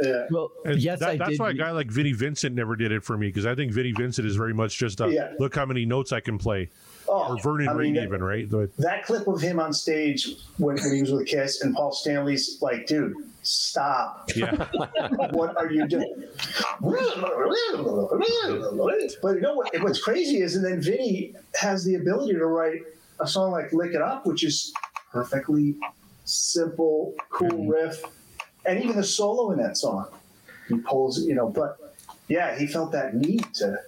Yeah. 0.00 0.26
Well, 0.30 0.52
And 0.64 0.80
yes, 0.80 1.00
that- 1.00 1.08
I 1.10 1.16
that's 1.16 1.30
did 1.30 1.40
why 1.40 1.50
a 1.50 1.54
guy 1.54 1.70
like 1.72 1.90
Vinnie 1.90 2.12
Vincent 2.12 2.54
never 2.54 2.76
did 2.76 2.92
it 2.92 3.02
for 3.04 3.16
me 3.18 3.26
because 3.28 3.46
I 3.46 3.54
think 3.54 3.72
Vinnie 3.72 3.92
Vincent 3.92 4.26
is 4.26 4.36
very 4.36 4.54
much 4.54 4.78
just 4.78 5.00
a 5.00 5.10
Yeah. 5.12 5.32
look 5.38 5.54
how 5.56 5.66
many 5.66 5.84
notes 5.84 6.12
I 6.12 6.20
can 6.20 6.38
play. 6.38 6.70
Oh, 7.08 7.32
or 7.32 7.40
Vernon 7.42 7.68
I 7.68 7.72
mean, 7.72 7.78
Reid, 7.78 7.96
that- 7.96 8.02
even 8.04 8.22
right? 8.22 8.48
The- 8.48 8.70
that 8.78 9.04
clip 9.04 9.26
of 9.26 9.40
him 9.40 9.58
on 9.58 9.72
stage 9.72 10.36
when, 10.58 10.76
when 10.76 10.94
he 10.94 11.00
was 11.02 11.10
with 11.10 11.26
Kiss 11.26 11.62
and 11.62 11.74
Paul 11.74 11.92
Stanley's 11.92 12.58
like, 12.62 12.86
dude, 12.86 13.14
stop. 13.42 14.30
Yeah. 14.34 14.54
what 15.30 15.56
are 15.56 15.70
you 15.70 15.86
doing? 15.86 16.24
but 19.22 19.34
you 19.34 19.40
know 19.40 19.54
what? 19.54 19.70
What's 19.80 20.02
crazy 20.02 20.40
is, 20.40 20.56
and 20.56 20.64
then 20.64 20.80
Vinny 20.80 21.34
has 21.54 21.84
the 21.84 21.94
ability 21.96 22.34
to 22.34 22.46
write 22.46 22.82
a 23.20 23.26
song 23.26 23.52
like 23.52 23.72
"Lick 23.72 23.94
It 23.94 24.02
Up," 24.02 24.26
which 24.26 24.44
is 24.44 24.72
perfectly 25.10 25.76
simple, 26.24 27.14
cool 27.30 27.66
riff, 27.66 28.02
and 28.64 28.82
even 28.82 28.96
the 28.96 29.04
solo 29.04 29.50
in 29.50 29.58
that 29.58 29.76
song, 29.76 30.06
he 30.68 30.78
pulls, 30.78 31.24
you 31.24 31.34
know. 31.34 31.48
But 31.48 31.78
yeah, 32.28 32.58
he 32.58 32.66
felt 32.66 32.92
that 32.92 33.14
need 33.14 33.44
to 33.54 33.78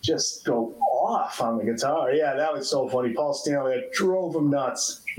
just 0.00 0.44
go 0.44 0.74
off 0.80 1.40
on 1.40 1.58
the 1.58 1.64
guitar. 1.64 2.12
Yeah, 2.12 2.34
that 2.34 2.52
was 2.52 2.68
so 2.70 2.88
funny. 2.88 3.12
Paul 3.12 3.34
Stanley 3.34 3.74
it 3.74 3.92
drove 3.92 4.34
him 4.34 4.50
nuts. 4.50 5.02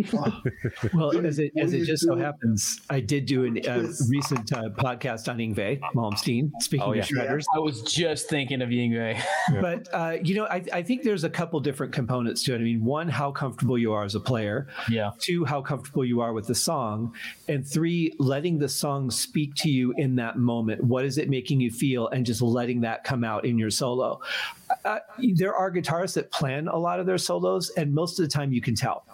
Well, 0.94 1.26
as 1.26 1.38
it 1.38 1.52
as 1.58 1.74
it 1.74 1.80
you 1.80 1.86
just 1.86 2.04
so 2.04 2.16
happens, 2.16 2.80
I 2.90 3.02
did 3.02 3.26
do 3.26 3.44
a 3.44 3.48
uh, 3.48 3.88
recent 4.10 4.52
uh, 4.54 4.70
podcast 4.70 5.28
on 5.30 5.38
Yngwie 5.38 5.80
Malmsteen. 5.94 6.52
Speaking 6.60 6.88
Oh, 6.88 6.94
of 6.94 7.06
shredders, 7.06 7.44
I 7.54 7.60
was 7.60 7.82
just 7.84 8.28
thinking 8.30 8.62
of 8.62 8.70
Yngwie. 8.70 9.22
but 9.62 9.88
uh, 9.94 10.18
you 10.24 10.34
know, 10.36 10.46
I, 10.46 10.64
I 10.74 10.82
think 10.82 11.04
there's 11.04 11.24
a 11.24 11.30
couple 11.30 11.60
different 11.60 11.94
components 11.94 12.42
to 12.44 12.54
it. 12.54 12.58
I 12.58 12.64
mean, 12.64 12.84
one, 12.84 13.10
how 13.10 13.32
comfortable 13.32 13.78
you 13.78 13.94
are 13.94 14.04
as 14.04 14.16
a 14.16 14.20
player. 14.20 14.68
Yeah. 14.90 15.12
Two, 15.20 15.46
how 15.46 15.62
comfortable 15.62 16.06
you 16.06 16.22
are 16.22 16.34
with 16.34 16.48
the 16.48 16.56
song, 16.56 17.14
and 17.48 17.68
three, 17.68 18.14
letting 18.18 18.60
the 18.60 18.70
song 18.70 19.12
speak 19.12 19.56
to 19.58 19.70
you 19.70 19.94
in 19.98 20.16
that 20.16 20.38
moment. 20.38 20.84
What 20.84 21.06
is 21.06 21.18
it 21.18 21.30
making 21.30 21.60
you 21.60 21.70
feel, 21.70 22.08
and 22.08 22.26
just 22.26 22.42
letting 22.42 22.82
that 22.82 23.04
come 23.04 23.24
out 23.24 23.46
in 23.46 23.58
your 23.60 23.70
solo. 23.70 24.22
Uh, 24.86 25.00
there 25.36 25.56
are 25.56 25.72
guitarists 25.72 26.14
that 26.14 26.32
plan 26.32 26.68
a 26.68 26.78
lot 26.78 27.00
of 27.00 27.06
their 27.06 27.18
solos, 27.18 27.70
and 27.72 27.94
most 27.94 28.20
of 28.20 28.26
the 28.26 28.32
time 28.32 28.52
you 28.52 28.62
can 28.62 28.76
tell. 28.76 29.06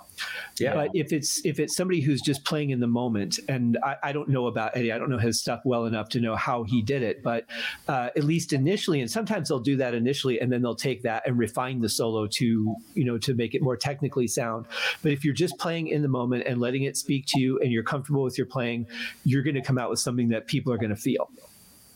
Yeah. 0.59 0.73
But 0.73 0.91
if 0.93 1.13
it's 1.13 1.45
if 1.45 1.59
it's 1.59 1.75
somebody 1.75 2.01
who's 2.01 2.21
just 2.21 2.43
playing 2.43 2.71
in 2.71 2.79
the 2.79 2.87
moment, 2.87 3.39
and 3.47 3.77
I, 3.83 3.95
I 4.03 4.11
don't 4.11 4.29
know 4.29 4.47
about 4.47 4.75
Eddie, 4.75 4.91
I 4.91 4.97
don't 4.97 5.09
know 5.09 5.17
his 5.17 5.39
stuff 5.39 5.61
well 5.65 5.85
enough 5.85 6.09
to 6.09 6.19
know 6.19 6.35
how 6.35 6.63
he 6.63 6.81
did 6.81 7.03
it, 7.03 7.21
but 7.21 7.45
uh, 7.87 8.09
at 8.15 8.23
least 8.23 8.53
initially, 8.53 9.01
and 9.01 9.09
sometimes 9.09 9.49
they'll 9.49 9.59
do 9.59 9.77
that 9.77 9.93
initially, 9.93 10.39
and 10.39 10.51
then 10.51 10.61
they'll 10.61 10.75
take 10.75 11.03
that 11.03 11.27
and 11.27 11.37
refine 11.37 11.81
the 11.81 11.89
solo 11.89 12.27
to 12.27 12.75
you 12.93 13.05
know 13.05 13.17
to 13.19 13.33
make 13.33 13.53
it 13.53 13.61
more 13.61 13.77
technically 13.77 14.27
sound. 14.27 14.65
But 15.03 15.11
if 15.11 15.23
you're 15.23 15.33
just 15.33 15.57
playing 15.59 15.87
in 15.87 16.01
the 16.01 16.07
moment 16.07 16.45
and 16.47 16.59
letting 16.59 16.83
it 16.83 16.97
speak 16.97 17.25
to 17.27 17.39
you, 17.39 17.59
and 17.59 17.71
you're 17.71 17.83
comfortable 17.83 18.23
with 18.23 18.37
your 18.37 18.47
playing, 18.47 18.87
you're 19.23 19.43
going 19.43 19.55
to 19.55 19.61
come 19.61 19.77
out 19.77 19.89
with 19.89 19.99
something 19.99 20.29
that 20.29 20.47
people 20.47 20.73
are 20.73 20.77
going 20.77 20.89
to 20.89 20.95
feel. 20.95 21.29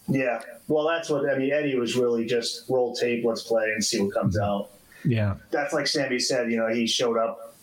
Yeah, 0.08 0.42
well, 0.68 0.88
that's 0.88 1.10
what 1.10 1.30
I 1.30 1.38
mean. 1.38 1.52
Eddie 1.52 1.76
was 1.76 1.96
really 1.96 2.26
just 2.26 2.70
roll 2.70 2.96
tape, 2.96 3.24
let's 3.24 3.44
play, 3.44 3.72
and 3.72 3.84
see 3.84 4.02
what 4.02 4.14
comes 4.14 4.38
out. 4.38 4.70
Yeah. 5.06 5.36
That's 5.52 5.74
like 5.74 5.88
Sammy 5.88 6.20
said. 6.20 6.52
You 6.52 6.58
know, 6.58 6.68
he 6.68 6.88
showed 6.88 7.18
up. 7.18 7.56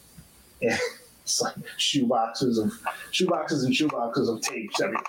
Yeah. 0.60 0.78
it's 1.28 1.42
like 1.42 1.54
shoe 1.76 2.06
boxes 2.06 2.58
of 2.58 2.72
shoe 3.10 3.26
boxes 3.26 3.64
and 3.64 3.74
shoe 3.74 3.88
boxes 3.88 4.30
of 4.30 4.40
tapes 4.40 4.80
everywhere, 4.80 5.04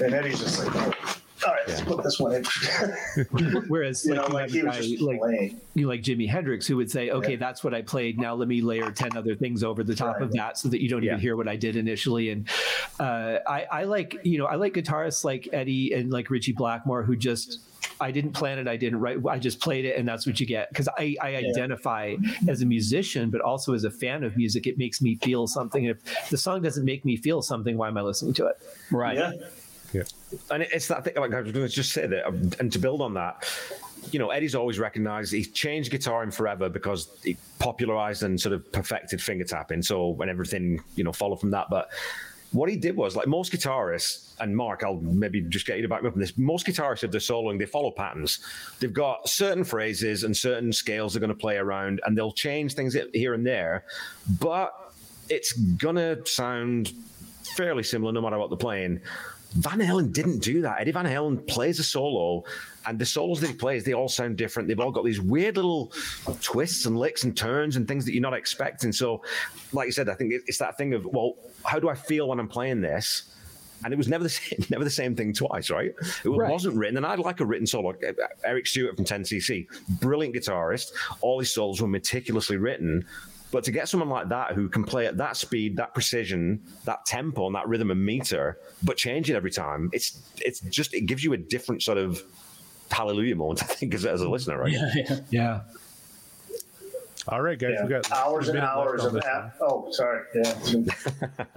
and 0.00 0.14
Eddie's 0.14 0.38
just 0.38 0.64
like, 0.64 0.74
oh, 0.76 1.16
all 1.44 1.52
right, 1.52 1.68
let's 1.68 1.82
put 1.82 2.02
this 2.02 2.18
one 2.18 2.34
in. 2.34 2.44
Whereas, 3.68 4.04
You 4.04 4.14
like, 4.14 4.20
know, 4.20 4.28
you 4.28 4.34
like 4.34 4.42
have 4.42 4.50
he 4.52 4.62
was 4.62 4.76
guy 4.76 4.82
just 4.82 5.02
like, 5.02 5.52
you 5.74 5.86
like 5.86 6.02
Jimi 6.02 6.28
Hendrix, 6.28 6.66
who 6.66 6.76
would 6.76 6.90
say, 6.90 7.10
"Okay, 7.10 7.36
that's 7.36 7.62
what 7.62 7.74
I 7.74 7.82
played. 7.82 8.18
Now 8.18 8.34
let 8.34 8.48
me 8.48 8.62
layer 8.62 8.90
ten 8.90 9.16
other 9.16 9.34
things 9.34 9.62
over 9.62 9.84
the 9.84 9.94
top 9.94 10.20
of 10.20 10.32
that, 10.32 10.58
so 10.58 10.68
that 10.68 10.82
you 10.82 10.88
don't 10.88 11.04
even 11.04 11.18
hear 11.18 11.36
what 11.36 11.48
I 11.48 11.56
did 11.56 11.76
initially." 11.76 12.30
And 12.30 12.48
uh, 12.98 13.38
I, 13.46 13.66
I 13.70 13.84
like, 13.84 14.18
you 14.22 14.38
know, 14.38 14.46
I 14.46 14.54
like 14.54 14.74
guitarists 14.74 15.24
like 15.24 15.48
Eddie 15.52 15.92
and 15.92 16.10
like 16.10 16.30
Ritchie 16.30 16.52
Blackmore, 16.52 17.02
who 17.02 17.16
just 17.16 17.60
I 18.00 18.10
didn't 18.10 18.32
plan 18.32 18.58
it, 18.58 18.68
I 18.68 18.76
didn't 18.76 19.00
write, 19.00 19.18
I 19.28 19.38
just 19.38 19.60
played 19.60 19.84
it, 19.84 19.96
and 19.98 20.06
that's 20.08 20.26
what 20.26 20.38
you 20.40 20.46
get. 20.46 20.68
Because 20.70 20.88
I, 20.98 21.16
I 21.20 21.36
identify 21.36 22.16
as 22.48 22.62
a 22.62 22.66
musician, 22.66 23.30
but 23.30 23.40
also 23.40 23.74
as 23.74 23.84
a 23.84 23.90
fan 23.90 24.24
of 24.24 24.36
music. 24.36 24.66
It 24.66 24.78
makes 24.78 25.00
me 25.00 25.16
feel 25.16 25.46
something. 25.46 25.84
If 25.84 26.30
the 26.30 26.36
song 26.38 26.62
doesn't 26.62 26.84
make 26.84 27.04
me 27.04 27.16
feel 27.16 27.42
something, 27.42 27.76
why 27.76 27.88
am 27.88 27.96
I 27.96 28.02
listening 28.02 28.34
to 28.34 28.46
it? 28.46 28.56
Right. 28.90 29.18
Yeah. 29.96 30.02
And 30.50 30.62
it's 30.62 30.88
that 30.88 31.04
thing, 31.04 31.14
like 31.16 31.32
I 31.32 31.40
was 31.40 31.52
going 31.52 31.66
to 31.66 31.72
just 31.72 31.92
say 31.92 32.06
that, 32.06 32.26
um, 32.26 32.50
and 32.60 32.72
to 32.72 32.78
build 32.78 33.00
on 33.00 33.14
that, 33.14 33.44
you 34.10 34.18
know, 34.18 34.30
Eddie's 34.30 34.54
always 34.54 34.78
recognized 34.78 35.32
he's 35.32 35.50
changed 35.50 35.92
guitaring 35.92 36.32
forever 36.32 36.68
because 36.68 37.08
he 37.24 37.36
popularized 37.58 38.22
and 38.22 38.40
sort 38.40 38.52
of 38.52 38.70
perfected 38.72 39.20
finger 39.20 39.44
tapping. 39.44 39.82
So 39.82 40.16
and 40.20 40.30
everything, 40.30 40.82
you 40.94 41.04
know, 41.04 41.12
followed 41.12 41.40
from 41.40 41.50
that. 41.52 41.68
But 41.70 41.90
what 42.52 42.68
he 42.68 42.76
did 42.76 42.96
was 42.96 43.16
like 43.16 43.26
most 43.26 43.52
guitarists, 43.52 44.34
and 44.38 44.56
Mark, 44.56 44.82
I'll 44.84 45.00
maybe 45.00 45.40
just 45.42 45.66
get 45.66 45.76
you 45.76 45.82
to 45.82 45.88
back 45.88 46.02
me 46.02 46.08
up 46.08 46.14
on 46.14 46.20
this. 46.20 46.36
Most 46.36 46.66
guitarists, 46.66 47.02
if 47.02 47.10
they're 47.10 47.20
soloing, 47.20 47.58
they 47.58 47.66
follow 47.66 47.90
patterns. 47.90 48.40
They've 48.78 48.92
got 48.92 49.28
certain 49.28 49.64
phrases 49.64 50.24
and 50.24 50.36
certain 50.36 50.72
scales 50.72 51.14
they're 51.14 51.20
going 51.20 51.28
to 51.28 51.34
play 51.34 51.56
around, 51.56 52.00
and 52.04 52.16
they'll 52.16 52.32
change 52.32 52.74
things 52.74 52.96
here 53.12 53.34
and 53.34 53.46
there, 53.46 53.84
but 54.40 54.92
it's 55.28 55.52
gonna 55.52 56.24
sound 56.26 56.92
fairly 57.56 57.82
similar 57.82 58.12
no 58.12 58.20
matter 58.20 58.38
what 58.38 58.50
they're 58.50 58.56
playing. 58.56 59.00
Van 59.58 59.78
Halen 59.78 60.12
didn't 60.12 60.40
do 60.40 60.60
that. 60.62 60.80
Eddie 60.80 60.92
Van 60.92 61.06
Halen 61.06 61.46
plays 61.46 61.78
a 61.78 61.82
solo, 61.82 62.44
and 62.86 62.98
the 62.98 63.06
solos 63.06 63.40
that 63.40 63.48
he 63.48 63.54
plays, 63.54 63.84
they 63.84 63.94
all 63.94 64.08
sound 64.08 64.36
different. 64.36 64.68
They've 64.68 64.78
all 64.78 64.90
got 64.92 65.04
these 65.04 65.20
weird 65.20 65.56
little 65.56 65.92
twists 66.42 66.84
and 66.86 66.98
licks 66.98 67.24
and 67.24 67.36
turns 67.36 67.76
and 67.76 67.88
things 67.88 68.04
that 68.04 68.12
you're 68.12 68.22
not 68.22 68.34
expecting. 68.34 68.92
So, 68.92 69.22
like 69.72 69.86
you 69.86 69.92
said, 69.92 70.08
I 70.08 70.14
think 70.14 70.32
it's 70.46 70.58
that 70.58 70.76
thing 70.76 70.92
of, 70.94 71.06
well, 71.06 71.36
how 71.64 71.78
do 71.78 71.88
I 71.88 71.94
feel 71.94 72.28
when 72.28 72.38
I'm 72.38 72.48
playing 72.48 72.82
this? 72.82 73.32
And 73.84 73.92
it 73.92 73.96
was 73.96 74.08
never 74.08 74.24
the 74.24 74.30
same, 74.40 74.64
never 74.70 74.84
the 74.84 74.90
same 74.90 75.16
thing 75.16 75.32
twice, 75.32 75.70
right? 75.70 75.94
It 76.24 76.28
wasn't 76.28 76.76
written, 76.76 76.98
and 76.98 77.06
I'd 77.06 77.18
like 77.18 77.40
a 77.40 77.46
written 77.46 77.66
solo. 77.66 77.94
Eric 78.44 78.66
Stewart 78.66 78.96
from 78.96 79.04
10cc, 79.04 79.66
brilliant 80.00 80.34
guitarist. 80.34 80.92
All 81.20 81.38
his 81.38 81.52
solos 81.52 81.80
were 81.80 81.88
meticulously 81.88 82.56
written. 82.58 83.06
But 83.56 83.64
to 83.64 83.72
get 83.72 83.88
someone 83.88 84.10
like 84.10 84.28
that 84.28 84.52
who 84.52 84.68
can 84.68 84.84
play 84.84 85.06
at 85.06 85.16
that 85.16 85.34
speed, 85.34 85.78
that 85.78 85.94
precision, 85.94 86.60
that 86.84 87.06
tempo, 87.06 87.46
and 87.46 87.54
that 87.54 87.66
rhythm 87.66 87.90
and 87.90 88.04
meter, 88.04 88.58
but 88.82 88.98
change 88.98 89.30
it 89.30 89.34
every 89.34 89.50
time, 89.50 89.88
it's 89.94 90.20
it's 90.44 90.60
just 90.60 90.92
it 90.92 91.06
gives 91.06 91.24
you 91.24 91.32
a 91.32 91.38
different 91.38 91.82
sort 91.82 91.96
of 91.96 92.22
hallelujah 92.90 93.34
moment. 93.34 93.62
I 93.62 93.66
think 93.68 93.94
as, 93.94 94.04
as 94.04 94.20
a 94.20 94.28
listener, 94.28 94.58
right? 94.58 94.72
Yeah. 94.72 95.20
yeah. 95.30 95.60
All 97.28 97.40
right, 97.40 97.58
guys, 97.58 97.76
Yeah. 97.78 97.84
we 97.84 97.88
got 97.88 98.12
hours 98.12 98.48
and 98.50 98.58
hours 98.58 99.00
on 99.00 99.06
of 99.06 99.12
this. 99.14 99.24
Oh, 99.62 99.88
sorry. 99.90 100.24
Yeah. 100.34 100.54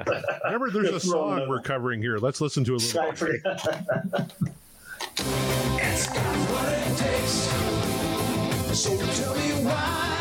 Remember, 0.46 0.72
there's 0.72 0.92
a 0.92 1.00
song 1.06 1.50
we're 1.50 1.62
covering 1.62 2.02
here. 2.02 2.18
Let's 2.18 2.40
listen 2.40 2.64
to 2.64 2.76
a 2.76 2.78
little. 2.78 3.02
I 9.68 10.19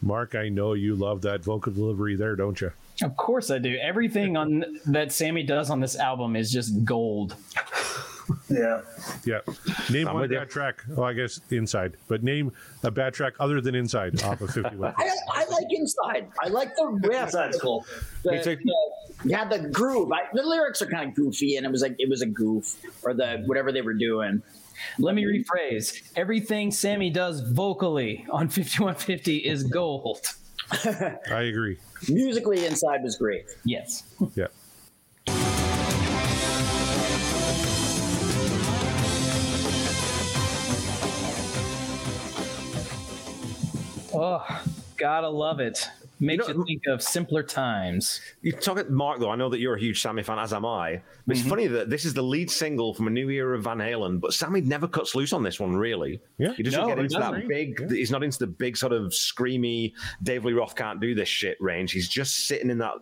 Mark, 0.00 0.34
I 0.34 0.48
know 0.48 0.74
you 0.74 0.94
love 0.94 1.22
that 1.22 1.42
vocal 1.42 1.72
delivery 1.72 2.16
there, 2.16 2.36
don't 2.36 2.60
you? 2.60 2.70
Of 3.02 3.16
course 3.16 3.50
I 3.50 3.58
do. 3.58 3.76
Everything 3.76 4.36
on 4.36 4.64
that 4.86 5.12
Sammy 5.12 5.42
does 5.42 5.70
on 5.70 5.80
this 5.80 5.96
album 5.96 6.36
is 6.36 6.50
just 6.52 6.84
gold. 6.84 7.34
Yeah. 8.50 8.82
Yeah. 9.24 9.40
Name 9.90 10.06
I'm 10.08 10.14
one 10.14 10.28
bad 10.28 10.50
track. 10.50 10.84
Oh, 10.96 11.02
I 11.02 11.14
guess 11.14 11.40
Inside. 11.50 11.94
But 12.08 12.22
name 12.22 12.52
a 12.82 12.90
bad 12.90 13.14
track 13.14 13.34
other 13.40 13.60
than 13.60 13.74
Inside 13.74 14.22
off 14.22 14.40
of 14.40 14.50
51. 14.50 14.94
I, 14.98 15.10
I 15.32 15.44
like 15.46 15.66
Inside. 15.70 16.28
I 16.42 16.48
like 16.48 16.74
the 16.76 16.86
riff. 17.08 17.22
Inside's 17.24 17.58
cool. 17.60 17.86
The, 18.24 18.32
Me 18.32 18.42
too. 18.42 18.56
the- 18.56 18.74
yeah, 19.24 19.48
the 19.48 19.58
groove. 19.70 20.12
I, 20.12 20.22
the 20.32 20.42
lyrics 20.42 20.80
are 20.82 20.86
kind 20.86 21.08
of 21.08 21.14
goofy, 21.16 21.56
and 21.56 21.66
it 21.66 21.72
was 21.72 21.82
like 21.82 21.96
it 21.98 22.08
was 22.08 22.22
a 22.22 22.26
goof 22.26 22.76
or 23.02 23.14
the 23.14 23.42
whatever 23.46 23.72
they 23.72 23.82
were 23.82 23.94
doing. 23.94 24.42
Let 24.98 25.14
me 25.14 25.24
rephrase. 25.24 26.10
Everything 26.16 26.70
Sammy 26.70 27.10
does 27.10 27.40
vocally 27.40 28.26
on 28.30 28.48
5150 28.48 29.36
is 29.38 29.64
gold. 29.64 30.20
I 31.30 31.42
agree. 31.42 31.78
Musically, 32.08 32.66
Inside 32.66 33.02
was 33.02 33.16
great. 33.16 33.44
Yes. 33.64 34.02
Yeah. 34.34 34.48
Oh, 44.14 44.62
gotta 44.96 45.28
love 45.28 45.60
it. 45.60 45.88
Makes 46.20 46.48
you, 46.48 46.54
know- 46.54 46.64
think 46.64 46.82
of 46.88 47.02
simpler 47.02 47.42
times. 47.42 48.20
You 48.42 48.52
talk 48.52 48.78
at 48.78 48.90
Mark 48.90 49.20
though. 49.20 49.30
I 49.30 49.36
know 49.36 49.48
that 49.48 49.58
you're 49.60 49.74
a 49.76 49.80
huge 49.80 50.00
Sammy 50.00 50.22
fan, 50.22 50.38
as 50.38 50.52
am 50.52 50.64
I. 50.66 51.00
But 51.26 51.36
it's 51.36 51.46
funny 51.46 51.66
that 51.66 51.90
this 51.90 52.04
is 52.04 52.14
the 52.14 52.22
lead 52.22 52.50
single 52.50 52.94
from 52.94 53.06
a 53.06 53.10
new 53.10 53.28
era 53.30 53.56
of 53.56 53.64
Van 53.64 53.78
Halen, 53.78 54.20
but 54.20 54.32
Sammy 54.32 54.60
never 54.62 54.88
cuts 54.88 55.14
loose 55.14 55.32
on 55.32 55.42
this 55.42 55.60
one. 55.60 55.76
Really, 55.76 56.20
Yeah. 56.38 56.54
he 56.54 56.62
doesn't 56.62 56.80
No, 56.80 56.86
get 56.88 56.98
into 56.98 57.18
that 57.18 57.32
doesn't. 57.32 57.48
big. 57.48 57.90
He's 57.90 58.10
not 58.10 58.22
into 58.22 58.38
the 58.38 58.46
big 58.46 58.76
sort 58.76 58.92
of 58.92 59.12
screamy 59.12 59.92
Dave 60.22 60.44
Lee 60.44 60.52
Roth 60.54 60.74
can't 60.74 61.00
do 61.00 61.14
this 61.14 61.28
shit 61.28 61.56
range. 61.60 61.92
He's 61.92 62.08
just 62.08 62.46
sitting 62.46 62.70
in 62.70 62.78
that 62.78 62.94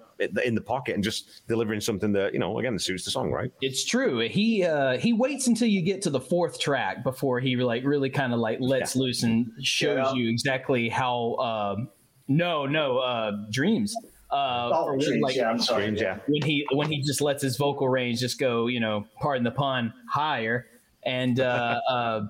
in 0.44 0.54
the 0.54 0.60
pocket 0.62 0.94
and 0.94 1.04
just 1.04 1.42
delivering 1.46 1.78
something 1.80 2.10
that 2.12 2.32
you 2.32 2.38
know 2.40 2.58
again 2.58 2.78
suits 2.78 3.04
the 3.04 3.10
song, 3.10 3.30
right? 3.30 3.52
It's 3.60 3.84
true. 3.84 4.20
He 4.28 4.64
uh 4.64 4.96
he 4.98 5.12
waits 5.12 5.46
until 5.46 5.68
you 5.68 5.82
get 5.82 6.02
to 6.02 6.10
the 6.10 6.20
fourth 6.20 6.58
track 6.58 7.04
before 7.04 7.38
he 7.38 7.54
like 7.56 7.84
really 7.84 8.08
kind 8.10 8.32
of 8.32 8.40
like 8.40 8.58
lets 8.60 8.96
loose 8.96 9.22
and 9.24 9.46
shows 9.62 9.98
Yeah. 9.98 10.14
you 10.14 10.30
exactly 10.30 10.88
how 10.88 11.36
um 11.36 11.88
no 12.28 12.66
no 12.66 12.98
uh 12.98 13.32
dreams 13.50 13.94
uh 14.30 14.70
Oh, 14.74 14.90
when, 14.90 14.98
Dreams, 14.98 15.22
like, 15.22 15.36
yeah, 15.36 15.48
I'm 15.48 15.60
sorry. 15.60 15.84
Dreams, 15.84 16.00
yeah. 16.00 16.18
when 16.26 16.42
he 16.42 16.66
when 16.72 16.90
he 16.90 17.00
just 17.00 17.20
lets 17.20 17.42
his 17.42 17.56
vocal 17.56 17.88
range 17.88 18.18
just 18.20 18.38
go 18.40 18.66
you 18.66 18.80
know 18.80 19.06
pardon 19.20 19.44
the 19.44 19.52
pun 19.52 19.92
higher 20.08 20.66
and 21.04 21.38
uh 21.38 21.80
uh 21.90 22.26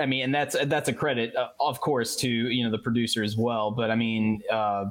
I 0.00 0.06
mean, 0.06 0.24
and 0.24 0.34
that's 0.34 0.56
that's 0.66 0.88
a 0.88 0.92
credit, 0.92 1.34
uh, 1.34 1.48
of 1.60 1.80
course, 1.80 2.16
to 2.16 2.28
you 2.28 2.64
know 2.64 2.70
the 2.70 2.78
producer 2.78 3.22
as 3.22 3.36
well. 3.36 3.70
But 3.70 3.90
I 3.90 3.96
mean, 3.96 4.42
uh, 4.50 4.86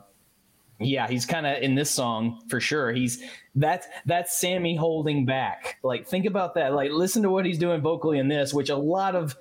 yeah, 0.79 1.07
he's 1.07 1.25
kind 1.25 1.47
of 1.47 1.61
in 1.61 1.75
this 1.75 1.89
song 1.89 2.41
for 2.49 2.59
sure. 2.59 2.91
He's 2.91 3.23
that's 3.55 3.88
that's 4.05 4.38
Sammy 4.38 4.75
holding 4.75 5.25
back. 5.25 5.77
Like, 5.84 6.07
think 6.07 6.25
about 6.25 6.55
that. 6.55 6.73
Like, 6.73 6.91
listen 6.91 7.23
to 7.23 7.29
what 7.29 7.45
he's 7.45 7.57
doing 7.57 7.81
vocally 7.81 8.19
in 8.19 8.27
this, 8.27 8.53
which 8.53 8.69
a 8.69 8.75
lot 8.75 9.15
of 9.15 9.35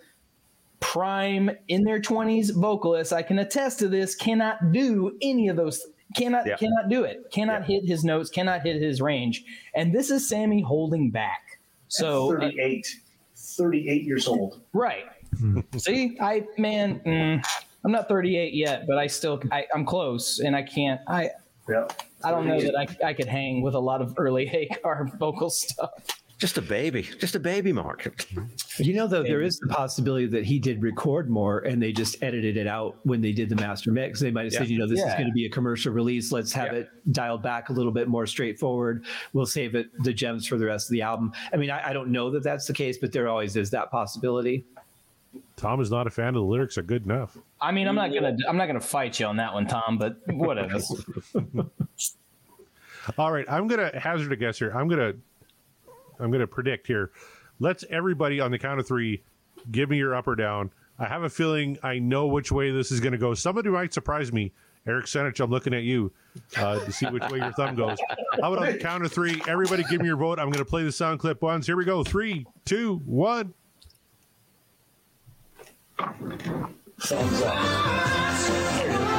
prime 0.81 1.51
in 1.69 1.85
their 1.85 2.01
twenties 2.01 2.51
vocalists, 2.51 3.13
I 3.13 3.23
can 3.23 3.39
attest 3.39 3.79
to 3.81 3.89
this, 3.89 4.15
cannot 4.15 4.73
do 4.73 5.17
any 5.23 5.49
of 5.49 5.57
those. 5.57 5.85
Cannot 6.17 6.47
Yeah. 6.47 6.57
cannot 6.57 6.89
do 6.89 7.03
it. 7.05 7.31
Cannot 7.33 7.65
hit 7.65 7.85
his 7.85 8.05
notes. 8.05 8.31
Cannot 8.31 8.63
hit 8.63 8.81
his 8.81 9.03
range. 9.03 9.45
And 9.75 9.93
this 9.95 10.11
is 10.11 10.29
Sammy 10.29 10.63
holding 10.63 11.11
back. 11.11 11.59
So 11.89 12.31
38. 12.31 12.87
38 13.37 14.05
years 14.05 14.27
old. 14.27 14.61
Right. 14.73 15.05
See, 15.77 16.17
I 16.21 16.45
man, 16.57 17.01
mm, 17.01 17.45
I'm 17.85 17.93
not 17.93 18.09
38 18.09 18.55
yet, 18.55 18.87
but 18.87 18.99
I 18.99 19.07
still 19.07 19.43
I, 19.53 19.67
I'm 19.75 19.85
close, 19.85 20.39
and 20.39 20.57
I 20.57 20.63
can't. 20.63 21.01
I 21.07 21.31
Yeah. 21.69 21.87
I 22.25 22.31
don't 22.31 22.47
know 22.47 22.61
that 22.61 22.75
I 22.77 23.09
I 23.09 23.13
could 23.13 23.27
hang 23.29 23.61
with 23.63 23.75
a 23.75 23.79
lot 23.81 24.01
of 24.01 24.15
early 24.17 24.47
Hagar 24.55 25.11
vocal 25.19 25.51
stuff. 25.51 25.91
Just 26.39 26.59
a 26.59 26.63
baby, 26.63 27.03
just 27.19 27.35
a 27.35 27.41
baby, 27.41 27.73
Mark. 27.73 28.11
You 28.77 28.93
know, 28.93 29.07
though, 29.07 29.23
there 29.23 29.41
is 29.41 29.59
the 29.59 29.69
possibility 29.69 30.27
that 30.27 30.45
he 30.45 30.59
did 30.59 30.83
record 30.83 31.31
more 31.31 31.61
and 31.61 31.83
they 31.83 31.93
just 31.93 32.23
edited 32.23 32.59
it 32.59 32.67
out 32.67 32.99
when 33.05 33.23
they 33.23 33.33
did 33.33 33.49
the 33.49 33.57
master 33.57 33.91
mix. 33.91 34.21
They 34.21 34.31
might 34.31 34.45
have 34.45 34.53
said, 34.53 34.69
you 34.69 34.79
know, 34.79 34.87
this 34.87 34.99
is 34.99 35.15
going 35.15 35.27
to 35.29 35.33
be 35.33 35.47
a 35.47 35.49
commercial 35.49 35.95
release. 35.95 36.33
Let's 36.33 36.53
have 36.53 36.73
Yeah. 36.75 36.81
it 36.81 36.91
dialed 37.13 37.43
back 37.43 37.71
a 37.71 37.73
little 37.73 37.91
bit 37.91 38.07
more 38.09 38.27
straightforward. 38.27 39.07
We'll 39.33 39.47
save 39.47 39.75
it 39.75 39.89
the 40.03 40.13
gems 40.13 40.47
for 40.47 40.59
the 40.59 40.67
rest 40.67 40.89
of 40.89 40.93
the 40.93 41.01
album. 41.01 41.33
I 41.55 41.57
mean, 41.57 41.71
I, 41.71 41.89
I 41.89 41.93
don't 41.95 42.09
know 42.11 42.31
that 42.33 42.43
that's 42.43 42.67
the 42.67 42.75
case, 42.75 42.99
but 42.99 43.13
there 43.13 43.29
always 43.29 43.57
is 43.57 43.71
that 43.71 43.91
possibility. 43.91 44.67
Tom 45.57 45.81
is 45.81 45.91
not 45.91 46.07
a 46.07 46.11
fan 46.11 46.29
of 46.29 46.35
the 46.35 46.43
lyrics 46.43 46.77
are 46.77 46.83
good 46.83 47.07
enough. 47.07 47.39
I 47.63 47.73
mean, 47.73 47.89
I'm 47.89 47.95
not 47.95 48.13
gonna 48.13 48.37
I'm 48.47 48.59
not 48.59 48.67
gonna 48.67 48.79
fight 48.81 49.19
you 49.21 49.25
on 49.27 49.37
that 49.37 49.55
one, 49.55 49.67
Tom, 49.67 49.97
but 49.97 50.19
whatever. 50.27 50.79
All 53.19 53.33
right, 53.33 53.47
I'm 53.49 53.69
gonna 53.69 53.99
hazard 53.99 54.33
a 54.33 54.37
guess 54.37 54.59
here. 54.59 54.71
I'm 54.73 54.89
gonna 54.89 55.15
I'm 56.19 56.31
gonna 56.31 56.47
predict 56.47 56.87
here. 56.87 57.11
Let's 57.59 57.85
everybody 57.91 58.41
on 58.41 58.51
the 58.51 58.59
count 58.59 58.81
of 58.81 58.87
three 58.87 59.23
give 59.71 59.91
me 59.91 59.97
your 59.99 60.15
up 60.15 60.27
or 60.27 60.37
down. 60.37 60.71
I 60.99 61.07
have 61.07 61.23
a 61.23 61.31
feeling 61.31 61.79
I 61.83 61.99
know 61.99 62.27
which 62.27 62.51
way 62.51 62.71
this 62.71 62.91
is 62.91 63.01
gonna 63.01 63.19
go. 63.19 63.35
Somebody 63.35 63.69
might 63.71 63.93
surprise 63.93 64.33
me. 64.33 64.53
Eric 64.87 65.07
Senich, 65.07 65.41
I'm 65.41 65.51
looking 65.51 65.75
at 65.75 65.83
you 65.83 66.13
uh, 66.57 66.79
to 66.79 66.93
see 66.93 67.07
which 67.07 67.25
way 67.29 67.39
your 67.39 67.53
thumb 67.53 67.75
goes. 67.75 67.99
How 68.41 68.53
about 68.53 68.67
on 68.67 68.73
the 68.73 68.79
count 68.79 69.05
of 69.05 69.13
three? 69.13 69.43
Everybody 69.49 69.83
give 69.91 70.01
me 70.01 70.07
your 70.07 70.17
vote. 70.17 70.39
I'm 70.39 70.51
gonna 70.51 70.65
play 70.65 70.85
the 70.85 70.93
sound 70.93 71.19
clip 71.19 71.43
once. 71.43 71.67
Here 71.67 71.77
we 71.77 71.85
go. 71.85 72.05
Three, 72.05 72.47
two, 72.65 73.03
one. 73.05 73.53
Thumbs 76.99 77.43
up. 77.43 79.16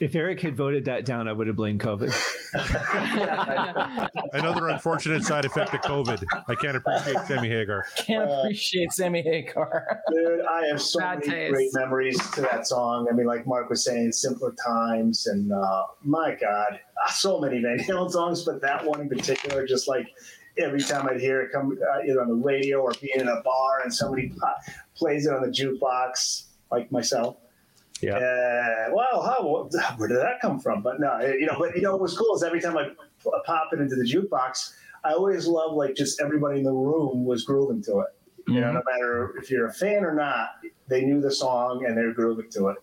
If 0.00 0.14
Eric 0.14 0.40
had 0.40 0.56
voted 0.56 0.84
that 0.84 1.04
down, 1.04 1.26
I 1.26 1.32
would 1.32 1.48
have 1.48 1.56
blamed 1.56 1.80
COVID. 1.80 2.14
Another 4.32 4.68
unfortunate 4.68 5.24
side 5.24 5.44
effect 5.44 5.74
of 5.74 5.80
COVID. 5.80 6.24
I 6.46 6.54
can't 6.54 6.76
appreciate 6.76 7.26
Sammy 7.26 7.48
Hagar. 7.48 7.84
Can't 7.96 8.30
appreciate 8.30 8.92
Sammy 8.92 9.22
Hagar. 9.22 10.00
Dude, 10.12 10.40
I 10.48 10.66
have 10.66 10.80
so 10.80 11.00
Bad 11.00 11.18
many 11.20 11.30
taste. 11.30 11.52
great 11.52 11.70
memories 11.74 12.30
to 12.30 12.42
that 12.42 12.68
song. 12.68 13.08
I 13.10 13.14
mean, 13.14 13.26
like 13.26 13.44
Mark 13.46 13.68
was 13.70 13.84
saying, 13.84 14.12
simpler 14.12 14.54
times, 14.64 15.26
and 15.26 15.52
uh, 15.52 15.82
my 16.04 16.36
God, 16.40 16.78
so 17.08 17.40
many 17.40 17.60
Van 17.60 17.78
Halen 17.78 18.10
songs, 18.10 18.44
but 18.44 18.60
that 18.62 18.84
one 18.84 19.00
in 19.00 19.08
particular, 19.08 19.66
just 19.66 19.88
like 19.88 20.06
every 20.58 20.80
time 20.80 21.08
I'd 21.08 21.20
hear 21.20 21.40
it 21.42 21.50
come 21.52 21.76
uh, 21.76 22.02
either 22.08 22.20
on 22.20 22.28
the 22.28 22.34
radio 22.34 22.78
or 22.80 22.92
being 23.00 23.18
in 23.20 23.26
a 23.28 23.42
bar 23.42 23.80
and 23.82 23.92
somebody 23.92 24.32
uh, 24.44 24.72
plays 24.94 25.26
it 25.26 25.32
on 25.34 25.42
the 25.42 25.48
jukebox, 25.48 26.44
like 26.70 26.92
myself. 26.92 27.36
Yeah. 28.00 28.16
Uh, 28.16 28.92
well, 28.94 29.22
how, 29.22 29.68
where 29.96 30.08
did 30.08 30.18
that 30.18 30.40
come 30.40 30.60
from? 30.60 30.82
But 30.82 31.00
no, 31.00 31.18
you 31.20 31.46
know, 31.46 31.56
but 31.58 31.74
you 31.74 31.82
know, 31.82 31.92
what 31.92 32.00
was 32.02 32.16
cool 32.16 32.34
is 32.36 32.42
every 32.42 32.60
time 32.60 32.76
I 32.76 32.90
pop 33.44 33.70
it 33.72 33.80
into 33.80 33.96
the 33.96 34.04
jukebox, 34.04 34.74
I 35.04 35.12
always 35.12 35.46
love 35.46 35.72
like 35.74 35.94
just 35.96 36.20
everybody 36.20 36.58
in 36.58 36.64
the 36.64 36.72
room 36.72 37.24
was 37.24 37.44
grooving 37.44 37.82
to 37.84 38.00
it. 38.00 38.08
You 38.46 38.60
know, 38.62 38.72
no 38.72 38.82
matter 38.90 39.34
if 39.38 39.50
you're 39.50 39.66
a 39.66 39.72
fan 39.72 40.04
or 40.04 40.14
not, 40.14 40.50
they 40.86 41.02
knew 41.04 41.20
the 41.20 41.30
song 41.30 41.84
and 41.86 41.96
they 41.96 42.02
were 42.02 42.14
grooving 42.14 42.50
to 42.52 42.68
it. 42.68 42.78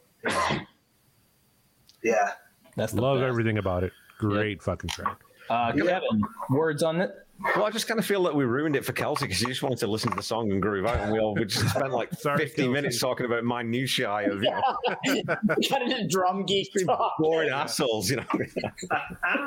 Yeah. 2.03 2.33
That's 2.75 2.93
Love 2.93 3.19
best. 3.19 3.27
everything 3.27 3.57
about 3.57 3.83
it. 3.83 3.91
Great 4.19 4.61
fucking 4.61 4.91
track. 4.91 5.17
Uh, 5.49 5.71
Kevin, 5.71 6.23
words 6.51 6.83
on 6.83 7.01
it. 7.01 7.11
Well, 7.55 7.65
I 7.65 7.69
just 7.69 7.87
kind 7.87 7.99
of 7.99 8.05
feel 8.05 8.23
that 8.23 8.33
we 8.35 8.45
ruined 8.45 8.75
it 8.77 8.85
for 8.85 8.93
Kelsey 8.93 9.25
because 9.25 9.37
she 9.39 9.45
just 9.45 9.61
wanted 9.61 9.77
to 9.79 9.87
listen 9.87 10.09
to 10.09 10.15
the 10.15 10.23
song 10.23 10.51
and 10.51 10.61
groove 10.61 10.85
out, 10.85 10.97
and 10.99 11.11
we 11.11 11.19
all 11.19 11.35
we 11.35 11.45
just 11.45 11.69
spent 11.69 11.91
like 11.91 12.11
Sorry, 12.19 12.37
50 12.39 12.55
Kelsey. 12.55 12.71
minutes 12.71 12.99
talking 12.99 13.25
about 13.25 13.43
minutiae 13.43 14.07
of 14.31 14.41
you 14.41 14.51
know, 14.51 15.35
kind 15.69 15.91
of 15.93 16.09
drum 16.09 16.45
geek 16.45 16.71
talk. 16.85 17.13
boring 17.19 17.49
assholes, 17.49 18.09
you 18.09 18.17
know. 18.17 18.23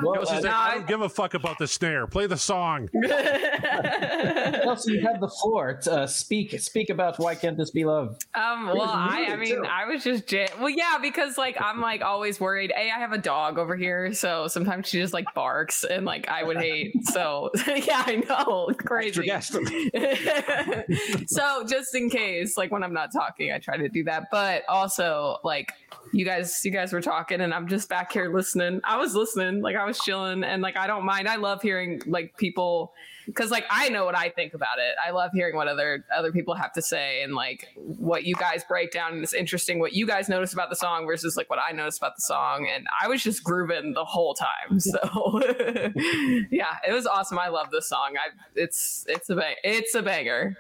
Well, 0.03 0.15
Kelsey's 0.15 0.45
uh, 0.45 0.49
like, 0.49 0.55
I 0.55 0.75
don't 0.75 0.87
give 0.87 1.01
a 1.01 1.09
fuck 1.09 1.35
about 1.35 1.59
the 1.59 1.67
snare. 1.67 2.07
Play 2.07 2.27
the 2.27 2.37
song. 2.37 2.89
Kelsey, 2.93 4.93
you 4.95 5.01
have 5.01 5.21
the 5.21 5.29
floor. 5.29 5.81
Uh, 5.91 6.07
speak, 6.07 6.59
speak 6.61 6.91
about 6.91 7.19
why 7.19 7.35
can't 7.35 7.57
this 7.57 7.71
be 7.71 7.85
love? 7.85 8.19
Um, 8.35 8.67
well, 8.67 8.83
I, 8.83 9.29
I 9.31 9.37
mean, 9.37 9.57
too. 9.57 9.65
I 9.65 9.87
was 9.87 10.05
just, 10.05 10.27
j- 10.27 10.49
well, 10.59 10.69
yeah, 10.71 10.99
because 11.01 11.39
like 11.39 11.57
I'm 11.61 11.81
like 11.81 12.03
always 12.03 12.39
worried. 12.41 12.71
A, 12.73 12.91
I 12.91 12.99
have 12.99 13.13
a 13.13 13.19
dog 13.19 13.59
over 13.59 13.77
here, 13.77 14.13
so 14.13 14.49
sometimes 14.49 14.89
she 14.89 15.01
just 15.01 15.15
like 15.15 15.27
barks, 15.35 15.85
and 15.85 16.05
like 16.05 16.29
I 16.29 16.43
would 16.43 16.59
hate. 16.59 16.93
So 17.07 17.51
yeah, 17.87 18.03
I 18.07 18.17
know, 18.17 18.71
crazy. 18.79 19.23
guest. 19.23 19.53
so 21.27 21.65
just 21.65 21.95
in 21.95 22.11
case, 22.11 22.57
like 22.57 22.71
when 22.71 22.83
I'm 22.83 22.93
not 22.93 23.13
talking, 23.13 23.53
I 23.53 23.59
try 23.59 23.77
to 23.77 23.89
do 23.89 24.05
that. 24.05 24.25
But 24.31 24.65
also, 24.69 25.39
like 25.45 25.73
you 26.13 26.25
guys, 26.25 26.65
you 26.65 26.71
guys 26.71 26.93
were 26.93 27.01
talking, 27.01 27.41
and 27.41 27.53
I'm 27.55 27.69
just 27.69 27.89
back 27.89 28.13
here 28.13 28.33
listening. 28.35 28.81
I 28.85 28.97
was 28.97 29.15
listening, 29.15 29.63
like 29.63 29.77
I 29.77 29.85
was 29.85 29.99
chilling, 29.99 30.45
and 30.45 30.63
like 30.63 30.77
I 30.77 30.87
don't 30.87 31.05
mind. 31.05 31.29
I 31.29 31.37
love 31.37 31.63
hearing 31.63 32.01
like 32.07 32.37
people 32.37 32.93
because 33.29 33.51
like 33.51 33.67
I 33.71 33.91
know 33.91 34.07
what 34.07 34.17
I 34.17 34.31
think 34.31 34.55
about 34.55 34.79
it. 34.79 34.95
I 35.07 35.11
love 35.11 35.31
hearing 35.35 35.55
what 35.55 35.69
other 35.69 36.05
other 36.15 36.33
people 36.33 36.55
have 36.55 36.73
to 36.73 36.83
say 36.83 37.23
and 37.23 37.35
like 37.35 37.69
what 37.75 38.25
you 38.25 38.35
guys 38.35 38.65
break 38.65 38.91
down. 38.91 39.13
And 39.13 39.23
it's 39.23 39.35
interesting 39.35 39.79
what 39.79 39.93
you 39.93 40.07
guys 40.07 40.29
notice 40.29 40.55
about 40.55 40.71
the 40.71 40.77
song 40.77 41.07
versus 41.07 41.37
like 41.37 41.51
what 41.51 41.59
I 41.59 41.73
noticed 41.73 41.99
about 41.99 42.17
the 42.17 42.23
song. 42.23 42.69
And 42.75 42.87
I 43.03 43.07
was 43.07 43.23
just 43.23 43.45
grooving 43.45 43.93
the 43.93 44.05
whole 44.05 44.35
time. 44.35 44.79
Mm-hmm. 44.79 44.79
So 44.79 46.47
yeah, 46.51 46.77
it 46.89 46.93
was 46.93 47.07
awesome. 47.07 47.39
I 47.39 47.49
love 47.49 47.71
this 47.71 47.89
song. 47.89 48.15
I 48.17 48.31
it's 48.55 49.05
it's 49.09 49.29
a 49.29 49.37
bang, 49.37 49.57
it's 49.63 49.95
a 49.95 50.03
banger. 50.03 50.57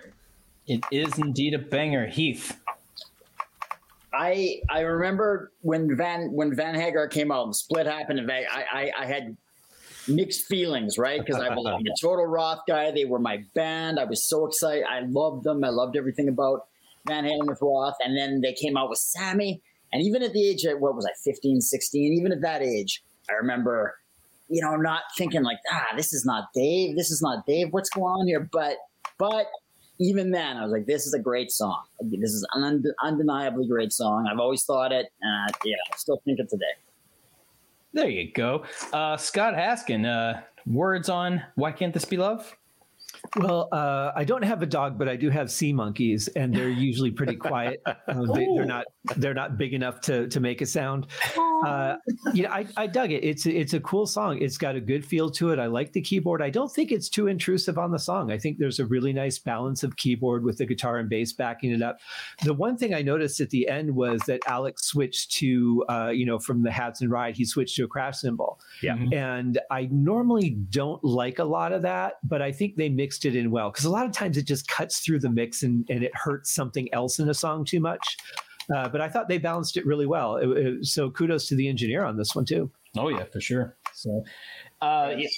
It 0.66 0.84
is 0.92 1.18
indeed 1.18 1.54
a 1.54 1.58
banger, 1.58 2.06
Heath. 2.06 2.60
I 4.12 4.60
I 4.68 4.80
remember 4.80 5.52
when 5.62 5.96
Van 5.96 6.32
when 6.32 6.54
Van 6.54 6.74
Hagar 6.74 7.08
came 7.08 7.32
out 7.32 7.46
and 7.46 7.56
Split 7.56 7.86
happened, 7.86 8.18
and 8.18 8.30
I 8.30 8.44
I, 8.50 8.92
I 9.00 9.06
had 9.06 9.36
mixed 10.08 10.46
feelings, 10.46 10.98
right? 10.98 11.20
Because 11.24 11.40
I 11.40 11.48
was 11.54 11.66
a 11.66 12.00
total 12.00 12.26
Roth 12.26 12.60
guy. 12.66 12.90
They 12.90 13.04
were 13.04 13.18
my 13.18 13.44
band. 13.54 13.98
I 13.98 14.04
was 14.04 14.24
so 14.24 14.46
excited. 14.46 14.84
I 14.84 15.00
loved 15.00 15.44
them. 15.44 15.64
I 15.64 15.68
loved 15.68 15.96
everything 15.96 16.28
about 16.28 16.66
Van 17.06 17.24
Halen 17.24 17.46
with 17.46 17.58
Roth. 17.60 17.94
And 18.04 18.16
then 18.16 18.40
they 18.40 18.52
came 18.52 18.76
out 18.76 18.90
with 18.90 18.98
Sammy. 18.98 19.62
And 19.92 20.02
even 20.02 20.22
at 20.22 20.32
the 20.32 20.46
age 20.46 20.64
of 20.64 20.80
what 20.80 20.94
was 20.94 21.06
I, 21.06 21.12
15, 21.24 21.60
16, 21.60 22.12
even 22.12 22.32
at 22.32 22.42
that 22.42 22.62
age, 22.62 23.02
I 23.30 23.34
remember, 23.34 23.98
you 24.48 24.60
know, 24.60 24.76
not 24.76 25.02
thinking 25.16 25.42
like, 25.42 25.58
ah, 25.72 25.86
this 25.96 26.12
is 26.12 26.24
not 26.24 26.48
Dave. 26.54 26.96
This 26.96 27.10
is 27.10 27.22
not 27.22 27.46
Dave. 27.46 27.68
What's 27.72 27.90
going 27.90 28.04
on 28.04 28.26
here? 28.26 28.48
But 28.52 28.76
but 29.18 29.46
even 29.98 30.30
then, 30.30 30.56
I 30.56 30.62
was 30.62 30.72
like, 30.72 30.86
this 30.86 31.06
is 31.06 31.14
a 31.14 31.18
great 31.18 31.50
song. 31.50 31.82
This 32.00 32.30
is 32.30 32.46
an 32.54 32.62
und- 32.62 32.86
undeniably 33.02 33.66
great 33.66 33.92
song. 33.92 34.28
I've 34.30 34.38
always 34.38 34.64
thought 34.64 34.92
it. 34.92 35.06
And 35.20 35.52
yeah, 35.64 35.76
I 35.92 35.96
still 35.96 36.20
think 36.24 36.38
it 36.38 36.48
today. 36.48 36.64
There 37.92 38.08
you 38.08 38.32
go. 38.32 38.64
Uh, 38.92 39.16
Scott 39.16 39.54
Haskin, 39.54 40.04
uh, 40.06 40.42
words 40.66 41.08
on 41.08 41.42
why 41.54 41.72
can't 41.72 41.94
this 41.94 42.04
be 42.04 42.16
love? 42.16 42.56
Well, 43.36 43.68
uh, 43.72 44.12
I 44.14 44.24
don't 44.24 44.44
have 44.44 44.62
a 44.62 44.66
dog, 44.66 44.98
but 44.98 45.08
I 45.08 45.16
do 45.16 45.30
have 45.30 45.50
sea 45.50 45.72
monkeys, 45.72 46.28
and 46.28 46.54
they're 46.54 46.68
usually 46.68 47.10
pretty 47.10 47.36
quiet. 47.36 47.82
Uh, 47.86 47.94
they, 48.34 48.46
they're 48.54 48.64
not 48.64 48.86
they're 49.16 49.34
not 49.34 49.58
big 49.58 49.74
enough 49.74 50.00
to 50.02 50.28
to 50.28 50.40
make 50.40 50.60
a 50.60 50.66
sound. 50.66 51.06
Uh, 51.66 51.96
you 52.32 52.44
know, 52.44 52.50
I, 52.50 52.66
I 52.76 52.86
dug 52.86 53.10
it. 53.10 53.24
It's 53.24 53.46
it's 53.46 53.74
a 53.74 53.80
cool 53.80 54.06
song. 54.06 54.40
It's 54.40 54.58
got 54.58 54.76
a 54.76 54.80
good 54.80 55.04
feel 55.04 55.30
to 55.32 55.50
it. 55.50 55.58
I 55.58 55.66
like 55.66 55.92
the 55.92 56.00
keyboard. 56.00 56.42
I 56.42 56.50
don't 56.50 56.72
think 56.72 56.92
it's 56.92 57.08
too 57.08 57.26
intrusive 57.26 57.78
on 57.78 57.90
the 57.90 57.98
song. 57.98 58.30
I 58.30 58.38
think 58.38 58.58
there's 58.58 58.78
a 58.78 58.86
really 58.86 59.12
nice 59.12 59.38
balance 59.38 59.82
of 59.82 59.96
keyboard 59.96 60.44
with 60.44 60.58
the 60.58 60.66
guitar 60.66 60.98
and 60.98 61.08
bass 61.08 61.32
backing 61.32 61.72
it 61.72 61.82
up. 61.82 61.98
The 62.44 62.54
one 62.54 62.76
thing 62.76 62.94
I 62.94 63.02
noticed 63.02 63.40
at 63.40 63.50
the 63.50 63.68
end 63.68 63.94
was 63.94 64.20
that 64.26 64.40
Alex 64.46 64.86
switched 64.86 65.32
to 65.38 65.84
uh, 65.88 66.08
you 66.08 66.26
know 66.26 66.38
from 66.38 66.62
the 66.62 66.70
hats 66.70 67.00
and 67.00 67.10
ride, 67.10 67.36
he 67.36 67.44
switched 67.44 67.76
to 67.76 67.84
a 67.84 67.88
crash 67.88 68.18
cymbal. 68.18 68.60
Yeah. 68.82 68.96
And 69.12 69.58
I 69.70 69.88
normally 69.90 70.50
don't 70.50 71.02
like 71.04 71.38
a 71.38 71.44
lot 71.44 71.72
of 71.72 71.82
that, 71.82 72.14
but 72.22 72.42
I 72.42 72.52
think 72.52 72.76
they 72.76 72.88
mixed 72.88 73.17
it 73.24 73.36
in 73.36 73.50
well 73.50 73.70
because 73.70 73.84
a 73.84 73.90
lot 73.90 74.06
of 74.06 74.12
times 74.12 74.36
it 74.36 74.46
just 74.46 74.68
cuts 74.68 75.00
through 75.00 75.20
the 75.20 75.30
mix 75.30 75.62
and, 75.62 75.84
and 75.88 76.02
it 76.02 76.12
hurts 76.14 76.52
something 76.54 76.92
else 76.92 77.18
in 77.18 77.28
a 77.28 77.34
song 77.34 77.64
too 77.64 77.80
much. 77.80 78.16
Uh, 78.74 78.88
but 78.88 79.00
I 79.00 79.08
thought 79.08 79.28
they 79.28 79.38
balanced 79.38 79.76
it 79.78 79.86
really 79.86 80.06
well. 80.06 80.36
It- 80.36 80.48
it- 80.48 80.84
so 80.84 81.10
kudos 81.10 81.46
to 81.48 81.54
the 81.54 81.68
engineer 81.68 82.04
on 82.04 82.16
this 82.16 82.34
one 82.34 82.44
too. 82.44 82.70
Oh 82.96 83.08
yeah, 83.08 83.24
for 83.24 83.40
sure. 83.40 83.76
So, 83.94 84.24
uh, 84.80 85.14
yeah, 85.16 85.28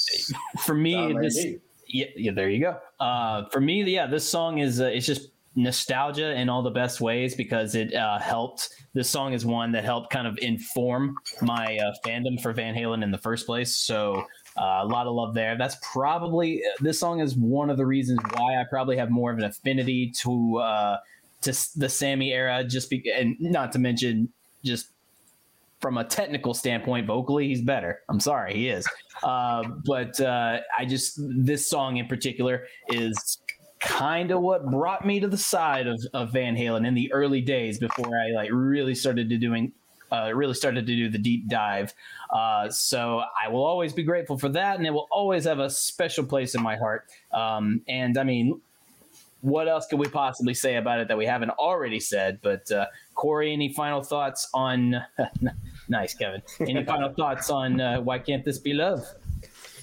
for 0.60 0.74
me, 0.74 1.14
this 1.20 1.46
yeah, 1.88 2.06
yeah, 2.16 2.32
there 2.32 2.48
you 2.48 2.60
go. 2.60 2.78
Uh, 3.04 3.48
for 3.50 3.60
me, 3.60 3.82
yeah, 3.84 4.06
this 4.06 4.28
song 4.28 4.58
is 4.58 4.80
uh, 4.80 4.84
it's 4.86 5.06
just 5.06 5.30
nostalgia 5.56 6.32
in 6.40 6.48
all 6.48 6.62
the 6.62 6.70
best 6.70 7.00
ways 7.00 7.34
because 7.34 7.74
it 7.74 7.92
uh, 7.94 8.18
helped. 8.18 8.68
This 8.94 9.10
song 9.10 9.32
is 9.32 9.44
one 9.44 9.72
that 9.72 9.84
helped 9.84 10.10
kind 10.12 10.26
of 10.26 10.38
inform 10.40 11.16
my 11.42 11.76
uh, 11.78 11.92
fandom 12.06 12.40
for 12.40 12.52
Van 12.52 12.74
Halen 12.74 13.02
in 13.02 13.10
the 13.10 13.18
first 13.18 13.46
place. 13.46 13.76
So. 13.76 14.24
Uh, 14.60 14.80
a 14.82 14.86
lot 14.86 15.06
of 15.06 15.14
love 15.14 15.32
there. 15.32 15.56
That's 15.56 15.76
probably 15.80 16.62
this 16.80 17.00
song 17.00 17.20
is 17.20 17.34
one 17.34 17.70
of 17.70 17.78
the 17.78 17.86
reasons 17.86 18.20
why 18.34 18.60
I 18.60 18.64
probably 18.68 18.98
have 18.98 19.08
more 19.10 19.32
of 19.32 19.38
an 19.38 19.44
affinity 19.44 20.10
to 20.18 20.58
uh, 20.58 20.96
to 21.42 21.78
the 21.78 21.88
Sammy 21.88 22.34
era. 22.34 22.62
Just 22.62 22.90
be, 22.90 23.10
and 23.10 23.36
not 23.40 23.72
to 23.72 23.78
mention 23.78 24.28
just 24.62 24.88
from 25.80 25.96
a 25.96 26.04
technical 26.04 26.52
standpoint, 26.52 27.06
vocally, 27.06 27.48
he's 27.48 27.62
better. 27.62 28.00
I'm 28.10 28.20
sorry, 28.20 28.52
he 28.52 28.68
is. 28.68 28.86
Uh, 29.22 29.62
but 29.86 30.20
uh, 30.20 30.60
I 30.78 30.84
just 30.84 31.18
this 31.18 31.66
song 31.66 31.96
in 31.96 32.06
particular 32.06 32.66
is 32.90 33.38
kind 33.80 34.30
of 34.30 34.42
what 34.42 34.70
brought 34.70 35.06
me 35.06 35.20
to 35.20 35.28
the 35.28 35.38
side 35.38 35.86
of, 35.86 35.98
of 36.12 36.32
Van 36.32 36.54
Halen 36.54 36.86
in 36.86 36.94
the 36.94 37.10
early 37.12 37.40
days 37.40 37.78
before 37.78 38.18
I 38.18 38.32
like 38.34 38.50
really 38.52 38.94
started 38.94 39.30
to 39.30 39.38
doing 39.38 39.72
uh, 40.12 40.30
really 40.34 40.54
started 40.54 40.86
to 40.86 40.96
do 40.96 41.08
the 41.08 41.18
deep 41.18 41.48
dive. 41.48 41.94
Uh, 42.30 42.68
so 42.70 43.22
I 43.42 43.48
will 43.48 43.64
always 43.64 43.92
be 43.92 44.02
grateful 44.02 44.38
for 44.38 44.48
that, 44.50 44.78
and 44.78 44.86
it 44.86 44.90
will 44.90 45.08
always 45.10 45.44
have 45.44 45.58
a 45.58 45.70
special 45.70 46.24
place 46.24 46.54
in 46.54 46.62
my 46.62 46.76
heart. 46.76 47.08
Um, 47.32 47.82
and 47.88 48.18
I 48.18 48.24
mean, 48.24 48.60
what 49.40 49.68
else 49.68 49.86
could 49.86 49.98
we 49.98 50.08
possibly 50.08 50.54
say 50.54 50.76
about 50.76 51.00
it 51.00 51.08
that 51.08 51.16
we 51.16 51.26
haven't 51.26 51.50
already 51.50 52.00
said? 52.00 52.40
But 52.42 52.70
uh, 52.70 52.86
Corey, 53.14 53.52
any 53.52 53.72
final 53.72 54.02
thoughts 54.02 54.48
on? 54.52 55.02
nice, 55.88 56.14
Kevin. 56.14 56.42
Any 56.60 56.84
final 56.84 57.12
thoughts 57.16 57.50
on 57.50 57.80
uh, 57.80 58.00
why 58.00 58.18
can't 58.18 58.44
this 58.44 58.58
be 58.58 58.74
love? 58.74 59.04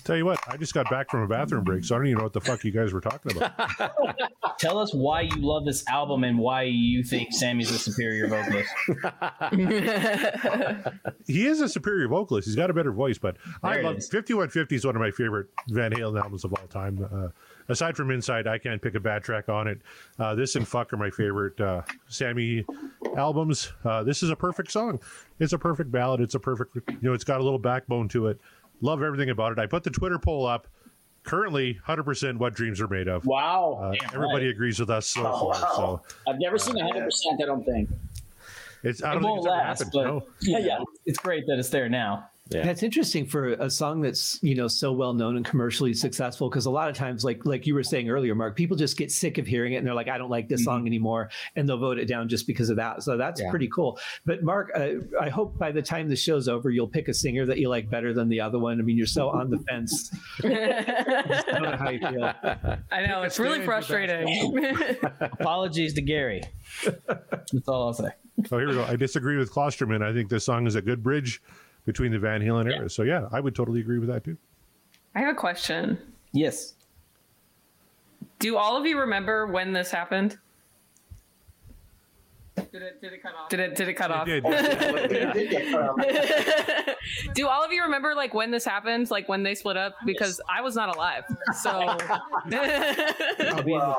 Tell 0.07 0.15
you 0.15 0.23
what, 0.23 0.39
I 0.47 0.55
just 0.55 0.73
got 0.73 0.89
back 0.89 1.11
from 1.11 1.23
a 1.23 1.27
bathroom 1.27 1.65
break, 1.65 1.83
so 1.83 1.93
I 1.93 1.97
don't 1.97 2.07
even 2.07 2.19
know 2.19 2.23
what 2.23 2.31
the 2.31 2.39
fuck 2.39 2.63
you 2.63 2.71
guys 2.71 2.93
were 2.93 3.01
talking 3.01 3.35
about. 3.35 3.51
Tell 4.57 4.77
us 4.77 4.93
why 4.93 5.23
you 5.23 5.35
love 5.35 5.65
this 5.65 5.85
album 5.89 6.23
and 6.23 6.39
why 6.39 6.61
you 6.63 7.03
think 7.03 7.33
Sammy's 7.33 7.71
a 7.71 7.77
superior 7.77 8.29
vocalist. 8.29 8.69
he 11.27 11.45
is 11.45 11.59
a 11.59 11.67
superior 11.67 12.07
vocalist. 12.07 12.47
He's 12.47 12.55
got 12.55 12.69
a 12.69 12.73
better 12.73 12.93
voice, 12.93 13.17
but 13.17 13.35
I 13.61 13.73
There 13.73 13.81
it 13.81 13.83
love 13.83 13.97
is. 13.97 14.07
5150 14.07 14.75
is 14.77 14.85
one 14.85 14.95
of 14.95 15.01
my 15.01 15.11
favorite 15.11 15.47
Van 15.67 15.91
Halen 15.91 16.17
albums 16.17 16.45
of 16.45 16.53
all 16.53 16.67
time. 16.67 17.05
Uh, 17.11 17.27
aside 17.67 17.97
from 17.97 18.09
Inside, 18.09 18.47
I 18.47 18.59
can't 18.59 18.81
pick 18.81 18.95
a 18.95 19.01
bad 19.01 19.25
track 19.25 19.49
on 19.49 19.67
it. 19.67 19.81
Uh, 20.17 20.35
this 20.35 20.55
and 20.55 20.65
Fuck 20.65 20.93
are 20.93 20.97
my 20.97 21.09
favorite 21.09 21.59
uh, 21.59 21.81
Sammy 22.07 22.65
albums. 23.17 23.73
Uh, 23.83 24.03
this 24.03 24.23
is 24.23 24.29
a 24.29 24.37
perfect 24.37 24.71
song. 24.71 25.01
It's 25.41 25.51
a 25.51 25.59
perfect 25.59 25.91
ballad. 25.91 26.21
It's 26.21 26.35
a 26.35 26.39
perfect, 26.39 26.75
you 26.75 26.97
know, 27.01 27.13
it's 27.13 27.25
got 27.25 27.41
a 27.41 27.43
little 27.43 27.59
backbone 27.59 28.07
to 28.09 28.27
it. 28.27 28.39
Love 28.81 29.01
everything 29.03 29.29
about 29.29 29.51
it. 29.53 29.59
I 29.59 29.65
put 29.65 29.83
the 29.83 29.89
Twitter 29.89 30.19
poll 30.19 30.45
up. 30.45 30.67
Currently, 31.23 31.77
100% 31.85 32.37
what 32.37 32.53
dreams 32.53 32.79
are 32.79 32.87
made 32.87 33.07
of. 33.09 33.25
Wow. 33.25 33.79
Uh, 33.91 34.05
everybody 34.13 34.45
right. 34.45 34.55
agrees 34.55 34.79
with 34.79 34.89
us 34.89 35.07
so 35.07 35.25
Oh, 35.27 35.51
far. 35.51 35.75
So 35.75 36.01
I've 36.27 36.39
never 36.39 36.57
seen 36.57 36.75
100%, 36.75 37.11
I 37.41 37.45
don't 37.45 37.65
think. 37.65 37.89
It's 38.83 39.03
I 39.03 39.11
it 39.11 39.13
don't 39.15 39.23
think 39.23 39.31
won't 39.31 39.39
it's 39.39 39.47
ever 39.47 39.55
last, 39.57 39.79
happened. 39.79 39.91
but 39.93 40.03
No. 40.05 40.23
yeah, 40.41 40.57
yeah, 40.77 40.77
it's 41.05 41.17
great 41.19 41.45
that 41.47 41.59
it's 41.59 41.67
there 41.69 41.89
now. 41.89 42.29
That's 42.49 42.83
interesting 42.83 43.25
for 43.25 43.49
a 43.53 43.69
song 43.69 44.01
that's 44.01 44.39
you 44.41 44.55
know 44.55 44.67
so 44.67 44.91
well 44.91 45.13
known 45.13 45.35
and 45.37 45.45
commercially 45.45 45.93
successful 45.93 46.49
because 46.49 46.65
a 46.65 46.71
lot 46.71 46.89
of 46.89 46.95
times, 46.95 47.23
like 47.23 47.45
like 47.45 47.65
you 47.67 47.73
were 47.75 47.83
saying 47.83 48.09
earlier, 48.09 48.35
Mark, 48.35 48.55
people 48.55 48.77
just 48.77 48.97
get 48.97 49.11
sick 49.11 49.37
of 49.37 49.47
hearing 49.47 49.73
it 49.73 49.77
and 49.77 49.87
they're 49.87 49.93
like, 49.93 50.07
I 50.07 50.17
don't 50.17 50.29
like 50.29 50.47
this 50.47 50.63
song 50.63 50.85
anymore, 50.87 51.29
and 51.55 51.67
they'll 51.67 51.77
vote 51.77 51.97
it 51.99 52.05
down 52.05 52.29
just 52.29 52.47
because 52.47 52.69
of 52.69 52.75
that. 52.77 53.03
So 53.03 53.17
that's 53.17 53.41
Yeah. 53.41 53.49
pretty 53.49 53.67
cool. 53.69 53.99
But 54.25 54.43
Mark, 54.43 54.71
uh, 54.75 54.89
I 55.21 55.29
hope 55.29 55.57
by 55.57 55.71
the 55.71 55.81
time 55.81 56.09
the 56.09 56.15
show's 56.15 56.47
over, 56.47 56.69
you'll 56.69 56.87
pick 56.87 57.07
a 57.07 57.13
singer 57.13 57.45
that 57.45 57.57
you 57.57 57.69
like 57.69 57.89
better 57.89 58.13
than 58.13 58.29
the 58.29 58.41
other 58.41 58.59
one. 58.59 58.79
I 58.79 58.83
mean, 58.83 58.97
you're 58.97 59.05
so 59.07 59.29
on 59.29 59.49
the 59.49 59.57
fence. 59.59 60.11
I 60.43 61.59
know 61.61 61.75
how 61.77 61.89
you 61.89 61.99
feel. 61.99 62.33
I 62.91 63.05
know 63.07 63.23
it's 63.23 63.39
really 63.39 63.63
frustrating. 63.63 64.57
Apologies 65.21 65.93
to 65.95 66.01
Gary. 66.01 66.43
That's 67.07 67.67
all 67.67 67.87
I'll 67.87 67.93
say. 67.93 68.09
Oh, 68.51 68.57
here 68.59 68.67
we 68.67 68.73
go. 68.75 68.83
I 68.83 68.95
disagree 68.95 69.37
with 69.37 69.51
Klosterman. 69.51 70.03
I 70.03 70.13
think 70.13 70.29
this 70.29 70.45
song 70.45 70.67
is 70.67 70.75
a 70.75 70.81
good 70.81 71.01
bridge 71.03 71.41
between 71.87 72.11
the 72.11 72.19
Van 72.19 72.41
Halen 72.41 72.69
eras. 72.71 72.93
So 72.93 73.03
yeah, 73.03 73.27
I 73.31 73.39
would 73.39 73.55
totally 73.55 73.79
agree 73.79 73.97
with 73.97 74.09
that 74.09 74.25
too. 74.25 74.37
I 75.15 75.21
have 75.21 75.29
a 75.29 75.35
question. 75.35 75.97
Yes. 76.33 76.75
Do 78.39 78.57
all 78.57 78.77
of 78.77 78.85
you 78.85 78.99
remember 78.99 79.47
when 79.47 79.71
this 79.71 79.89
happened? 79.89 80.37
Did 82.71 82.81
it, 82.81 83.01
did 83.01 83.13
it 83.13 83.21
cut 83.21 83.33
off? 83.35 83.49
Did 83.49 83.59
it, 83.59 83.75
did 83.75 83.87
it 83.87 83.93
cut 83.93 84.11
off? 84.11 84.25
did. 84.25 84.43
Oh, 84.45 84.51
it 84.51 85.71
cut 85.71 86.87
off. 86.87 86.95
Do 87.33 87.47
all 87.47 87.63
of 87.63 87.71
you 87.71 87.83
remember 87.83 88.15
like 88.15 88.33
when 88.33 88.51
this 88.51 88.65
happened, 88.65 89.11
like 89.11 89.29
when 89.29 89.43
they 89.43 89.55
split 89.55 89.77
up? 89.77 89.95
Because 90.05 90.41
I 90.49 90.61
was 90.61 90.75
not 90.75 90.95
alive, 90.95 91.23
so 91.61 91.69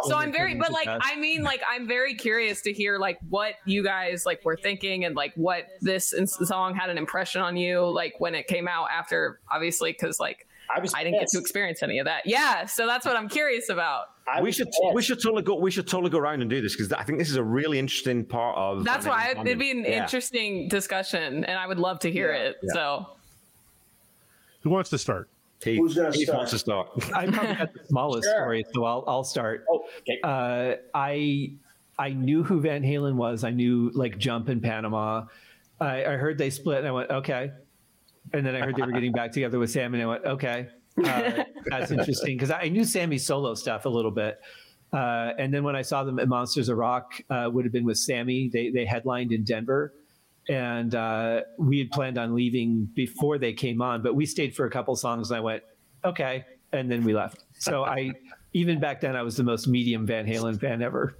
so 0.02 0.16
I'm 0.16 0.32
very, 0.32 0.56
but 0.56 0.72
like 0.72 0.88
I 0.88 1.16
mean, 1.16 1.42
like 1.42 1.62
I'm 1.68 1.86
very 1.86 2.14
curious 2.14 2.62
to 2.62 2.72
hear 2.72 2.98
like 2.98 3.18
what 3.28 3.54
you 3.64 3.84
guys 3.84 4.26
like 4.26 4.44
were 4.44 4.56
thinking 4.56 5.04
and 5.04 5.14
like 5.14 5.32
what 5.36 5.66
this 5.80 6.12
song 6.26 6.74
had 6.74 6.90
an 6.90 6.98
impression 6.98 7.40
on 7.42 7.56
you, 7.56 7.88
like 7.88 8.14
when 8.18 8.34
it 8.34 8.48
came 8.48 8.66
out 8.66 8.88
after, 8.90 9.40
obviously, 9.50 9.92
because 9.92 10.18
like 10.18 10.47
I 10.74 10.80
was 10.80 10.92
I 10.94 11.02
didn't 11.04 11.18
get 11.20 11.28
to 11.28 11.38
experience 11.38 11.82
any 11.82 11.98
of 11.98 12.04
that. 12.06 12.22
Yeah, 12.26 12.66
so 12.66 12.86
that's 12.86 13.06
what 13.06 13.16
I'm 13.16 13.28
curious 13.28 13.68
about. 13.70 14.06
I 14.32 14.42
we 14.42 14.52
should 14.52 14.66
pissed. 14.66 14.94
we 14.94 15.02
should 15.02 15.22
totally 15.22 15.42
go 15.42 15.54
we 15.56 15.70
should 15.70 15.86
totally 15.88 16.10
go 16.10 16.18
around 16.18 16.42
and 16.42 16.50
do 16.50 16.60
this 16.60 16.74
because 16.76 16.92
I 16.92 17.02
think 17.04 17.18
this 17.18 17.30
is 17.30 17.36
a 17.36 17.42
really 17.42 17.78
interesting 17.78 18.24
part 18.24 18.56
of. 18.58 18.84
That's 18.84 19.04
Van 19.06 19.12
why 19.14 19.20
Halen's 19.34 19.46
it'd 19.46 19.58
be 19.58 19.70
an. 19.70 19.84
Yeah. 19.84 20.02
interesting 20.02 20.68
discussion, 20.68 21.44
and 21.44 21.58
I 21.58 21.66
would 21.66 21.78
love 21.78 22.00
to 22.00 22.10
hear 22.10 22.32
it. 22.32 22.56
yeah. 22.62 22.74
So 22.74 23.06
Who 24.62 24.70
wants 24.70 24.90
to 24.90 24.98
start? 24.98 25.28
Heath, 25.64 25.78
Who's 25.78 25.94
gonna 25.96 26.12
Heath 26.12 26.24
start? 26.26 26.36
wants 26.38 26.50
to 26.52 26.58
start. 26.58 26.88
I 27.14 27.26
probably 27.26 27.54
got 27.54 27.72
the 27.72 27.80
smallest 27.88 28.24
Sure. 28.28 28.34
story, 28.34 28.64
so 28.74 28.84
I'll 28.84 29.04
I'll 29.08 29.24
start. 29.24 29.64
Oh, 29.70 29.84
okay. 30.00 30.20
Uh, 30.22 30.76
I 30.94 31.52
I 31.98 32.10
knew 32.10 32.44
who 32.44 32.60
Van 32.60 32.82
Halen 32.82 33.14
was. 33.14 33.42
I 33.42 33.50
knew 33.50 33.90
like 33.94 34.18
Jump 34.18 34.48
in 34.48 34.60
Panama. 34.60 35.24
I, 35.80 36.04
I 36.04 36.16
heard 36.16 36.38
they 36.38 36.50
split, 36.50 36.78
and 36.78 36.86
I 36.88 36.90
went 36.92 37.10
okay. 37.10 37.52
And 38.32 38.44
then 38.44 38.54
I 38.54 38.60
heard 38.60 38.76
they 38.76 38.82
were 38.82 38.92
getting 38.92 39.12
back 39.12 39.32
together 39.32 39.58
with 39.58 39.70
Sam, 39.70 39.94
and 39.94 40.02
I 40.02 40.06
went 40.06 40.24
okay. 40.24 40.68
Uh, 41.04 41.44
that's 41.66 41.90
interesting 41.90 42.36
because 42.36 42.50
I 42.50 42.68
knew 42.68 42.84
Sammy's 42.84 43.24
solo 43.24 43.54
stuff 43.54 43.84
a 43.84 43.88
little 43.88 44.10
bit. 44.10 44.40
Uh, 44.92 45.32
and 45.38 45.52
then 45.52 45.64
when 45.64 45.76
I 45.76 45.82
saw 45.82 46.02
them 46.04 46.18
at 46.18 46.28
Monsters 46.28 46.68
of 46.68 46.78
Rock, 46.78 47.20
uh, 47.30 47.48
would 47.52 47.64
have 47.64 47.72
been 47.72 47.84
with 47.84 47.98
Sammy. 47.98 48.48
They 48.52 48.70
they 48.70 48.84
headlined 48.84 49.32
in 49.32 49.44
Denver, 49.44 49.92
and 50.48 50.94
uh, 50.94 51.42
we 51.58 51.78
had 51.78 51.90
planned 51.90 52.18
on 52.18 52.34
leaving 52.34 52.88
before 52.94 53.38
they 53.38 53.52
came 53.52 53.82
on, 53.82 54.02
but 54.02 54.14
we 54.14 54.26
stayed 54.26 54.56
for 54.56 54.66
a 54.66 54.70
couple 54.70 54.96
songs. 54.96 55.30
And 55.30 55.38
I 55.38 55.40
went 55.40 55.62
okay, 56.04 56.44
and 56.72 56.90
then 56.90 57.04
we 57.04 57.14
left. 57.14 57.44
So 57.58 57.84
I 57.84 58.12
even 58.54 58.80
back 58.80 59.00
then 59.00 59.14
I 59.14 59.22
was 59.22 59.36
the 59.36 59.44
most 59.44 59.68
medium 59.68 60.06
Van 60.06 60.26
Halen 60.26 60.58
fan 60.58 60.82
ever. 60.82 61.16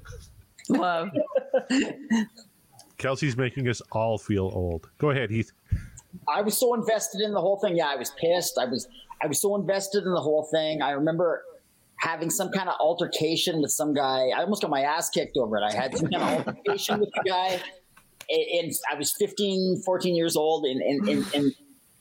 love. 0.69 1.11
Kelsey's 2.97 3.37
making 3.37 3.69
us 3.69 3.81
all 3.93 4.19
feel 4.19 4.51
old. 4.53 4.91
Go 4.99 5.11
ahead, 5.11 5.31
Heath. 5.31 5.53
I 6.29 6.43
was 6.43 6.59
so 6.59 6.75
invested 6.75 7.21
in 7.21 7.33
the 7.33 7.41
whole 7.41 7.59
thing. 7.59 7.77
Yeah, 7.77 7.89
I 7.89 7.97
was 7.97 8.13
pissed. 8.21 8.59
I 8.59 8.67
was 8.67 8.89
I 9.23 9.27
was 9.27 9.41
so 9.41 9.57
invested 9.57 10.05
in 10.05 10.13
the 10.13 10.21
whole 10.21 10.49
thing. 10.51 10.83
I 10.83 10.93
remember 10.93 11.43
having 11.99 12.31
some 12.31 12.51
kind 12.51 12.69
of 12.69 12.77
altercation 12.81 13.61
with 13.61 13.73
some 13.73 13.93
guy. 13.93 14.29
I 14.29 14.41
almost 14.41 14.63
got 14.63 14.71
my 14.71 14.83
ass 14.83 15.11
kicked 15.11 15.37
over 15.37 15.57
it. 15.57 15.63
I 15.63 15.75
had 15.75 15.97
some 15.97 16.09
kind 16.09 16.23
of 16.23 16.47
altercation 16.47 17.01
with 17.01 17.11
the 17.15 17.23
guy. 17.29 17.61
And, 18.31 18.73
I 18.91 18.95
was 18.95 19.13
15, 19.19 19.83
14 19.85 20.15
years 20.15 20.37
old, 20.37 20.67
and 20.67 20.83
and 20.83 21.09
and 21.09 21.35
and, 21.35 21.55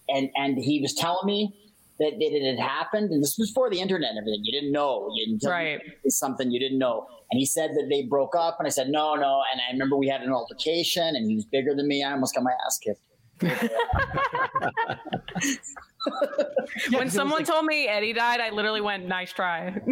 and, 0.09 0.29
and 0.35 0.57
he 0.57 0.81
was 0.81 0.93
telling 0.93 1.25
me 1.25 1.53
that, 1.99 2.11
that 2.11 2.19
it 2.19 2.57
had 2.57 2.59
happened. 2.59 3.11
And 3.11 3.23
this 3.23 3.37
was 3.37 3.51
before 3.51 3.69
the 3.69 3.79
internet 3.79 4.09
and 4.09 4.19
everything. 4.19 4.41
You 4.43 4.51
didn't 4.51 4.73
know. 4.73 5.09
You 5.15 5.25
didn't 5.25 5.49
Right. 5.49 5.79
It's 6.03 6.19
something 6.19 6.51
you 6.51 6.59
didn't 6.59 6.79
know. 6.79 7.07
And 7.31 7.39
he 7.39 7.45
said 7.45 7.71
that 7.71 7.87
they 7.89 8.03
broke 8.03 8.35
up, 8.35 8.57
and 8.59 8.67
I 8.67 8.69
said 8.69 8.89
no, 8.89 9.15
no. 9.15 9.41
And 9.51 9.61
I 9.61 9.71
remember 9.71 9.95
we 9.95 10.07
had 10.07 10.21
an 10.21 10.31
altercation, 10.31 11.15
and 11.15 11.29
he 11.29 11.35
was 11.35 11.45
bigger 11.45 11.73
than 11.73 11.87
me. 11.87 12.03
I 12.03 12.11
almost 12.11 12.35
got 12.35 12.43
my 12.43 12.53
ass 12.65 12.77
kicked. 12.77 13.01
when 16.91 17.09
someone 17.09 17.43
told 17.43 17.65
me 17.65 17.87
Eddie 17.87 18.13
died, 18.13 18.39
I 18.39 18.49
literally 18.51 18.81
went, 18.81 19.07
"Nice 19.07 19.33
try." 19.33 19.75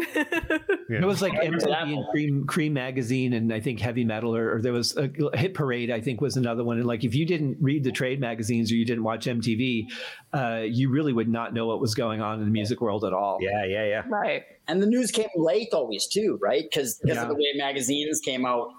It 0.87 1.03
was 1.03 1.19
like 1.21 1.33
I 1.33 1.47
MTV 1.47 1.81
and. 1.97 2.05
Creem, 2.13 2.45
Creem 2.45 2.71
Magazine, 2.71 3.33
and 3.33 3.51
I 3.51 3.59
think 3.59 3.79
Heavy 3.79 4.03
Metal, 4.03 4.35
or, 4.35 4.55
or 4.55 4.61
there 4.61 4.71
was 4.71 4.95
a 4.95 5.09
Hit 5.35 5.55
Parade. 5.55 5.89
I 5.89 5.99
think 5.99 6.21
was 6.21 6.37
another 6.37 6.63
one. 6.63 6.77
And 6.77 6.85
like, 6.85 7.03
if 7.03 7.15
you 7.15 7.25
didn't 7.25 7.57
read 7.59 7.83
the 7.83 7.91
trade 7.91 8.19
magazines 8.19 8.71
or 8.71 8.75
you 8.75 8.85
didn't 8.85 9.03
watch 9.03 9.25
MTV, 9.25 9.85
uh, 10.33 10.61
you 10.67 10.89
really 10.91 11.11
would 11.11 11.27
not 11.27 11.53
know 11.55 11.65
what 11.65 11.81
was 11.81 11.95
going 11.95 12.21
on 12.21 12.37
in 12.39 12.45
the 12.45 12.51
music 12.51 12.81
world 12.81 13.03
at 13.03 13.13
all. 13.13 13.39
Yeah, 13.41 13.65
yeah, 13.65 13.85
yeah. 13.85 14.03
right. 14.07 14.43
and 14.67 14.81
the 14.81 14.87
news 14.87 15.09
came 15.11 15.27
late 15.35 15.69
always 15.73 16.05
too, 16.07 16.37
right? 16.41 16.63
Because 16.69 16.99
because 17.01 17.15
Yeah. 17.17 17.23
of 17.23 17.29
the 17.29 17.35
way 17.35 17.51
magazines 17.55 18.19
came 18.21 18.45
out, 18.45 18.69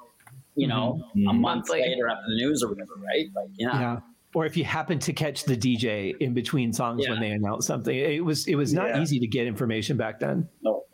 you 0.55 0.69
know, 0.69 1.01
a 1.15 1.19
month 1.33 1.41
Monthly. 1.41 1.81
later 1.81 2.09
after 2.09 2.23
the 2.29 2.37
news 2.37 2.63
or 2.63 2.69
whatever, 2.69 2.93
right? 3.05 3.27
Like, 3.35 3.51
yeah, 3.57 3.81
Yeah. 3.81 3.97
Or 4.37 4.45
if 4.45 4.55
you 4.55 4.65
happen 4.65 4.99
to 4.99 5.15
catch 5.15 5.45
the 5.45 5.57
DJ 5.57 6.15
in 6.21 6.35
between 6.35 6.71
songs 6.71 7.09
when 7.09 7.21
they 7.21 7.31
announce 7.31 7.67
something, 7.67 7.97
it 7.97 8.23
was 8.23 8.47
it 8.47 8.55
was 8.55 8.75
not 8.75 8.89
Yeah. 8.89 9.01
easy 9.01 9.19
to 9.19 9.27
get 9.27 9.47
information 9.47 9.97
back 9.97 10.21
then. 10.21 10.47
no, 10.61 10.85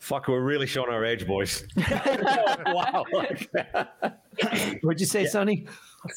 Fuck, 0.00 0.28
we're 0.28 0.42
really 0.42 0.66
showing 0.66 0.90
our 0.90 1.02
age, 1.02 1.26
boys. 1.26 1.66
wow. 2.66 3.06
What'd 4.82 5.00
you 5.00 5.06
say, 5.06 5.24
Sonny? 5.24 5.66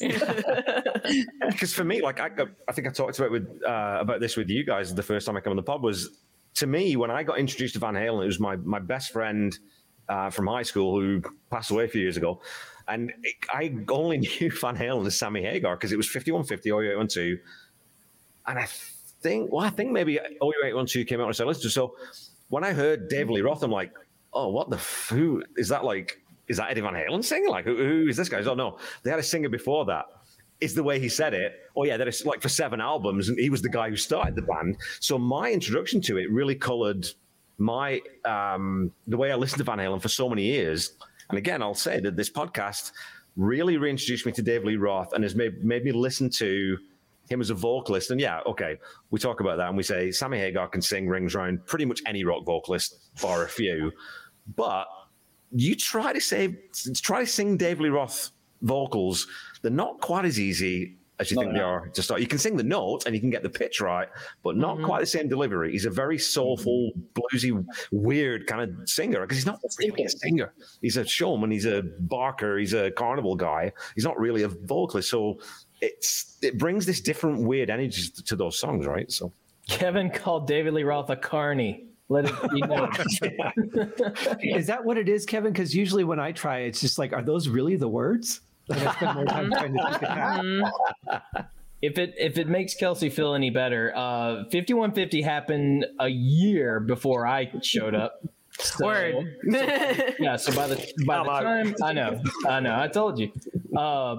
Because 1.48 1.72
for 1.72 1.84
me, 1.84 2.02
like 2.02 2.20
I, 2.20 2.28
I 2.68 2.72
think 2.72 2.86
I 2.86 2.90
talked 2.90 3.18
about 3.18 3.30
with 3.30 3.48
uh, 3.66 3.98
about 4.00 4.20
this 4.20 4.36
with 4.36 4.50
you 4.50 4.62
guys 4.62 4.94
the 4.94 5.02
first 5.02 5.24
time 5.26 5.36
I 5.38 5.40
came 5.40 5.50
on 5.52 5.56
the 5.56 5.62
pod 5.62 5.82
was 5.82 6.18
to 6.56 6.66
me 6.66 6.96
when 6.96 7.10
I 7.10 7.22
got 7.22 7.38
introduced 7.38 7.74
to 7.74 7.80
Van 7.80 7.94
Halen, 7.94 8.22
it 8.22 8.26
was 8.26 8.38
my 8.38 8.56
my 8.56 8.78
best 8.78 9.10
friend 9.10 9.58
uh, 10.08 10.28
from 10.30 10.46
high 10.46 10.62
school 10.64 11.00
who 11.00 11.22
passed 11.50 11.70
away 11.70 11.84
a 11.84 11.88
few 11.88 12.02
years 12.02 12.16
ago, 12.18 12.40
and 12.88 13.12
it, 13.22 13.34
I 13.52 13.74
only 13.88 14.18
knew 14.40 14.50
Van 14.50 14.76
Halen 14.76 15.06
as 15.06 15.18
Sammy 15.18 15.42
Hagar 15.42 15.76
because 15.76 15.92
it 15.92 15.96
was 15.96 16.08
fifty 16.08 16.32
one 16.32 16.44
fifty 16.44 16.70
or 16.70 16.84
eight 16.84 16.96
one 16.96 17.08
two, 17.08 17.38
and 18.46 18.58
I 18.58 18.66
think 19.22 19.52
well 19.52 19.64
I 19.64 19.70
think 19.70 19.90
maybe 19.92 20.18
OU 20.42 20.52
eight 20.64 20.74
one 20.74 20.86
two 20.86 21.04
came 21.04 21.20
out 21.20 21.40
I 21.40 21.44
listened 21.44 21.62
to 21.62 21.70
so 21.70 21.94
when 22.48 22.64
I 22.64 22.72
heard 22.72 23.08
Dave 23.08 23.30
Lee 23.30 23.42
Roth, 23.42 23.62
I'm 23.62 23.70
like, 23.70 23.92
oh 24.32 24.48
what 24.48 24.70
the 24.70 24.76
f- 24.76 25.10
who 25.12 25.42
is 25.56 25.68
that 25.68 25.84
like? 25.84 26.20
Is 26.48 26.56
that 26.56 26.70
Eddie 26.70 26.80
Van 26.80 26.94
Halen 26.94 27.24
singing? 27.24 27.48
Like, 27.48 27.64
who, 27.64 27.76
who 27.76 28.08
is 28.08 28.16
this 28.16 28.28
guy? 28.28 28.38
I 28.38 28.42
don't 28.42 28.56
know. 28.56 28.78
They 29.04 29.10
had 29.10 29.20
a 29.20 29.22
singer 29.22 29.48
before 29.48 29.84
that 29.84 30.06
is 30.60 30.74
the 30.74 30.82
way 30.82 31.00
he 31.00 31.08
said 31.08 31.34
it. 31.34 31.54
Oh 31.76 31.84
yeah, 31.84 31.96
that 31.96 32.06
is 32.08 32.24
like 32.26 32.42
for 32.42 32.48
seven 32.48 32.80
albums, 32.80 33.28
and 33.28 33.38
he 33.38 33.50
was 33.50 33.62
the 33.62 33.68
guy 33.68 33.88
who 33.88 33.96
started 33.96 34.34
the 34.34 34.42
band. 34.42 34.76
So 35.00 35.18
my 35.18 35.50
introduction 35.50 36.00
to 36.02 36.18
it 36.18 36.30
really 36.30 36.54
coloured 36.54 37.06
my 37.58 38.00
um, 38.24 38.92
the 39.06 39.16
way 39.16 39.32
I 39.32 39.36
listened 39.36 39.58
to 39.58 39.64
Van 39.64 39.78
Halen 39.78 40.00
for 40.00 40.08
so 40.08 40.28
many 40.28 40.44
years. 40.44 40.92
And 41.30 41.38
again, 41.38 41.62
I'll 41.62 41.74
say 41.74 42.00
that 42.00 42.16
this 42.16 42.30
podcast 42.30 42.92
really 43.36 43.76
reintroduced 43.76 44.26
me 44.26 44.32
to 44.32 44.42
Dave 44.42 44.64
Lee 44.64 44.76
Roth 44.76 45.12
and 45.12 45.24
has 45.24 45.34
made 45.34 45.64
made 45.64 45.84
me 45.84 45.92
listen 45.92 46.28
to 46.30 46.76
him 47.28 47.40
as 47.40 47.50
a 47.50 47.54
vocalist. 47.54 48.10
And 48.10 48.20
yeah, 48.20 48.40
okay, 48.46 48.76
we 49.10 49.18
talk 49.18 49.40
about 49.40 49.56
that 49.58 49.68
and 49.68 49.76
we 49.76 49.82
say 49.82 50.10
Sammy 50.10 50.38
Hagar 50.38 50.68
can 50.68 50.82
sing 50.82 51.08
rings 51.08 51.34
around 51.34 51.64
pretty 51.66 51.84
much 51.84 52.02
any 52.06 52.24
rock 52.24 52.44
vocalist, 52.44 52.98
bar 53.22 53.44
a 53.44 53.48
few. 53.48 53.92
But 54.56 54.86
you 55.52 55.76
try 55.76 56.12
to 56.12 56.20
say 56.20 56.58
try 56.96 57.20
to 57.20 57.26
sing 57.26 57.56
Dave 57.56 57.80
Lee 57.80 57.88
Roth 57.88 58.32
vocals, 58.62 59.26
they're 59.62 59.70
not 59.70 60.00
quite 60.00 60.24
as 60.24 60.38
easy 60.38 60.98
as 61.20 61.30
you 61.30 61.36
No, 61.36 61.42
think 61.42 61.54
they're 61.54 61.62
they 61.62 61.68
are 61.68 61.88
to 61.88 62.02
start. 62.02 62.20
You 62.20 62.26
can 62.26 62.38
sing 62.38 62.56
the 62.56 62.64
notes 62.64 63.06
and 63.06 63.14
you 63.14 63.20
can 63.20 63.30
get 63.30 63.42
the 63.42 63.50
pitch 63.50 63.80
right, 63.80 64.08
but 64.42 64.56
not 64.56 64.76
mm-hmm. 64.76 64.86
quite 64.86 65.00
the 65.00 65.06
same 65.06 65.28
delivery. 65.28 65.72
He's 65.72 65.84
a 65.84 65.90
very 65.90 66.18
soulful, 66.18 66.92
bluesy, 67.14 67.64
weird 67.92 68.46
kind 68.46 68.62
of 68.62 68.88
singer 68.88 69.20
because 69.20 69.36
he's 69.36 69.46
not 69.46 69.60
really 69.78 70.04
a 70.04 70.08
singer. 70.08 70.54
He's 70.80 70.96
a 70.96 71.04
showman. 71.04 71.50
He's 71.50 71.66
a 71.66 71.82
barker. 72.00 72.58
He's 72.58 72.74
a 72.74 72.90
carnival 72.90 73.36
guy. 73.36 73.72
He's 73.94 74.04
not 74.04 74.18
really 74.18 74.42
a 74.42 74.48
vocalist. 74.48 75.10
So 75.10 75.38
it's 75.80 76.38
it 76.42 76.58
brings 76.58 76.86
this 76.86 77.00
different 77.00 77.42
weird 77.42 77.70
energy 77.70 78.08
to, 78.08 78.24
to 78.24 78.36
those 78.36 78.58
songs, 78.58 78.86
right? 78.86 79.10
So 79.10 79.32
Kevin 79.68 80.10
called 80.10 80.46
David 80.46 80.74
Lee 80.74 80.82
Roth 80.82 81.10
a 81.10 81.16
carny. 81.16 81.86
Let 82.08 82.24
it 82.24 82.50
be 82.50 82.60
known. 82.62 82.90
Is 84.40 84.66
that 84.66 84.84
what 84.84 84.98
it 84.98 85.08
is, 85.08 85.24
Kevin? 85.24 85.52
Because 85.52 85.72
usually 85.76 86.02
when 86.02 86.18
I 86.18 86.32
try, 86.32 86.60
it's 86.60 86.80
just 86.80 86.98
like, 86.98 87.12
are 87.12 87.22
those 87.22 87.48
really 87.48 87.76
the 87.76 87.86
words? 87.86 88.40
Like 88.70 88.86
I 88.86 88.92
spend 88.94 89.14
more 89.14 89.24
time 89.26 89.50
trying 89.50 89.72
to 89.74 89.82
think 89.82 89.94
of 89.94 90.00
that. 90.00 91.50
if 91.82 91.98
it 91.98 92.14
if 92.18 92.38
it 92.38 92.48
makes 92.48 92.74
Kelsey 92.74 93.08
feel 93.10 93.34
any 93.34 93.50
better, 93.50 93.92
uh, 93.94 94.44
5150 94.44 95.22
happened 95.22 95.86
a 95.98 96.08
year 96.08 96.80
before 96.80 97.26
I 97.26 97.50
showed 97.62 97.94
up. 97.94 98.22
So- 98.58 98.86
Word. 98.86 99.36
Yeah, 100.18 100.36
so 100.36 100.52
by 100.54 100.66
the 100.66 100.76
by 101.06 101.22
the 101.22 101.30
time 101.30 101.74
I 101.82 101.92
know, 101.92 102.22
I 102.48 102.60
know, 102.60 102.78
I 102.78 102.88
told 102.88 103.18
you. 103.18 103.32
uh, 103.76 104.16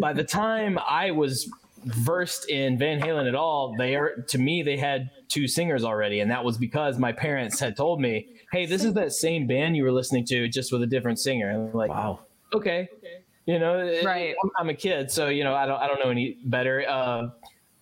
by 0.00 0.12
the 0.12 0.22
time 0.24 0.78
I 0.78 1.10
was 1.10 1.50
versed 1.84 2.48
in 2.50 2.78
Van 2.78 3.00
Halen 3.00 3.26
at 3.26 3.34
all, 3.34 3.74
they 3.78 3.96
are 3.96 4.22
to 4.28 4.38
me 4.38 4.62
they 4.62 4.76
had 4.76 5.10
two 5.28 5.48
singers 5.48 5.82
already, 5.82 6.20
and 6.20 6.30
that 6.30 6.44
was 6.44 6.56
because 6.58 6.98
my 6.98 7.10
parents 7.12 7.58
had 7.58 7.74
told 7.76 8.00
me, 8.00 8.28
"Hey, 8.52 8.66
this 8.66 8.84
is 8.84 8.92
that 8.94 9.12
same 9.12 9.46
band 9.48 9.76
you 9.76 9.82
were 9.84 9.92
listening 9.92 10.24
to, 10.26 10.46
just 10.46 10.72
with 10.72 10.82
a 10.82 10.86
different 10.86 11.18
singer." 11.18 11.48
And 11.48 11.68
I'm 11.70 11.72
like, 11.72 11.90
"Wow, 11.90 12.20
okay." 12.52 12.88
okay." 12.98 13.16
You 13.50 13.58
know, 13.58 13.74
right? 14.04 14.34
I'm, 14.44 14.50
I'm 14.58 14.68
a 14.68 14.74
kid, 14.74 15.10
so 15.10 15.28
you 15.28 15.44
know, 15.44 15.54
I 15.54 15.66
don't 15.66 15.80
I 15.82 15.86
don't 15.88 15.98
know 16.02 16.10
any 16.10 16.36
better. 16.44 16.84
Uh, 16.88 17.30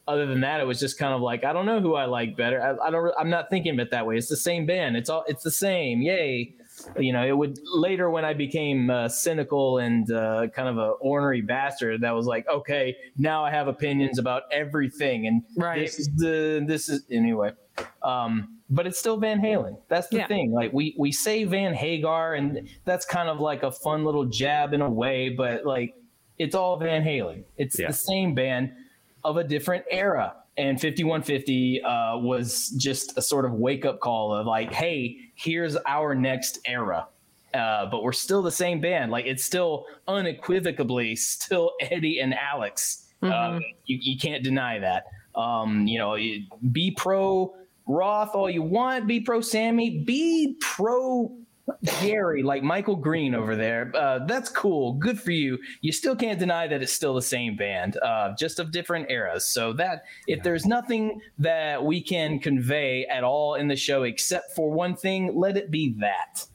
other 0.06 0.24
than 0.26 0.40
that, 0.40 0.60
it 0.60 0.64
was 0.64 0.80
just 0.80 0.98
kind 0.98 1.12
of 1.12 1.20
like 1.20 1.44
I 1.44 1.52
don't 1.52 1.66
know 1.66 1.80
who 1.80 1.94
I 1.94 2.06
like 2.06 2.36
better. 2.36 2.58
I, 2.62 2.86
I 2.86 2.90
don't. 2.90 3.12
I'm 3.18 3.28
not 3.28 3.50
thinking 3.50 3.74
of 3.74 3.78
it 3.78 3.90
that 3.90 4.06
way. 4.06 4.16
It's 4.16 4.28
the 4.28 4.36
same 4.36 4.64
band. 4.64 4.96
It's 4.96 5.10
all. 5.10 5.24
It's 5.28 5.42
the 5.42 5.50
same. 5.50 6.00
Yay. 6.00 6.54
You 6.96 7.12
know, 7.12 7.26
it 7.26 7.36
would 7.36 7.58
later 7.74 8.08
when 8.08 8.24
I 8.24 8.34
became 8.34 8.88
uh, 8.88 9.08
cynical 9.08 9.78
and 9.78 10.10
uh, 10.12 10.46
kind 10.54 10.68
of 10.68 10.78
a 10.78 10.90
ornery 11.00 11.40
bastard. 11.42 12.00
That 12.02 12.12
was 12.14 12.24
like, 12.26 12.46
okay, 12.48 12.96
now 13.16 13.44
I 13.44 13.50
have 13.50 13.66
opinions 13.68 14.18
about 14.18 14.44
everything, 14.52 15.26
and 15.26 15.42
Right. 15.56 15.80
this 15.80 15.98
is 15.98 16.08
the 16.16 16.64
this 16.66 16.88
is 16.88 17.04
anyway. 17.10 17.50
Um, 18.02 18.58
but 18.70 18.86
it's 18.86 18.98
still 18.98 19.16
Van 19.16 19.40
Halen. 19.40 19.78
That's 19.88 20.08
the 20.08 20.18
Yeah. 20.18 20.26
thing. 20.26 20.52
Like 20.52 20.72
we 20.72 20.94
we 20.98 21.10
say 21.12 21.44
Van 21.44 21.72
Hagar, 21.74 22.34
and 22.34 22.68
that's 22.84 23.04
kind 23.06 23.28
of 23.28 23.40
like 23.40 23.62
a 23.62 23.70
fun 23.72 24.04
little 24.04 24.24
jab 24.26 24.72
in 24.74 24.82
a 24.82 24.90
way, 24.90 25.28
but 25.30 25.64
like 25.64 25.94
it's 26.38 26.54
all 26.54 26.76
Van 26.78 27.02
Halen. 27.02 27.44
It's 27.56 27.78
Yeah. 27.78 27.88
the 27.88 27.92
same 27.94 28.34
band 28.34 28.72
of 29.24 29.36
a 29.36 29.44
different 29.44 29.84
era. 29.90 30.34
And 30.56 30.80
5150 30.80 31.82
uh, 31.82 32.18
was 32.18 32.70
just 32.70 33.16
a 33.16 33.22
sort 33.22 33.44
of 33.44 33.52
wake 33.54 33.84
up 33.84 34.00
call 34.00 34.34
of 34.34 34.44
like, 34.46 34.72
hey, 34.72 35.16
here's 35.36 35.76
our 35.86 36.14
next 36.16 36.58
era. 36.66 37.06
Uh, 37.54 37.86
but 37.86 38.02
we're 38.02 38.12
still 38.12 38.42
the 38.42 38.50
same 38.50 38.80
band. 38.80 39.10
Like 39.12 39.24
it's 39.26 39.44
still 39.44 39.86
unequivocally 40.08 41.14
still 41.16 41.72
Eddie 41.80 42.20
and 42.20 42.34
Alex. 42.34 43.06
Um, 43.22 43.60
you, 43.86 43.98
you 44.00 44.18
can't 44.18 44.42
deny 44.44 44.78
that. 44.78 45.06
Um, 45.34 45.86
you 45.86 45.98
know, 45.98 46.14
you- 46.14 46.44
be 46.72 46.90
pro 46.90 47.54
Roth 47.88 48.34
all 48.34 48.50
you 48.50 48.62
want, 48.62 49.06
be 49.06 49.20
pro 49.20 49.40
Sammy, 49.40 50.04
be 50.04 50.56
pro 50.60 51.34
Gary, 52.00 52.42
like 52.42 52.62
Michael 52.62 52.96
Green 52.96 53.34
over 53.34 53.56
there. 53.56 53.92
Uh, 53.94 54.20
that's 54.26 54.48
cool. 54.48 54.94
Good 54.94 55.20
for 55.20 55.30
you. 55.30 55.58
You 55.80 55.92
still 55.92 56.16
can't 56.16 56.38
deny 56.38 56.66
that 56.66 56.82
it's 56.82 56.92
still 56.92 57.14
the 57.14 57.22
same 57.22 57.56
band, 57.56 57.98
uh, 57.98 58.34
just 58.38 58.58
of 58.58 58.72
different 58.72 59.10
eras. 59.10 59.46
So 59.46 59.72
that 59.74 60.04
if 60.26 60.42
there's 60.42 60.66
nothing 60.66 61.20
that 61.38 61.84
we 61.84 62.00
can 62.00 62.38
convey 62.38 63.06
at 63.06 63.24
all 63.24 63.54
in 63.54 63.68
the 63.68 63.76
show 63.76 64.04
except 64.04 64.54
for 64.54 64.70
one 64.70 64.96
thing, 64.96 65.36
let 65.36 65.56
it 65.56 65.70
be 65.70 65.94
that. 66.00 66.46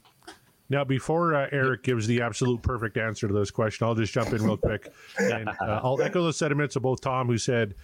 Now, 0.70 0.82
before 0.82 1.34
uh, 1.34 1.48
Eric 1.52 1.82
gives 1.82 2.06
the 2.06 2.22
absolute 2.22 2.62
perfect 2.62 2.96
answer 2.96 3.28
to 3.28 3.34
this 3.34 3.50
question, 3.50 3.86
I'll 3.86 3.94
just 3.94 4.12
jump 4.12 4.32
in 4.32 4.42
real 4.42 4.56
quick. 4.56 4.92
And 5.18 5.48
uh, 5.48 5.80
I'll 5.82 6.00
echo 6.00 6.24
the 6.24 6.32
sentiments 6.32 6.74
of 6.74 6.82
both 6.82 7.00
Tom, 7.00 7.26
who 7.26 7.38
said, 7.38 7.74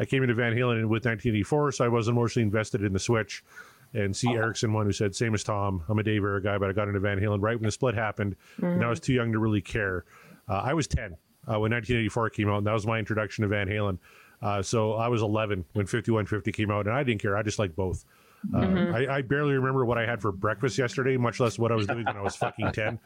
I 0.00 0.06
came 0.06 0.22
into 0.22 0.34
Van 0.34 0.54
Halen 0.54 0.80
with 0.88 1.04
1984, 1.04 1.72
so 1.72 1.84
I 1.84 1.88
was 1.88 2.08
emotionally 2.08 2.44
invested 2.44 2.82
in 2.82 2.92
the 2.92 2.98
Switch. 2.98 3.44
And 3.92 4.16
C. 4.16 4.28
Erickson, 4.30 4.72
one 4.72 4.86
who 4.86 4.92
said, 4.92 5.14
same 5.14 5.34
as 5.34 5.42
Tom, 5.42 5.82
I'm 5.88 5.98
a 5.98 6.02
Dave 6.02 6.22
era 6.22 6.40
guy, 6.40 6.58
but 6.58 6.70
I 6.70 6.72
got 6.72 6.86
into 6.88 7.00
Van 7.00 7.18
Halen 7.18 7.42
right 7.42 7.56
when 7.56 7.64
the 7.64 7.72
split 7.72 7.94
happened, 7.94 8.36
and 8.62 8.84
I 8.84 8.88
was 8.88 9.00
too 9.00 9.12
young 9.12 9.32
to 9.32 9.38
really 9.40 9.60
care. 9.60 10.04
Uh, 10.48 10.62
I 10.64 10.74
was 10.74 10.86
10 10.86 11.04
uh, 11.04 11.58
when 11.58 11.72
1984 11.72 12.30
came 12.30 12.48
out, 12.48 12.58
and 12.58 12.66
that 12.66 12.72
was 12.72 12.86
my 12.86 12.98
introduction 12.98 13.42
to 13.42 13.48
Van 13.48 13.66
Halen. 13.66 13.98
Uh, 14.40 14.62
so 14.62 14.94
I 14.94 15.08
was 15.08 15.22
11 15.22 15.64
when 15.72 15.86
5150 15.86 16.52
came 16.52 16.70
out, 16.70 16.86
and 16.86 16.94
I 16.94 17.02
didn't 17.02 17.20
care. 17.20 17.36
I 17.36 17.42
just 17.42 17.58
liked 17.58 17.76
both. 17.76 18.04
Uh, 18.54 18.58
Mhm. 18.60 18.94
I, 19.10 19.18
I 19.18 19.22
barely 19.22 19.52
remember 19.52 19.84
what 19.84 19.98
I 19.98 20.06
had 20.06 20.22
for 20.22 20.32
breakfast 20.32 20.78
yesterday, 20.78 21.18
much 21.18 21.40
less 21.40 21.58
what 21.58 21.70
I 21.70 21.74
was 21.74 21.86
doing 21.86 22.04
when 22.06 22.16
I 22.16 22.22
was 22.22 22.36
fucking 22.36 22.72
10. 22.72 22.98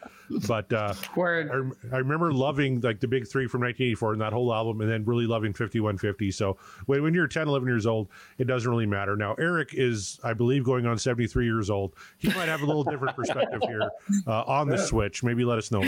But 0.47 0.73
uh, 0.73 0.95
Word. 1.17 1.51
I, 1.93 1.97
I 1.97 1.99
remember 1.99 2.33
loving 2.33 2.81
like 2.81 3.01
the 3.01 3.09
big 3.09 3.27
three 3.27 3.49
from 3.49 3.61
1984 3.63 4.13
and 4.13 4.21
that 4.23 4.33
whole 4.33 4.55
album, 4.55 4.81
and 4.81 4.89
then 4.89 5.05
really 5.05 5.27
loving 5.27 5.53
5150. 5.53 6.31
So 6.31 6.57
when, 6.87 7.03
when 7.03 7.15
you're 7.15 7.27
10, 7.27 7.49
11 7.49 7.67
years 7.67 7.85
old, 7.85 8.09
it 8.39 8.45
doesn't 8.47 8.71
really 8.71 8.87
matter. 8.87 9.17
Now, 9.17 9.35
Eric 9.35 9.71
is, 9.73 10.21
I 10.23 10.35
believe, 10.35 10.63
going 10.63 10.87
on 10.87 10.99
73 10.99 11.45
years 11.45 11.69
old. 11.69 11.95
He 12.19 12.29
might 12.29 12.47
have 12.49 12.63
a 12.63 12.67
little 12.67 12.85
different 12.85 13.17
perspective 13.17 13.61
here 13.67 13.91
uh, 14.29 14.43
on 14.43 14.69
the 14.69 14.79
Switch. 14.79 15.25
Maybe 15.25 15.45
let 15.45 15.59
us 15.59 15.73
know. 15.73 15.83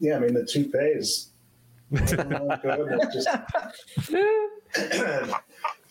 Yeah, 0.00 0.16
I 0.16 0.18
mean 0.18 0.34
the 0.34 0.44
toupee 0.44 0.78
is 0.78 1.30
not 1.90 2.60
good. 2.62 2.98
It's 3.00 3.14
just 3.14 3.28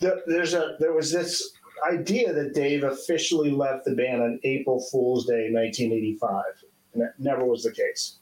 There- 0.00 0.22
there's 0.26 0.54
a 0.54 0.76
there 0.80 0.92
was 0.92 1.10
this 1.10 1.52
idea 1.86 2.32
that 2.32 2.54
Dave 2.54 2.84
officially 2.84 3.50
left 3.50 3.84
the 3.84 3.94
band 3.94 4.22
on 4.22 4.40
April 4.44 4.80
Fool's 4.90 5.26
Day, 5.26 5.50
1985, 5.50 6.44
and 6.92 7.02
that 7.02 7.18
never 7.18 7.44
was 7.44 7.62
the 7.62 7.72
case. 7.72 8.18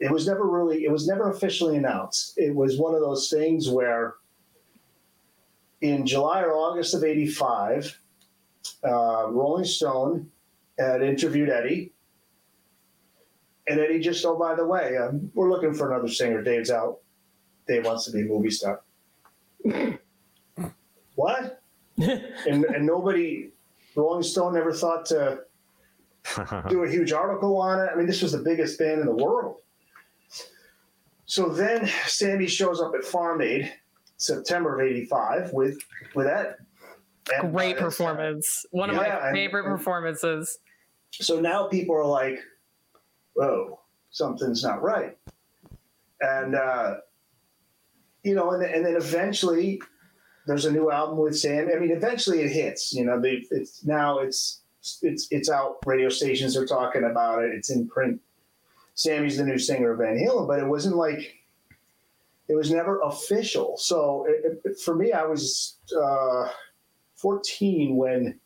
It 0.00 0.10
was 0.10 0.26
never 0.26 0.44
really 0.44 0.84
it 0.84 0.90
was 0.90 1.06
never 1.06 1.30
officially 1.30 1.76
announced. 1.76 2.36
It 2.36 2.54
was 2.54 2.78
one 2.78 2.94
of 2.94 3.00
those 3.00 3.30
things 3.30 3.70
where 3.70 4.14
in 5.80 6.04
July 6.04 6.42
or 6.42 6.52
August 6.52 6.94
of 6.94 7.04
'85, 7.04 8.00
uh, 8.84 9.28
Rolling 9.30 9.64
Stone 9.64 10.30
had 10.78 11.02
interviewed 11.02 11.48
Eddie. 11.48 11.92
And 13.66 13.80
Eddie 13.80 14.00
just, 14.00 14.24
oh, 14.26 14.36
by 14.36 14.54
the 14.54 14.66
way, 14.66 14.96
um, 14.96 15.30
we're 15.34 15.50
looking 15.50 15.72
for 15.72 15.90
another 15.90 16.08
singer. 16.08 16.42
Dave's 16.42 16.70
out. 16.70 16.98
Dave 17.66 17.86
wants 17.86 18.04
to 18.04 18.12
be 18.12 18.20
a 18.22 18.24
movie 18.24 18.50
star. 18.50 18.82
what? 21.14 21.62
and, 21.98 22.64
and 22.64 22.86
nobody, 22.86 23.50
Rolling 23.96 24.22
Stone 24.22 24.54
never 24.54 24.72
thought 24.72 25.06
to 25.06 25.40
do 26.68 26.84
a 26.84 26.88
huge 26.90 27.12
article 27.12 27.56
on 27.60 27.80
it. 27.80 27.90
I 27.92 27.96
mean, 27.96 28.06
this 28.06 28.22
was 28.22 28.32
the 28.32 28.38
biggest 28.38 28.78
band 28.78 29.00
in 29.00 29.06
the 29.06 29.14
world. 29.14 29.56
So 31.26 31.48
then 31.48 31.86
Sammy 32.06 32.46
shows 32.46 32.80
up 32.80 32.92
at 32.94 33.04
Farm 33.04 33.40
Aid, 33.40 33.72
September 34.18 34.78
of 34.80 34.86
'85, 34.86 35.52
with 35.52 35.78
with 36.14 36.26
Ed. 36.26 36.56
And 37.32 37.54
Great 37.54 37.54
by 37.54 37.64
this 37.64 37.74
time- 37.74 37.84
performance. 38.16 38.66
One 38.70 38.90
of 38.90 38.96
Yeah, 38.96 39.20
my 39.22 39.32
favorite 39.32 39.64
and- 39.66 39.76
performances. 39.78 40.58
So 41.12 41.40
now 41.40 41.68
people 41.68 41.94
are 41.96 42.04
like, 42.04 42.40
whoa, 43.34 43.80
something's 44.10 44.62
not 44.64 44.82
right. 44.82 45.16
And, 46.20 46.54
uh, 46.56 46.96
you 48.24 48.34
know, 48.34 48.50
and, 48.50 48.62
and 48.64 48.84
then 48.84 48.96
eventually 48.96 49.80
there's 50.46 50.64
a 50.64 50.72
new 50.72 50.90
album 50.90 51.18
with 51.18 51.38
Sam. 51.38 51.68
I 51.74 51.78
mean, 51.78 51.90
eventually 51.90 52.40
it 52.40 52.50
hits, 52.50 52.92
you 52.92 53.04
know, 53.04 53.20
they, 53.20 53.44
it's 53.50 53.84
now 53.84 54.18
it's, 54.18 54.60
it's, 55.02 55.28
it's 55.30 55.50
out. 55.50 55.78
Radio 55.86 56.08
stations 56.08 56.56
are 56.56 56.66
talking 56.66 57.04
about 57.04 57.42
it. 57.42 57.52
It's 57.54 57.70
in 57.70 57.88
print. 57.88 58.20
Sammy's 58.94 59.38
the 59.38 59.44
new 59.44 59.58
singer 59.58 59.92
of 59.92 59.98
Van 59.98 60.16
Halen, 60.16 60.46
but 60.46 60.60
it 60.60 60.66
wasn't 60.66 60.96
like, 60.96 61.36
it 62.48 62.54
was 62.54 62.70
never 62.70 63.00
official. 63.00 63.76
So 63.78 64.26
it, 64.28 64.60
it, 64.64 64.78
for 64.80 64.94
me, 64.94 65.12
I 65.12 65.24
was 65.24 65.78
uh, 65.98 66.48
14 67.16 67.96
when 67.96 68.38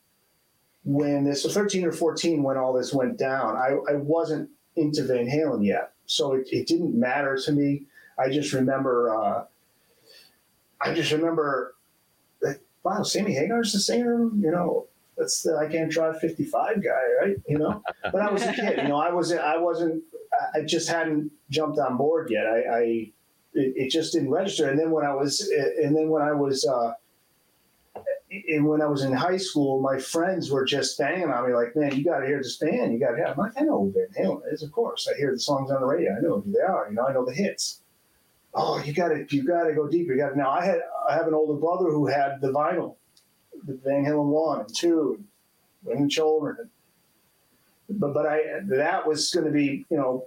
when 0.85 1.25
this 1.25 1.45
was 1.45 1.53
13 1.53 1.85
or 1.85 1.93
14 1.93 2.43
when 2.43 2.57
all 2.57 2.73
this 2.73 2.95
went 2.95 3.19
down 3.19 3.57
i, 3.57 3.77
I 3.91 3.97
wasn't 3.97 4.49
into 4.77 5.03
van 5.03 5.27
halen 5.27 5.67
yet 5.67 5.93
so 6.07 6.35
it, 6.35 6.49
it 6.53 6.69
didn't 6.69 6.95
matter 6.95 7.37
to 7.45 7.53
me 7.53 7.83
i 8.19 8.31
just 8.31 8.53
remember 8.53 9.15
uh, 9.15 9.45
i 10.81 10.95
just 10.95 11.11
remember 11.11 11.75
wow 12.85 13.03
sammy 13.03 13.33
hagar's 13.33 13.73
the 13.73 13.79
singer 13.79 14.31
you 14.37 14.51
know 14.51 14.87
that's 15.17 15.43
the 15.43 15.57
i 15.57 15.71
can't 15.71 15.91
drive 15.91 16.19
55 16.21 16.83
guy 16.83 16.91
right 17.21 17.37
you 17.49 17.59
know 17.59 17.83
but 18.05 18.21
i 18.21 18.31
was 18.31 18.43
a 18.43 18.53
kid 18.53 18.79
you 18.79 18.89
know 18.89 18.97
i 18.97 19.13
wasn't 19.13 19.41
i 19.41 19.57
wasn't 19.57 20.03
i 20.55 20.63
just 20.63 20.89
hadn't 20.89 21.31
jumped 21.51 21.79
on 21.79 21.97
board 21.97 22.31
yet 22.31 22.47
i, 22.47 22.59
I 22.59 23.13
it, 23.55 23.91
just 23.91 24.13
didn't 24.13 24.31
register 24.31 24.69
and 24.69 24.79
then 24.79 24.91
when 24.91 25.05
i 25.05 25.15
was 25.15 25.41
and 25.79 25.97
then 25.97 26.09
when 26.09 26.23
i 26.23 26.33
was 26.33 26.67
uh, 26.67 26.93
and 28.31 28.67
when 28.67 28.83
I 28.83 28.87
was 28.87 29.03
in 29.03 29.13
high 29.13 29.37
school, 29.37 29.81
my 29.81 29.99
friends 29.99 30.51
were 30.51 30.65
just 30.65 30.99
banging 30.99 31.31
on 31.31 31.49
me 31.49 31.55
like, 31.55 31.75
"Man, 31.75 31.97
you 31.97 32.05
got 32.05 32.21
to 32.21 32.27
hear 32.27 32.39
this 32.39 32.57
band. 32.57 32.93
You 32.93 33.01
got 33.01 33.13
to 33.13 33.17
hear." 33.17 33.27
I'm 33.27 33.39
like, 33.39 33.53
"I 33.57 33.63
know 33.63 33.81
who 33.81 33.93
Van 33.93 34.25
Halen 34.25 34.53
is, 34.53 34.63
of 34.63 34.71
course. 34.73 35.09
I 35.09 35.17
hear 35.17 35.33
the 35.33 35.41
songs 35.41 35.71
on 35.71 35.81
the 35.81 35.87
radio. 35.87 36.15
I 36.15 36.21
know 36.21 36.41
who 36.41 36.53
they 36.53 36.61
are. 36.61 36.89
You 36.89 36.97
know, 36.97 37.07
I 37.07 37.13
know 37.13 37.25
the 37.25 37.33
hits." 37.33 37.81
Oh, 38.55 38.83
you 38.83 38.93
got 38.93 39.09
to, 39.09 39.27
you 39.31 39.45
got 39.45 39.65
to 39.65 39.75
go 39.75 39.89
deeper. 39.89 40.13
You 40.13 40.19
got 40.19 40.31
to. 40.31 40.39
Now, 40.39 40.51
I 40.51 40.65
had, 40.65 40.81
I 41.09 41.15
have 41.15 41.27
an 41.27 41.35
older 41.35 41.59
brother 41.59 41.91
who 41.91 42.07
had 42.07 42.41
the 42.41 42.53
vinyl, 42.53 42.97
the 43.67 43.81
Van 43.85 44.05
Halen 44.05 44.27
one 44.27 44.61
and 44.61 44.75
two, 44.75 45.25
and 45.87 45.99
and 45.99 46.11
Children. 46.11 46.69
But, 47.89 48.13
but 48.13 48.27
I, 48.27 48.43
that 48.69 49.07
was 49.07 49.31
going 49.31 49.47
to 49.47 49.53
be, 49.53 49.87
you 49.91 49.97
know, 49.97 50.27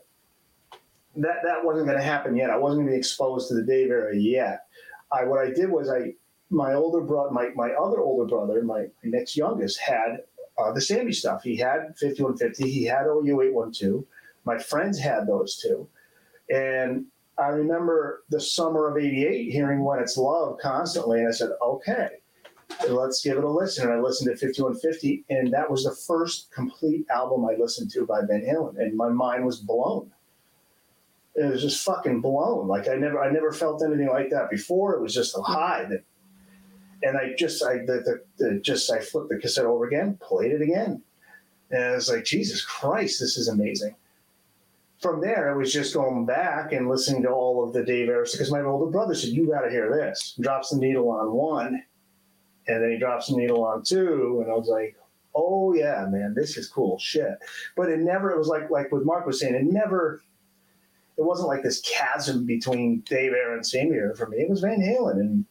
that 1.18 1.42
that 1.44 1.64
wasn't 1.64 1.86
going 1.86 2.00
to 2.00 2.04
happen 2.04 2.36
yet. 2.36 2.50
I 2.50 2.58
wasn't 2.58 2.80
going 2.80 2.88
to 2.88 2.94
be 2.94 2.98
exposed 2.98 3.50
to 3.50 3.54
the 3.54 3.64
Dave 3.64 3.92
era 3.92 4.16
yet. 4.16 4.66
I, 5.12 5.26
what 5.26 5.40
I 5.40 5.52
did 5.52 5.70
was 5.70 5.90
I 5.90 6.16
my 6.50 6.74
older 6.74 7.02
brother, 7.02 7.32
my, 7.32 7.50
my 7.56 7.72
other 7.72 8.00
older 8.00 8.28
brother, 8.28 8.62
my, 8.62 8.82
my 8.82 8.88
next 9.04 9.38
youngest, 9.38 9.80
had 9.80 10.24
uh, 10.58 10.72
the 10.72 10.82
Sammy 10.82 11.14
stuff. 11.14 11.44
He 11.44 11.56
had 11.56 11.96
5150, 12.00 12.70
he 12.70 12.86
had 12.86 13.06
OU 13.06 13.42
812. 13.42 14.04
My 14.44 14.58
friends 14.58 15.00
had 15.00 15.28
those 15.28 15.58
too. 15.58 15.88
And 16.54 17.06
I 17.42 17.48
remember 17.48 18.24
the 18.30 18.40
summer 18.40 18.88
of 18.88 18.98
88 18.98 19.52
hearing 19.52 19.84
When 19.84 20.00
It's 20.00 20.16
Love 20.16 20.60
constantly. 20.60 21.20
And 21.20 21.28
I 21.28 21.32
said, 21.32 21.50
okay, 21.62 22.10
let's 22.88 23.24
give 23.24 23.38
it 23.38 23.44
a 23.44 23.50
listen. 23.50 23.86
And 23.90 23.94
I 23.94 24.00
listened 24.00 24.30
to 24.30 24.38
5150, 24.38 25.26
and 25.30 25.52
that 25.52 25.70
was 25.70 25.84
the 25.84 25.96
first 25.96 26.52
complete 26.52 27.06
album 27.10 27.46
I 27.46 27.56
listened 27.60 27.90
to 27.92 28.06
by 28.06 28.22
Van 28.22 28.42
Halen. 28.42 28.78
And 28.78 28.96
my 28.96 29.10
mind 29.10 29.46
was 29.46 29.60
blown. 29.60 30.12
it 31.36 31.52
was 31.52 31.62
just 31.62 31.84
fucking 31.84 32.22
blown. 32.22 32.68
Like 32.68 32.88
I 32.88 32.96
never, 32.96 33.22
I 33.22 33.32
never 33.32 33.52
felt 33.52 33.84
anything 33.84 34.10
like 34.10 34.30
that 34.30 34.50
before. 34.52 34.96
It 34.96 35.02
was 35.02 35.14
just 35.14 35.36
a 35.38 35.42
high 35.42 35.86
that, 35.90 36.04
and 37.04 37.18
I 37.18 37.34
just, 37.38 37.64
I, 37.64 37.78
the, 37.80 38.04
the, 38.06 38.24
the 38.38 38.60
just, 38.60 38.92
I 38.92 39.00
flipped 39.00 39.30
the 39.30 39.38
cassette 39.38 39.66
over 39.66 39.88
again, 39.88 40.20
played 40.22 40.52
it 40.52 40.62
again, 40.62 41.02
and 41.72 41.84
I 41.84 41.92
was 41.94 42.10
like, 42.10 42.26
Jesus 42.26 42.64
Christ, 42.64 43.20
this 43.20 43.38
is 43.38 43.48
amazing. 43.48 43.96
From 45.02 45.20
there, 45.20 45.52
I 45.52 45.56
was 45.56 45.74
just 45.74 45.94
going 45.94 46.26
back 46.26 46.74
and 46.74 46.88
listening 46.88 47.24
to 47.24 47.30
all 47.30 47.64
of 47.64 47.74
the 47.74 47.84
Dave 47.84 48.08
Harris 48.08 48.34
because 48.34 48.52
my 48.52 48.62
older 48.62 48.92
brother 48.92 49.16
said, 49.16 49.32
"You 49.32 49.48
got 49.48 49.62
to 49.62 49.70
hear 49.72 49.92
this." 49.92 50.38
Drops 50.40 50.70
the 50.70 50.78
needle 50.78 51.10
on 51.10 51.32
one, 51.32 51.84
and 52.68 52.84
then 52.84 52.92
he 52.92 52.98
drops 52.98 53.28
the 53.28 53.38
needle 53.38 53.66
on 53.66 53.84
two, 53.84 54.42
and 54.44 54.52
I 54.52 54.56
was 54.56 54.68
like, 54.68 54.96
"Oh 55.34 55.74
yeah, 55.74 56.06
man, 56.10 56.34
this 56.36 56.56
is 56.56 56.70
cool 56.70 57.00
shit." 57.00 57.38
But 57.76 57.90
it 57.90 58.00
never. 58.00 58.30
It 58.32 58.38
was 58.38 58.48
like 58.48 58.70
like 58.70 58.92
what 58.92 59.04
Mark 59.04 59.26
was 59.26 59.40
saying. 59.40 59.56
It 59.56 59.64
never 59.64 60.22
it 61.18 61.24
wasn't 61.24 61.50
like 61.50 61.64
this 61.64 61.82
chasm 61.82 62.46
between 62.46 63.02
Dave 63.02 63.34
Aaron 63.34 63.60
and 63.60 63.66
Samir 63.66 64.18
for 64.18 64.28
me. 64.28 64.38
It 64.38 64.50
was 64.50 64.62
Van 64.62 64.82
Halen. 64.82 65.20
And 65.20 65.46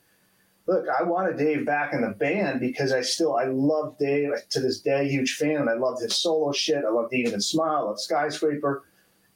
look, 0.67 0.87
I 0.89 1.03
wanted 1.05 1.37
Dave 1.37 1.65
back 1.65 1.93
in 1.93 2.01
the 2.01 2.11
band 2.11 2.61
because 2.61 2.93
I 2.93 3.03
still 3.03 3.37
I 3.37 3.45
love 3.45 3.97
Dave 3.99 4.33
to 4.51 4.61
this 4.61 4.81
day, 4.81 5.09
huge 5.09 5.35
fan, 5.35 5.57
and 5.57 5.71
I 5.71 5.75
loved 5.75 6.03
his 6.03 6.17
solo 6.17 6.53
shit. 6.53 6.85
I 6.85 6.91
loved 6.91 7.13
Eat 7.13 7.29
'Em 7.29 7.35
and 7.35 7.45
Smile, 7.45 7.77
I 7.77 7.81
loved 7.83 8.01
Skyscraper. 8.01 8.85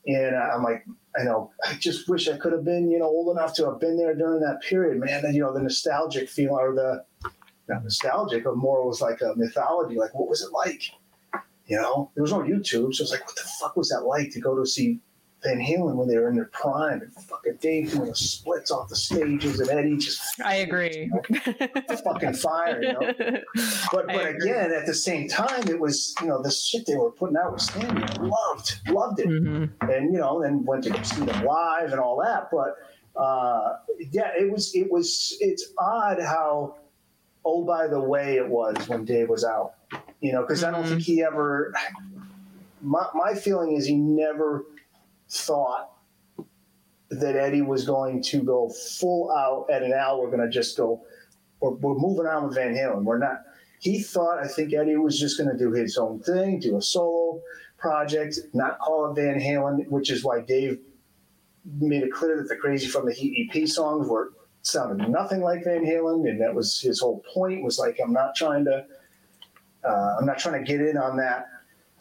And 0.06 0.36
I'm 0.36 0.62
like, 0.62 0.84
I 1.18 1.22
know, 1.22 1.52
I 1.66 1.74
just 1.74 2.08
wish 2.08 2.28
I 2.28 2.36
could 2.36 2.52
have 2.52 2.64
been, 2.64 2.90
you 2.90 2.98
know, 2.98 3.06
old 3.06 3.36
enough 3.36 3.54
to 3.54 3.66
have 3.66 3.80
been 3.80 3.96
there 3.96 4.14
during 4.14 4.40
that 4.40 4.60
period, 4.62 4.98
man. 5.00 5.24
And, 5.24 5.34
you 5.34 5.40
know, 5.40 5.52
the 5.54 5.62
nostalgic 5.62 6.28
feeling 6.28 6.50
or 6.50 6.74
the 6.74 7.04
not 7.68 7.82
nostalgic, 7.84 8.44
but 8.44 8.56
more 8.56 8.86
was 8.86 9.00
like 9.00 9.20
a 9.22 9.32
mythology. 9.36 9.96
Like, 9.96 10.14
what 10.14 10.28
was 10.28 10.42
it 10.42 10.52
like? 10.52 10.82
You 11.66 11.80
know, 11.80 12.10
there 12.14 12.22
was 12.22 12.32
no 12.32 12.40
YouTube, 12.40 12.94
so 12.94 13.02
it's 13.02 13.10
like, 13.10 13.26
what 13.26 13.36
the 13.36 13.48
fuck 13.58 13.76
was 13.76 13.88
that 13.88 14.02
like 14.02 14.30
to 14.32 14.40
go 14.40 14.54
to 14.54 14.66
see 14.66 15.00
Van 15.44 15.58
Halen 15.58 15.94
when 15.96 16.08
they 16.08 16.16
were 16.16 16.28
in 16.28 16.34
their 16.36 16.46
prime 16.52 17.02
and 17.02 17.14
fucking 17.14 17.58
Dave 17.60 17.92
doing 17.92 18.08
the 18.08 18.14
splits 18.14 18.70
off 18.70 18.88
the 18.88 18.96
stages 18.96 19.60
and 19.60 19.70
Eddie 19.70 19.96
just 19.98 20.20
I 20.44 20.56
agree. 20.56 21.10
fucking 22.04 22.34
fire, 22.34 22.82
you 22.82 22.92
know. 22.92 23.12
But 23.92 24.10
I 24.10 24.16
but 24.16 24.26
agree. 24.26 24.50
again, 24.50 24.72
at 24.72 24.86
the 24.86 24.94
same 24.94 25.28
time, 25.28 25.68
it 25.68 25.78
was 25.78 26.14
you 26.20 26.28
know 26.28 26.42
the 26.42 26.50
shit 26.50 26.86
they 26.86 26.96
were 26.96 27.10
putting 27.10 27.36
out 27.36 27.52
was 27.52 27.66
standing. 27.66 28.04
Loved 28.28 28.80
loved 28.88 29.20
it, 29.20 29.28
Mm-hmm. 29.28 29.90
and 29.90 30.12
you 30.12 30.18
know, 30.18 30.42
then 30.42 30.64
went 30.64 30.84
to 30.84 31.04
see 31.04 31.24
them 31.24 31.44
live 31.44 31.92
and 31.92 32.00
all 32.00 32.20
that. 32.24 32.48
But 32.50 32.76
uh, 33.20 33.76
yeah, 34.12 34.30
it 34.38 34.50
was 34.50 34.74
it 34.74 34.90
was 34.90 35.36
it's 35.40 35.72
odd 35.78 36.20
how 36.20 36.76
oh 37.44 37.64
by 37.64 37.86
the 37.86 38.00
way 38.00 38.36
it 38.36 38.48
was 38.48 38.88
when 38.88 39.04
Dave 39.04 39.28
was 39.28 39.44
out, 39.44 39.74
you 40.20 40.32
know, 40.32 40.40
because 40.42 40.64
I 40.64 40.70
don't 40.70 40.86
think 40.86 41.02
he 41.02 41.22
ever. 41.22 41.72
My 42.82 43.06
my 43.14 43.34
feeling 43.34 43.76
is 43.76 43.86
he 43.86 43.96
never 43.96 44.64
thought 45.34 45.90
that 47.10 47.36
Eddie 47.36 47.62
was 47.62 47.84
going 47.84 48.22
to 48.22 48.42
go 48.42 48.68
full 48.68 49.30
out 49.32 49.66
at 49.70 49.82
an 49.82 49.92
Al. 49.92 50.20
We're 50.20 50.30
going 50.30 50.40
to 50.40 50.48
just 50.48 50.76
go, 50.76 51.02
we're, 51.60 51.70
we're 51.70 51.94
moving 51.94 52.26
on 52.26 52.46
with 52.46 52.54
Van 52.54 52.74
Halen. 52.74 53.02
We're 53.04 53.18
not. 53.18 53.42
He 53.80 54.00
thought, 54.00 54.38
I 54.38 54.48
think 54.48 54.72
Eddie 54.72 54.96
was 54.96 55.18
just 55.18 55.36
going 55.36 55.50
to 55.50 55.58
do 55.58 55.70
his 55.72 55.98
own 55.98 56.20
thing, 56.20 56.60
do 56.60 56.76
a 56.76 56.82
solo 56.82 57.40
project, 57.76 58.38
not 58.54 58.78
call 58.78 59.10
it 59.10 59.14
Van 59.14 59.38
Halen, 59.38 59.88
which 59.88 60.10
is 60.10 60.24
why 60.24 60.40
Dave 60.40 60.78
made 61.80 62.02
it 62.02 62.12
clear 62.12 62.36
that 62.36 62.48
the 62.48 62.56
Crazy 62.56 62.86
from 62.86 63.06
the 63.06 63.12
Heat 63.12 63.50
EP 63.54 63.68
songs 63.68 64.08
were 64.08 64.32
sounded 64.62 65.08
nothing 65.08 65.42
like 65.42 65.64
Van 65.64 65.84
Halen, 65.84 66.28
and 66.28 66.40
that 66.40 66.54
was 66.54 66.80
his 66.80 67.00
whole 67.00 67.22
point. 67.34 67.62
Was 67.62 67.78
like, 67.78 67.98
I'm 68.02 68.12
not 68.12 68.34
trying 68.34 68.64
to, 68.64 68.86
uh, 69.84 70.16
I'm 70.18 70.24
not 70.24 70.38
trying 70.38 70.64
to 70.64 70.72
get 70.72 70.80
in 70.80 70.96
on 70.96 71.18
that 71.18 71.46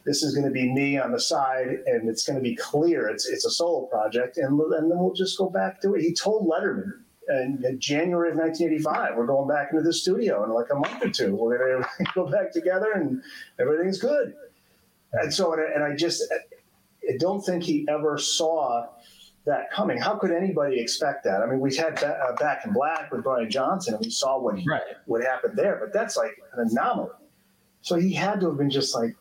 this 0.05 0.23
is 0.23 0.33
going 0.33 0.45
to 0.45 0.51
be 0.51 0.71
me 0.71 0.97
on 0.97 1.11
the 1.11 1.19
side 1.19 1.67
and 1.85 2.09
it's 2.09 2.25
going 2.25 2.37
to 2.37 2.41
be 2.43 2.55
clear. 2.55 3.07
It's 3.07 3.27
it's 3.27 3.45
a 3.45 3.51
solo 3.51 3.85
project 3.87 4.37
and, 4.37 4.59
and 4.59 4.91
then 4.91 4.99
we'll 4.99 5.13
just 5.13 5.37
go 5.37 5.49
back 5.49 5.81
to 5.81 5.95
it 5.95 6.01
he 6.01 6.13
told 6.13 6.47
letterman 6.47 6.91
in, 7.29 7.77
january 7.79 8.31
of 8.31 8.37
1985 8.37 9.15
we're 9.15 9.25
going 9.25 9.47
back 9.47 9.69
into 9.71 9.83
the 9.83 9.93
studio 9.93 10.43
in 10.43 10.51
like 10.51 10.67
a 10.71 10.75
month 10.75 11.03
or 11.03 11.09
two. 11.09 11.35
We're 11.35 11.57
going 11.57 11.83
to 11.99 12.05
go 12.13 12.29
back 12.29 12.51
together 12.51 12.91
and 12.93 13.21
everything's 13.59 13.99
good. 13.99 14.33
And 15.13 15.33
so 15.33 15.53
and 15.53 15.61
I, 15.61 15.65
and 15.75 15.83
I 15.83 15.95
just 15.95 16.23
i 16.31 17.17
don't 17.19 17.41
think 17.41 17.63
he 17.63 17.85
ever 17.89 18.17
saw 18.17 18.87
that 19.45 19.69
coming. 19.71 19.97
How 19.97 20.15
could 20.15 20.31
anybody 20.31 20.79
expect 20.79 21.23
that? 21.25 21.41
I 21.41 21.45
mean 21.45 21.59
we 21.59 21.75
had 21.75 22.01
uh, 22.03 22.33
back 22.39 22.65
in 22.65 22.73
black 22.73 23.11
with 23.11 23.23
brian 23.23 23.49
johnson 23.49 23.93
and 23.93 24.03
we 24.03 24.09
saw 24.09 24.39
what 24.39 24.57
he, 24.57 24.67
what 25.05 25.23
happened 25.23 25.57
there 25.57 25.77
but 25.79 25.93
that's 25.93 26.17
like 26.17 26.35
an 26.53 26.67
anomaly. 26.69 27.11
So 27.81 27.97
he 27.97 28.13
had 28.13 28.39
to 28.39 28.47
have 28.47 28.57
been 28.57 28.69
just 28.69 28.95
like 28.95 29.15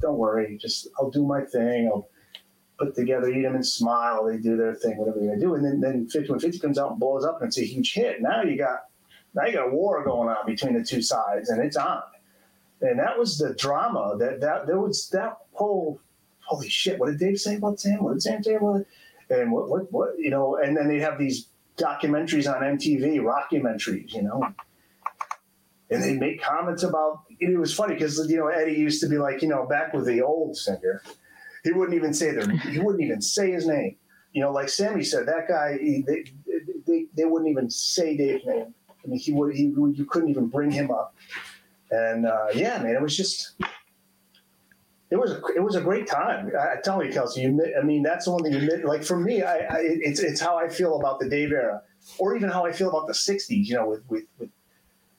don't 0.00 0.18
worry, 0.18 0.58
just 0.60 0.88
I'll 0.98 1.10
do 1.10 1.24
my 1.24 1.42
thing. 1.42 1.90
I'll 1.92 2.08
put 2.78 2.94
together, 2.94 3.28
Eat 3.28 3.44
'Em 3.44 3.54
and 3.54 3.66
Smile. 3.66 4.24
They 4.24 4.38
do 4.38 4.56
their 4.56 4.74
thing, 4.74 4.96
whatever 4.96 5.18
they're 5.20 5.30
gonna 5.30 5.40
do. 5.40 5.54
And 5.54 5.64
then 5.64 5.80
then 5.80 6.08
5150 6.08 6.58
comes 6.58 6.78
out 6.78 6.92
and 6.92 7.00
blows 7.00 7.24
up 7.24 7.40
and 7.40 7.48
it's 7.48 7.58
a 7.58 7.64
huge 7.64 7.94
hit. 7.94 8.20
Now 8.20 8.42
you 8.42 8.58
got 8.58 8.84
now 9.34 9.46
you 9.46 9.52
got 9.52 9.68
a 9.68 9.70
war 9.70 10.04
going 10.04 10.28
on 10.28 10.46
between 10.46 10.74
the 10.74 10.84
two 10.84 11.02
sides 11.02 11.50
and 11.50 11.62
it's 11.62 11.76
on. 11.76 12.02
And 12.80 12.98
that 12.98 13.18
was 13.18 13.38
the 13.38 13.54
drama 13.54 14.16
that 14.18 14.40
that 14.40 14.66
there 14.66 14.80
was 14.80 15.08
that 15.10 15.38
whole 15.52 16.00
holy 16.44 16.68
shit, 16.68 16.98
what 16.98 17.06
did 17.06 17.18
Dave 17.18 17.38
say 17.38 17.56
about 17.56 17.80
Sam? 17.80 18.02
What 18.02 18.14
did 18.14 18.22
Sam 18.22 18.42
say 18.42 18.54
about 18.54 18.80
it? 18.80 18.86
And 19.30 19.52
what 19.52 19.68
what 19.68 19.92
what 19.92 20.18
you 20.18 20.30
know, 20.30 20.56
and 20.56 20.76
then 20.76 20.88
they 20.88 21.00
have 21.00 21.18
these 21.18 21.48
documentaries 21.76 22.52
on 22.52 22.62
MTV, 22.62 23.20
rockumentaries, 23.20 24.12
you 24.12 24.22
know. 24.22 24.46
And 25.94 26.02
they 26.02 26.14
make 26.14 26.42
comments 26.42 26.82
about 26.82 27.22
it 27.40 27.58
was 27.58 27.74
funny 27.74 27.94
because 27.94 28.28
you 28.30 28.36
know 28.36 28.48
Eddie 28.48 28.74
used 28.74 29.00
to 29.02 29.08
be 29.08 29.18
like 29.18 29.42
you 29.42 29.48
know 29.48 29.66
back 29.66 29.92
with 29.92 30.06
the 30.06 30.22
old 30.22 30.56
singer, 30.56 31.02
he 31.62 31.72
wouldn't 31.72 31.96
even 31.96 32.12
say 32.14 32.32
their 32.32 32.48
he 32.48 32.78
wouldn't 32.78 33.02
even 33.02 33.20
say 33.20 33.52
his 33.52 33.66
name. 33.66 33.96
You 34.32 34.42
know, 34.42 34.50
like 34.50 34.68
Sammy 34.68 35.04
said, 35.04 35.26
that 35.26 35.46
guy 35.48 35.78
he, 35.80 36.02
they, 36.06 36.24
they 36.86 37.06
they 37.16 37.24
wouldn't 37.24 37.50
even 37.50 37.70
say 37.70 38.16
Dave's 38.16 38.44
name. 38.46 38.74
I 39.04 39.08
mean, 39.08 39.18
he 39.18 39.32
would 39.32 39.54
he 39.54 39.64
you 39.64 40.06
couldn't 40.08 40.30
even 40.30 40.46
bring 40.46 40.70
him 40.70 40.90
up. 40.90 41.14
And 41.90 42.26
uh, 42.26 42.46
yeah, 42.54 42.82
man, 42.82 42.94
it 42.94 43.02
was 43.02 43.16
just 43.16 43.54
it 45.10 45.16
was 45.16 45.30
a 45.30 45.40
it 45.54 45.62
was 45.62 45.76
a 45.76 45.80
great 45.80 46.06
time. 46.06 46.50
I, 46.58 46.72
I 46.72 46.76
tell 46.82 47.04
you, 47.04 47.12
Kelsey, 47.12 47.42
you 47.42 47.74
I 47.80 47.84
mean 47.84 48.02
that's 48.02 48.24
the 48.24 48.32
one 48.32 48.42
thing 48.42 48.52
you 48.52 48.86
like 48.86 49.04
for 49.04 49.18
me. 49.18 49.42
I, 49.42 49.58
I 49.58 49.78
it's 49.80 50.20
it's 50.20 50.40
how 50.40 50.58
I 50.58 50.68
feel 50.68 50.98
about 50.98 51.20
the 51.20 51.28
Dave 51.28 51.52
era, 51.52 51.82
or 52.18 52.34
even 52.36 52.50
how 52.50 52.66
I 52.66 52.72
feel 52.72 52.88
about 52.88 53.06
the 53.06 53.12
'60s. 53.12 53.66
You 53.66 53.74
know, 53.74 53.88
with 53.88 54.02
with, 54.08 54.24
with 54.38 54.50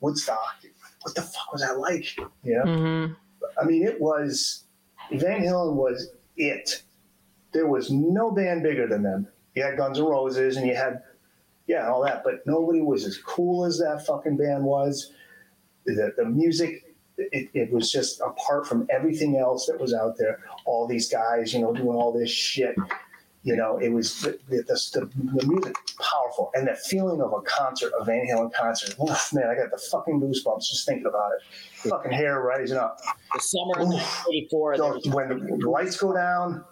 Woodstock. 0.02 0.58
What 1.06 1.14
the 1.14 1.22
fuck 1.22 1.52
was 1.52 1.62
that 1.62 1.78
like? 1.78 2.18
You 2.18 2.30
know, 2.44 2.64
mm-hmm. 2.64 3.14
I 3.62 3.64
mean, 3.64 3.86
it 3.86 4.02
was 4.02 4.64
Van 5.12 5.40
Halen 5.40 5.76
was 5.76 6.10
it. 6.36 6.82
There 7.54 7.68
was 7.68 7.92
no 7.92 8.32
band 8.32 8.64
bigger 8.64 8.88
than 8.88 9.04
them. 9.04 9.28
You 9.54 9.62
had 9.62 9.78
Guns 9.78 10.00
N' 10.00 10.06
Roses, 10.06 10.58
and 10.58 10.68
you 10.68 10.76
had 10.76 11.04
yeah, 11.68 11.90
all 11.90 12.04
that, 12.04 12.24
but 12.24 12.46
nobody 12.48 12.82
was 12.82 13.06
as 13.06 13.20
cool 13.20 13.66
as 13.66 13.78
that 13.78 14.04
fucking 14.08 14.36
band 14.36 14.64
was. 14.64 15.12
The, 15.86 16.12
the 16.18 16.26
music, 16.26 16.96
it, 17.20 17.50
it 17.54 17.72
was 17.72 17.92
just 17.92 18.20
apart 18.22 18.66
from 18.66 18.88
everything 18.90 19.38
else 19.38 19.68
that 19.68 19.80
was 19.80 19.94
out 19.94 20.18
there. 20.18 20.40
All 20.66 20.88
these 20.88 21.08
guys, 21.08 21.54
you 21.54 21.62
know, 21.62 21.72
doing 21.72 21.96
all 21.96 22.12
this 22.12 22.32
shit. 22.32 22.76
You 23.46 23.56
know, 23.56 23.78
it 23.78 23.90
was 23.90 24.22
the, 24.22 24.40
the, 24.50 24.64
the, 24.64 25.10
the 25.40 25.48
music 25.48 25.76
powerful, 26.00 26.50
and 26.56 26.68
that 26.68 26.80
feeling 26.80 27.22
of 27.22 27.32
a 27.32 27.42
concert, 27.42 27.94
a 28.00 28.04
Van 28.04 28.26
Halen 28.28 28.52
concert. 28.52 28.96
Oof, 29.00 29.30
man, 29.34 29.48
I 29.48 29.54
got 29.54 29.70
the 29.70 29.78
fucking 29.78 30.20
goosebumps 30.20 30.68
just 30.68 30.88
thinking 30.88 31.06
about 31.06 31.30
it. 31.34 31.88
Fucking 31.88 32.12
hair 32.12 32.42
rising 32.42 32.78
up. 32.78 32.98
The 33.36 33.40
summer 33.40 33.84
of 33.84 33.88
1984. 33.90 34.78
Those- 34.78 35.08
when 35.10 35.30
the, 35.30 35.36
the 35.60 35.70
lights 35.70 35.96
go 35.96 36.12
down 36.12 36.66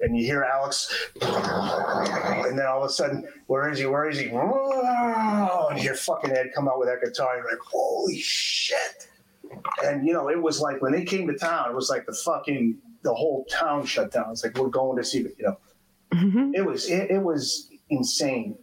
and 0.00 0.16
you 0.16 0.24
hear 0.24 0.44
Alex, 0.44 0.90
and 1.20 2.58
then 2.58 2.64
all 2.64 2.84
of 2.84 2.88
a 2.88 2.92
sudden, 2.92 3.28
where 3.46 3.68
is 3.68 3.78
he? 3.78 3.84
Where 3.84 4.08
is 4.08 4.18
he? 4.18 4.30
And 4.30 5.76
you 5.76 5.82
hear 5.82 5.94
fucking 5.94 6.30
Ed 6.30 6.52
come 6.54 6.68
out 6.68 6.78
with 6.78 6.88
that 6.88 7.02
guitar. 7.06 7.36
You're 7.36 7.50
like, 7.50 7.60
holy 7.60 8.18
shit! 8.18 9.08
And 9.84 10.06
you 10.06 10.14
know, 10.14 10.30
it 10.30 10.40
was 10.40 10.62
like 10.62 10.80
when 10.80 10.92
they 10.92 11.04
came 11.04 11.26
to 11.26 11.36
town, 11.36 11.68
it 11.68 11.74
was 11.74 11.90
like 11.90 12.06
the 12.06 12.14
fucking 12.14 12.78
the 13.02 13.12
whole 13.12 13.44
town 13.50 13.84
shut 13.84 14.10
down. 14.10 14.30
It's 14.30 14.42
like 14.42 14.56
we're 14.56 14.68
going 14.68 14.96
to 14.96 15.04
see, 15.04 15.18
you 15.18 15.34
know, 15.40 15.58
Mm-hmm. 16.12 16.54
it 16.54 16.64
was 16.64 16.88
it, 16.88 17.10
it 17.10 17.22
was 17.22 17.68
insane. 17.90 18.56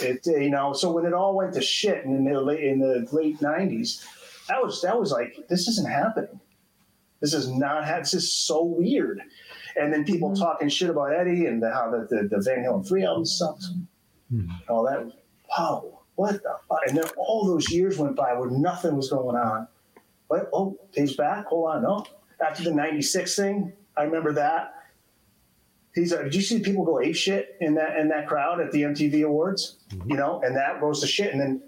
It 0.00 0.26
uh, 0.26 0.36
you 0.36 0.50
know, 0.50 0.72
so 0.72 0.92
when 0.92 1.04
it 1.04 1.12
all 1.12 1.36
went 1.36 1.54
to 1.54 1.60
shit 1.60 2.04
in 2.04 2.24
the 2.24 2.40
late 2.40 2.64
in 2.64 2.78
the 2.78 3.06
late 3.12 3.38
'90s, 3.40 4.04
that 4.48 4.62
was 4.62 4.80
that 4.82 4.98
was 4.98 5.10
like 5.10 5.36
this 5.48 5.68
isn't 5.68 5.90
happening. 5.90 6.40
This 7.20 7.34
is 7.34 7.50
not. 7.50 7.84
ha- 7.84 7.98
This 7.98 8.14
is 8.14 8.32
so 8.32 8.62
weird. 8.62 9.20
And 9.76 9.92
then 9.92 10.04
people 10.04 10.30
mm-hmm. 10.30 10.42
talking 10.42 10.68
shit 10.68 10.90
about 10.90 11.14
Eddie 11.14 11.46
and 11.46 11.62
the, 11.62 11.70
how 11.70 11.90
the, 11.90 12.06
the, 12.08 12.28
the 12.28 12.42
Van 12.42 12.64
Halen 12.64 12.86
three 12.86 13.04
album 13.04 13.24
sucks. 13.24 13.72
Mm-hmm. 14.32 14.50
And 14.50 14.50
all 14.68 14.84
that. 14.84 15.12
Wow, 15.56 16.00
what 16.16 16.42
the 16.42 16.56
fuck? 16.68 16.80
And 16.86 16.96
then 16.96 17.04
all 17.16 17.46
those 17.46 17.70
years 17.70 17.98
went 17.98 18.16
by 18.16 18.32
where 18.34 18.50
nothing 18.50 18.96
was 18.96 19.10
going 19.10 19.36
on. 19.36 19.68
But 20.28 20.48
oh, 20.52 20.78
Dave's 20.92 21.16
back. 21.16 21.46
Hold 21.46 21.70
on, 21.70 21.82
no. 21.82 22.04
After 22.44 22.64
the 22.64 22.72
'96 22.72 23.34
thing, 23.36 23.72
I 23.96 24.02
remember 24.04 24.32
that. 24.34 24.74
He's. 25.96 26.12
Uh, 26.12 26.22
did 26.22 26.34
you 26.34 26.42
see 26.42 26.60
people 26.60 26.84
go 26.84 27.00
ape 27.00 27.16
shit 27.16 27.56
in 27.60 27.74
that 27.74 27.96
in 27.96 28.08
that 28.10 28.28
crowd 28.28 28.60
at 28.60 28.70
the 28.70 28.82
MTV 28.82 29.24
Awards? 29.24 29.78
You 30.06 30.16
know, 30.16 30.42
and 30.44 30.54
that 30.54 30.80
rose 30.82 31.00
to 31.00 31.06
shit. 31.06 31.32
And 31.32 31.40
then 31.40 31.62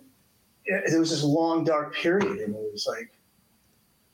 it, 0.66 0.84
there 0.90 1.00
was 1.00 1.10
this 1.10 1.24
long 1.24 1.64
dark 1.64 1.94
period, 1.94 2.38
and 2.38 2.54
it 2.54 2.72
was 2.72 2.86
like, 2.86 3.10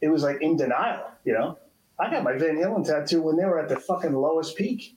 it 0.00 0.08
was 0.08 0.22
like 0.22 0.40
in 0.40 0.56
denial. 0.56 1.10
You 1.24 1.32
know, 1.32 1.58
I 1.98 2.10
got 2.10 2.22
my 2.22 2.38
Van 2.38 2.56
Halen 2.56 2.86
tattoo 2.86 3.22
when 3.22 3.36
they 3.36 3.44
were 3.44 3.58
at 3.58 3.68
the 3.68 3.78
fucking 3.80 4.14
lowest 4.14 4.56
peak. 4.56 4.96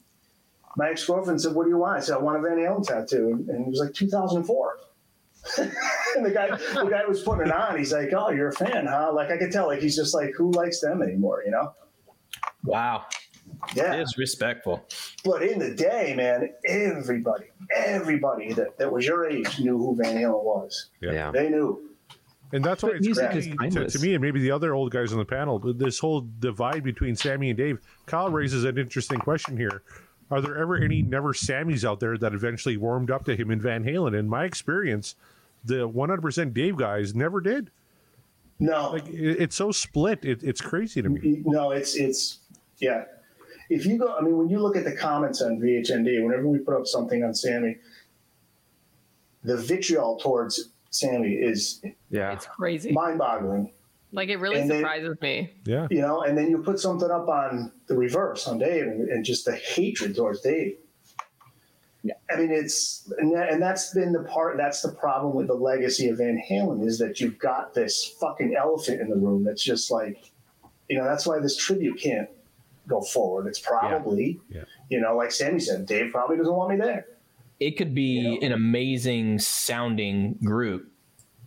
my 0.77 0.91
ex 0.91 1.03
girlfriend 1.03 1.41
said, 1.41 1.55
"What 1.55 1.63
do 1.63 1.71
you 1.71 1.79
want?" 1.79 1.97
I 1.97 2.01
said, 2.01 2.17
"I 2.17 2.19
want 2.19 2.37
a 2.37 2.41
Van 2.41 2.59
Halen 2.59 2.85
tattoo," 2.85 3.43
and 3.49 3.65
it 3.65 3.69
was 3.69 3.79
like 3.79 3.95
2004. 3.95 4.77
and 6.15 6.25
the 6.25 6.31
guy, 6.31 6.49
the 6.49 6.89
guy 6.91 7.05
was 7.07 7.23
putting 7.23 7.47
it 7.47 7.51
on. 7.51 7.75
He's 7.75 7.91
like, 7.91 8.13
"Oh, 8.15 8.29
you're 8.29 8.49
a 8.49 8.53
fan, 8.53 8.85
huh?" 8.85 9.11
Like 9.15 9.31
I 9.31 9.37
could 9.37 9.51
tell. 9.51 9.65
Like 9.65 9.79
he's 9.79 9.95
just 9.95 10.13
like, 10.13 10.33
"Who 10.37 10.51
likes 10.51 10.79
them 10.79 11.01
anymore?" 11.01 11.41
You 11.43 11.51
know? 11.51 11.73
Wow. 12.63 13.05
Yeah. 13.75 13.93
It's 13.95 14.17
respectful. 14.17 14.85
But 15.23 15.43
in 15.43 15.59
the 15.59 15.73
day, 15.73 16.13
man, 16.15 16.49
everybody, 16.67 17.45
everybody 17.75 18.53
that, 18.53 18.77
that 18.77 18.91
was 18.91 19.05
your 19.05 19.29
age 19.29 19.59
knew 19.59 19.77
who 19.77 19.95
Van 19.95 20.15
Halen 20.15 20.43
was. 20.43 20.89
Yeah. 21.01 21.31
They 21.31 21.49
knew. 21.49 21.89
And 22.53 22.63
that's 22.63 22.81
why 22.81 22.89
But 22.89 22.97
it's 22.97 23.05
music 23.05 23.31
crazy 23.31 23.55
is 23.61 23.73
to, 23.73 23.87
to 23.87 23.99
me, 23.99 24.13
and 24.13 24.21
maybe 24.21 24.39
the 24.39 24.51
other 24.51 24.73
old 24.73 24.91
guys 24.91 25.11
on 25.11 25.19
the 25.19 25.25
panel. 25.25 25.59
This 25.59 25.99
whole 25.99 26.25
divide 26.39 26.83
between 26.83 27.15
Sammy 27.15 27.49
and 27.49 27.57
Dave. 27.57 27.79
Kyle 28.05 28.29
raises 28.29 28.63
an 28.63 28.77
interesting 28.77 29.19
question 29.19 29.57
here. 29.57 29.83
Are 30.31 30.41
there 30.41 30.57
ever 30.57 30.77
any 30.77 31.01
never 31.01 31.33
Sammys 31.33 31.83
out 31.83 31.99
there 31.99 32.17
that 32.17 32.33
eventually 32.33 32.77
warmed 32.77 33.11
up 33.11 33.25
to 33.25 33.35
him 33.35 33.51
in 33.51 33.61
Van 33.61 33.83
Halen? 33.83 34.17
In 34.17 34.29
my 34.29 34.45
experience, 34.45 35.15
the 35.63 35.89
100% 35.89 36.53
Dave 36.53 36.77
guys 36.77 37.15
never 37.15 37.41
did. 37.41 37.69
No, 38.59 38.91
like 38.91 39.07
it, 39.07 39.41
it's 39.41 39.55
so 39.55 39.71
split. 39.71 40.25
It, 40.25 40.43
it's 40.43 40.61
crazy 40.61 41.01
to 41.01 41.09
me. 41.09 41.43
No, 41.45 41.71
it's 41.71 41.95
it's 41.95 42.39
yeah. 42.79 43.05
If 43.69 43.85
you 43.85 43.97
go, 43.97 44.15
I 44.17 44.21
mean, 44.21 44.37
when 44.37 44.49
you 44.49 44.59
look 44.59 44.75
at 44.77 44.85
the 44.85 44.95
comments 44.95 45.41
on 45.41 45.59
VHND, 45.59 46.23
whenever 46.23 46.47
we 46.47 46.59
put 46.59 46.73
up 46.75 46.87
something 46.87 47.23
on 47.23 47.33
Sammy, 47.33 47.77
the 49.43 49.57
vitriol 49.57 50.17
towards 50.17 50.69
Sammy 50.89 51.33
is 51.33 51.81
yeah, 52.09 52.33
it's 52.33 52.45
crazy, 52.45 52.91
mind-boggling. 52.91 53.71
Like 54.13 54.29
it 54.29 54.37
really 54.37 54.59
And 54.61 54.69
then- 54.69 54.79
surprises 54.79 55.17
me. 55.21 55.53
Yeah, 55.65 55.87
You 55.91 56.01
know, 56.01 56.21
and 56.21 56.37
then 56.37 56.49
you 56.49 56.59
put 56.59 56.79
something 56.79 57.11
up 57.11 57.27
on 57.27 57.71
the 57.87 57.95
reverse 57.97 58.47
on 58.47 58.57
Dave, 58.57 58.83
and, 58.83 59.09
and 59.09 59.25
just 59.25 59.45
the 59.45 59.55
hatred 59.55 60.15
towards 60.15 60.41
Dave. 60.41 60.77
Yeah, 62.03 62.13
I 62.31 62.37
mean, 62.37 62.51
it's 62.51 63.11
and, 63.17 63.35
that, 63.35 63.51
and 63.51 63.61
that's 63.61 63.93
been 63.93 64.13
the 64.13 64.23
part. 64.23 64.55
That's 64.55 64.81
the 64.81 64.93
problem 64.93 65.35
with 65.35 65.47
the 65.47 65.55
legacy 65.55 66.07
of 66.07 66.19
Van 66.19 66.41
Halen 66.49 66.85
is 66.85 66.99
that 66.99 67.19
you've 67.19 67.37
got 67.37 67.73
this 67.73 68.05
fucking 68.21 68.55
elephant 68.55 69.01
in 69.01 69.09
the 69.09 69.17
room 69.17 69.43
that's 69.43 69.63
just 69.63 69.91
like, 69.91 70.31
you 70.89 70.97
know, 70.97 71.03
that's 71.03 71.27
why 71.27 71.39
this 71.39 71.57
tribute 71.57 71.99
can't 71.99 72.29
go 72.87 73.01
forward. 73.01 73.47
It's 73.47 73.59
probably, 73.59 74.39
you 74.89 74.99
know, 74.99 75.15
like 75.15 75.31
Sammy 75.31 75.59
said, 75.59 75.85
Dave 75.85 76.11
probably 76.11 76.37
doesn't 76.37 76.53
want 76.53 76.71
me 76.71 76.83
there. 76.83 77.05
It 77.59 77.71
could 77.71 77.93
be 77.93 78.39
an 78.41 78.51
amazing 78.51 79.39
sounding 79.39 80.37
group, 80.43 80.91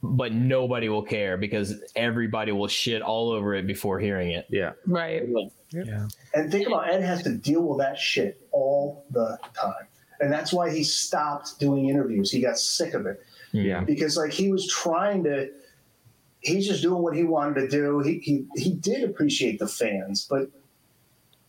but 0.03 0.33
nobody 0.33 0.89
will 0.89 1.05
care 1.05 1.37
because 1.37 1.81
everybody 1.95 2.53
will 2.53 2.69
shit 2.69 3.01
all 3.01 3.31
over 3.31 3.55
it 3.55 3.67
before 3.67 4.01
hearing 4.01 4.33
it. 4.33 4.47
Yeah. 4.51 4.73
Right. 4.87 5.23
Yeah. 5.71 6.09
And 6.35 6.51
think 6.51 6.67
about 6.67 6.91
Ed 6.91 7.03
has 7.03 7.23
to 7.23 7.35
deal 7.35 7.62
with 7.62 7.79
that 7.79 7.99
shit 7.99 8.47
all 8.51 9.05
the 9.11 9.39
time. 9.55 9.87
And 10.21 10.33
that's 10.33 10.53
why 10.53 10.71
he 10.71 10.85
stopped 10.85 11.59
doing 11.61 11.89
interviews. 11.89 12.31
He 12.31 12.41
got 12.41 12.59
sick 12.59 12.93
of 12.95 13.07
it. 13.07 13.23
Hmm. 13.53 13.59
Yeah. 13.59 13.81
Because 13.81 14.17
like 14.17 14.33
he 14.33 14.51
was 14.51 14.67
trying 14.67 15.25
to 15.25 15.51
he's 16.41 16.67
just 16.67 16.83
doing 16.83 17.03
what 17.03 17.15
he 17.15 17.23
wanted 17.23 17.61
to 17.61 17.69
do. 17.69 18.01
He 18.01 18.19
he 18.19 18.47
he 18.57 18.73
did 18.73 19.09
appreciate 19.09 19.59
the 19.59 19.69
fans, 19.69 20.27
but 20.29 20.51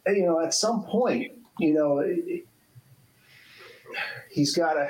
you 0.07 0.25
know, 0.25 0.39
at 0.39 0.53
some 0.53 0.83
point, 0.83 1.31
you 1.59 1.73
know, 1.73 1.99
it- 1.99 2.45
he's 4.29 4.55
got 4.55 4.73
to 4.73 4.89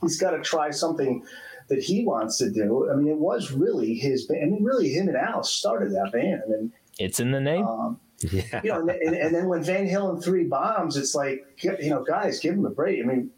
he's 0.00 0.18
got 0.18 0.30
to 0.32 0.40
try 0.40 0.70
something 0.70 1.24
that 1.68 1.82
he 1.82 2.04
wants 2.04 2.38
to 2.38 2.50
do. 2.50 2.90
I 2.90 2.96
mean, 2.96 3.08
it 3.08 3.18
was 3.18 3.52
really 3.52 3.94
his 3.94 4.26
band. 4.26 4.42
I 4.42 4.46
mean, 4.46 4.64
really, 4.64 4.88
him 4.88 5.08
and 5.08 5.16
Al 5.16 5.42
started 5.44 5.90
that 5.92 6.10
band, 6.12 6.42
and 6.48 6.72
It's 6.98 7.20
in 7.20 7.30
the 7.30 7.40
name. 7.40 7.66
um, 7.66 8.00
yeah. 8.20 8.60
you 8.64 8.70
know, 8.72 8.80
and, 8.80 8.90
and, 8.90 9.14
and 9.14 9.34
then 9.34 9.48
when 9.48 9.62
Van 9.62 9.86
Halen 9.86 10.22
three 10.24 10.44
bombs, 10.44 10.96
it's 10.96 11.14
like 11.14 11.44
you 11.62 11.90
know, 11.90 12.02
guys, 12.02 12.40
give 12.40 12.54
him 12.54 12.64
a 12.64 12.70
break. 12.70 13.00
I 13.02 13.06
mean, 13.06 13.30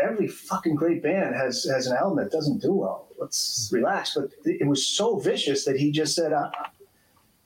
every 0.00 0.28
fucking 0.28 0.74
great 0.74 1.02
band 1.02 1.34
has 1.34 1.64
has 1.64 1.86
an 1.86 1.96
album 1.96 2.18
that 2.22 2.30
doesn't 2.30 2.60
do 2.60 2.72
well. 2.74 3.08
Let's 3.18 3.70
relax. 3.72 4.14
But 4.14 4.30
it 4.44 4.66
was 4.66 4.86
so 4.86 5.18
vicious 5.18 5.64
that 5.64 5.76
he 5.76 5.90
just 5.90 6.14
said, 6.14 6.32
I, 6.32 6.50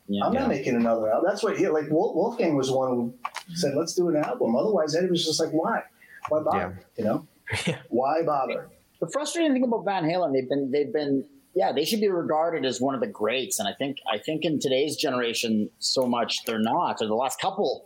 "I'm 0.09 0.33
not 0.33 0.49
making 0.49 0.77
another 0.77 1.11
album." 1.11 1.25
That's 1.29 1.43
what 1.43 1.57
he 1.57 1.69
like. 1.69 1.91
Wolf, 1.91 2.15
Wolfgang 2.15 2.57
was 2.57 2.71
one 2.71 2.91
who 2.91 3.15
said, 3.55 3.75
"Let's 3.75 3.95
do 3.95 4.09
an 4.09 4.17
album." 4.17 4.57
Otherwise, 4.57 4.95
Eddie 4.95 5.11
was 5.11 5.25
just 5.25 5.41
like, 5.41 5.51
"Why? 5.51 5.83
Why 6.29 6.41
bother?" 6.43 6.81
You 6.97 7.05
know, 7.05 7.27
why 7.89 8.23
bother? 8.23 8.69
The 9.01 9.09
frustrating 9.09 9.53
thing 9.53 9.65
about 9.65 9.85
Van 9.85 10.05
Halen, 10.05 10.33
they've 10.33 10.49
been 10.49 10.71
they've 10.71 10.93
been 10.93 11.25
yeah, 11.55 11.73
they 11.73 11.85
should 11.85 12.01
be 12.01 12.09
regarded 12.09 12.67
as 12.67 12.81
one 12.81 12.95
of 12.95 13.01
the 13.01 13.07
greats, 13.07 13.59
and 13.59 13.69
I 13.69 13.73
think 13.73 13.99
I 14.13 14.19
think 14.19 14.45
in 14.45 14.61
today's 14.61 14.97
generation, 14.97 15.71
so 15.79 16.07
much 16.07 16.45
they're 16.45 16.59
not, 16.59 17.01
or 17.01 17.07
the 17.07 17.15
last 17.15 17.41
couple 17.41 17.85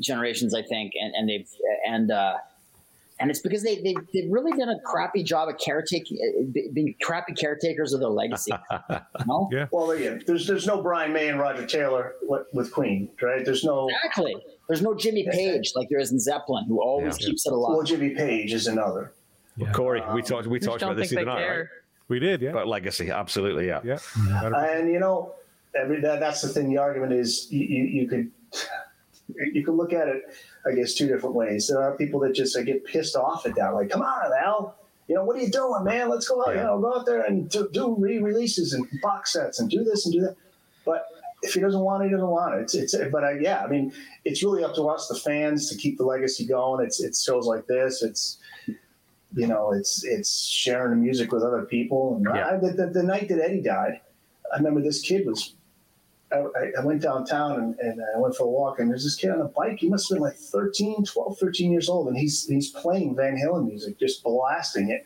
generations, 0.00 0.54
I 0.54 0.62
think, 0.62 0.92
and 1.00 1.14
and 1.14 1.28
they've 1.28 1.48
and 1.86 2.10
uh, 2.10 2.34
and 3.20 3.30
it's 3.30 3.40
because 3.40 3.62
they 3.62 3.76
they 3.76 3.94
they've 4.12 4.30
really 4.30 4.52
done 4.58 4.68
a 4.68 4.80
crappy 4.84 5.22
job 5.22 5.48
of 5.48 5.58
caretaking, 5.58 6.18
uh, 6.20 6.70
being 6.72 6.94
crappy 7.00 7.32
caretakers 7.32 7.92
of 7.92 8.00
their 8.00 8.08
legacy. 8.08 8.52
no, 9.26 9.48
yeah. 9.52 9.66
Well, 9.70 9.94
yeah, 9.96 10.18
there's 10.26 10.46
there's 10.46 10.66
no 10.66 10.82
Brian 10.82 11.12
May 11.12 11.28
and 11.28 11.38
Roger 11.38 11.66
Taylor 11.66 12.14
with, 12.22 12.46
with 12.52 12.72
Queen, 12.72 13.08
right? 13.22 13.44
There's 13.44 13.64
no 13.64 13.88
exactly. 13.88 14.36
There's 14.68 14.82
no 14.82 14.94
Jimmy 14.94 15.28
Page 15.30 15.72
like 15.76 15.88
there 15.90 15.98
is 16.00 16.10
in 16.10 16.18
Zeppelin, 16.18 16.64
who 16.66 16.82
always 16.82 17.20
Yeah. 17.20 17.26
keeps 17.26 17.46
it 17.46 17.52
alive. 17.52 17.76
Well, 17.76 17.82
Jimmy 17.84 18.10
Page 18.10 18.52
is 18.52 18.66
another. 18.66 19.12
Corey, 19.72 20.02
we 20.12 20.22
talked 20.22 20.46
we 20.46 20.58
Just 20.58 20.68
talked 20.68 20.82
about 20.82 20.96
this 20.96 21.10
think 21.10 21.24
the 21.24 21.30
other 21.30 21.40
night, 21.40 21.58
right? 21.58 21.66
We 22.08 22.18
did, 22.18 22.42
yeah. 22.42 22.52
But 22.52 22.66
legacy, 22.66 23.10
absolutely, 23.10 23.66
yeah. 23.66 23.80
Yeah. 23.84 23.98
And 24.42 24.92
you 24.92 24.98
know, 24.98 25.34
every, 25.74 26.00
that, 26.00 26.20
that's 26.20 26.42
the 26.42 26.48
thing. 26.48 26.68
The 26.68 26.78
argument 26.78 27.12
is 27.12 27.50
you, 27.50 27.66
you, 27.66 27.84
you 27.84 28.08
could 28.08 28.30
you 29.52 29.64
could 29.64 29.74
look 29.74 29.92
at 29.92 30.08
it, 30.08 30.22
I 30.66 30.74
guess, 30.74 30.94
two 30.94 31.06
different 31.06 31.34
ways. 31.34 31.68
There 31.68 31.82
are 31.82 31.96
people 31.96 32.20
that 32.20 32.34
just 32.34 32.56
uh, 32.56 32.62
get 32.62 32.84
pissed 32.84 33.16
off 33.16 33.46
at 33.46 33.54
that, 33.56 33.74
like, 33.74 33.90
"Come 33.90 34.02
on, 34.02 34.30
Al, 34.42 34.76
you 35.08 35.14
know 35.14 35.24
what 35.24 35.36
are 35.36 35.40
you 35.40 35.50
doing, 35.50 35.84
man? 35.84 36.08
Let's 36.08 36.28
go 36.28 36.42
out, 36.42 36.54
you 36.54 36.62
know, 36.62 36.80
go 36.80 36.98
out 36.98 37.06
there 37.06 37.22
and 37.22 37.48
do, 37.50 37.68
do 37.72 37.94
re-releases 37.98 38.72
and 38.72 38.86
box 39.02 39.32
sets 39.32 39.60
and 39.60 39.68
do 39.70 39.84
this 39.84 40.06
and 40.06 40.12
do 40.12 40.20
that." 40.22 40.36
But 40.84 41.06
if 41.42 41.54
he 41.54 41.60
doesn't 41.60 41.80
want 41.80 42.02
it, 42.02 42.06
he 42.06 42.12
doesn't 42.12 42.28
want 42.28 42.54
it. 42.54 42.62
It's, 42.62 42.74
it's 42.74 42.94
but 43.12 43.24
I, 43.24 43.32
yeah, 43.38 43.62
I 43.62 43.68
mean, 43.68 43.92
it's 44.24 44.42
really 44.42 44.64
up 44.64 44.74
to 44.76 44.88
us, 44.88 45.08
the 45.08 45.16
fans, 45.16 45.68
to 45.70 45.76
keep 45.76 45.98
the 45.98 46.04
legacy 46.04 46.46
going. 46.46 46.84
It's 46.84 47.02
it's 47.02 47.22
shows 47.22 47.46
like 47.46 47.66
this. 47.66 48.02
It's 48.02 48.38
you 49.36 49.46
know, 49.46 49.72
it's 49.72 50.04
it's 50.04 50.46
sharing 50.46 50.90
the 50.90 50.96
music 50.96 51.32
with 51.32 51.42
other 51.42 51.62
people. 51.64 52.16
And 52.16 52.28
I, 52.28 52.56
the, 52.56 52.72
the, 52.72 52.86
the 52.86 53.02
night 53.02 53.28
that 53.28 53.40
Eddie 53.40 53.60
died, 53.60 54.00
I 54.52 54.56
remember 54.56 54.80
this 54.80 55.00
kid 55.00 55.26
was. 55.26 55.54
I, 56.34 56.80
I- 56.80 56.84
went 56.84 57.02
downtown 57.02 57.58
and, 57.60 57.78
and 57.80 58.00
I 58.14 58.18
went 58.18 58.34
for 58.36 58.44
a 58.44 58.48
walk, 58.50 58.78
and 58.78 58.90
there's 58.90 59.04
this 59.04 59.14
kid 59.16 59.30
on 59.30 59.40
a 59.40 59.44
bike. 59.48 59.78
He 59.78 59.88
must 59.88 60.08
have 60.08 60.16
been 60.16 60.22
like 60.22 60.36
13, 60.36 61.04
12, 61.04 61.38
13 61.38 61.70
years 61.72 61.88
old, 61.88 62.08
and 62.08 62.16
he's 62.16 62.46
he's 62.46 62.70
playing 62.70 63.16
Van 63.16 63.36
Halen 63.36 63.66
music, 63.68 63.98
just 63.98 64.22
blasting 64.22 64.90
it. 64.90 65.04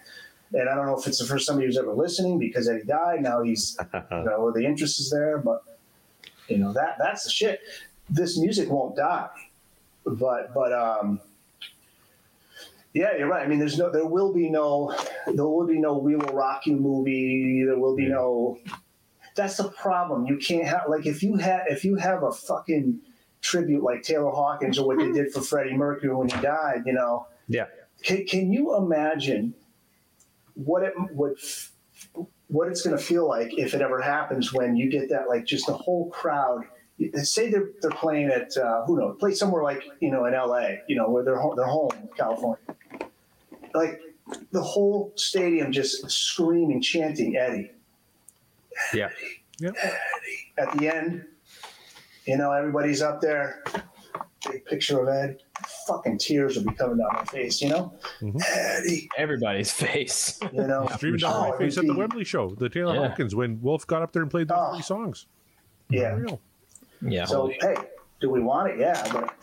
And 0.52 0.68
I 0.68 0.74
don't 0.74 0.86
know 0.86 0.98
if 0.98 1.06
it's 1.06 1.18
the 1.18 1.26
first 1.26 1.46
time 1.46 1.60
he 1.60 1.66
was 1.66 1.76
ever 1.76 1.92
listening 1.92 2.38
because 2.38 2.68
Eddie 2.68 2.84
died. 2.84 3.22
Now 3.22 3.42
he's, 3.42 3.76
you 3.92 4.24
know, 4.24 4.50
the 4.50 4.64
interest 4.64 4.98
is 4.98 5.10
there, 5.10 5.38
but 5.38 5.62
you 6.48 6.56
know 6.59 6.72
that 6.72 6.96
that's 6.98 7.24
the 7.24 7.30
shit. 7.30 7.60
This 8.10 8.38
music 8.38 8.70
won't 8.70 8.96
die, 8.96 9.28
but 10.06 10.55
but 10.55 10.72
um, 10.72 11.20
yeah, 12.94 13.16
you're 13.16 13.28
right. 13.28 13.44
I 13.44 13.46
mean, 13.48 13.59
there's 13.59 13.78
no, 13.78 13.90
there 13.90 14.06
will 14.06 14.32
be 14.32 14.48
no, 14.48 14.94
there 15.26 15.44
will 15.44 15.66
be 15.66 15.78
no 15.78 15.98
"We 15.98 16.16
Will 16.16 16.34
Rock 16.34 16.66
You" 16.66 16.76
movie. 16.76 17.62
There 17.64 17.78
will 17.78 17.94
be 17.94 18.06
no. 18.06 18.59
That's 19.39 19.56
the 19.56 19.69
problem. 19.69 20.27
You 20.27 20.36
can't 20.36 20.66
have 20.66 20.82
like 20.89 21.06
if 21.06 21.23
you 21.23 21.36
have 21.36 21.62
if 21.69 21.85
you 21.85 21.94
have 21.94 22.24
a 22.24 22.32
fucking 22.32 22.98
tribute 23.40 23.85
like 23.85 24.02
Taylor 24.02 24.31
Hawkins 24.31 24.81
or 24.81 24.86
what 24.89 24.98
they 24.98 25.12
did 25.12 25.32
for 25.32 25.40
Freddie 25.40 25.77
Mercury 25.77 26.12
when 26.12 26.28
he 26.28 26.40
died. 26.40 26.82
You 26.86 26.94
know, 26.94 27.28
Yeah. 27.47 27.66
can, 28.02 28.27
can 28.27 28.52
you 28.52 28.77
imagine 28.77 29.55
what 30.55 30.82
it 30.82 30.93
would 31.12 31.36
what 32.48 32.66
it's 32.66 32.82
going 32.82 32.97
to 32.97 33.02
feel 33.02 33.28
like 33.28 33.56
if 33.56 33.74
it 33.74 33.81
ever 33.81 34.01
happens 34.02 34.52
when 34.52 34.77
you 34.77 34.90
get 34.90 35.09
that 35.10 35.28
like 35.28 35.44
just 35.44 35.66
the 35.66 35.73
whole 35.73 36.10
crowd 36.10 36.65
say 37.23 37.48
they're, 37.48 37.69
they're 37.81 37.93
playing 37.93 38.28
at 38.28 38.56
uh, 38.56 38.85
who 38.86 38.98
knows 38.98 39.16
play 39.20 39.32
somewhere 39.32 39.62
like 39.62 39.85
you 40.01 40.10
know 40.10 40.24
in 40.24 40.32
la 40.32 40.66
you 40.89 40.97
know 40.97 41.09
where 41.10 41.23
they're 41.23 41.39
home, 41.39 41.55
they're 41.55 41.66
home 41.66 41.90
california 42.16 42.59
like 43.73 44.01
the 44.51 44.62
whole 44.62 45.12
stadium 45.15 45.70
just 45.70 46.10
screaming 46.10 46.81
chanting 46.82 47.36
eddie 47.36 47.70
Yeah. 48.94 49.09
Yeah. 49.60 49.70
at 50.56 50.76
the 50.78 50.94
end 50.94 51.24
you 52.26 52.36
know 52.36 52.52
everybody's 52.52 53.02
up 53.02 53.20
there 53.20 53.62
big 54.50 54.64
picture 54.66 55.00
of 55.02 55.09
ed 55.09 55.38
fucking 55.88 56.16
tears 56.18 56.56
will 56.56 56.64
be 56.64 56.72
coming 56.74 56.98
down 56.98 57.09
my 57.12 57.24
face 57.24 57.60
you 57.60 57.68
know 57.68 57.92
eddie 58.46 59.09
Everybody's 59.18 59.72
face. 59.72 60.38
you 60.52 60.66
know 60.66 60.88
Streaming 60.96 61.18
down 61.20 61.32
Oh, 61.34 61.50
my 61.50 61.59
face 61.59 61.76
it 61.76 61.80
at 61.80 61.86
the 61.86 61.94
Wembley 61.96 62.22
show, 62.24 62.50
the 62.55 62.68
Taylor 62.68 62.94
Yeah. 62.94 63.09
Hawkins, 63.09 63.34
when 63.34 63.60
Wolf 63.60 63.84
got 63.86 64.02
up 64.02 64.12
there 64.12 64.22
and 64.22 64.30
played 64.30 64.46
those 64.48 64.74
three 64.74 64.82
songs. 64.82 65.26
yeah 65.90 66.14
Unreal. 66.14 66.40
Yeah. 67.02 67.24
So 67.24 67.50
hey, 67.60 67.74
do 68.20 68.30
we 68.30 68.40
want 68.40 68.70
it? 68.70 68.78
Yeah, 68.78 69.06
but 69.12 69.34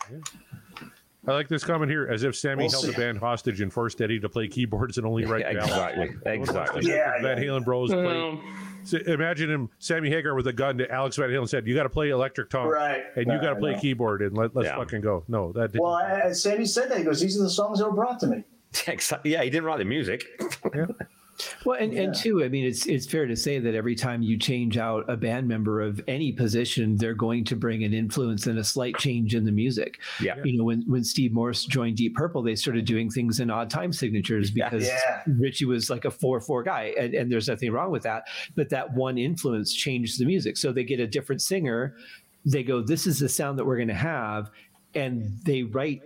I 1.28 1.32
like 1.32 1.48
this 1.48 1.64
comment 1.64 1.90
here, 1.90 2.06
as 2.06 2.22
if 2.22 2.36
Sammy 2.36 2.64
We'll 2.64 2.70
held 2.70 2.84
see. 2.84 2.90
the 2.92 2.96
band 2.98 3.18
hostage 3.18 3.60
and 3.60 3.72
forced 3.72 4.00
Eddie 4.00 4.20
to 4.20 4.28
play 4.28 4.46
keyboards 4.46 4.96
and 4.98 5.06
only 5.06 5.24
write 5.26 5.42
ballads. 5.44 5.66
exactly, 5.66 6.32
exactly. 6.32 6.82
Yeah, 6.90 7.20
Van 7.20 7.36
yeah. 7.38 7.44
Halen 7.44 7.64
Bros 7.64 7.90
played, 7.90 8.06
Um, 8.06 8.42
So 8.86 8.98
imagine 8.98 9.50
him, 9.50 9.68
Sammy 9.78 10.08
Hagar 10.10 10.34
with 10.34 10.46
a 10.46 10.52
gun 10.52 10.78
to 10.78 10.90
Alex 10.90 11.16
Van 11.16 11.28
Halen 11.28 11.48
said, 11.48 11.66
"You 11.66 11.74
got 11.74 11.82
to 11.84 11.88
play 11.90 12.10
electric 12.10 12.50
tom, 12.50 12.68
Right. 12.68 13.04
And 13.16 13.26
you 13.26 13.40
got 13.40 13.50
to 13.50 13.56
play 13.56 13.72
know. 13.72 13.80
keyboard, 13.80 14.22
and 14.22 14.36
let, 14.36 14.54
let's 14.54 14.68
fucking 14.70 15.00
go." 15.00 15.24
No, 15.28 15.52
that 15.52 15.72
didn't. 15.72 15.82
Well, 15.84 15.94
I, 15.94 16.22
I- 16.28 16.32
Sammy 16.32 16.64
said 16.66 16.90
that. 16.90 16.98
He 16.98 17.04
goes, 17.04 17.20
"These 17.20 17.38
are 17.38 17.42
the 17.42 17.50
songs 17.50 17.78
that 17.80 17.86
were 17.86 17.94
brought 17.94 18.20
to 18.20 18.26
me." 18.26 18.44
Exactly. 18.86 19.32
Yeah, 19.32 19.42
he 19.42 19.48
didn't 19.50 19.64
write 19.64 19.78
the 19.78 19.84
music. 19.84 20.24
Well, 21.64 21.78
and, 21.78 21.92
and 21.92 22.14
two, 22.14 22.44
I 22.44 22.48
mean, 22.48 22.64
it's 22.64 22.86
it's 22.86 23.06
fair 23.06 23.26
to 23.26 23.36
say 23.36 23.58
that 23.58 23.74
every 23.74 23.94
time 23.94 24.22
you 24.22 24.38
change 24.38 24.78
out 24.78 25.04
a 25.08 25.16
band 25.16 25.48
member 25.48 25.80
of 25.80 26.00
any 26.08 26.32
position, 26.32 26.96
they're 26.96 27.14
going 27.14 27.44
to 27.46 27.56
bring 27.56 27.84
an 27.84 27.92
influence 27.92 28.46
and 28.46 28.58
a 28.58 28.64
slight 28.64 28.96
change 28.98 29.34
in 29.34 29.44
the 29.44 29.52
music. 29.52 30.00
Yeah. 30.20 30.36
You 30.44 30.58
know, 30.58 30.64
when 30.64 30.82
when 30.86 31.04
Steve 31.04 31.32
Morse 31.32 31.64
joined 31.64 31.96
Deep 31.96 32.14
Purple, 32.14 32.42
they 32.42 32.54
started 32.54 32.84
doing 32.84 33.10
things 33.10 33.40
in 33.40 33.50
odd 33.50 33.70
time 33.70 33.92
signatures 33.92 34.50
because 34.50 34.86
Yeah. 34.86 35.22
Ritchie 35.26 35.64
was 35.66 35.90
like 35.90 36.04
a 36.04 36.10
four 36.10 36.40
four 36.40 36.62
guy, 36.62 36.94
and, 36.98 37.14
and 37.14 37.30
there's 37.30 37.48
nothing 37.48 37.72
wrong 37.72 37.90
with 37.90 38.02
that. 38.04 38.24
But 38.54 38.70
that 38.70 38.94
one 38.94 39.18
influence 39.18 39.74
changed 39.74 40.18
the 40.18 40.24
music. 40.24 40.56
So 40.56 40.72
they 40.72 40.84
get 40.84 41.00
a 41.00 41.06
different 41.06 41.42
singer. 41.42 41.96
They 42.44 42.62
go, 42.62 42.80
"This 42.80 43.06
is 43.06 43.18
the 43.18 43.28
sound 43.28 43.58
that 43.58 43.64
we're 43.64 43.76
going 43.76 43.88
to 43.88 43.94
have," 43.94 44.50
and 44.94 45.38
they 45.44 45.64
write 45.64 46.00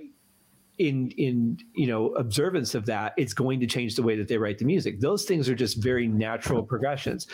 in 0.80 1.10
in 1.18 1.58
you 1.74 1.86
know 1.86 2.14
observance 2.14 2.74
of 2.74 2.86
that 2.86 3.12
it's 3.18 3.34
going 3.34 3.60
to 3.60 3.66
change 3.66 3.96
the 3.96 4.02
way 4.02 4.16
that 4.16 4.28
they 4.28 4.38
write 4.38 4.58
the 4.58 4.64
music. 4.64 4.98
Those 4.98 5.24
things 5.24 5.46
are 5.48 5.54
just 5.54 5.82
very 5.82 6.08
natural 6.08 6.62
progressions. 6.62 7.26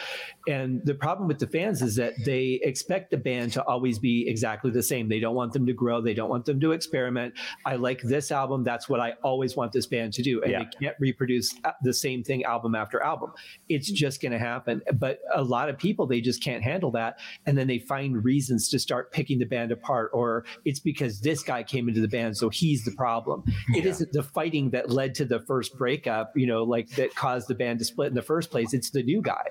And 0.49 0.85
the 0.85 0.95
problem 0.95 1.29
with 1.29 1.39
the 1.39 1.47
fans 1.47 1.81
is 1.81 1.95
that 1.95 2.15
they 2.25 2.61
expect 2.65 3.13
the 3.13 3.17
band 3.17 3.53
to 3.53 3.65
always 3.65 4.01
be 4.01 4.29
exactly 4.29 4.73
the 4.73 4.83
same. 4.83 5.09
They 5.09 5.21
don't 5.21 5.37
want 5.37 5.53
them 5.53 5.65
to 5.67 5.73
grow. 5.73 6.01
They 6.01 6.13
don't 6.13 6.29
want 6.29 6.45
them 6.45 6.59
to 6.61 6.73
experiment. 6.73 7.35
I 7.65 7.77
like 7.77 8.03
this 8.03 8.33
album. 8.33 8.65
That's 8.65 8.89
what 8.89 8.99
i 8.99 9.13
always 9.23 9.57
want 9.57 9.71
this 9.71 9.87
band 9.87 10.13
to 10.15 10.23
do. 10.23 10.43
And 10.43 10.51
Yeah. 10.51 10.59
they 10.65 10.87
can't 10.87 10.97
reproduce 10.99 11.55
uh, 11.65 11.71
the 11.85 11.93
same 11.93 12.25
thing 12.25 12.43
album 12.43 12.75
after 12.75 13.01
album. 13.01 13.31
It's 13.69 13.89
just 13.89 14.21
going 14.21 14.33
to 14.33 14.41
happen. 14.41 14.83
But 14.95 15.21
a 15.33 15.43
lot 15.43 15.69
of 15.69 15.79
people 15.79 16.07
they 16.07 16.21
just 16.21 16.43
can't 16.43 16.65
handle 16.65 16.91
that. 16.93 17.21
And 17.47 17.57
then 17.57 17.69
they 17.69 17.79
find 17.79 18.25
reasons 18.25 18.69
to 18.71 18.81
start 18.81 19.13
picking 19.13 19.39
the 19.39 19.45
band 19.45 19.71
apart 19.71 20.11
or 20.13 20.45
it's 20.65 20.81
because 20.81 21.21
this 21.21 21.45
guy 21.45 21.63
came 21.63 21.89
into 21.89 22.01
the 22.01 22.09
band 22.09 22.37
so 22.37 22.49
he's 22.49 22.85
the 22.85 22.91
problem 22.91 23.36
It 23.75 23.87
not 23.87 24.05
the 24.13 24.23
fighting 24.23 24.71
that 24.71 24.91
led 24.91 25.15
to 25.17 25.25
the 25.25 25.41
first 25.41 25.77
breakup 25.77 26.33
you 26.37 26.47
know 26.47 26.63
like 26.65 26.89
that 26.91 27.15
caused 27.15 27.49
the 27.49 27.55
band 27.55 27.79
to 27.81 27.85
split 27.85 28.09
in 28.09 28.15
the 28.15 28.23
first 28.23 28.51
place 28.51 28.73
it's 28.75 28.91
the 28.91 29.03
new 29.03 29.21
guy 29.23 29.47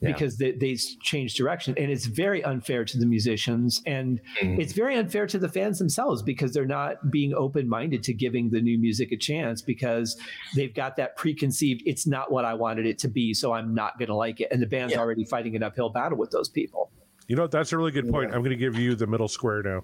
Yeah. 0.00 0.12
because 0.12 0.36
they, 0.36 0.52
they 0.52 0.74
changed 1.02 1.36
direction 1.36 1.74
and 1.78 1.90
it's 1.90 2.06
very 2.06 2.42
unfair 2.44 2.84
to 2.84 2.98
the 2.98 3.06
musicians 3.06 3.80
and 3.86 4.20
Mm-hmm. 4.42 4.60
it's 4.60 4.72
very 4.72 4.96
unfair 4.96 5.26
to 5.28 5.38
the 5.38 5.48
fans 5.48 5.78
themselves 5.78 6.22
because 6.22 6.52
they're 6.52 6.66
not 6.66 7.10
being 7.10 7.32
open-minded 7.34 8.02
to 8.02 8.12
giving 8.12 8.50
the 8.50 8.60
new 8.60 8.76
music 8.78 9.12
a 9.12 9.16
chance 9.16 9.62
because 9.62 10.16
they've 10.56 10.74
got 10.74 10.96
that 10.96 11.16
preconceived 11.16 11.82
it's 11.86 12.06
not 12.06 12.30
what 12.32 12.44
i 12.44 12.52
wanted 12.54 12.84
it 12.86 12.98
to 12.98 13.08
be 13.08 13.32
so 13.32 13.52
i'm 13.52 13.72
not 13.74 13.96
going 13.98 14.08
to 14.08 14.14
like 14.14 14.40
it 14.40 14.48
and 14.50 14.60
the 14.60 14.66
band's 14.66 14.94
already 14.94 15.24
fighting 15.24 15.54
an 15.56 15.62
uphill 15.62 15.88
battle 15.88 16.18
with 16.18 16.30
those 16.32 16.48
people 16.48 16.90
You 17.28 17.36
know, 17.36 17.46
that's 17.46 17.72
a 17.72 17.78
really 17.78 17.92
good 17.92 18.10
point. 18.10 18.34
I'm 18.34 18.40
going 18.44 18.50
to 18.58 18.64
give 18.66 18.76
you 18.78 18.94
the 18.96 19.06
middle 19.06 19.28
square 19.28 19.62
now. 19.62 19.80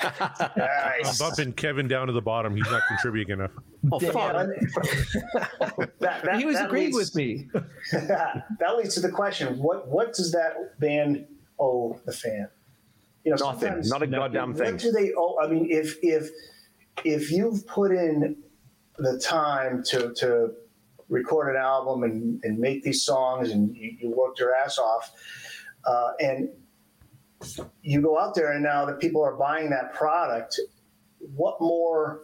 I'm 0.00 1.16
bumping 1.18 1.52
Kevin 1.52 1.88
down 1.88 2.06
to 2.06 2.12
the 2.12 2.20
bottom. 2.20 2.54
He's 2.54 2.70
not 2.70 2.82
contributing 2.86 3.34
enough. 3.34 3.50
Oh, 3.90 3.98
that, 4.00 4.50
that, 5.98 6.36
he 6.38 6.44
was 6.44 6.56
that 6.56 6.66
agreeing 6.66 6.94
leads- 6.94 6.96
with 6.96 7.16
me 7.16 7.48
that 7.92 8.76
leads 8.76 8.94
to 8.94 9.00
the 9.00 9.10
question: 9.10 9.58
what 9.58 9.88
what 9.88 10.12
does 10.12 10.32
that 10.32 10.78
band 10.78 11.26
owe 11.58 11.98
the 12.06 12.12
fan? 12.12 12.48
You 13.24 13.32
know, 13.32 13.36
Nothing. 13.52 13.82
Not 13.84 14.02
a 14.02 14.06
goddamn 14.06 14.54
thing. 14.54 14.72
What 14.72 14.80
do 14.80 14.92
they 14.92 15.12
owe? 15.16 15.38
I 15.42 15.48
mean, 15.48 15.66
if 15.70 15.96
if 16.02 16.30
if 17.04 17.30
you've 17.30 17.66
put 17.66 17.90
in 17.92 18.36
the 18.98 19.18
time 19.18 19.82
to 19.84 20.12
to 20.14 20.52
record 21.08 21.54
an 21.54 21.60
album 21.60 22.04
and, 22.04 22.40
and 22.44 22.58
make 22.58 22.84
these 22.84 23.04
songs 23.04 23.50
and 23.50 23.76
you, 23.76 23.96
you 24.00 24.10
worked 24.10 24.38
your 24.38 24.54
ass 24.54 24.78
off, 24.78 25.12
uh, 25.84 26.12
and 26.20 26.48
you 27.82 28.00
go 28.02 28.18
out 28.18 28.34
there 28.34 28.52
and 28.52 28.62
now 28.62 28.84
that 28.86 29.00
people 29.00 29.22
are 29.24 29.34
buying 29.36 29.70
that 29.70 29.94
product, 29.94 30.58
what 31.34 31.60
more 31.60 32.22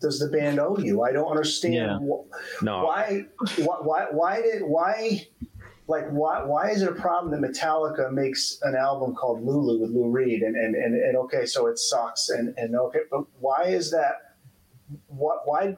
does 0.00 0.18
the 0.18 0.28
band 0.28 0.58
owe 0.58 0.76
you? 0.78 1.02
I 1.02 1.12
don't 1.12 1.30
understand. 1.30 1.74
Yeah. 1.74 1.98
wh- 1.98 2.62
No. 2.64 2.84
Why, 2.86 3.24
why, 3.58 3.76
why, 3.82 4.06
why 4.10 4.42
did, 4.42 4.62
why, 4.62 5.26
like, 5.86 6.08
why, 6.10 6.42
why 6.44 6.70
is 6.70 6.82
it 6.82 6.88
a 6.88 6.92
problem 6.94 7.30
that 7.40 7.46
Metallica 7.50 8.10
makes 8.12 8.58
an 8.62 8.74
album 8.74 9.14
called 9.14 9.44
Lulu 9.44 9.80
with 9.80 9.90
Lou 9.90 10.08
Reed? 10.08 10.42
And, 10.42 10.56
and, 10.56 10.74
and, 10.74 10.94
and 10.94 11.16
okay, 11.18 11.44
so 11.46 11.66
it 11.66 11.78
sucks. 11.78 12.30
And, 12.30 12.54
and 12.56 12.74
okay, 12.76 13.00
but 13.10 13.24
why 13.38 13.64
is 13.64 13.90
that, 13.92 14.36
what, 15.08 15.42
why, 15.44 15.76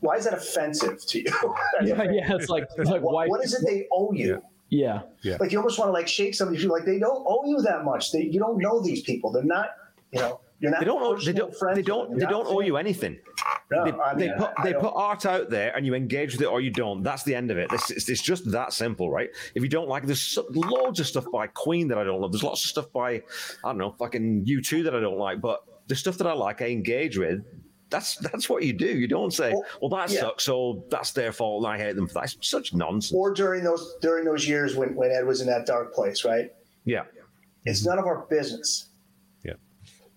why 0.00 0.16
is 0.16 0.24
that 0.24 0.34
offensive 0.34 1.04
to 1.06 1.20
you? 1.20 1.32
Yeah, 1.84 2.02
yeah, 2.10 2.34
it's 2.34 2.48
like- 2.48 2.66
it's 2.76 2.90
like, 2.90 3.02
what, 3.02 3.14
why- 3.14 3.26
what 3.28 3.44
is 3.44 3.54
it 3.54 3.64
they 3.66 3.86
owe 3.92 4.12
you? 4.12 4.42
Yeah. 4.68 5.02
Yeah. 5.22 5.36
Like 5.40 5.52
you 5.52 5.58
almost 5.58 5.78
want 5.78 5.88
to 5.88 5.92
like 5.92 6.08
shake 6.08 6.34
somebody. 6.34 6.62
You're 6.62 6.72
like 6.72 6.84
they 6.84 6.98
don't 6.98 7.24
owe 7.26 7.44
you 7.46 7.60
that 7.62 7.84
much. 7.84 8.12
They, 8.12 8.22
you 8.22 8.38
don't 8.38 8.58
know 8.58 8.80
these 8.80 9.02
people. 9.02 9.32
They're 9.32 9.44
not. 9.44 9.70
You 10.12 10.20
know. 10.20 10.40
You're 10.60 10.72
not. 10.72 10.80
They 10.80 10.86
don't. 10.86 11.02
Owe, 11.02 11.16
they 11.16 11.32
don't. 11.32 11.54
friends 11.54 11.76
They 11.76 11.82
don't. 11.82 12.10
They 12.14 12.20
You're 12.22 12.30
don't 12.30 12.46
owe 12.48 12.60
you 12.60 12.76
anything. 12.76 13.18
No, 13.70 13.84
they 13.84 13.92
I 13.92 14.14
mean, 14.14 14.28
they 14.28 14.34
put 14.36 14.50
I 14.56 14.64
they 14.64 14.74
put 14.74 14.92
art 14.94 15.24
out 15.24 15.50
there, 15.50 15.76
and 15.76 15.86
you 15.86 15.94
engage 15.94 16.32
with 16.32 16.42
it 16.42 16.46
or 16.46 16.60
you 16.60 16.70
don't. 16.70 17.02
That's 17.02 17.22
the 17.22 17.34
end 17.34 17.50
of 17.50 17.58
it. 17.58 17.68
It's, 17.72 17.90
it's, 17.90 18.08
it's 18.08 18.22
just 18.22 18.50
that 18.50 18.72
simple, 18.72 19.10
right? 19.10 19.28
If 19.54 19.62
you 19.62 19.68
don't 19.68 19.88
like, 19.88 20.04
there's 20.04 20.20
so, 20.20 20.46
loads 20.50 21.00
of 21.00 21.06
stuff 21.06 21.26
by 21.32 21.46
Queen 21.48 21.88
that 21.88 21.98
I 21.98 22.04
don't 22.04 22.20
love. 22.20 22.32
There's 22.32 22.42
lots 22.42 22.64
of 22.64 22.70
stuff 22.70 22.92
by 22.92 23.10
I 23.10 23.22
don't 23.64 23.78
know, 23.78 23.92
fucking 23.92 24.42
U 24.46 24.60
two 24.60 24.82
that 24.84 24.94
I 24.94 25.00
don't 25.00 25.18
like. 25.18 25.40
But 25.40 25.60
the 25.86 25.94
stuff 25.94 26.18
that 26.18 26.26
I 26.26 26.32
like, 26.32 26.60
I 26.60 26.66
engage 26.66 27.16
with. 27.18 27.44
That's 27.90 28.16
that's 28.16 28.48
what 28.48 28.64
you 28.64 28.72
do. 28.72 28.86
You 28.86 29.08
don't 29.08 29.32
say, 29.32 29.54
"Well, 29.80 29.88
that 29.90 30.10
yeah. 30.10 30.20
sucks," 30.20 30.44
so 30.44 30.84
that's 30.90 31.12
their 31.12 31.32
fault, 31.32 31.64
and 31.64 31.72
I 31.72 31.78
hate 31.78 31.96
them 31.96 32.06
for 32.06 32.14
that. 32.14 32.34
It's 32.34 32.50
such 32.50 32.74
nonsense. 32.74 33.16
Or 33.16 33.32
during 33.32 33.64
those 33.64 33.96
during 34.00 34.24
those 34.24 34.46
years 34.46 34.76
when 34.76 34.94
when 34.94 35.10
Ed 35.10 35.26
was 35.26 35.40
in 35.40 35.46
that 35.46 35.66
dark 35.66 35.94
place, 35.94 36.24
right? 36.24 36.50
Yeah. 36.84 37.04
It's 37.64 37.84
none 37.84 37.98
of 37.98 38.06
our 38.06 38.26
business. 38.30 38.90
Yeah. 39.44 39.54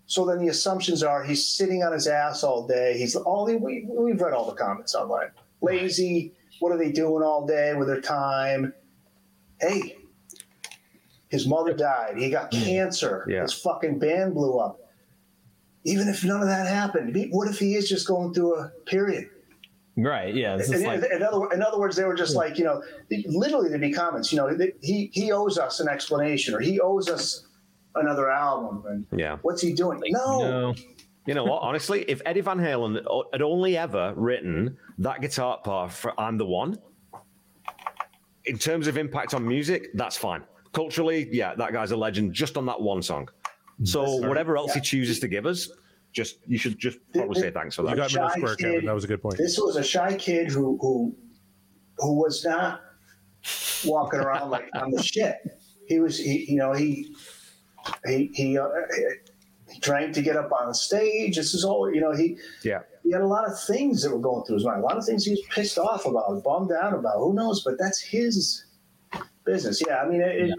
So 0.06 0.26
then 0.26 0.39
the 0.39 0.49
assumptions 0.49 1.03
are 1.03 1.23
he's 1.23 1.48
sitting 1.48 1.84
on 1.84 1.93
his 1.93 2.07
ass 2.07 2.43
all 2.43 2.68
day. 2.68 2.98
He's 2.98 3.15
all 3.15 3.45
we 3.45 3.85
we've 3.88 4.22
read 4.22 4.34
all 4.34 4.45
the 4.45 4.56
comments 4.56 4.95
online. 4.95 5.31
Lazy. 5.61 6.34
What 6.60 6.72
are 6.72 6.77
they 6.77 6.91
doing 6.91 7.23
all 7.23 7.45
day 7.45 7.73
with 7.73 7.88
their 7.88 8.02
time? 8.02 8.73
Hey, 9.60 9.98
his 11.30 11.48
mother 11.48 11.73
died. 11.73 12.18
He 12.18 12.30
got 12.30 12.52
mm. 12.52 12.64
cancer. 12.64 13.26
Yeah. 13.27 13.43
His 13.43 13.53
fucking 13.53 13.99
band 13.99 14.34
blew 14.34 14.60
up. 14.60 14.81
Even 15.84 16.08
if 16.08 16.24
none 16.24 16.41
of 16.41 16.48
that 16.48 16.68
happened, 16.68 17.16
what 17.32 17.48
if 17.48 17.58
he 17.58 17.76
is 17.76 17.90
just 17.90 18.08
going 18.08 18.34
through 18.34 18.56
a 18.56 18.70
period? 18.86 19.30
Right. 19.98 20.34
Yeah. 20.34 20.56
It's 20.56 20.70
just 20.70 20.82
In, 20.82 20.88
like 20.88 21.03
in, 21.12 21.24
other, 21.24 21.52
in 21.52 21.62
other 21.62 21.80
words, 21.80 21.95
they 21.95 22.03
were 22.06 22.16
just 22.16 22.36
like, 22.36 22.58
you 22.58 22.64
know, 22.64 22.82
literally 23.28 23.70
there'd 23.70 23.82
be 23.82 23.91
comments, 23.91 24.32
you 24.32 24.38
know, 24.38 24.56
he, 24.82 25.10
he 25.14 25.32
owes 25.32 25.58
us 25.58 25.80
an 25.80 25.88
explanation 25.90 26.53
or 26.53 26.60
he 26.60 26.80
owes 26.80 27.10
us 27.10 27.45
another 27.95 28.32
album. 28.32 28.84
And 28.88 29.20
Yeah. 29.20 29.38
what's 29.41 29.62
he 29.62 29.74
doing? 29.74 30.02
No. 30.08 30.74
You 31.28 31.34
know 31.36 31.44
what? 31.44 31.62
Honestly, 31.62 32.02
if 32.08 32.22
Eddie 32.26 32.41
Van 32.41 32.58
Halen 32.58 33.03
had 33.32 33.41
only 33.41 33.78
ever 33.78 34.14
written 34.16 34.78
that 34.98 35.22
guitar 35.22 35.60
part 35.64 35.91
for 35.91 36.20
"I'm 36.20 36.38
the 36.40 36.48
One," 36.48 36.80
in 38.45 38.58
terms 38.58 38.88
of 38.88 38.98
impact 38.98 39.36
on 39.36 39.48
music, 39.48 39.90
that's 39.94 40.18
fine. 40.18 40.44
Culturally, 40.74 41.30
yeah, 41.32 41.53
that 41.56 41.74
guy's 41.74 41.91
a 41.91 41.98
legend 41.98 42.34
just 42.34 42.58
on 42.58 42.66
that 42.66 42.82
one 42.82 43.03
song. 43.03 43.30
So 43.84 44.02
That's 44.02 44.20
right. 44.22 44.30
whatever 44.30 44.58
else 44.58 44.74
he 44.74 44.82
chooses 44.82 45.20
to 45.20 45.28
give 45.28 45.45
us, 45.45 45.70
just 46.12 46.38
you 46.45 46.58
should 46.58 46.78
just 46.78 46.99
probably 47.14 47.41
say 47.41 47.52
thanks 47.52 47.76
for 47.76 47.84
that. 47.84 47.91
You 47.91 47.95
got 47.98 48.12
middle 48.14 48.30
Shy 48.30 48.36
square, 48.38 48.56
kid. 48.56 48.66
Kevin. 48.66 48.86
That 48.86 48.94
was 48.95 49.03
a 49.03 49.08
good 49.08 49.22
point. 49.22 49.38
This 49.38 49.58
was 49.58 49.76
a 49.78 49.84
shy 49.84 50.14
kid 50.16 50.49
who, 50.52 50.78
who, 50.82 51.16
who 51.98 52.16
was 52.20 52.44
not 52.45 52.82
walking 53.86 54.20
around 54.20 54.49
like 54.49 54.70
I'm 54.74 54.91
the 54.91 55.02
shit. 55.02 55.38
He 55.88 55.99
was, 55.99 56.18
he, 56.18 56.45
you 56.52 56.58
know, 56.58 56.74
he, 56.74 57.16
he, 58.06 58.30
he, 58.34 58.58
uh, 58.58 58.68
he 59.70 59.80
drank 59.80 60.14
to 60.16 60.22
get 60.22 60.36
up 60.36 60.52
on 60.52 60.74
stage. 60.74 61.36
This 61.38 61.53
is 61.53 61.64
all, 61.64 61.91
you 61.94 62.02
know, 62.02 62.12
he, 62.14 62.38
Yeah. 62.64 62.80
he 63.03 63.12
had 63.12 63.22
a 63.22 63.28
lot 63.28 63.45
of 63.49 63.60
things 63.64 64.03
that 64.03 64.12
were 64.12 64.20
going 64.20 64.45
through 64.45 64.56
his 64.58 64.66
mind. 64.66 64.82
A 64.82 64.86
lot 64.86 64.98
of 64.98 65.06
things 65.06 65.24
he 65.26 65.32
was 65.32 65.41
pissed 65.49 65.78
off 65.78 66.06
about, 66.06 66.44
bummed 66.44 66.72
out 66.72 66.94
about. 66.94 67.18
Who 67.18 67.34
knows? 67.34 67.64
But 67.64 67.78
that's 67.80 67.99
his 68.02 68.66
business. 69.45 69.82
Yeah, 69.88 70.02
I 70.02 70.08
mean, 70.08 70.22
it, 70.22 70.53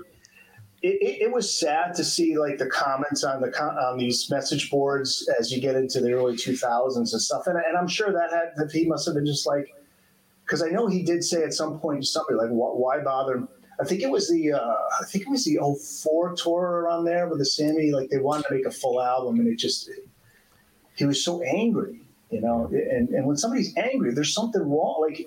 it, 0.83 1.01
it, 1.01 1.23
it 1.23 1.33
was 1.33 1.57
sad 1.57 1.95
to 1.95 2.05
see 2.05 2.37
like 2.37 2.59
the 2.59 2.67
comments 2.67 3.23
on 3.23 3.41
the 3.41 3.57
on 3.63 3.99
these 3.99 4.29
message 4.31 4.69
boards 4.69 5.29
as 5.39 5.53
you 5.53 5.61
get 5.61 5.77
into 5.77 6.01
the 6.01 6.13
early 6.13 6.35
2000s 6.35 6.97
and 6.97 7.09
stuff. 7.09 7.47
And, 7.47 7.57
and 7.57 7.77
I'm 7.77 7.87
sure 7.87 8.13
that 8.13 8.31
had 8.33 8.53
that 8.57 8.73
he 8.73 8.87
must 8.87 9.07
have 9.07 9.15
been 9.15 9.27
just 9.27 9.47
like, 9.47 9.73
because 10.45 10.61
I 10.61 10.69
know 10.69 10.89
he 10.89 11.05
did 11.05 11.23
say 11.23 11.45
at 11.45 11.55
some 11.55 11.79
point 11.79 12.03
to 12.03 12.07
somebody 12.07 12.35
like, 12.35 12.51
"Why, 12.51 12.99
bother?" 12.99 13.47
I 13.81 13.85
think 13.85 14.03
it 14.03 14.11
was 14.11 14.29
the 14.29 14.53
uh, 14.53 14.75
I 15.01 15.05
think 15.07 15.27
it 15.27 15.31
was 15.31 15.45
the 15.45 15.59
04 16.03 16.35
tour 16.35 16.61
around 16.61 17.05
there 17.05 17.29
with 17.29 17.39
the 17.39 17.47
Sammy. 17.47 17.93
Like 17.93 18.11
they 18.11 18.19
wanted 18.19 18.47
to 18.49 18.55
make 18.55 18.67
a 18.67 18.71
full 18.71 19.01
album, 19.01 19.39
and 19.39 19.49
it 19.49 19.59
just 19.59 19.89
he 20.97 21.05
was 21.05 21.25
so 21.25 21.43
angry, 21.43 22.01
you 22.31 22.41
know. 22.41 22.67
And 22.73 23.09
and 23.11 23.25
when 23.25 23.37
somebody's 23.37 23.73
angry, 23.77 24.13
there's 24.13 24.35
something 24.35 24.63
wrong. 24.63 25.07
Like 25.09 25.27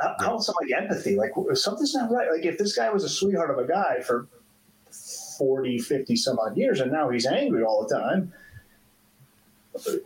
how, 0.00 0.16
how 0.20 0.30
else 0.32 0.48
am 0.48 0.54
like 0.62 0.72
empathy? 0.72 1.16
Like 1.16 1.32
something's 1.52 1.94
not 1.94 2.10
right. 2.10 2.30
Like 2.30 2.46
if 2.46 2.56
this 2.56 2.74
guy 2.74 2.88
was 2.90 3.04
a 3.04 3.10
sweetheart 3.10 3.50
of 3.50 3.58
a 3.58 3.68
guy 3.68 4.00
for 4.00 4.26
40, 5.38 5.78
50 5.78 6.16
some 6.16 6.38
odd 6.38 6.56
years, 6.56 6.80
and 6.80 6.90
now 6.92 7.08
he's 7.10 7.26
angry 7.26 7.62
all 7.64 7.86
the 7.86 7.94
time. 7.94 8.32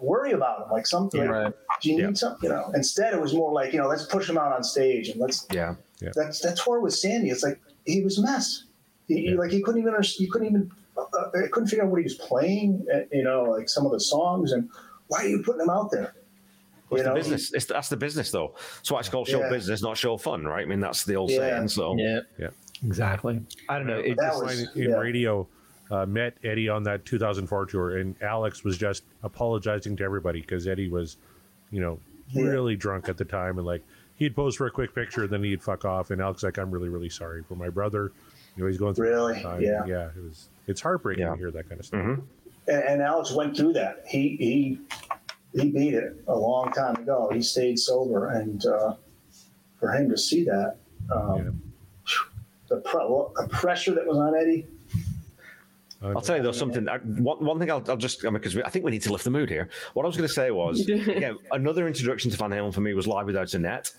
Worry 0.00 0.32
about 0.32 0.64
him, 0.66 0.72
like 0.72 0.86
something. 0.86 1.20
Like, 1.20 1.30
Right. 1.30 1.54
Do 1.80 1.90
you 1.92 2.04
need 2.06 2.18
something? 2.18 2.50
You 2.50 2.56
know. 2.56 2.70
Instead, 2.74 3.14
it 3.14 3.20
was 3.20 3.32
more 3.34 3.52
like 3.52 3.72
you 3.72 3.78
know, 3.78 3.86
let's 3.86 4.04
push 4.04 4.28
him 4.28 4.36
out 4.36 4.52
on 4.52 4.64
stage 4.64 5.08
and 5.08 5.20
let's. 5.20 5.46
Yeah. 5.52 5.76
Yeah. 6.00 6.10
That's 6.14 6.40
that 6.40 6.56
tour 6.56 6.80
with 6.80 6.92
Sammy. 6.94 7.30
It's 7.30 7.42
like 7.44 7.60
he 7.86 8.02
was 8.02 8.18
a 8.18 8.22
mess. 8.22 8.64
He, 9.06 9.22
he- 9.28 9.34
like 9.34 9.50
he 9.52 9.62
couldn't 9.62 9.80
even 9.80 9.92
understand, 9.94 10.26
he 10.26 10.30
couldn't 10.30 10.48
even 10.48 10.70
uh, 10.96 11.02
uh, 11.02 11.30
couldn't 11.52 11.68
figure 11.68 11.84
out 11.84 11.90
what 11.90 11.98
he 11.98 12.04
was 12.04 12.14
playing. 12.16 12.84
uh, 12.92 13.00
You 13.12 13.22
know, 13.22 13.44
like 13.44 13.68
some 13.68 13.86
of 13.86 13.92
the 13.92 14.00
songs, 14.00 14.50
and 14.52 14.68
why 15.06 15.24
are 15.24 15.28
you 15.28 15.42
putting 15.42 15.58
them 15.60 15.70
out 15.70 15.90
there? 15.92 16.14
It's 16.90 16.98
You 16.98 17.04
the 17.04 17.08
know, 17.10 17.14
business. 17.14 17.52
It's, 17.54 17.66
that's 17.66 17.88
the 17.88 17.96
business, 17.96 18.32
though. 18.32 18.54
That's 18.78 18.90
why 18.90 18.98
it's 18.98 19.08
called 19.08 19.28
show 19.28 19.38
Yeah. 19.40 19.50
business, 19.50 19.80
not 19.82 19.96
show 19.96 20.16
fun, 20.16 20.44
right? 20.44 20.66
I 20.66 20.68
mean, 20.68 20.80
that's 20.80 21.04
the 21.04 21.14
old 21.14 21.30
Yeah. 21.30 21.38
saying. 21.38 21.68
So 21.68 21.94
Yeah. 21.96 22.20
Yeah. 22.38 22.48
Exactly. 22.84 23.40
I 23.68 23.78
don't 23.78 23.86
know. 23.86 23.98
It 23.98 24.16
just, 24.16 24.42
was- 24.42 24.74
in 24.76 24.90
yeah. 24.90 24.96
radio 24.96 25.46
uh, 25.90 26.06
met 26.06 26.36
Eddie 26.44 26.68
on 26.68 26.82
that 26.84 27.04
2004 27.04 27.66
tour, 27.66 27.98
and 27.98 28.14
Alex 28.22 28.62
was 28.64 28.78
just 28.78 29.02
apologizing 29.22 29.96
to 29.96 30.04
everybody 30.04 30.40
because 30.40 30.66
Eddie 30.68 30.88
was, 30.88 31.16
you 31.70 31.80
know, 31.80 31.98
Yeah. 32.30 32.44
really 32.44 32.76
drunk 32.76 33.08
at 33.08 33.16
the 33.16 33.24
time, 33.24 33.58
and 33.58 33.66
like 33.66 33.82
he'd 34.16 34.36
pose 34.36 34.54
for 34.54 34.66
a 34.66 34.70
quick 34.70 34.94
picture, 34.94 35.24
and 35.24 35.30
then 35.32 35.42
he'd 35.42 35.62
fuck 35.62 35.84
off, 35.84 36.10
and 36.10 36.20
Alex 36.22 36.42
like, 36.44 36.58
I'm 36.58 36.70
really, 36.70 36.88
really 36.88 37.08
sorry 37.08 37.42
for 37.42 37.56
my 37.56 37.68
brother. 37.68 38.12
You 38.56 38.62
know, 38.64 38.68
he's 38.68 38.78
going 38.78 38.94
through 38.94 39.08
a 39.08 39.10
Really? 39.10 39.42
time. 39.42 39.60
Yeah. 39.62 39.84
yeah. 39.86 40.08
It 40.16 40.22
was. 40.22 40.48
It's 40.66 40.80
heartbreaking 40.80 41.24
Yeah. 41.24 41.30
to 41.32 41.36
hear 41.36 41.50
that 41.50 41.68
kind 41.68 41.80
of 41.80 41.86
stuff. 41.86 42.00
Mhm. 42.00 42.22
and, 42.68 42.84
and 42.84 43.02
Alex 43.02 43.32
went 43.32 43.56
through 43.56 43.72
that. 43.72 44.04
He 44.06 44.36
he 44.36 44.78
he 45.60 45.70
beat 45.72 45.94
it 45.94 46.22
a 46.28 46.34
long 46.36 46.70
time 46.70 46.94
ago. 46.96 47.28
He 47.32 47.42
stayed 47.42 47.78
sober, 47.80 48.28
and 48.30 48.64
uh, 48.64 48.94
for 49.80 49.90
him 49.92 50.08
to 50.10 50.16
see 50.16 50.44
that, 50.44 50.76
um, 51.10 51.60
the, 52.70 52.76
pre- 52.76 53.00
the 53.00 53.48
pressure 53.48 53.94
that 53.94 54.06
was 54.06 54.16
on 54.16 54.34
Eddie. 54.34 54.66
I'll 56.02 56.22
tell 56.22 56.36
you 56.38 56.42
though 56.42 56.52
something. 56.52 56.88
I, 56.88 56.96
one, 56.98 57.44
one 57.44 57.58
thing 57.58 57.70
I'll, 57.70 57.84
I'll 57.88 57.96
just 57.96 58.22
because 58.22 58.56
I 58.56 58.70
think 58.70 58.86
we 58.86 58.90
need 58.90 59.02
to 59.02 59.12
lift 59.12 59.24
the 59.24 59.30
mood 59.30 59.50
here. 59.50 59.68
What 59.92 60.04
I 60.04 60.06
was 60.06 60.16
going 60.16 60.28
to 60.28 60.32
say 60.32 60.50
was, 60.50 60.88
yeah, 60.88 61.34
another 61.52 61.86
introduction 61.86 62.30
to 62.30 62.36
Van 62.38 62.50
Halen 62.50 62.72
for 62.72 62.80
me 62.80 62.94
was 62.94 63.06
Live 63.06 63.26
Without 63.26 63.52
a 63.52 63.58
Net. 63.58 63.92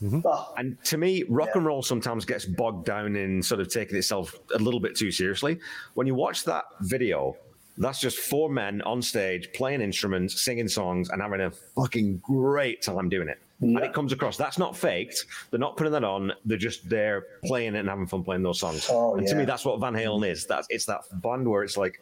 Mm-hmm. 0.00 0.20
Oh, 0.24 0.52
And 0.56 0.82
to 0.84 0.96
me, 0.96 1.24
rock 1.28 1.50
and 1.54 1.66
roll 1.66 1.82
sometimes 1.82 2.24
gets 2.24 2.44
bogged 2.44 2.86
down 2.86 3.16
in 3.16 3.42
sort 3.42 3.60
of 3.60 3.68
taking 3.68 3.96
itself 3.96 4.34
a 4.54 4.58
little 4.58 4.80
bit 4.80 4.96
too 4.96 5.10
seriously. 5.10 5.58
When 5.94 6.06
you 6.06 6.14
watch 6.14 6.44
that 6.44 6.64
video, 6.80 7.36
that's 7.76 8.00
just 8.00 8.18
four 8.18 8.48
men 8.48 8.80
on 8.82 9.02
stage 9.02 9.52
playing 9.52 9.82
instruments, 9.82 10.42
singing 10.42 10.68
songs, 10.68 11.10
and 11.10 11.20
having 11.20 11.40
a 11.40 11.50
fucking 11.50 12.18
great 12.18 12.80
time 12.80 13.08
doing 13.08 13.28
it. 13.28 13.40
And 13.62 13.78
it 13.80 13.92
comes 13.92 14.12
across. 14.12 14.36
That's 14.38 14.56
not 14.58 14.74
faked. 14.76 15.26
They're 15.50 15.60
not 15.60 15.76
putting 15.76 15.92
that 15.92 16.02
on. 16.04 16.32
They're 16.46 16.56
just 16.56 16.88
there 16.88 17.24
playing 17.44 17.74
it 17.74 17.80
and 17.80 17.88
having 17.88 18.06
fun 18.06 18.24
playing 18.24 18.42
those 18.42 18.58
songs. 18.58 18.86
Oh, 18.90 19.16
and 19.16 19.26
to 19.26 19.34
me, 19.34 19.44
that's 19.44 19.64
what 19.66 19.78
Van 19.80 19.92
Halen 19.92 20.26
is. 20.26 20.46
That's 20.46 20.66
it's 20.70 20.86
that 20.86 21.00
band 21.20 21.46
where 21.48 21.62
it's 21.62 21.76
like, 21.76 22.00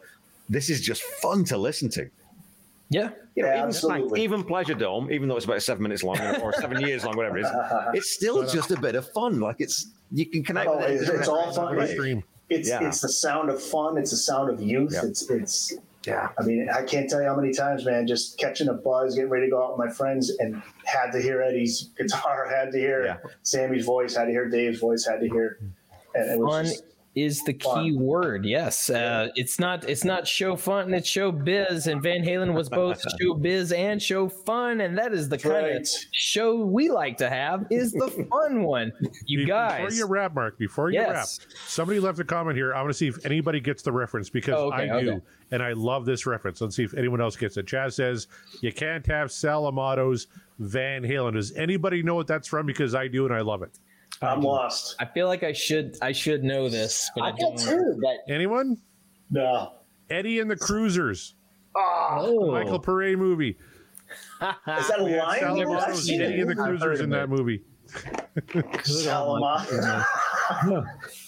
this 0.49 0.71
is 0.71 0.81
just 0.81 1.03
fun 1.03 1.45
to 1.47 1.59
listen 1.59 1.89
to. 1.91 2.09
Yeah. 2.91 3.11
You 3.35 3.43
know, 3.43 3.49
Yeah, 3.49 3.59
even, 3.63 3.73
Spank- 3.73 3.93
absolutely. 3.93 4.23
even 4.23 4.45
Pleasure 4.45 4.75
Dome, 4.75 5.11
even 5.13 5.29
though 5.29 5.37
it's 5.37 5.45
about 5.45 5.61
seven 5.63 5.83
minutes 5.83 6.03
long 6.05 6.19
or 6.41 6.53
seven 6.61 6.81
years 6.81 7.05
long, 7.05 7.17
whatever 7.17 7.39
it 7.39 7.43
is, 7.45 7.51
it's 7.95 8.11
still 8.11 8.47
just 8.47 8.71
a 8.71 8.81
bit 8.81 8.95
of 8.95 9.11
fun. 9.13 9.41
Like 9.41 9.57
it's 9.59 9.89
you 10.13 10.25
can 10.27 10.43
connect 10.45 10.71
Oh, 10.71 10.77
with 10.79 10.87
it. 10.91 10.93
it's, 11.03 11.09
it's 11.11 11.29
all 11.29 11.53
fun. 11.53 11.77
Right. 11.77 11.91
It's, 11.91 12.23
it's 12.49 12.69
Yeah. 12.69 12.87
it's 12.87 13.01
the 13.01 13.09
sound 13.11 13.51
of 13.51 13.61
fun. 13.63 13.99
It's 13.99 14.13
the 14.13 14.17
sound 14.17 14.49
of 14.49 14.63
youth. 14.63 14.93
Yeah. 14.95 15.05
It's 15.07 15.29
it's. 15.29 15.75
Yeah. 16.09 16.29
I 16.39 16.43
mean, 16.43 16.69
I 16.75 16.83
can't 16.83 17.09
tell 17.09 17.21
you 17.21 17.29
how 17.29 17.37
many 17.37 17.53
times, 17.53 17.85
man, 17.85 18.07
just 18.07 18.39
catching 18.39 18.69
a 18.69 18.73
buzz, 18.73 19.15
getting 19.15 19.31
ready 19.31 19.47
to 19.47 19.51
go 19.51 19.63
out 19.63 19.77
with 19.79 19.87
my 19.87 19.93
friends, 19.93 20.31
and 20.39 20.63
had 20.85 21.11
to 21.13 21.21
hear 21.21 21.43
Eddie's 21.43 21.91
guitar, 21.99 22.49
had 22.49 22.73
to 22.73 22.79
hear 22.79 23.05
Yeah. 23.05 23.17
Sammy's 23.43 23.85
voice, 23.85 24.17
had 24.17 24.25
to 24.25 24.31
hear 24.31 24.49
Dave's 24.49 24.79
voice, 24.81 25.07
had 25.07 25.21
to 25.21 25.29
hear, 25.29 25.59
and 26.15 26.31
it 26.33 26.39
was 26.39 26.51
Fun 26.51 26.65
just, 26.65 26.85
is 27.23 27.43
the 27.45 27.53
key 27.53 27.97
word. 27.97 28.45
Yes, 28.45 28.91
uh, 28.91 29.29
it's 29.35 29.59
not 29.59 29.89
it's 29.89 30.05
not 30.05 30.27
show 30.27 30.57
fun, 30.57 30.93
it's 30.95 31.09
show 31.09 31.31
biz. 31.33 31.87
And 31.87 32.03
Van 32.03 32.23
Halen 32.23 32.55
was 32.55 32.69
both 32.69 33.03
show 33.21 33.35
biz 33.35 33.73
and 33.73 34.01
show 34.03 34.29
fun, 34.29 34.81
and 34.81 34.97
that 34.99 35.13
is 35.13 35.29
the 35.29 35.39
kind 35.39 35.55
right. 35.55 35.77
of 35.81 35.89
show 36.13 36.57
we 36.57 36.89
like 36.91 37.17
to 37.19 37.29
have. 37.29 37.67
Is 37.71 37.93
the 37.93 38.09
fun 38.31 38.63
one, 38.63 38.93
you 39.27 39.39
Be- 39.39 39.45
guys? 39.47 39.83
Before 39.83 39.93
you 39.97 40.07
wrap, 40.07 40.35
Mark, 40.35 40.59
before 40.59 40.91
you 40.91 41.01
Yes. 41.01 41.41
wrap, 41.41 41.53
somebody 41.67 42.01
left 42.01 42.19
a 42.19 42.25
comment 42.25 42.57
here. 42.57 42.75
I 42.75 42.81
want 42.81 42.91
to 42.91 42.95
see 42.99 43.09
if 43.09 43.25
anybody 43.25 43.61
gets 43.61 43.83
the 43.83 43.93
reference 43.93 44.31
because 44.31 44.55
Oh, 44.57 44.73
okay, 44.73 44.89
I 44.91 45.01
do, 45.01 45.11
okay. 45.13 45.21
and 45.53 45.63
I 45.63 45.73
love 45.73 46.05
this 46.05 46.27
reference. 46.27 46.61
Let's 46.61 46.77
see 46.77 46.85
if 46.85 46.95
anyone 46.95 47.21
else 47.21 47.37
gets 47.37 47.57
it. 47.57 47.67
Chaz 47.67 47.95
says, 47.95 48.27
You 48.61 48.73
can't 48.73 49.07
have 49.07 49.31
Sal 49.33 49.67
Amato's 49.67 50.27
Van 50.59 51.03
Halen. 51.03 51.35
Does 51.35 51.53
anybody 51.53 52.03
know 52.03 52.15
what 52.15 52.27
that's 52.27 52.49
from? 52.49 52.67
Because 52.67 52.95
I 52.95 53.09
do, 53.09 53.25
and 53.27 53.35
I 53.35 53.41
love 53.41 53.63
it. 53.63 53.79
I'm 54.23 54.41
lost. 54.41 54.97
I 54.99 55.05
feel 55.05 55.29
like 55.29 55.43
I 55.43 55.53
should 55.53 55.97
I 56.03 56.13
should 56.13 56.43
know 56.45 56.69
this, 56.69 57.11
but 57.15 57.23
I, 57.23 57.29
I 57.29 57.37
feel 57.37 57.51
don't. 57.55 57.59
too, 57.59 58.01
but 58.03 58.33
Anyone? 58.33 58.77
No. 59.31 59.75
Eddie 60.11 60.41
and 60.41 60.51
the 60.51 60.57
Cruisers, 60.57 61.35
ah. 61.77 62.19
Oh, 62.21 62.51
Michael 62.53 62.81
Paré 62.81 63.17
movie. 63.17 63.57
Is 64.41 64.89
that 64.89 64.97
a 64.99 65.05
We 65.05 65.13
had 65.13 65.25
line? 65.25 65.39
Sal 65.41 65.61
I've 65.61 65.69
Lomato's 65.69 66.05
seen 66.05 66.23
Eddie 66.23 66.41
and 66.41 66.51
the. 66.51 66.55
Cruisers 66.55 67.01
in 67.01 67.11
that 67.11 67.29
movie. 67.29 67.63
Salama. 68.85 70.07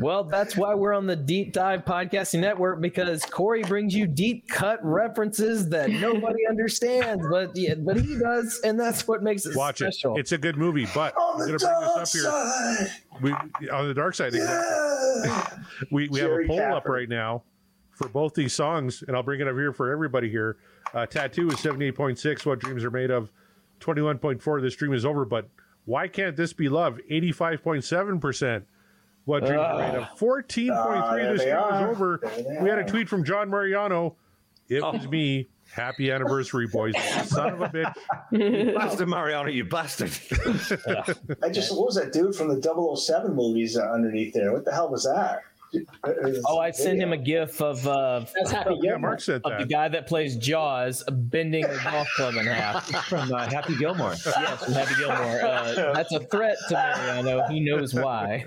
Well, 0.00 0.24
that's 0.24 0.56
why 0.56 0.74
we're 0.74 0.92
on 0.94 1.06
the 1.06 1.16
Deep 1.16 1.52
Dive 1.52 1.84
Podcasting 1.84 2.40
Network 2.40 2.80
because 2.80 3.24
Corey 3.24 3.62
brings 3.62 3.94
you 3.94 4.06
deep 4.06 4.48
cut 4.48 4.78
references 4.84 5.68
that 5.70 5.90
nobody 5.90 6.46
understands, 6.48 7.26
but 7.30 7.56
yeah, 7.56 7.74
but 7.74 8.00
he 8.00 8.16
does, 8.18 8.60
and 8.64 8.78
that's 8.78 9.08
what 9.08 9.22
makes 9.22 9.44
it 9.46 9.56
Watch 9.56 9.78
special. 9.78 10.16
it. 10.16 10.20
It's 10.20 10.32
a 10.32 10.38
good 10.38 10.56
movie, 10.56 10.86
but 10.94 11.16
On 11.16 11.40
I'm 11.42 11.50
the 11.50 11.58
going 11.58 11.58
bring 11.58 11.70
dark 11.70 12.04
this 12.10 12.24
up 12.24 12.32
here. 12.32 12.88
side. 12.88 13.02
We 13.20 13.68
on 13.70 13.88
the 13.88 13.94
dark 13.94 14.14
side. 14.14 14.34
Exactly. 14.34 15.62
we 15.90 16.08
we 16.08 16.20
have 16.20 16.30
a 16.30 16.46
poll 16.46 16.60
up 16.60 16.86
right 16.86 17.08
now 17.08 17.42
for 17.90 18.08
both 18.08 18.34
these 18.34 18.52
songs, 18.52 19.02
and 19.06 19.16
I'll 19.16 19.22
bring 19.22 19.40
it 19.40 19.48
up 19.48 19.54
here 19.54 19.72
for 19.72 19.90
everybody 19.90 20.30
here. 20.30 20.58
Uh, 20.94 21.06
Tattoo 21.06 21.48
is 21.48 21.58
seventy 21.60 21.86
eight 21.86 21.96
point 21.96 22.18
six. 22.18 22.46
What 22.46 22.60
dreams 22.60 22.84
are 22.84 22.90
made 22.90 23.10
of? 23.10 23.32
Twenty 23.80 24.02
one 24.02 24.18
point 24.18 24.40
four. 24.42 24.60
This 24.60 24.76
dream 24.76 24.92
is 24.92 25.04
over. 25.04 25.24
But 25.24 25.48
why 25.84 26.06
can't 26.08 26.36
this 26.36 26.52
be 26.52 26.68
love? 26.68 27.00
Eighty 27.10 27.32
five 27.32 27.62
point 27.62 27.82
seven 27.84 28.20
percent. 28.20 28.64
What 29.28 29.44
dreams 29.44 29.60
are 29.60 29.76
made 29.78 29.94
of? 29.94 30.18
Fourteen 30.18 30.68
point 30.68 30.78
Ah, 30.80 31.12
three. 31.12 31.22
there 31.22 31.32
This 31.34 31.44
they 31.44 31.50
dream 31.50 31.84
is 31.84 31.90
over. 31.90 32.20
We 32.62 32.68
had 32.70 32.78
a 32.78 32.84
tweet 32.84 33.10
from 33.10 33.24
John 33.24 33.50
Mariano. 33.50 34.16
It 34.70 34.82
was 34.82 35.06
me. 35.06 35.48
Happy 35.70 36.10
anniversary, 36.10 36.66
boys. 36.66 36.94
Son 37.26 37.52
of 37.52 37.60
a 37.60 37.68
bitch. 37.68 38.74
Bastard 38.74 39.06
Mariano, 39.06 39.50
you 39.50 39.66
bastard. 39.66 40.12
I 41.42 41.50
just 41.50 41.70
what 41.76 41.84
was 41.84 41.96
that 41.96 42.10
dude 42.10 42.34
from 42.34 42.48
the 42.48 42.96
007 42.96 43.34
movies 43.34 43.76
uh, 43.76 43.82
underneath 43.82 44.32
there? 44.32 44.50
What 44.50 44.64
the 44.64 44.72
hell 44.72 44.88
was 44.88 45.04
that? 45.04 45.42
Oh, 46.46 46.58
I 46.58 46.70
sent 46.70 46.98
him 46.98 47.12
a 47.12 47.16
gif 47.18 47.60
of 47.60 47.86
uh, 47.86 48.24
that's 48.34 48.50
happy. 48.50 48.78
Yeah, 48.80 48.96
Mark 48.96 49.20
said 49.20 49.42
of 49.44 49.58
the 49.58 49.66
guy 49.66 49.88
that 49.88 50.06
plays 50.06 50.36
Jaws 50.36 51.04
bending 51.10 51.66
a 51.66 51.78
golf 51.84 52.08
club 52.16 52.36
in 52.36 52.46
half. 52.46 52.88
from 53.08 53.30
uh, 53.32 53.46
Happy 53.50 53.76
Gilmore. 53.76 54.14
Yes, 54.24 54.64
from 54.64 54.72
Happy 54.72 54.94
Gilmore. 54.96 55.42
Uh, 55.42 55.92
that's 55.92 56.12
a 56.12 56.20
threat 56.20 56.56
to 56.68 56.74
Mariano. 56.74 57.46
He 57.48 57.60
knows 57.60 57.92
why. 57.92 58.46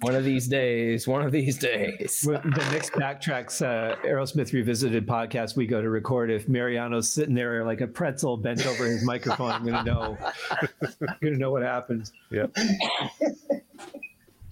One 0.00 0.14
of 0.14 0.24
these 0.24 0.48
days. 0.48 1.06
One 1.06 1.22
of 1.22 1.32
these 1.32 1.58
days. 1.58 2.22
The 2.22 2.68
next 2.72 2.92
backtracks 2.92 3.60
uh, 3.64 3.96
Aerosmith 4.06 4.52
Revisited 4.52 5.06
podcast 5.06 5.56
we 5.56 5.66
go 5.66 5.82
to 5.82 5.88
record, 5.90 6.30
if 6.30 6.48
Mariano's 6.48 7.10
sitting 7.10 7.34
there 7.34 7.64
like 7.64 7.80
a 7.80 7.86
pretzel 7.86 8.36
bent 8.36 8.66
over 8.66 8.84
his 8.86 9.04
microphone, 9.04 9.50
I'm 9.50 9.64
gonna 9.64 9.84
know. 9.84 10.18
I'm 10.50 11.16
gonna 11.22 11.36
know 11.36 11.50
what 11.50 11.62
happens. 11.62 12.12
Yeah. 12.30 12.46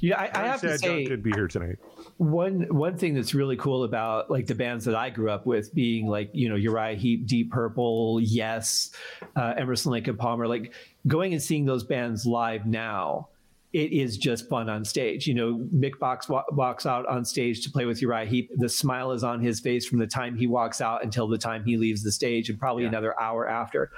Yeah, 0.01 0.21
I, 0.21 0.31
I 0.35 0.47
have 0.49 0.61
to 0.61 0.77
Sad 0.77 0.83
John 0.83 1.07
could 1.07 1.23
be 1.23 1.33
here 1.33 1.49
tonight. 1.49 1.79
one 2.19 2.67
one 2.69 2.99
thing 2.99 3.15
that's 3.15 3.33
really 3.33 3.57
cool 3.57 3.85
about 3.85 4.31
like 4.31 4.47
the 4.47 4.55
bands 4.55 4.85
that 4.85 4.95
I 4.95 5.09
grew 5.09 5.31
up 5.31 5.47
with 5.47 5.73
being 5.75 6.07
like 6.07 6.29
you 6.35 6.51
know 6.51 6.57
Uriah 6.57 6.97
Heep, 6.97 7.27
Deep 7.27 7.51
Purple, 7.51 8.21
Yes, 8.21 8.91
uh, 9.35 9.55
Emerson 9.57 9.93
Lake 9.93 10.07
and 10.07 10.19
Palmer, 10.19 10.47
like 10.47 10.75
going 11.07 11.33
and 11.33 11.43
seeing 11.43 11.65
those 11.65 11.85
bands 11.85 12.27
live 12.27 12.67
now. 12.67 13.29
It 13.75 13.93
is 13.93 14.17
just 14.17 14.49
fun 14.49 14.71
on 14.71 14.85
stage. 14.85 15.27
You 15.27 15.35
know, 15.35 15.69
Mick 15.75 15.99
Box 15.99 16.29
wa- 16.29 16.45
walks 16.53 16.87
out 16.87 17.07
on 17.07 17.25
stage 17.25 17.63
to 17.65 17.71
play 17.71 17.85
with 17.85 18.01
Uriah 18.01 18.25
Heep. 18.25 18.51
The 18.57 18.69
smile 18.69 19.11
is 19.11 19.25
on 19.25 19.41
his 19.41 19.61
face 19.61 19.85
from 19.85 19.99
the 19.99 20.07
time 20.07 20.37
he 20.37 20.47
walks 20.47 20.81
out 20.81 21.05
until 21.05 21.29
the 21.29 21.37
time 21.37 21.65
he 21.65 21.77
leaves 21.77 22.03
the 22.03 22.13
stage, 22.13 22.49
and 22.49 22.59
probably 22.59 22.85
another 22.85 23.21
hour 23.21 23.49
after 23.49 23.91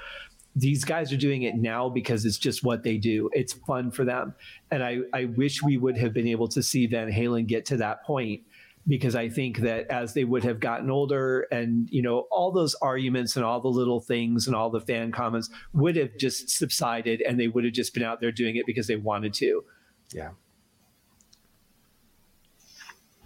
these 0.57 0.83
guys 0.83 1.13
are 1.13 1.17
doing 1.17 1.43
it 1.43 1.55
now 1.55 1.87
because 1.87 2.25
it's 2.25 2.39
just 2.39 2.63
what 2.63 2.81
they 2.81 2.97
do. 2.97 3.29
It's 3.33 3.53
fun 3.53 3.91
for 3.91 4.03
them. 4.03 4.33
And 4.71 4.83
I, 4.83 5.01
I 5.13 5.25
wish 5.25 5.61
we 5.61 5.77
would 5.77 5.95
have 5.97 6.13
been 6.13 6.27
able 6.27 6.47
to 6.47 6.63
see 6.63 6.87
Van 6.87 7.11
Halen 7.11 7.45
get 7.45 7.63
to 7.67 7.77
that 7.77 8.03
point 8.03 8.41
because 8.87 9.15
I 9.15 9.29
think 9.29 9.59
that 9.59 9.87
as 9.89 10.13
they 10.13 10.23
would 10.23 10.43
have 10.43 10.59
gotten 10.59 10.89
older 10.89 11.41
and, 11.51 11.89
you 11.91 12.01
know, 12.01 12.27
all 12.31 12.51
those 12.51 12.75
arguments 12.75 13.35
and 13.35 13.43
all 13.43 13.59
the 13.59 13.67
little 13.67 13.99
things 13.99 14.47
and 14.47 14.55
all 14.55 14.69
the 14.69 14.79
fan 14.79 15.11
comments 15.11 15.49
would 15.73 15.95
have 15.97 16.17
just 16.17 16.49
subsided 16.49 17.21
and 17.21 17.39
they 17.39 17.47
would 17.47 17.65
have 17.65 17.73
just 17.73 17.93
been 17.93 18.03
out 18.03 18.21
there 18.21 18.31
doing 18.31 18.55
it 18.55 18.65
because 18.65 18.87
they 18.87 18.95
wanted 18.95 19.33
to. 19.35 19.63
Yeah. 20.13 20.29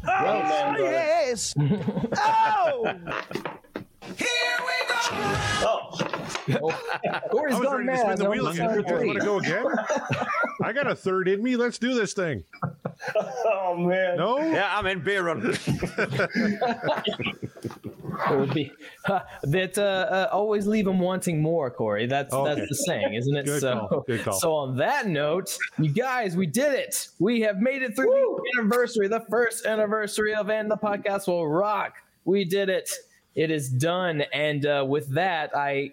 Oh, 0.04 0.24
well, 0.24 0.44
man. 0.44 0.76
Yes. 0.80 1.54
oh. 2.18 3.00
Oh, 5.64 5.90
Corey's 7.32 7.56
I 7.56 7.60
was 7.60 7.66
gone 7.66 7.86
ready 7.86 7.90
to 7.90 7.98
spin 7.98 8.08
mad. 8.08 8.18
the 8.18 8.24
No, 8.24 8.30
wheel 8.32 8.48
I'm 8.48 8.54
again. 8.56 8.74
You 9.02 9.08
want 9.08 9.20
to 9.20 9.26
go 9.26 9.38
again? 9.40 9.66
I 10.64 10.74
got 10.74 10.88
a 10.90 10.96
third 10.96 11.28
in 11.28 11.44
me. 11.44 11.56
Let's 11.56 11.78
do 11.78 11.94
this 11.94 12.14
thing. 12.14 12.44
oh 13.46 13.76
man. 13.78 14.18
No? 14.18 14.40
Yeah, 14.40 14.70
I'm 14.76 14.86
in 14.88 15.02
beer 15.04 15.24
run. 15.24 15.56
It 18.30 18.38
would 18.38 18.54
be 18.54 18.72
that 19.44 19.78
uh, 19.78 19.82
uh, 19.82 20.30
always 20.32 20.68
leave 20.68 20.86
them 20.86 21.00
wanting 21.00 21.42
more, 21.42 21.72
Corey. 21.72 22.06
That's 22.06 22.32
Okay. 22.34 22.54
that's 22.56 22.70
the 22.70 22.76
saying, 22.76 23.14
isn't 23.16 23.36
it? 23.36 23.46
Good 23.46 23.62
so, 23.62 23.88
call, 23.90 24.02
good 24.02 24.22
call. 24.24 24.34
so 24.34 24.54
on 24.54 24.78
that 24.78 25.08
note, 25.08 25.58
you 25.80 25.90
guys, 25.92 26.36
we 26.36 26.46
did 26.46 26.74
it. 26.74 27.08
We 27.20 27.42
have 27.42 27.58
made 27.58 27.82
it 27.82 27.96
through 27.96 28.12
the 28.44 28.60
anniversary, 28.60 29.08
the 29.08 29.26
first 29.30 29.66
anniversary 29.66 30.36
of 30.36 30.50
And 30.50 30.70
the 30.70 30.78
Podcast 30.78 31.28
Will 31.28 31.48
Rock. 31.48 31.96
We 32.26 32.46
did 32.46 32.70
it. 32.70 32.90
It 33.34 33.50
is 33.50 33.70
done, 33.70 34.24
and 34.34 34.66
uh, 34.66 34.86
with 34.86 35.08
that, 35.14 35.56
I, 35.56 35.92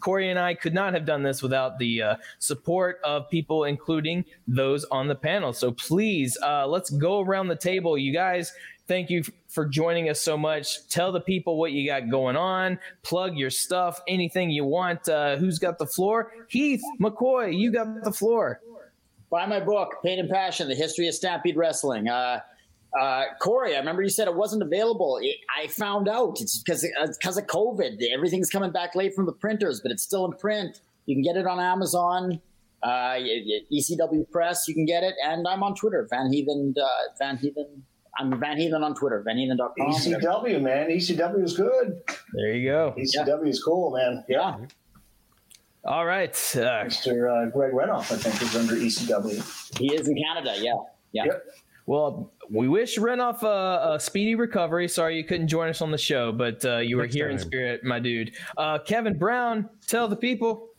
Corey 0.00 0.30
and 0.30 0.38
I 0.38 0.54
could 0.54 0.72
not 0.72 0.94
have 0.94 1.04
done 1.04 1.22
this 1.22 1.42
without 1.42 1.78
the 1.78 2.02
uh, 2.02 2.16
support 2.38 3.00
of 3.04 3.28
people, 3.28 3.64
including 3.64 4.24
those 4.48 4.84
on 4.86 5.06
the 5.06 5.14
panel. 5.14 5.52
So 5.52 5.72
please, 5.72 6.38
uh, 6.42 6.66
let's 6.66 6.88
go 6.88 7.20
around 7.20 7.48
the 7.48 7.56
table. 7.56 7.98
You 7.98 8.14
guys, 8.14 8.54
thank 8.88 9.10
you 9.10 9.20
f- 9.20 9.30
for 9.46 9.66
joining 9.66 10.08
us 10.08 10.22
so 10.22 10.38
much. 10.38 10.88
Tell 10.88 11.12
the 11.12 11.20
people 11.20 11.58
what 11.58 11.72
you 11.72 11.86
got 11.86 12.08
going 12.08 12.36
on. 12.36 12.78
Plug 13.02 13.36
your 13.36 13.50
stuff, 13.50 14.00
anything 14.08 14.48
you 14.48 14.64
want. 14.64 15.06
Uh, 15.06 15.36
who's 15.36 15.58
got 15.58 15.76
the 15.76 15.86
floor? 15.86 16.32
Heath 16.48 16.82
McCoy, 16.98 17.54
you 17.58 17.72
got 17.72 18.04
the 18.04 18.12
floor. 18.12 18.62
Buy 19.28 19.44
my 19.44 19.60
book, 19.60 19.96
Pain 20.02 20.18
and 20.18 20.30
Passion: 20.30 20.66
The 20.66 20.74
History 20.74 21.08
of 21.08 21.14
Stampede 21.14 21.56
Wrestling. 21.58 22.08
Uh, 22.98 23.02
uh, 23.02 23.24
Corey, 23.40 23.74
I 23.76 23.78
remember 23.78 24.02
you 24.02 24.08
said 24.08 24.26
it 24.28 24.34
wasn't 24.34 24.62
available. 24.62 25.18
It, 25.22 25.36
I 25.60 25.66
found 25.68 26.08
out 26.08 26.38
it's 26.40 26.62
because 26.62 26.86
because 27.18 27.36
of 27.36 27.46
COVID. 27.46 27.98
Everything's 28.14 28.50
coming 28.50 28.70
back 28.72 28.94
late 28.94 29.14
from 29.14 29.26
the 29.26 29.32
printers, 29.32 29.80
but 29.80 29.92
it's 29.92 30.02
still 30.02 30.24
in 30.24 30.32
print. 30.32 30.80
You 31.06 31.14
can 31.14 31.22
get 31.22 31.36
it 31.36 31.46
on 31.46 31.60
Amazon, 31.60 32.40
uh, 32.82 33.16
y- 33.18 33.42
y- 33.46 33.60
ECW 33.72 34.30
Press. 34.30 34.66
You 34.68 34.74
can 34.74 34.86
get 34.86 35.02
it, 35.02 35.14
and 35.24 35.46
I'm 35.46 35.62
on 35.62 35.74
Twitter, 35.74 36.06
Van 36.10 36.32
Heaven. 36.32 36.74
Uh, 36.80 36.86
Van 37.18 37.36
Heaven. 37.36 37.84
I'm 38.18 38.38
Van 38.38 38.58
Heaven 38.60 38.82
on 38.82 38.94
Twitter. 38.94 39.24
VanHeven.com. 39.26 39.92
ECW, 39.92 40.60
man. 40.60 40.88
ECW 40.90 41.42
is 41.44 41.56
good. 41.56 42.02
There 42.34 42.52
you 42.54 42.68
go. 42.70 42.94
ECW 42.98 43.48
is 43.48 43.62
cool, 43.62 43.92
man. 43.96 44.24
Yeah. 44.28 44.56
All 45.84 46.04
right. 46.04 46.34
Uh, 46.54 46.84
Mr. 46.84 47.46
Uh, 47.46 47.50
Greg 47.50 47.72
Renoff, 47.72 48.12
I 48.12 48.16
think, 48.16 48.42
is 48.42 48.54
under 48.56 48.74
ECW. 48.74 49.78
He 49.78 49.94
is 49.94 50.06
in 50.08 50.16
Canada. 50.16 50.54
Yeah. 50.58 50.74
Yeah. 51.12 51.24
Well, 51.86 52.32
we 52.50 52.68
wish 52.68 52.98
Renoff 52.98 53.42
a, 53.42 53.94
a 53.94 54.00
speedy 54.00 54.34
recovery. 54.34 54.88
Sorry 54.88 55.16
you 55.16 55.24
couldn't 55.24 55.48
join 55.48 55.68
us 55.68 55.80
on 55.80 55.90
the 55.90 55.98
show, 55.98 56.32
but 56.32 56.64
uh, 56.64 56.78
you 56.78 56.96
were 56.96 57.04
Next 57.04 57.14
here 57.14 57.30
in 57.30 57.38
spirit, 57.38 57.84
my 57.84 57.98
dude. 57.98 58.32
Uh, 58.56 58.78
Kevin 58.78 59.16
Brown, 59.16 59.68
tell 59.86 60.08
the 60.08 60.16
people. 60.16 60.70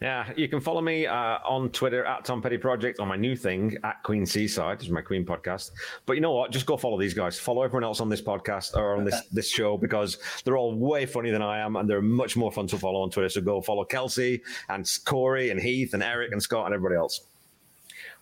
Yeah, 0.00 0.32
you 0.34 0.48
can 0.48 0.62
follow 0.62 0.80
me 0.80 1.06
uh, 1.06 1.38
on 1.46 1.68
Twitter 1.68 2.06
at 2.06 2.24
Tom 2.24 2.40
Petty 2.40 2.56
Project 2.56 3.00
on 3.00 3.08
my 3.08 3.16
new 3.16 3.36
thing 3.36 3.76
at 3.84 4.02
Queen 4.02 4.24
Seaside, 4.24 4.78
which 4.78 4.86
is 4.86 4.90
my 4.90 5.02
Queen 5.02 5.26
podcast. 5.26 5.72
But 6.06 6.14
you 6.14 6.22
know 6.22 6.32
what? 6.32 6.50
Just 6.50 6.64
go 6.64 6.78
follow 6.78 6.98
these 6.98 7.12
guys. 7.12 7.38
Follow 7.38 7.62
everyone 7.62 7.84
else 7.84 8.00
on 8.00 8.08
this 8.08 8.22
podcast 8.22 8.76
or 8.76 8.96
on 8.96 9.04
this 9.04 9.20
this 9.32 9.50
show 9.50 9.76
because 9.76 10.16
they're 10.42 10.56
all 10.56 10.74
way 10.74 11.04
funnier 11.04 11.32
than 11.32 11.42
I 11.42 11.58
am, 11.58 11.76
and 11.76 11.88
they're 11.88 12.00
much 12.00 12.34
more 12.34 12.50
fun 12.50 12.66
to 12.68 12.78
follow 12.78 13.02
on 13.02 13.10
Twitter. 13.10 13.28
So 13.28 13.42
go 13.42 13.60
follow 13.60 13.84
Kelsey 13.84 14.40
and 14.70 14.90
Corey 15.04 15.50
and 15.50 15.60
Heath 15.60 15.92
and 15.92 16.02
Eric 16.02 16.32
and 16.32 16.42
Scott 16.42 16.64
and 16.64 16.74
everybody 16.74 16.96
else. 16.96 17.20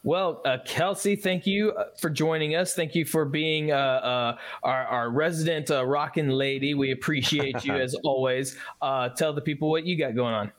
Well, 0.05 0.41
uh, 0.45 0.59
Kelsey, 0.65 1.17
thank 1.17 1.47
you 1.47 1.73
uh, 1.73 1.87
for 1.99 2.09
joining 2.09 2.55
us. 2.55 2.75
Thank 2.75 2.95
you 2.95 3.05
for 3.05 3.25
being 3.25 3.73
uh, 3.73 3.75
uh, 3.75 4.39
our, 4.63 4.87
our 4.87 5.11
resident 5.11 5.71
uh, 5.71 5.85
rockin' 5.85 6.29
lady. 6.29 6.75
We 6.75 6.93
appreciate 6.93 7.65
you 7.65 7.75
as 7.75 7.95
always. 8.05 8.57
Uh, 8.81 9.09
tell 9.11 9.33
the 9.33 9.41
people 9.41 9.71
what 9.71 9.85
you 9.85 9.99
got 9.99 10.15
going 10.15 10.35
on. 10.35 10.53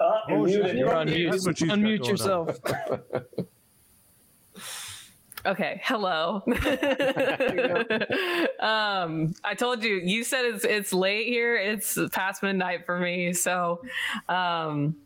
Uh, 0.00 0.12
Oh, 0.30 0.46
you're 0.46 0.66
you're 0.68 0.94
on 0.94 1.06
mute. 1.06 1.30
That's 1.30 1.46
what 1.46 1.58
she's 1.58 1.68
got 1.68 1.78
Unmute 1.78 2.06
yourself. 2.06 2.58
Okay, 5.46 5.80
hello. 5.84 6.42
um, 8.60 9.34
I 9.44 9.54
told 9.56 9.82
you. 9.82 9.94
You 9.94 10.24
said 10.24 10.44
it's 10.44 10.64
it's 10.64 10.92
late 10.92 11.26
here. 11.26 11.56
It's 11.56 11.98
past 12.12 12.42
midnight 12.42 12.84
for 12.84 12.98
me. 12.98 13.32
So, 13.32 13.80
um, 14.28 14.96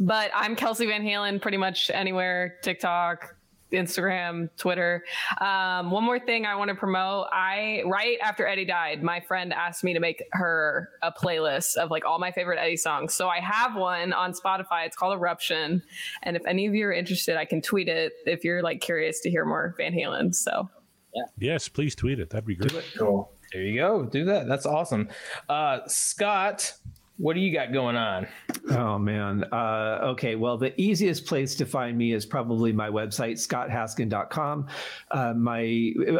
but 0.00 0.30
I'm 0.34 0.56
Kelsey 0.56 0.86
Van 0.86 1.02
Halen. 1.02 1.40
Pretty 1.40 1.58
much 1.58 1.90
anywhere, 1.92 2.56
TikTok, 2.62 3.36
Instagram, 3.72 4.48
Twitter. 4.56 5.04
Um, 5.40 5.90
one 5.90 6.04
more 6.04 6.18
thing 6.18 6.46
I 6.46 6.56
want 6.56 6.70
to 6.70 6.74
promote. 6.74 7.26
I 7.32 7.82
right 7.86 8.18
after 8.22 8.46
Eddie 8.46 8.64
died, 8.64 9.02
my 9.02 9.20
friend 9.20 9.52
asked 9.52 9.84
me 9.84 9.94
to 9.94 10.00
make 10.00 10.24
her 10.32 10.88
a 11.02 11.12
playlist 11.12 11.76
of 11.76 11.90
like 11.90 12.04
all 12.04 12.18
my 12.18 12.32
favorite 12.32 12.58
Eddie 12.58 12.76
songs. 12.76 13.14
So 13.14 13.28
I 13.28 13.40
have 13.40 13.76
one 13.76 14.12
on 14.12 14.32
Spotify. 14.32 14.86
It's 14.86 14.96
called 14.96 15.16
Eruption. 15.16 15.82
And 16.22 16.36
if 16.36 16.44
any 16.46 16.66
of 16.66 16.74
you 16.74 16.86
are 16.86 16.92
interested, 16.92 17.36
I 17.36 17.44
can 17.44 17.62
tweet 17.62 17.88
it 17.88 18.14
if 18.26 18.42
you're 18.42 18.62
like 18.62 18.80
curious 18.80 19.20
to 19.20 19.30
hear 19.30 19.44
more 19.44 19.74
Van 19.76 19.92
Halen. 19.92 20.34
So 20.34 20.68
yeah. 21.14 21.22
Yes, 21.38 21.68
please 21.68 21.94
tweet 21.94 22.20
it. 22.20 22.30
That'd 22.30 22.46
be 22.46 22.56
great. 22.56 22.84
Cool. 22.96 23.32
There 23.52 23.62
you 23.62 23.80
go. 23.80 24.04
Do 24.04 24.24
that. 24.26 24.46
That's 24.46 24.64
awesome. 24.64 25.08
Uh, 25.48 25.80
Scott, 25.86 26.72
what 27.20 27.34
do 27.34 27.40
you 27.40 27.52
got 27.52 27.70
going 27.70 27.96
on? 27.96 28.26
Oh 28.70 28.98
man. 28.98 29.44
Uh, 29.52 29.98
okay. 30.12 30.36
Well, 30.36 30.56
the 30.56 30.78
easiest 30.80 31.26
place 31.26 31.54
to 31.56 31.66
find 31.66 31.98
me 31.98 32.14
is 32.14 32.24
probably 32.24 32.72
my 32.72 32.88
website, 32.88 33.34
scotthaskin.com. 33.34 34.66
Uh, 35.10 35.34
my 35.34 35.62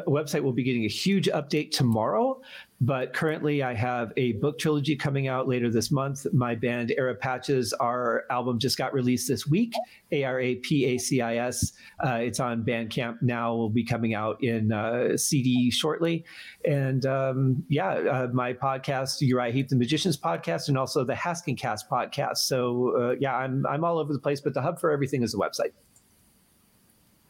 website 0.06 0.42
will 0.42 0.52
be 0.52 0.62
getting 0.62 0.84
a 0.84 0.88
huge 0.88 1.28
update 1.28 1.70
tomorrow, 1.70 2.42
but 2.80 3.12
currently 3.12 3.62
I 3.62 3.74
have 3.74 4.12
a 4.16 4.32
book 4.32 4.58
trilogy 4.58 4.96
coming 4.96 5.28
out 5.28 5.46
later 5.46 5.70
this 5.70 5.90
month. 5.90 6.26
My 6.32 6.54
band 6.54 6.92
Ara 6.96 7.14
Pacis, 7.14 7.74
our 7.74 8.24
album 8.30 8.58
just 8.58 8.78
got 8.78 8.94
released 8.94 9.28
this 9.28 9.46
week. 9.46 9.74
A 10.12 10.24
R 10.24 10.40
A 10.40 10.54
P 10.56 10.86
A 10.86 10.98
C 10.98 11.20
I 11.20 11.36
S. 11.36 11.72
Uh, 12.02 12.14
it's 12.14 12.40
on 12.40 12.64
Bandcamp 12.64 13.20
now. 13.20 13.54
Will 13.54 13.68
be 13.68 13.84
coming 13.84 14.14
out 14.14 14.42
in 14.42 14.72
uh, 14.72 15.16
CD 15.16 15.70
shortly. 15.70 16.24
And 16.64 17.04
um, 17.04 17.64
yeah, 17.68 17.90
uh, 17.90 18.28
my 18.32 18.54
podcast, 18.54 19.20
Uriah 19.20 19.52
Heep, 19.52 19.68
the 19.68 19.76
Magicians 19.76 20.16
podcast, 20.16 20.68
and 20.68 20.78
also 20.78 21.04
the 21.04 21.14
Haskin 21.14 21.58
Cast 21.58 21.88
podcast. 21.90 22.38
So 22.38 22.96
uh, 22.98 23.16
yeah, 23.20 23.36
I'm 23.36 23.66
I'm 23.66 23.84
all 23.84 23.98
over 23.98 24.12
the 24.12 24.18
place, 24.18 24.40
but 24.40 24.54
the 24.54 24.62
hub 24.62 24.80
for 24.80 24.90
everything 24.90 25.22
is 25.22 25.32
the 25.32 25.38
website. 25.38 25.72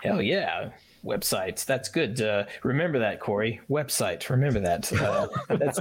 Hell 0.03 0.23
yeah. 0.23 0.71
Websites. 1.05 1.65
That's 1.65 1.89
good. 1.89 2.21
Uh, 2.21 2.45
remember 2.63 2.99
that, 2.99 3.21
Corey. 3.21 3.61
Website. 3.71 4.29
Remember 4.29 4.61
that. 4.61 4.93
Uh, 4.93 5.29
that's, 5.57 5.81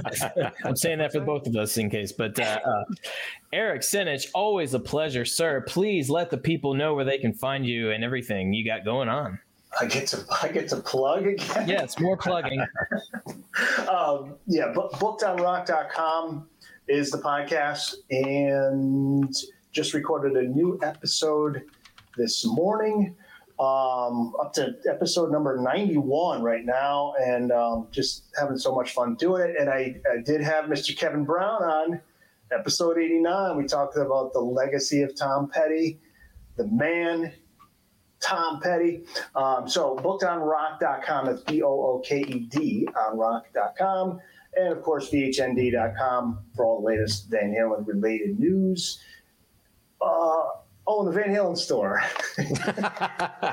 I'm 0.64 0.76
saying 0.76 0.98
that 0.98 1.12
for 1.12 1.20
both 1.20 1.46
of 1.46 1.56
us 1.56 1.76
in 1.76 1.90
case. 1.90 2.12
But 2.12 2.38
uh, 2.40 2.60
uh, 2.64 2.84
Eric 3.52 3.82
Senich, 3.82 4.28
always 4.34 4.74
a 4.74 4.80
pleasure, 4.80 5.24
sir. 5.24 5.62
Please 5.66 6.08
let 6.08 6.30
the 6.30 6.38
people 6.38 6.74
know 6.74 6.94
where 6.94 7.04
they 7.04 7.18
can 7.18 7.32
find 7.32 7.66
you 7.66 7.90
and 7.90 8.02
everything 8.02 8.52
you 8.52 8.64
got 8.64 8.84
going 8.84 9.08
on. 9.08 9.38
I 9.78 9.86
get 9.86 10.08
to 10.08 10.24
I 10.42 10.48
get 10.48 10.68
to 10.70 10.76
plug 10.76 11.26
again. 11.26 11.68
Yes, 11.68 12.00
more 12.00 12.16
plugging. 12.16 12.60
um, 13.88 14.34
yeah, 14.46 14.72
book, 14.72 14.92
bookedonrock.com 14.94 16.48
is 16.88 17.10
the 17.10 17.18
podcast, 17.18 17.94
and 18.10 19.32
just 19.70 19.94
recorded 19.94 20.36
a 20.36 20.48
new 20.48 20.78
episode 20.82 21.62
this 22.16 22.44
morning, 22.44 23.14
um, 23.60 24.32
up 24.40 24.54
to 24.54 24.74
episode 24.88 25.30
number 25.30 25.60
91 25.60 26.42
right 26.42 26.64
now, 26.64 27.12
and 27.22 27.52
um, 27.52 27.88
just 27.90 28.24
having 28.38 28.56
so 28.56 28.74
much 28.74 28.92
fun 28.92 29.16
doing 29.16 29.50
it. 29.50 29.56
And 29.60 29.68
I, 29.68 29.96
I 30.10 30.22
did 30.24 30.40
have 30.40 30.64
Mr. 30.64 30.96
Kevin 30.96 31.24
Brown 31.24 31.62
on 31.62 32.00
episode 32.50 32.96
89. 32.96 33.58
We 33.58 33.64
talked 33.66 33.98
about 33.98 34.32
the 34.32 34.40
legacy 34.40 35.02
of 35.02 35.14
Tom 35.14 35.50
Petty, 35.50 36.00
the 36.56 36.66
man, 36.68 37.34
Tom 38.20 38.60
Petty. 38.62 39.02
Um, 39.34 39.68
so 39.68 39.94
bookedonrock.com. 39.96 41.26
That's 41.26 41.42
B 41.42 41.62
O 41.62 41.68
O 41.68 42.02
K 42.02 42.20
E 42.20 42.38
D 42.50 42.88
on 42.96 43.18
rock.com. 43.18 44.20
And 44.56 44.72
of 44.72 44.82
course, 44.82 45.10
VHND.com 45.10 46.38
for 46.56 46.64
all 46.64 46.80
the 46.80 46.86
latest 46.86 47.28
Van 47.28 47.52
Halen 47.52 47.86
related 47.86 48.38
news. 48.40 49.00
Uh, 50.00 50.44
oh, 50.90 51.04
the 51.04 51.12
Van 51.12 51.28
Halen 51.28 51.56
store. 51.56 52.02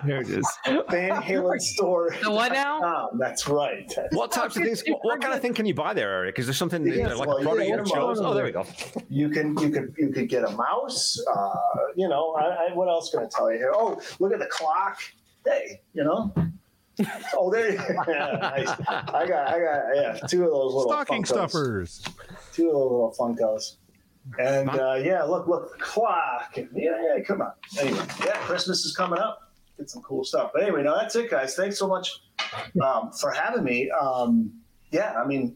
there 0.05 0.21
it 0.21 0.29
is. 0.29 0.47
Van 0.89 1.21
Halen 1.21 1.59
store. 1.59 2.15
The 2.23 2.31
what 2.31 2.51
now? 2.51 3.09
That's 3.17 3.47
right. 3.47 3.91
What 4.11 4.31
types 4.31 4.55
of 4.57 4.63
things? 4.63 4.83
What, 4.87 4.99
what 5.03 5.21
kind 5.21 5.33
of 5.33 5.41
thing 5.41 5.53
can 5.53 5.65
you 5.65 5.73
buy 5.73 5.93
there, 5.93 6.11
Eric? 6.11 6.39
Is 6.39 6.47
there 6.47 6.53
something 6.53 6.85
Yes, 6.85 7.17
like 7.17 7.27
well, 7.27 7.37
a 7.37 7.43
product 7.43 7.67
you 7.67 7.71
you 7.71 7.75
can 7.77 7.85
get 7.85 7.93
a 7.93 7.97
chose? 7.99 8.19
mouse. 8.19 8.25
Oh, 8.29 8.33
there 8.33 8.45
we 8.45 8.51
go. 8.51 8.65
You 9.09 9.29
can 9.29 9.57
you 9.59 9.69
could 9.69 9.93
you 9.97 10.09
could 10.09 10.29
get 10.29 10.43
a 10.43 10.51
mouse. 10.51 11.19
Uh, 11.35 11.49
you 11.95 12.07
know, 12.09 12.33
I, 12.35 12.69
I, 12.69 12.73
what 12.73 12.87
else 12.87 13.11
can 13.11 13.21
I 13.21 13.27
tell 13.29 13.51
you 13.51 13.57
here? 13.57 13.71
Oh, 13.73 14.01
look 14.19 14.33
at 14.33 14.39
the 14.39 14.47
clock. 14.47 14.99
Hey, 15.45 15.81
you 15.93 16.03
know. 16.03 16.33
Oh, 17.35 17.51
there. 17.51 17.71
You, 17.73 17.77
yeah, 18.07 18.37
nice. 18.41 18.69
I 18.87 19.25
got 19.27 19.47
I 19.49 19.59
got 19.59 19.83
yeah 19.95 20.19
two 20.27 20.43
of 20.45 20.49
those 20.51 20.73
little 20.73 20.91
Stocking 20.91 21.23
Funkos. 21.23 21.27
stuffers. 21.27 22.03
Two 22.53 22.67
of 22.69 22.73
those 22.73 22.91
little 22.91 23.15
Funkos. 23.19 23.75
And 24.39 24.69
uh, 24.69 24.99
yeah, 25.01 25.23
look, 25.23 25.47
look, 25.47 25.77
the 25.77 25.83
clock. 25.83 26.57
And, 26.57 26.69
yeah, 26.75 27.15
yeah, 27.15 27.23
come 27.23 27.41
on. 27.41 27.51
Anyway, 27.79 28.05
yeah, 28.25 28.37
Christmas 28.39 28.85
is 28.85 28.95
coming 28.95 29.19
up. 29.19 29.51
Get 29.77 29.89
some 29.89 30.01
cool 30.01 30.23
stuff. 30.23 30.51
But 30.53 30.63
anyway, 30.63 30.83
no, 30.83 30.97
that's 30.97 31.15
it, 31.15 31.29
guys. 31.29 31.55
Thanks 31.55 31.77
so 31.77 31.87
much 31.87 32.11
um, 32.83 33.11
for 33.11 33.31
having 33.31 33.63
me. 33.63 33.91
Um, 33.91 34.53
yeah, 34.91 35.13
I 35.13 35.25
mean, 35.25 35.55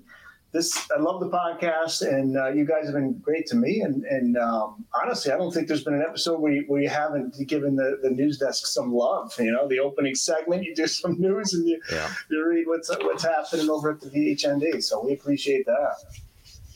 this 0.52 0.90
I 0.92 1.00
love 1.00 1.22
the 1.22 1.30
podcast, 1.30 2.02
and 2.02 2.38
uh, 2.38 2.50
you 2.50 2.66
guys 2.66 2.86
have 2.86 2.94
been 2.94 3.14
great 3.20 3.46
to 3.48 3.56
me. 3.56 3.82
And, 3.82 4.04
and 4.04 4.38
um, 4.38 4.86
honestly, 5.02 5.32
I 5.32 5.38
don't 5.38 5.52
think 5.52 5.68
there's 5.68 5.84
been 5.84 5.94
an 5.94 6.06
episode 6.08 6.40
where 6.40 6.52
you, 6.52 6.66
where 6.68 6.82
you 6.82 6.90
haven't 6.90 7.36
given 7.48 7.76
the, 7.78 8.00
the 8.04 8.10
news 8.10 8.38
desk 8.38 8.66
some 8.68 8.94
love. 8.94 9.34
You 9.40 9.52
know, 9.52 9.68
the 9.68 9.80
opening 9.80 10.14
segment, 10.14 10.64
you 10.64 10.76
do 10.76 10.88
some 10.88 11.20
news 11.20 11.54
and 11.54 11.68
you, 11.68 11.82
you 12.30 12.46
read 12.48 12.68
what's 12.68 12.90
what's 13.02 13.24
happening 13.24 13.70
over 13.70 13.92
at 13.92 14.02
the 14.02 14.10
VHND. 14.10 14.84
So 14.84 15.04
we 15.04 15.14
appreciate 15.14 15.66
that. 15.68 15.96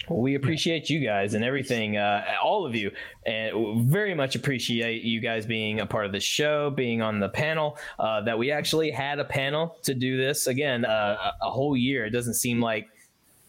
Well, 0.10 0.22
we 0.22 0.36
appreciate 0.36 0.90
you 0.90 1.00
guys 1.00 1.34
and 1.34 1.44
everything, 1.44 1.98
uh, 1.98 2.24
all 2.44 2.66
of 2.66 2.76
you, 2.76 2.92
and 3.26 3.90
very 3.90 4.14
much 4.14 4.36
appreciate 4.36 5.04
you 5.04 5.20
guys 5.20 5.46
being 5.46 5.80
a 5.80 5.86
part 5.86 6.06
of 6.06 6.12
the 6.12 6.20
show, 6.20 6.70
being 6.70 7.02
on 7.02 7.20
the 7.20 7.30
panel. 7.30 7.78
Uh, 7.98 8.22
that 8.22 8.38
we 8.38 8.52
actually 8.52 8.92
had 8.92 9.20
a 9.20 9.26
panel 9.26 9.78
to 9.84 9.94
do 9.94 10.18
this 10.18 10.48
again 10.48 10.86
uh, 10.86 11.32
a 11.42 11.50
whole 11.50 11.76
year. 11.76 12.06
It 12.06 12.12
doesn't 12.12 12.36
seem 12.36 12.62
like 12.62 12.88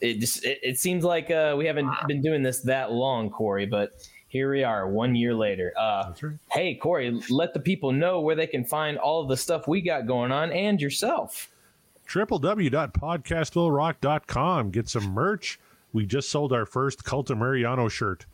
it. 0.00 0.20
Just 0.20 0.44
it, 0.44 0.58
it 0.62 0.78
seems 0.78 1.04
like 1.04 1.30
uh, 1.30 1.54
we 1.58 1.66
haven't 1.66 1.90
been 2.08 2.22
doing 2.22 2.42
this 2.42 2.60
that 2.60 2.92
long, 2.92 3.30
Corey, 3.30 3.66
but. 3.66 3.92
Here 4.28 4.50
we 4.52 4.64
are, 4.64 4.88
one 4.88 5.14
year 5.14 5.32
later. 5.32 5.72
Uh, 5.78 6.12
Hey, 6.50 6.74
Corey, 6.74 7.18
let 7.30 7.54
the 7.54 7.60
people 7.60 7.92
know 7.92 8.20
where 8.20 8.34
they 8.34 8.48
can 8.48 8.64
find 8.64 8.98
all 8.98 9.22
of 9.22 9.28
the 9.28 9.36
stuff 9.36 9.68
we 9.68 9.80
got 9.80 10.06
going 10.06 10.32
on 10.32 10.50
and 10.52 10.80
yourself. 10.80 11.48
www.podcastwillrock.com. 12.08 14.70
Get 14.70 14.88
some 14.88 15.04
merch. 15.12 15.58
We 15.96 16.04
just 16.04 16.28
sold 16.28 16.52
our 16.52 16.66
first 16.66 17.04
Cult 17.04 17.30
of 17.30 17.38
Mariano 17.38 17.88
shirt 17.88 18.26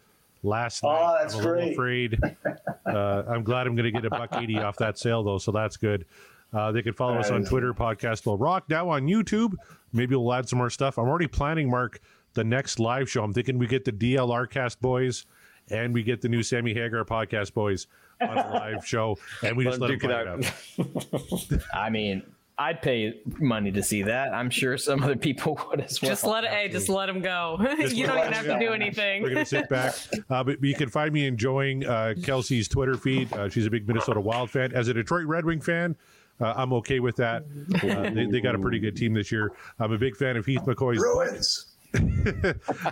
last 0.42 0.82
night. 0.82 0.98
Oh, 1.00 1.16
that's 1.16 1.34
I'm 1.34 1.40
a 1.40 1.42
little 1.44 1.74
great. 1.74 2.14
afraid. 2.14 2.20
Uh, 2.84 3.22
I'm 3.28 3.44
glad 3.44 3.68
I'm 3.68 3.76
going 3.76 3.84
to 3.84 3.92
get 3.92 4.04
a 4.04 4.10
buck 4.10 4.36
eighty 4.36 4.58
off 4.58 4.76
that 4.78 4.98
sale 4.98 5.22
though, 5.22 5.38
so 5.38 5.52
that's 5.52 5.76
good. 5.76 6.04
Uh, 6.52 6.72
they 6.72 6.82
can 6.82 6.92
follow 6.92 7.14
us 7.14 7.30
on 7.30 7.44
Twitter, 7.44 7.72
Podcast 7.72 8.26
Will 8.26 8.36
Rock. 8.36 8.64
Now 8.68 8.88
on 8.90 9.06
YouTube, 9.06 9.54
maybe 9.92 10.16
we'll 10.16 10.34
add 10.34 10.48
some 10.48 10.58
more 10.58 10.68
stuff. 10.68 10.98
I'm 10.98 11.06
already 11.08 11.28
planning, 11.28 11.70
Mark, 11.70 12.00
the 12.34 12.42
next 12.42 12.80
live 12.80 13.08
show. 13.08 13.22
I'm 13.22 13.32
thinking 13.32 13.56
we 13.56 13.68
get 13.68 13.84
the 13.84 13.92
DLR 13.92 14.50
Cast 14.50 14.82
boys, 14.82 15.24
and 15.70 15.94
we 15.94 16.02
get 16.02 16.20
the 16.20 16.28
new 16.28 16.42
Sammy 16.42 16.74
Hagar 16.74 17.04
podcast 17.04 17.54
boys 17.54 17.86
on 18.20 18.36
a 18.36 18.50
live 18.52 18.84
show, 18.84 19.16
and 19.44 19.56
we 19.56 19.62
just 19.62 19.78
let 19.78 19.88
them 19.88 19.98
Duke 20.00 20.10
it 20.10 20.48
fight 20.76 21.46
it 21.46 21.56
out. 21.56 21.62
I 21.74 21.88
mean, 21.88 22.24
I'd 22.58 22.82
pay 22.82 23.20
money 23.40 23.72
to 23.72 23.82
see 23.82 24.02
that. 24.02 24.34
I'm 24.34 24.50
sure 24.50 24.76
some 24.76 25.02
other 25.02 25.16
people 25.16 25.58
would 25.70 25.80
as 25.80 26.00
well. 26.02 26.10
Just 26.10 26.24
let 26.24 26.44
it. 26.44 26.50
Hey, 26.50 26.68
just 26.68 26.88
let 26.88 27.08
him 27.08 27.20
go. 27.20 27.58
Just 27.78 27.96
you 27.96 28.06
don't 28.06 28.18
even 28.18 28.32
have 28.32 28.44
to 28.44 28.58
do 28.58 28.72
anything. 28.72 29.22
We're 29.22 29.30
going 29.30 29.44
to 29.44 29.46
sit 29.46 29.68
back. 29.68 29.94
Uh, 30.30 30.42
but, 30.42 30.60
but 30.60 30.64
you 30.68 30.74
can 30.74 30.88
find 30.88 31.12
me 31.12 31.26
enjoying 31.26 31.84
uh, 31.84 32.14
Kelsey's 32.22 32.66
Twitter 32.68 32.96
feed. 32.96 33.30
Uh, 33.32 33.48
she's 33.48 33.66
a 33.66 33.70
big 33.70 33.86
Minnesota 33.86 34.20
Wild 34.20 34.50
fan. 34.50 34.72
As 34.72 34.88
a 34.88 34.94
Detroit 34.94 35.26
Red 35.26 35.44
Wing 35.44 35.60
fan, 35.60 35.96
uh, 36.40 36.54
I'm 36.56 36.72
okay 36.74 37.00
with 37.00 37.16
that. 37.16 37.44
Uh, 37.82 38.10
they, 38.10 38.26
they 38.26 38.40
got 38.40 38.54
a 38.54 38.58
pretty 38.58 38.78
good 38.78 38.96
team 38.96 39.12
this 39.14 39.30
year. 39.30 39.52
I'm 39.78 39.92
a 39.92 39.98
big 39.98 40.16
fan 40.16 40.36
of 40.36 40.46
Heath 40.46 40.62
McCoy's. 40.62 40.98
Bruins. 40.98 41.66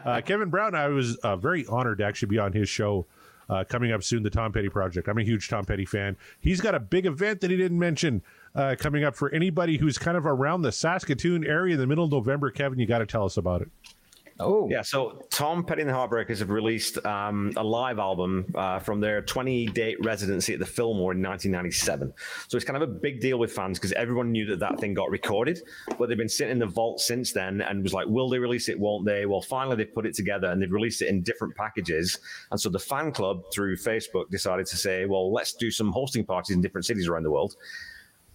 uh, 0.04 0.20
Kevin 0.24 0.50
Brown, 0.50 0.74
I 0.74 0.88
was 0.88 1.16
uh, 1.18 1.36
very 1.36 1.64
honored 1.66 1.98
to 1.98 2.04
actually 2.04 2.28
be 2.28 2.38
on 2.38 2.52
his 2.52 2.68
show. 2.68 3.06
Uh, 3.48 3.64
coming 3.64 3.90
up 3.90 4.02
soon, 4.02 4.22
the 4.22 4.30
Tom 4.30 4.52
Petty 4.52 4.68
Project. 4.68 5.08
I'm 5.08 5.18
a 5.18 5.24
huge 5.24 5.48
Tom 5.48 5.64
Petty 5.64 5.84
fan. 5.84 6.16
He's 6.40 6.60
got 6.60 6.76
a 6.76 6.80
big 6.80 7.04
event 7.04 7.40
that 7.40 7.50
he 7.50 7.56
didn't 7.56 7.80
mention 7.80 8.22
uh, 8.54 8.76
coming 8.78 9.04
up 9.04 9.14
for 9.14 9.32
anybody 9.32 9.76
who's 9.76 9.98
kind 9.98 10.16
of 10.16 10.26
around 10.26 10.62
the 10.62 10.72
Saskatoon 10.72 11.44
area 11.44 11.74
in 11.74 11.80
the 11.80 11.86
middle 11.86 12.04
of 12.04 12.10
November. 12.10 12.50
Kevin, 12.50 12.78
you 12.78 12.86
got 12.86 12.98
to 12.98 13.06
tell 13.06 13.24
us 13.24 13.36
about 13.36 13.62
it. 13.62 13.70
Oh, 14.40 14.68
yeah. 14.70 14.80
So 14.80 15.22
Tom 15.30 15.64
Petty 15.64 15.82
and 15.82 15.90
the 15.90 15.94
Heartbreakers 15.94 16.38
have 16.38 16.48
released 16.48 17.04
um, 17.04 17.52
a 17.56 17.62
live 17.62 17.98
album 17.98 18.46
uh, 18.54 18.78
from 18.78 18.98
their 18.98 19.20
20 19.20 19.66
date 19.66 20.02
residency 20.02 20.54
at 20.54 20.58
the 20.58 20.66
Fillmore 20.66 21.12
in 21.12 21.22
1997. 21.22 22.12
So 22.48 22.56
it's 22.56 22.64
kind 22.64 22.82
of 22.82 22.88
a 22.88 22.92
big 22.92 23.20
deal 23.20 23.38
with 23.38 23.52
fans 23.52 23.78
because 23.78 23.92
everyone 23.92 24.32
knew 24.32 24.46
that 24.46 24.58
that 24.60 24.80
thing 24.80 24.94
got 24.94 25.10
recorded, 25.10 25.60
but 25.98 26.08
they've 26.08 26.16
been 26.16 26.28
sitting 26.28 26.52
in 26.52 26.58
the 26.58 26.66
vault 26.66 27.00
since 27.00 27.32
then 27.32 27.60
and 27.60 27.82
was 27.82 27.92
like, 27.92 28.06
will 28.06 28.30
they 28.30 28.38
release 28.38 28.70
it? 28.70 28.80
Won't 28.80 29.04
they? 29.04 29.26
Well, 29.26 29.42
finally 29.42 29.76
they 29.76 29.84
put 29.84 30.06
it 30.06 30.14
together 30.14 30.50
and 30.50 30.62
they've 30.62 30.72
released 30.72 31.02
it 31.02 31.08
in 31.08 31.22
different 31.22 31.54
packages. 31.54 32.18
And 32.50 32.58
so 32.58 32.70
the 32.70 32.78
fan 32.78 33.12
club 33.12 33.42
through 33.52 33.76
Facebook 33.76 34.30
decided 34.30 34.64
to 34.66 34.76
say, 34.76 35.04
well, 35.04 35.30
let's 35.30 35.52
do 35.52 35.70
some 35.70 35.92
hosting 35.92 36.24
parties 36.24 36.56
in 36.56 36.62
different 36.62 36.86
cities 36.86 37.08
around 37.08 37.24
the 37.24 37.30
world 37.30 37.56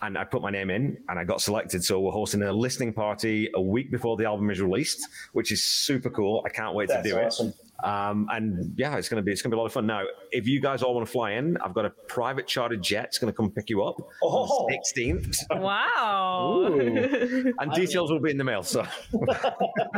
and 0.02 0.18
I 0.18 0.24
put 0.26 0.42
my 0.42 0.52
name 0.52 0.70
in 0.70 0.98
and 1.10 1.18
I 1.18 1.24
got 1.24 1.42
selected. 1.42 1.84
So 1.84 2.00
we're 2.02 2.12
hosting 2.12 2.42
a 2.44 2.52
listening 2.52 2.94
party 2.94 3.50
a 3.56 3.62
week 3.62 3.92
before 3.92 4.18
the 4.18 4.26
album 4.26 4.50
is 4.50 4.62
released, 4.62 5.08
which 5.34 5.52
is 5.52 5.64
super 5.64 6.10
cool. 6.10 6.44
I 6.46 6.50
can't 6.50 6.76
wait 6.76 6.90
That's 6.90 7.04
to 7.08 7.10
do 7.14 7.20
awesome. 7.20 7.48
it. 7.50 7.56
Um, 7.84 8.28
and 8.32 8.74
yeah, 8.78 8.96
it's 8.98 9.10
gonna 9.10 9.22
be 9.22 9.32
it's 9.34 9.42
gonna 9.42 9.54
be 9.54 9.58
a 9.58 9.60
lot 9.60 9.66
of 9.66 9.74
fun. 9.74 9.86
Now, 9.86 10.04
if 10.32 10.48
you 10.48 10.62
guys 10.62 10.82
all 10.82 10.96
want 10.96 11.06
to 11.06 11.12
fly 11.12 11.32
in, 11.32 11.58
I've 11.58 11.74
got 11.74 11.86
a 11.86 11.90
private 11.90 12.48
chartered 12.48 12.82
jet. 12.82 13.06
It's 13.06 13.18
gonna 13.20 13.34
come 13.34 13.52
pick 13.52 13.70
you 13.70 13.84
up 13.84 13.98
Oh. 14.24 14.28
on 14.28 14.68
the 14.72 15.02
16th. 15.02 15.38
Wow. 15.62 16.66
and 17.60 17.72
details 17.74 18.12
will 18.12 18.20
be 18.22 18.32
in 18.32 18.38
the 18.38 18.44
mail. 18.44 18.64
So 18.64 18.86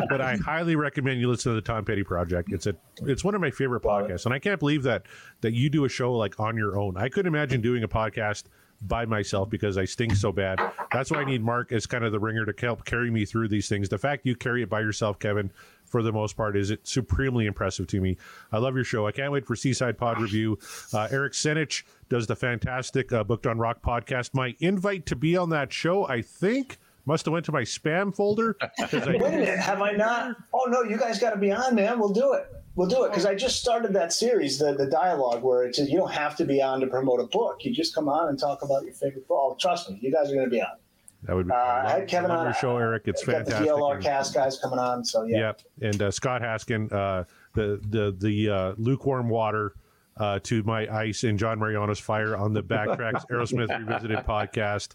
but 0.10 0.22
I 0.22 0.38
highly 0.38 0.76
recommend 0.76 1.20
you 1.20 1.30
listen 1.30 1.52
to 1.52 1.56
the 1.56 1.62
Tom 1.62 1.86
Petty 1.86 2.04
Project. 2.04 2.52
It's 2.52 2.66
a 2.68 2.76
it's 3.04 3.24
one 3.24 3.36
of 3.36 3.42
my 3.42 3.52
favorite 3.52 3.84
podcasts, 3.84 4.26
and 4.26 4.34
I 4.34 4.40
can't 4.40 4.60
believe 4.60 4.84
that 4.84 5.06
that 5.42 5.54
you 5.54 5.70
do 5.70 5.86
a 5.86 5.90
show 5.90 6.14
like 6.14 6.40
on 6.40 6.58
your 6.58 6.78
own. 6.80 6.98
I 6.98 7.10
couldn't 7.10 7.34
imagine 7.34 7.62
doing 7.62 7.84
a 7.84 7.88
podcast 7.88 8.44
by 8.82 9.06
myself 9.06 9.50
because 9.50 9.78
I 9.78 9.86
stink 9.86 10.16
so 10.16 10.32
bad. 10.32 10.60
That's 10.92 11.10
why 11.12 11.22
I 11.22 11.26
need 11.26 11.44
Mark 11.44 11.72
as 11.72 11.86
kind 11.88 12.04
of 12.04 12.12
the 12.12 12.20
ringer 12.20 12.46
to 12.46 12.54
help 12.66 12.86
carry 12.86 13.10
me 13.10 13.26
through 13.26 13.48
these 13.48 13.68
things. 13.68 13.90
The 13.90 13.98
fact 13.98 14.26
you 14.26 14.36
carry 14.36 14.62
it 14.64 14.70
by 14.70 14.82
yourself, 14.82 15.18
Kevin, 15.20 15.52
for 15.86 16.04
the 16.04 16.12
most 16.12 16.38
part, 16.38 16.56
is 16.56 16.70
it 16.70 16.86
supremely 16.88 17.46
impressive 17.48 17.88
to 17.88 18.02
me. 18.02 18.18
I 18.52 18.60
love 18.60 18.76
your 18.76 18.84
show. 18.84 19.08
I 19.08 19.12
can't 19.12 19.32
wait 19.32 19.46
for 19.48 19.56
Seaside 19.56 19.98
Pod 19.98 20.22
Review. 20.22 20.60
Uh, 20.94 21.08
Eric 21.10 21.34
Senich 21.34 21.84
does 22.10 22.28
the 22.28 22.36
fantastic 22.36 23.12
uh, 23.12 23.24
Booked 23.24 23.48
on 23.48 23.58
Rock 23.58 23.82
podcast. 23.82 24.34
My 24.34 24.56
invite 24.60 25.06
to 25.08 25.16
be 25.16 25.36
on 25.38 25.50
that 25.50 25.74
show, 25.74 26.08
I 26.08 26.22
think. 26.22 26.78
Must 27.06 27.24
have 27.26 27.32
went 27.32 27.46
to 27.46 27.54
my 27.54 27.62
spam 27.62 28.14
folder. 28.14 28.58
I- 28.62 28.70
Wait 28.92 28.94
a 28.94 29.10
minute, 29.20 29.60
have 29.60 29.82
I 29.82 29.92
not? 29.94 30.36
Oh 30.54 30.66
no, 30.70 30.84
you 30.84 30.98
guys 30.98 31.20
got 31.20 31.30
to 31.32 31.38
be 31.38 31.52
on, 31.54 31.74
man. 31.74 32.00
We'll 32.00 32.10
do 32.14 32.34
it. 32.34 32.48
We'll 32.78 32.88
do 32.88 33.04
it 33.06 33.10
because 33.10 33.26
I 33.26 33.34
just 33.36 33.60
started 33.60 33.92
that 33.94 34.14
series, 34.14 34.60
the 34.60 34.74
the 34.74 34.86
dialogue, 34.86 35.42
where 35.44 35.64
it's 35.64 35.80
you 35.80 35.98
don't 35.98 36.12
have 36.14 36.36
to 36.38 36.46
be 36.46 36.62
on 36.62 36.80
to 36.82 36.88
promote 36.88 37.20
a 37.20 37.26
book. 37.26 37.66
You 37.66 37.74
just 37.74 37.94
come 37.96 38.08
on 38.08 38.30
and 38.30 38.40
talk 38.40 38.62
about 38.62 38.84
your 38.86 38.94
favorite 38.94 39.28
book. 39.28 39.38
Oh, 39.40 39.58
trust 39.60 39.90
me, 39.90 39.98
you 40.00 40.12
guys 40.12 40.32
are 40.32 40.36
going 40.36 40.46
to 40.46 40.52
be 40.52 40.62
on. 40.62 40.78
That 41.24 41.36
would 41.36 41.48
be. 41.48 41.54
Uh, 41.54 41.56
I 41.56 41.86
I 41.86 41.90
had 42.00 42.08
Kevin 42.08 42.30
on. 42.30 42.46
your 42.46 42.54
show, 42.54 42.78
Eric. 42.78 43.04
It's 43.08 43.26
Got 43.26 43.38
fantastic. 43.48 43.66
The 43.66 43.72
DLR 43.74 43.96
And- 43.96 44.04
cast 44.04 44.36
guys 44.36 44.60
coming 44.60 44.78
on, 44.78 45.04
so 45.04 45.24
yeah. 45.24 45.38
Yep, 45.40 45.62
and 45.82 46.02
uh, 46.04 46.12
Scott 46.12 46.44
Haskin, 46.44 46.92
uh, 46.94 47.24
the 47.56 47.82
the 47.90 48.16
the 48.16 48.50
uh, 48.50 48.74
lukewarm 48.78 49.28
water 49.28 49.74
uh, 50.18 50.38
to 50.44 50.62
my 50.62 50.88
ice 50.96 51.24
and 51.24 51.40
John 51.40 51.58
Mariano's 51.58 52.00
fire 52.00 52.38
on 52.38 52.54
the 52.54 52.62
Backtracks 52.62 53.24
Aerosmith 53.32 53.76
Revisited 53.80 54.20
podcast. 54.20 54.94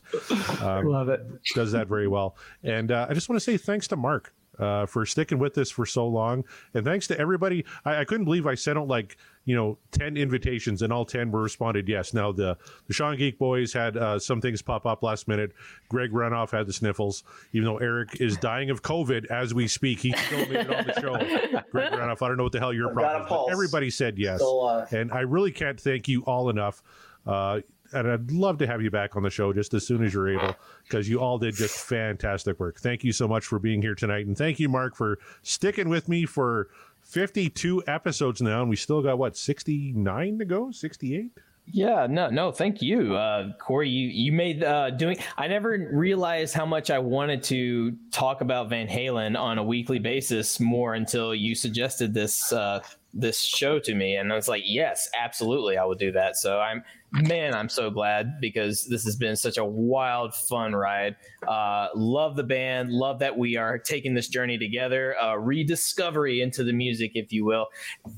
Um, 0.63 0.87
Love 0.87 1.09
it. 1.09 1.21
Does 1.57 1.73
that 1.73 1.89
very 1.89 2.07
well, 2.07 2.37
and 2.63 2.93
uh, 2.93 3.09
I 3.11 3.15
just 3.15 3.29
want 3.29 3.39
to 3.41 3.45
say 3.45 3.57
thanks 3.57 3.89
to 3.89 3.97
Mark. 3.97 4.33
Uh, 4.63 4.87
for 4.87 5.05
sticking 5.05 5.41
with 5.41 5.55
this 5.55 5.73
for 5.73 5.85
so 5.85 6.07
long, 6.07 6.45
and 6.75 6.85
thanks 6.85 7.09
to 7.09 7.19
everybody. 7.19 7.65
I, 7.85 7.97
I 8.01 8.05
couldn't 8.05 8.27
believe 8.27 8.47
I 8.47 8.55
sent 8.55 8.79
out 8.79 8.87
like 8.87 9.17
you 9.45 9.57
know 9.57 9.77
ten 9.91 10.17
invitations, 10.17 10.83
and 10.83 10.93
all 10.93 11.05
ten 11.05 11.33
were 11.33 11.43
responded 11.43 11.89
yes. 11.89 12.15
Now 12.15 12.31
the 12.31 12.57
the 12.87 12.95
Sean 12.95 13.17
Geek 13.17 13.39
Boys 13.39 13.73
had 13.73 13.97
uh, 13.97 14.21
some 14.21 14.41
things 14.41 14.63
pop 14.63 14.87
up 14.87 15.03
last 15.03 15.27
minute. 15.27 15.51
Greg 15.89 16.13
Renoff 16.13 16.53
had 16.53 16.69
the 16.69 16.73
sniffles, 16.73 17.25
even 17.53 17.65
though 17.67 17.79
Eric 17.79 18.21
is 18.21 18.37
dying 18.37 18.71
of 18.71 18.83
COVID 18.83 19.27
as 19.33 19.53
we 19.53 19.67
speak. 19.67 19.99
He 19.99 20.13
still 20.13 20.47
made 20.47 20.53
it 20.67 20.73
on 20.73 20.87
the 20.87 21.01
show. 21.01 21.63
Greg 21.73 21.93
Renoff, 21.93 22.23
I 22.23 22.29
don't 22.29 22.37
know 22.37 22.45
what 22.45 22.53
the 22.53 22.61
hell 22.61 22.73
your 22.73 22.91
I've 22.91 23.27
problem 23.27 23.49
is. 23.49 23.53
Everybody 23.53 23.91
said 23.91 24.17
yes, 24.17 24.39
Still 24.39 24.61
alive. 24.63 24.93
and 24.93 25.11
I 25.11 25.21
really 25.23 25.51
can't 25.51 25.81
thank 25.81 26.07
you 26.07 26.23
all 26.23 26.51
enough. 26.51 26.85
Uh, 27.27 27.61
and 27.93 28.11
I'd 28.11 28.31
love 28.31 28.59
to 28.59 28.67
have 28.67 28.83
you 28.83 28.91
back 28.91 29.17
on 29.17 29.23
the 29.23 29.31
show 29.31 29.53
just 29.53 29.75
as 29.75 29.87
soon 29.87 30.05
as 30.05 30.15
you're 30.15 30.29
able 30.29 30.57
because 30.85 31.09
you 31.09 31.21
all 31.21 31.39
did 31.39 31.55
just 31.55 31.79
fantastic 31.79 32.59
work. 32.61 32.79
Thank 32.79 33.05
you 33.05 33.13
so 33.13 33.29
much 33.29 33.45
for 33.45 33.59
being 33.59 33.83
here 33.83 33.95
tonight. 33.95 34.27
And 34.27 34.37
thank 34.37 34.59
you, 34.61 34.69
Mark, 34.69 34.97
for 34.97 35.19
sticking 35.43 35.89
with 35.89 36.09
me 36.09 36.27
for 36.27 36.69
52 37.03 37.85
episodes 37.87 38.41
now. 38.41 38.61
And 38.63 38.71
we 38.71 38.77
still 38.77 39.03
got, 39.03 39.19
what, 39.19 39.37
69 39.37 40.39
to 40.39 40.45
go? 40.45 40.71
68? 40.71 41.33
Yeah, 41.67 42.09
no, 42.11 42.29
no, 42.29 42.51
thank 42.51 42.83
you, 42.83 43.15
uh, 43.15 43.53
Corey. 43.59 43.89
You 43.89 44.09
you 44.09 44.33
made 44.33 44.65
uh, 44.65 44.91
doing. 44.91 45.19
I 45.39 45.47
never 45.47 45.89
realized 45.93 46.55
how 46.55 46.67
much 46.67 46.91
I 46.91 46.99
wanted 46.99 47.45
to 47.45 47.93
talk 48.11 48.41
about 48.41 48.69
Van 48.69 48.89
Halen 48.89 49.39
on 49.39 49.59
a 49.59 49.63
weekly 49.63 50.01
basis 50.01 50.59
more 50.59 50.95
until 50.95 51.33
you 51.33 51.55
suggested 51.55 52.15
this 52.15 52.53
uh, 52.53 52.81
this 53.15 53.41
show 53.43 53.79
to 53.81 53.95
me, 53.95 54.17
and 54.17 54.33
I 54.33 54.37
was 54.37 54.49
like, 54.49 54.63
yes, 54.65 55.09
absolutely, 55.19 55.77
I 55.77 55.85
will 55.85 55.95
do 55.95 56.13
that. 56.13 56.37
So 56.37 56.61
I'm 56.61 56.83
man, 57.13 57.55
I'm 57.55 57.69
so 57.69 57.91
glad 57.91 58.41
because 58.41 58.87
this 58.87 59.05
has 59.05 59.17
been 59.17 59.37
such 59.37 59.59
a 59.59 59.65
wild, 59.65 60.35
fun 60.35 60.75
ride. 60.75 61.17
Uh, 61.47 61.89
love 61.95 62.37
the 62.37 62.43
band, 62.43 62.91
love 62.91 63.19
that 63.19 63.37
we 63.37 63.57
are 63.57 63.79
taking 63.79 64.15
this 64.15 64.29
journey 64.29 64.57
together, 64.57 65.15
uh, 65.21 65.35
rediscovery 65.35 66.41
into 66.41 66.65
the 66.65 66.73
music, 66.73 67.13
if 67.15 67.33
you 67.33 67.45
will. 67.45 67.67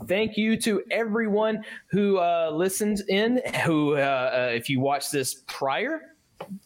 Thank 0.06 0.36
you 0.36 0.56
to 0.58 0.82
everyone 0.90 1.64
who 1.90 2.18
uh, 2.18 2.50
listened 2.52 3.02
in. 3.08 3.40
Who, 3.64 3.96
uh, 3.96 3.98
uh, 3.98 4.50
if 4.52 4.68
you 4.68 4.80
watched 4.80 5.10
this 5.10 5.42
prior 5.46 6.00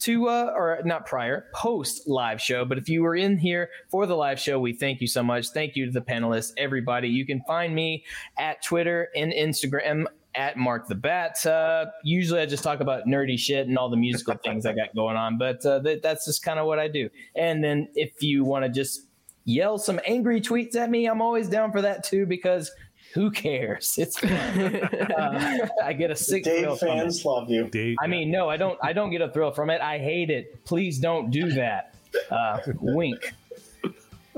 to 0.00 0.28
uh, 0.28 0.52
or 0.54 0.80
not 0.84 1.06
prior 1.06 1.46
post 1.54 2.08
live 2.08 2.40
show. 2.40 2.64
But 2.64 2.78
if 2.78 2.88
you 2.88 3.02
were 3.02 3.16
in 3.16 3.38
here 3.38 3.70
for 3.88 4.06
the 4.06 4.16
live 4.16 4.38
show 4.38 4.58
we 4.58 4.72
thank 4.72 5.00
you 5.00 5.06
so 5.06 5.22
much. 5.22 5.48
Thank 5.48 5.76
you 5.76 5.86
to 5.86 5.92
the 5.92 6.00
panelists 6.00 6.52
everybody. 6.56 7.08
You 7.08 7.26
can 7.26 7.42
find 7.46 7.74
me 7.74 8.04
at 8.38 8.62
twitter 8.62 9.08
and 9.14 9.32
instagram 9.32 10.06
at 10.34 10.56
mark 10.56 10.86
the 10.86 10.94
bat. 10.94 11.44
Uh, 11.44 11.86
usually 12.04 12.40
i 12.40 12.46
just 12.46 12.62
talk 12.62 12.80
about 12.80 13.06
nerdy 13.06 13.38
shit 13.38 13.66
and 13.66 13.78
all 13.78 13.88
the 13.88 13.96
musical 13.96 14.34
things 14.44 14.66
i 14.66 14.72
got 14.72 14.94
going 14.94 15.16
on 15.16 15.38
but 15.38 15.64
uh, 15.66 15.78
that, 15.80 16.02
that's 16.02 16.24
just 16.24 16.42
kind 16.42 16.58
of 16.58 16.66
what 16.66 16.78
i 16.78 16.88
do. 16.88 17.08
And 17.34 17.62
then 17.62 17.88
if 17.94 18.22
you 18.22 18.44
want 18.44 18.64
to 18.64 18.70
just 18.70 19.08
yell 19.44 19.78
some 19.78 19.98
angry 20.06 20.40
tweets 20.40 20.76
at 20.76 20.90
me, 20.90 21.06
I'm 21.06 21.22
always 21.22 21.48
down 21.48 21.72
for 21.72 21.80
that 21.82 22.04
too 22.04 22.26
because 22.26 22.70
who 23.14 23.30
cares? 23.30 23.94
It's 23.98 24.18
fun. 24.18 24.30
uh, 24.32 25.68
I 25.82 25.92
get 25.92 26.10
a 26.10 26.16
sick 26.16 26.44
Dave 26.44 26.60
thrill 26.62 26.76
from 26.76 26.88
fans 26.88 27.20
it. 27.20 27.24
love 27.26 27.50
you. 27.50 27.68
Dave, 27.68 27.96
I 28.00 28.06
mean, 28.06 28.30
no, 28.30 28.48
I 28.48 28.56
don't. 28.56 28.78
I 28.82 28.92
don't 28.92 29.10
get 29.10 29.20
a 29.22 29.30
thrill 29.30 29.50
from 29.50 29.70
it. 29.70 29.80
I 29.80 29.98
hate 29.98 30.30
it. 30.30 30.64
Please 30.64 30.98
don't 30.98 31.30
do 31.30 31.50
that. 31.52 31.94
Uh, 32.30 32.58
wink. 32.80 33.34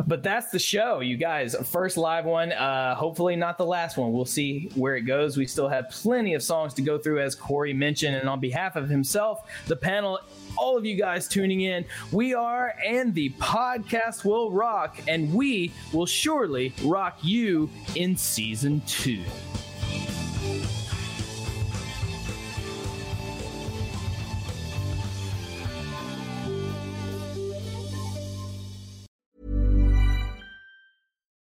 But 0.07 0.23
that's 0.23 0.51
the 0.51 0.59
show, 0.59 1.01
you 1.01 1.17
guys. 1.17 1.55
First 1.69 1.97
live 1.97 2.25
one. 2.25 2.53
Uh, 2.53 2.95
hopefully 2.95 3.37
not 3.37 3.59
the 3.59 3.67
last 3.67 3.97
one. 3.97 4.13
We'll 4.13 4.25
see 4.25 4.71
where 4.75 4.97
it 4.97 5.03
goes. 5.03 5.37
We 5.37 5.47
still 5.47 5.69
have 5.69 5.91
plenty 5.91 6.35
of 6.35 6.43
songs 6.43 6.75
to 6.75 6.83
go 6.83 6.99
through, 6.99 7.21
as 7.21 7.35
Corey 7.35 7.73
mentioned. 7.73 8.17
And 8.17 8.29
on 8.29 8.41
behalf 8.41 8.77
of 8.77 8.89
himself, 8.89 9.43
the 9.67 9.77
panel, 9.77 10.19
all 10.57 10.77
of 10.77 10.85
you 10.85 10.97
guys 10.97 11.29
tuning 11.29 11.63
in, 11.63 11.85
we 12.13 12.35
are, 12.35 12.75
and 12.85 13.15
the 13.15 13.31
podcast 13.31 14.25
will 14.25 14.51
rock, 14.51 14.99
and 15.07 15.33
we 15.35 15.73
will 15.93 16.07
surely 16.07 16.75
rock 16.85 17.19
you 17.23 17.69
in 17.95 18.17
season 18.17 18.83
two. 18.87 19.23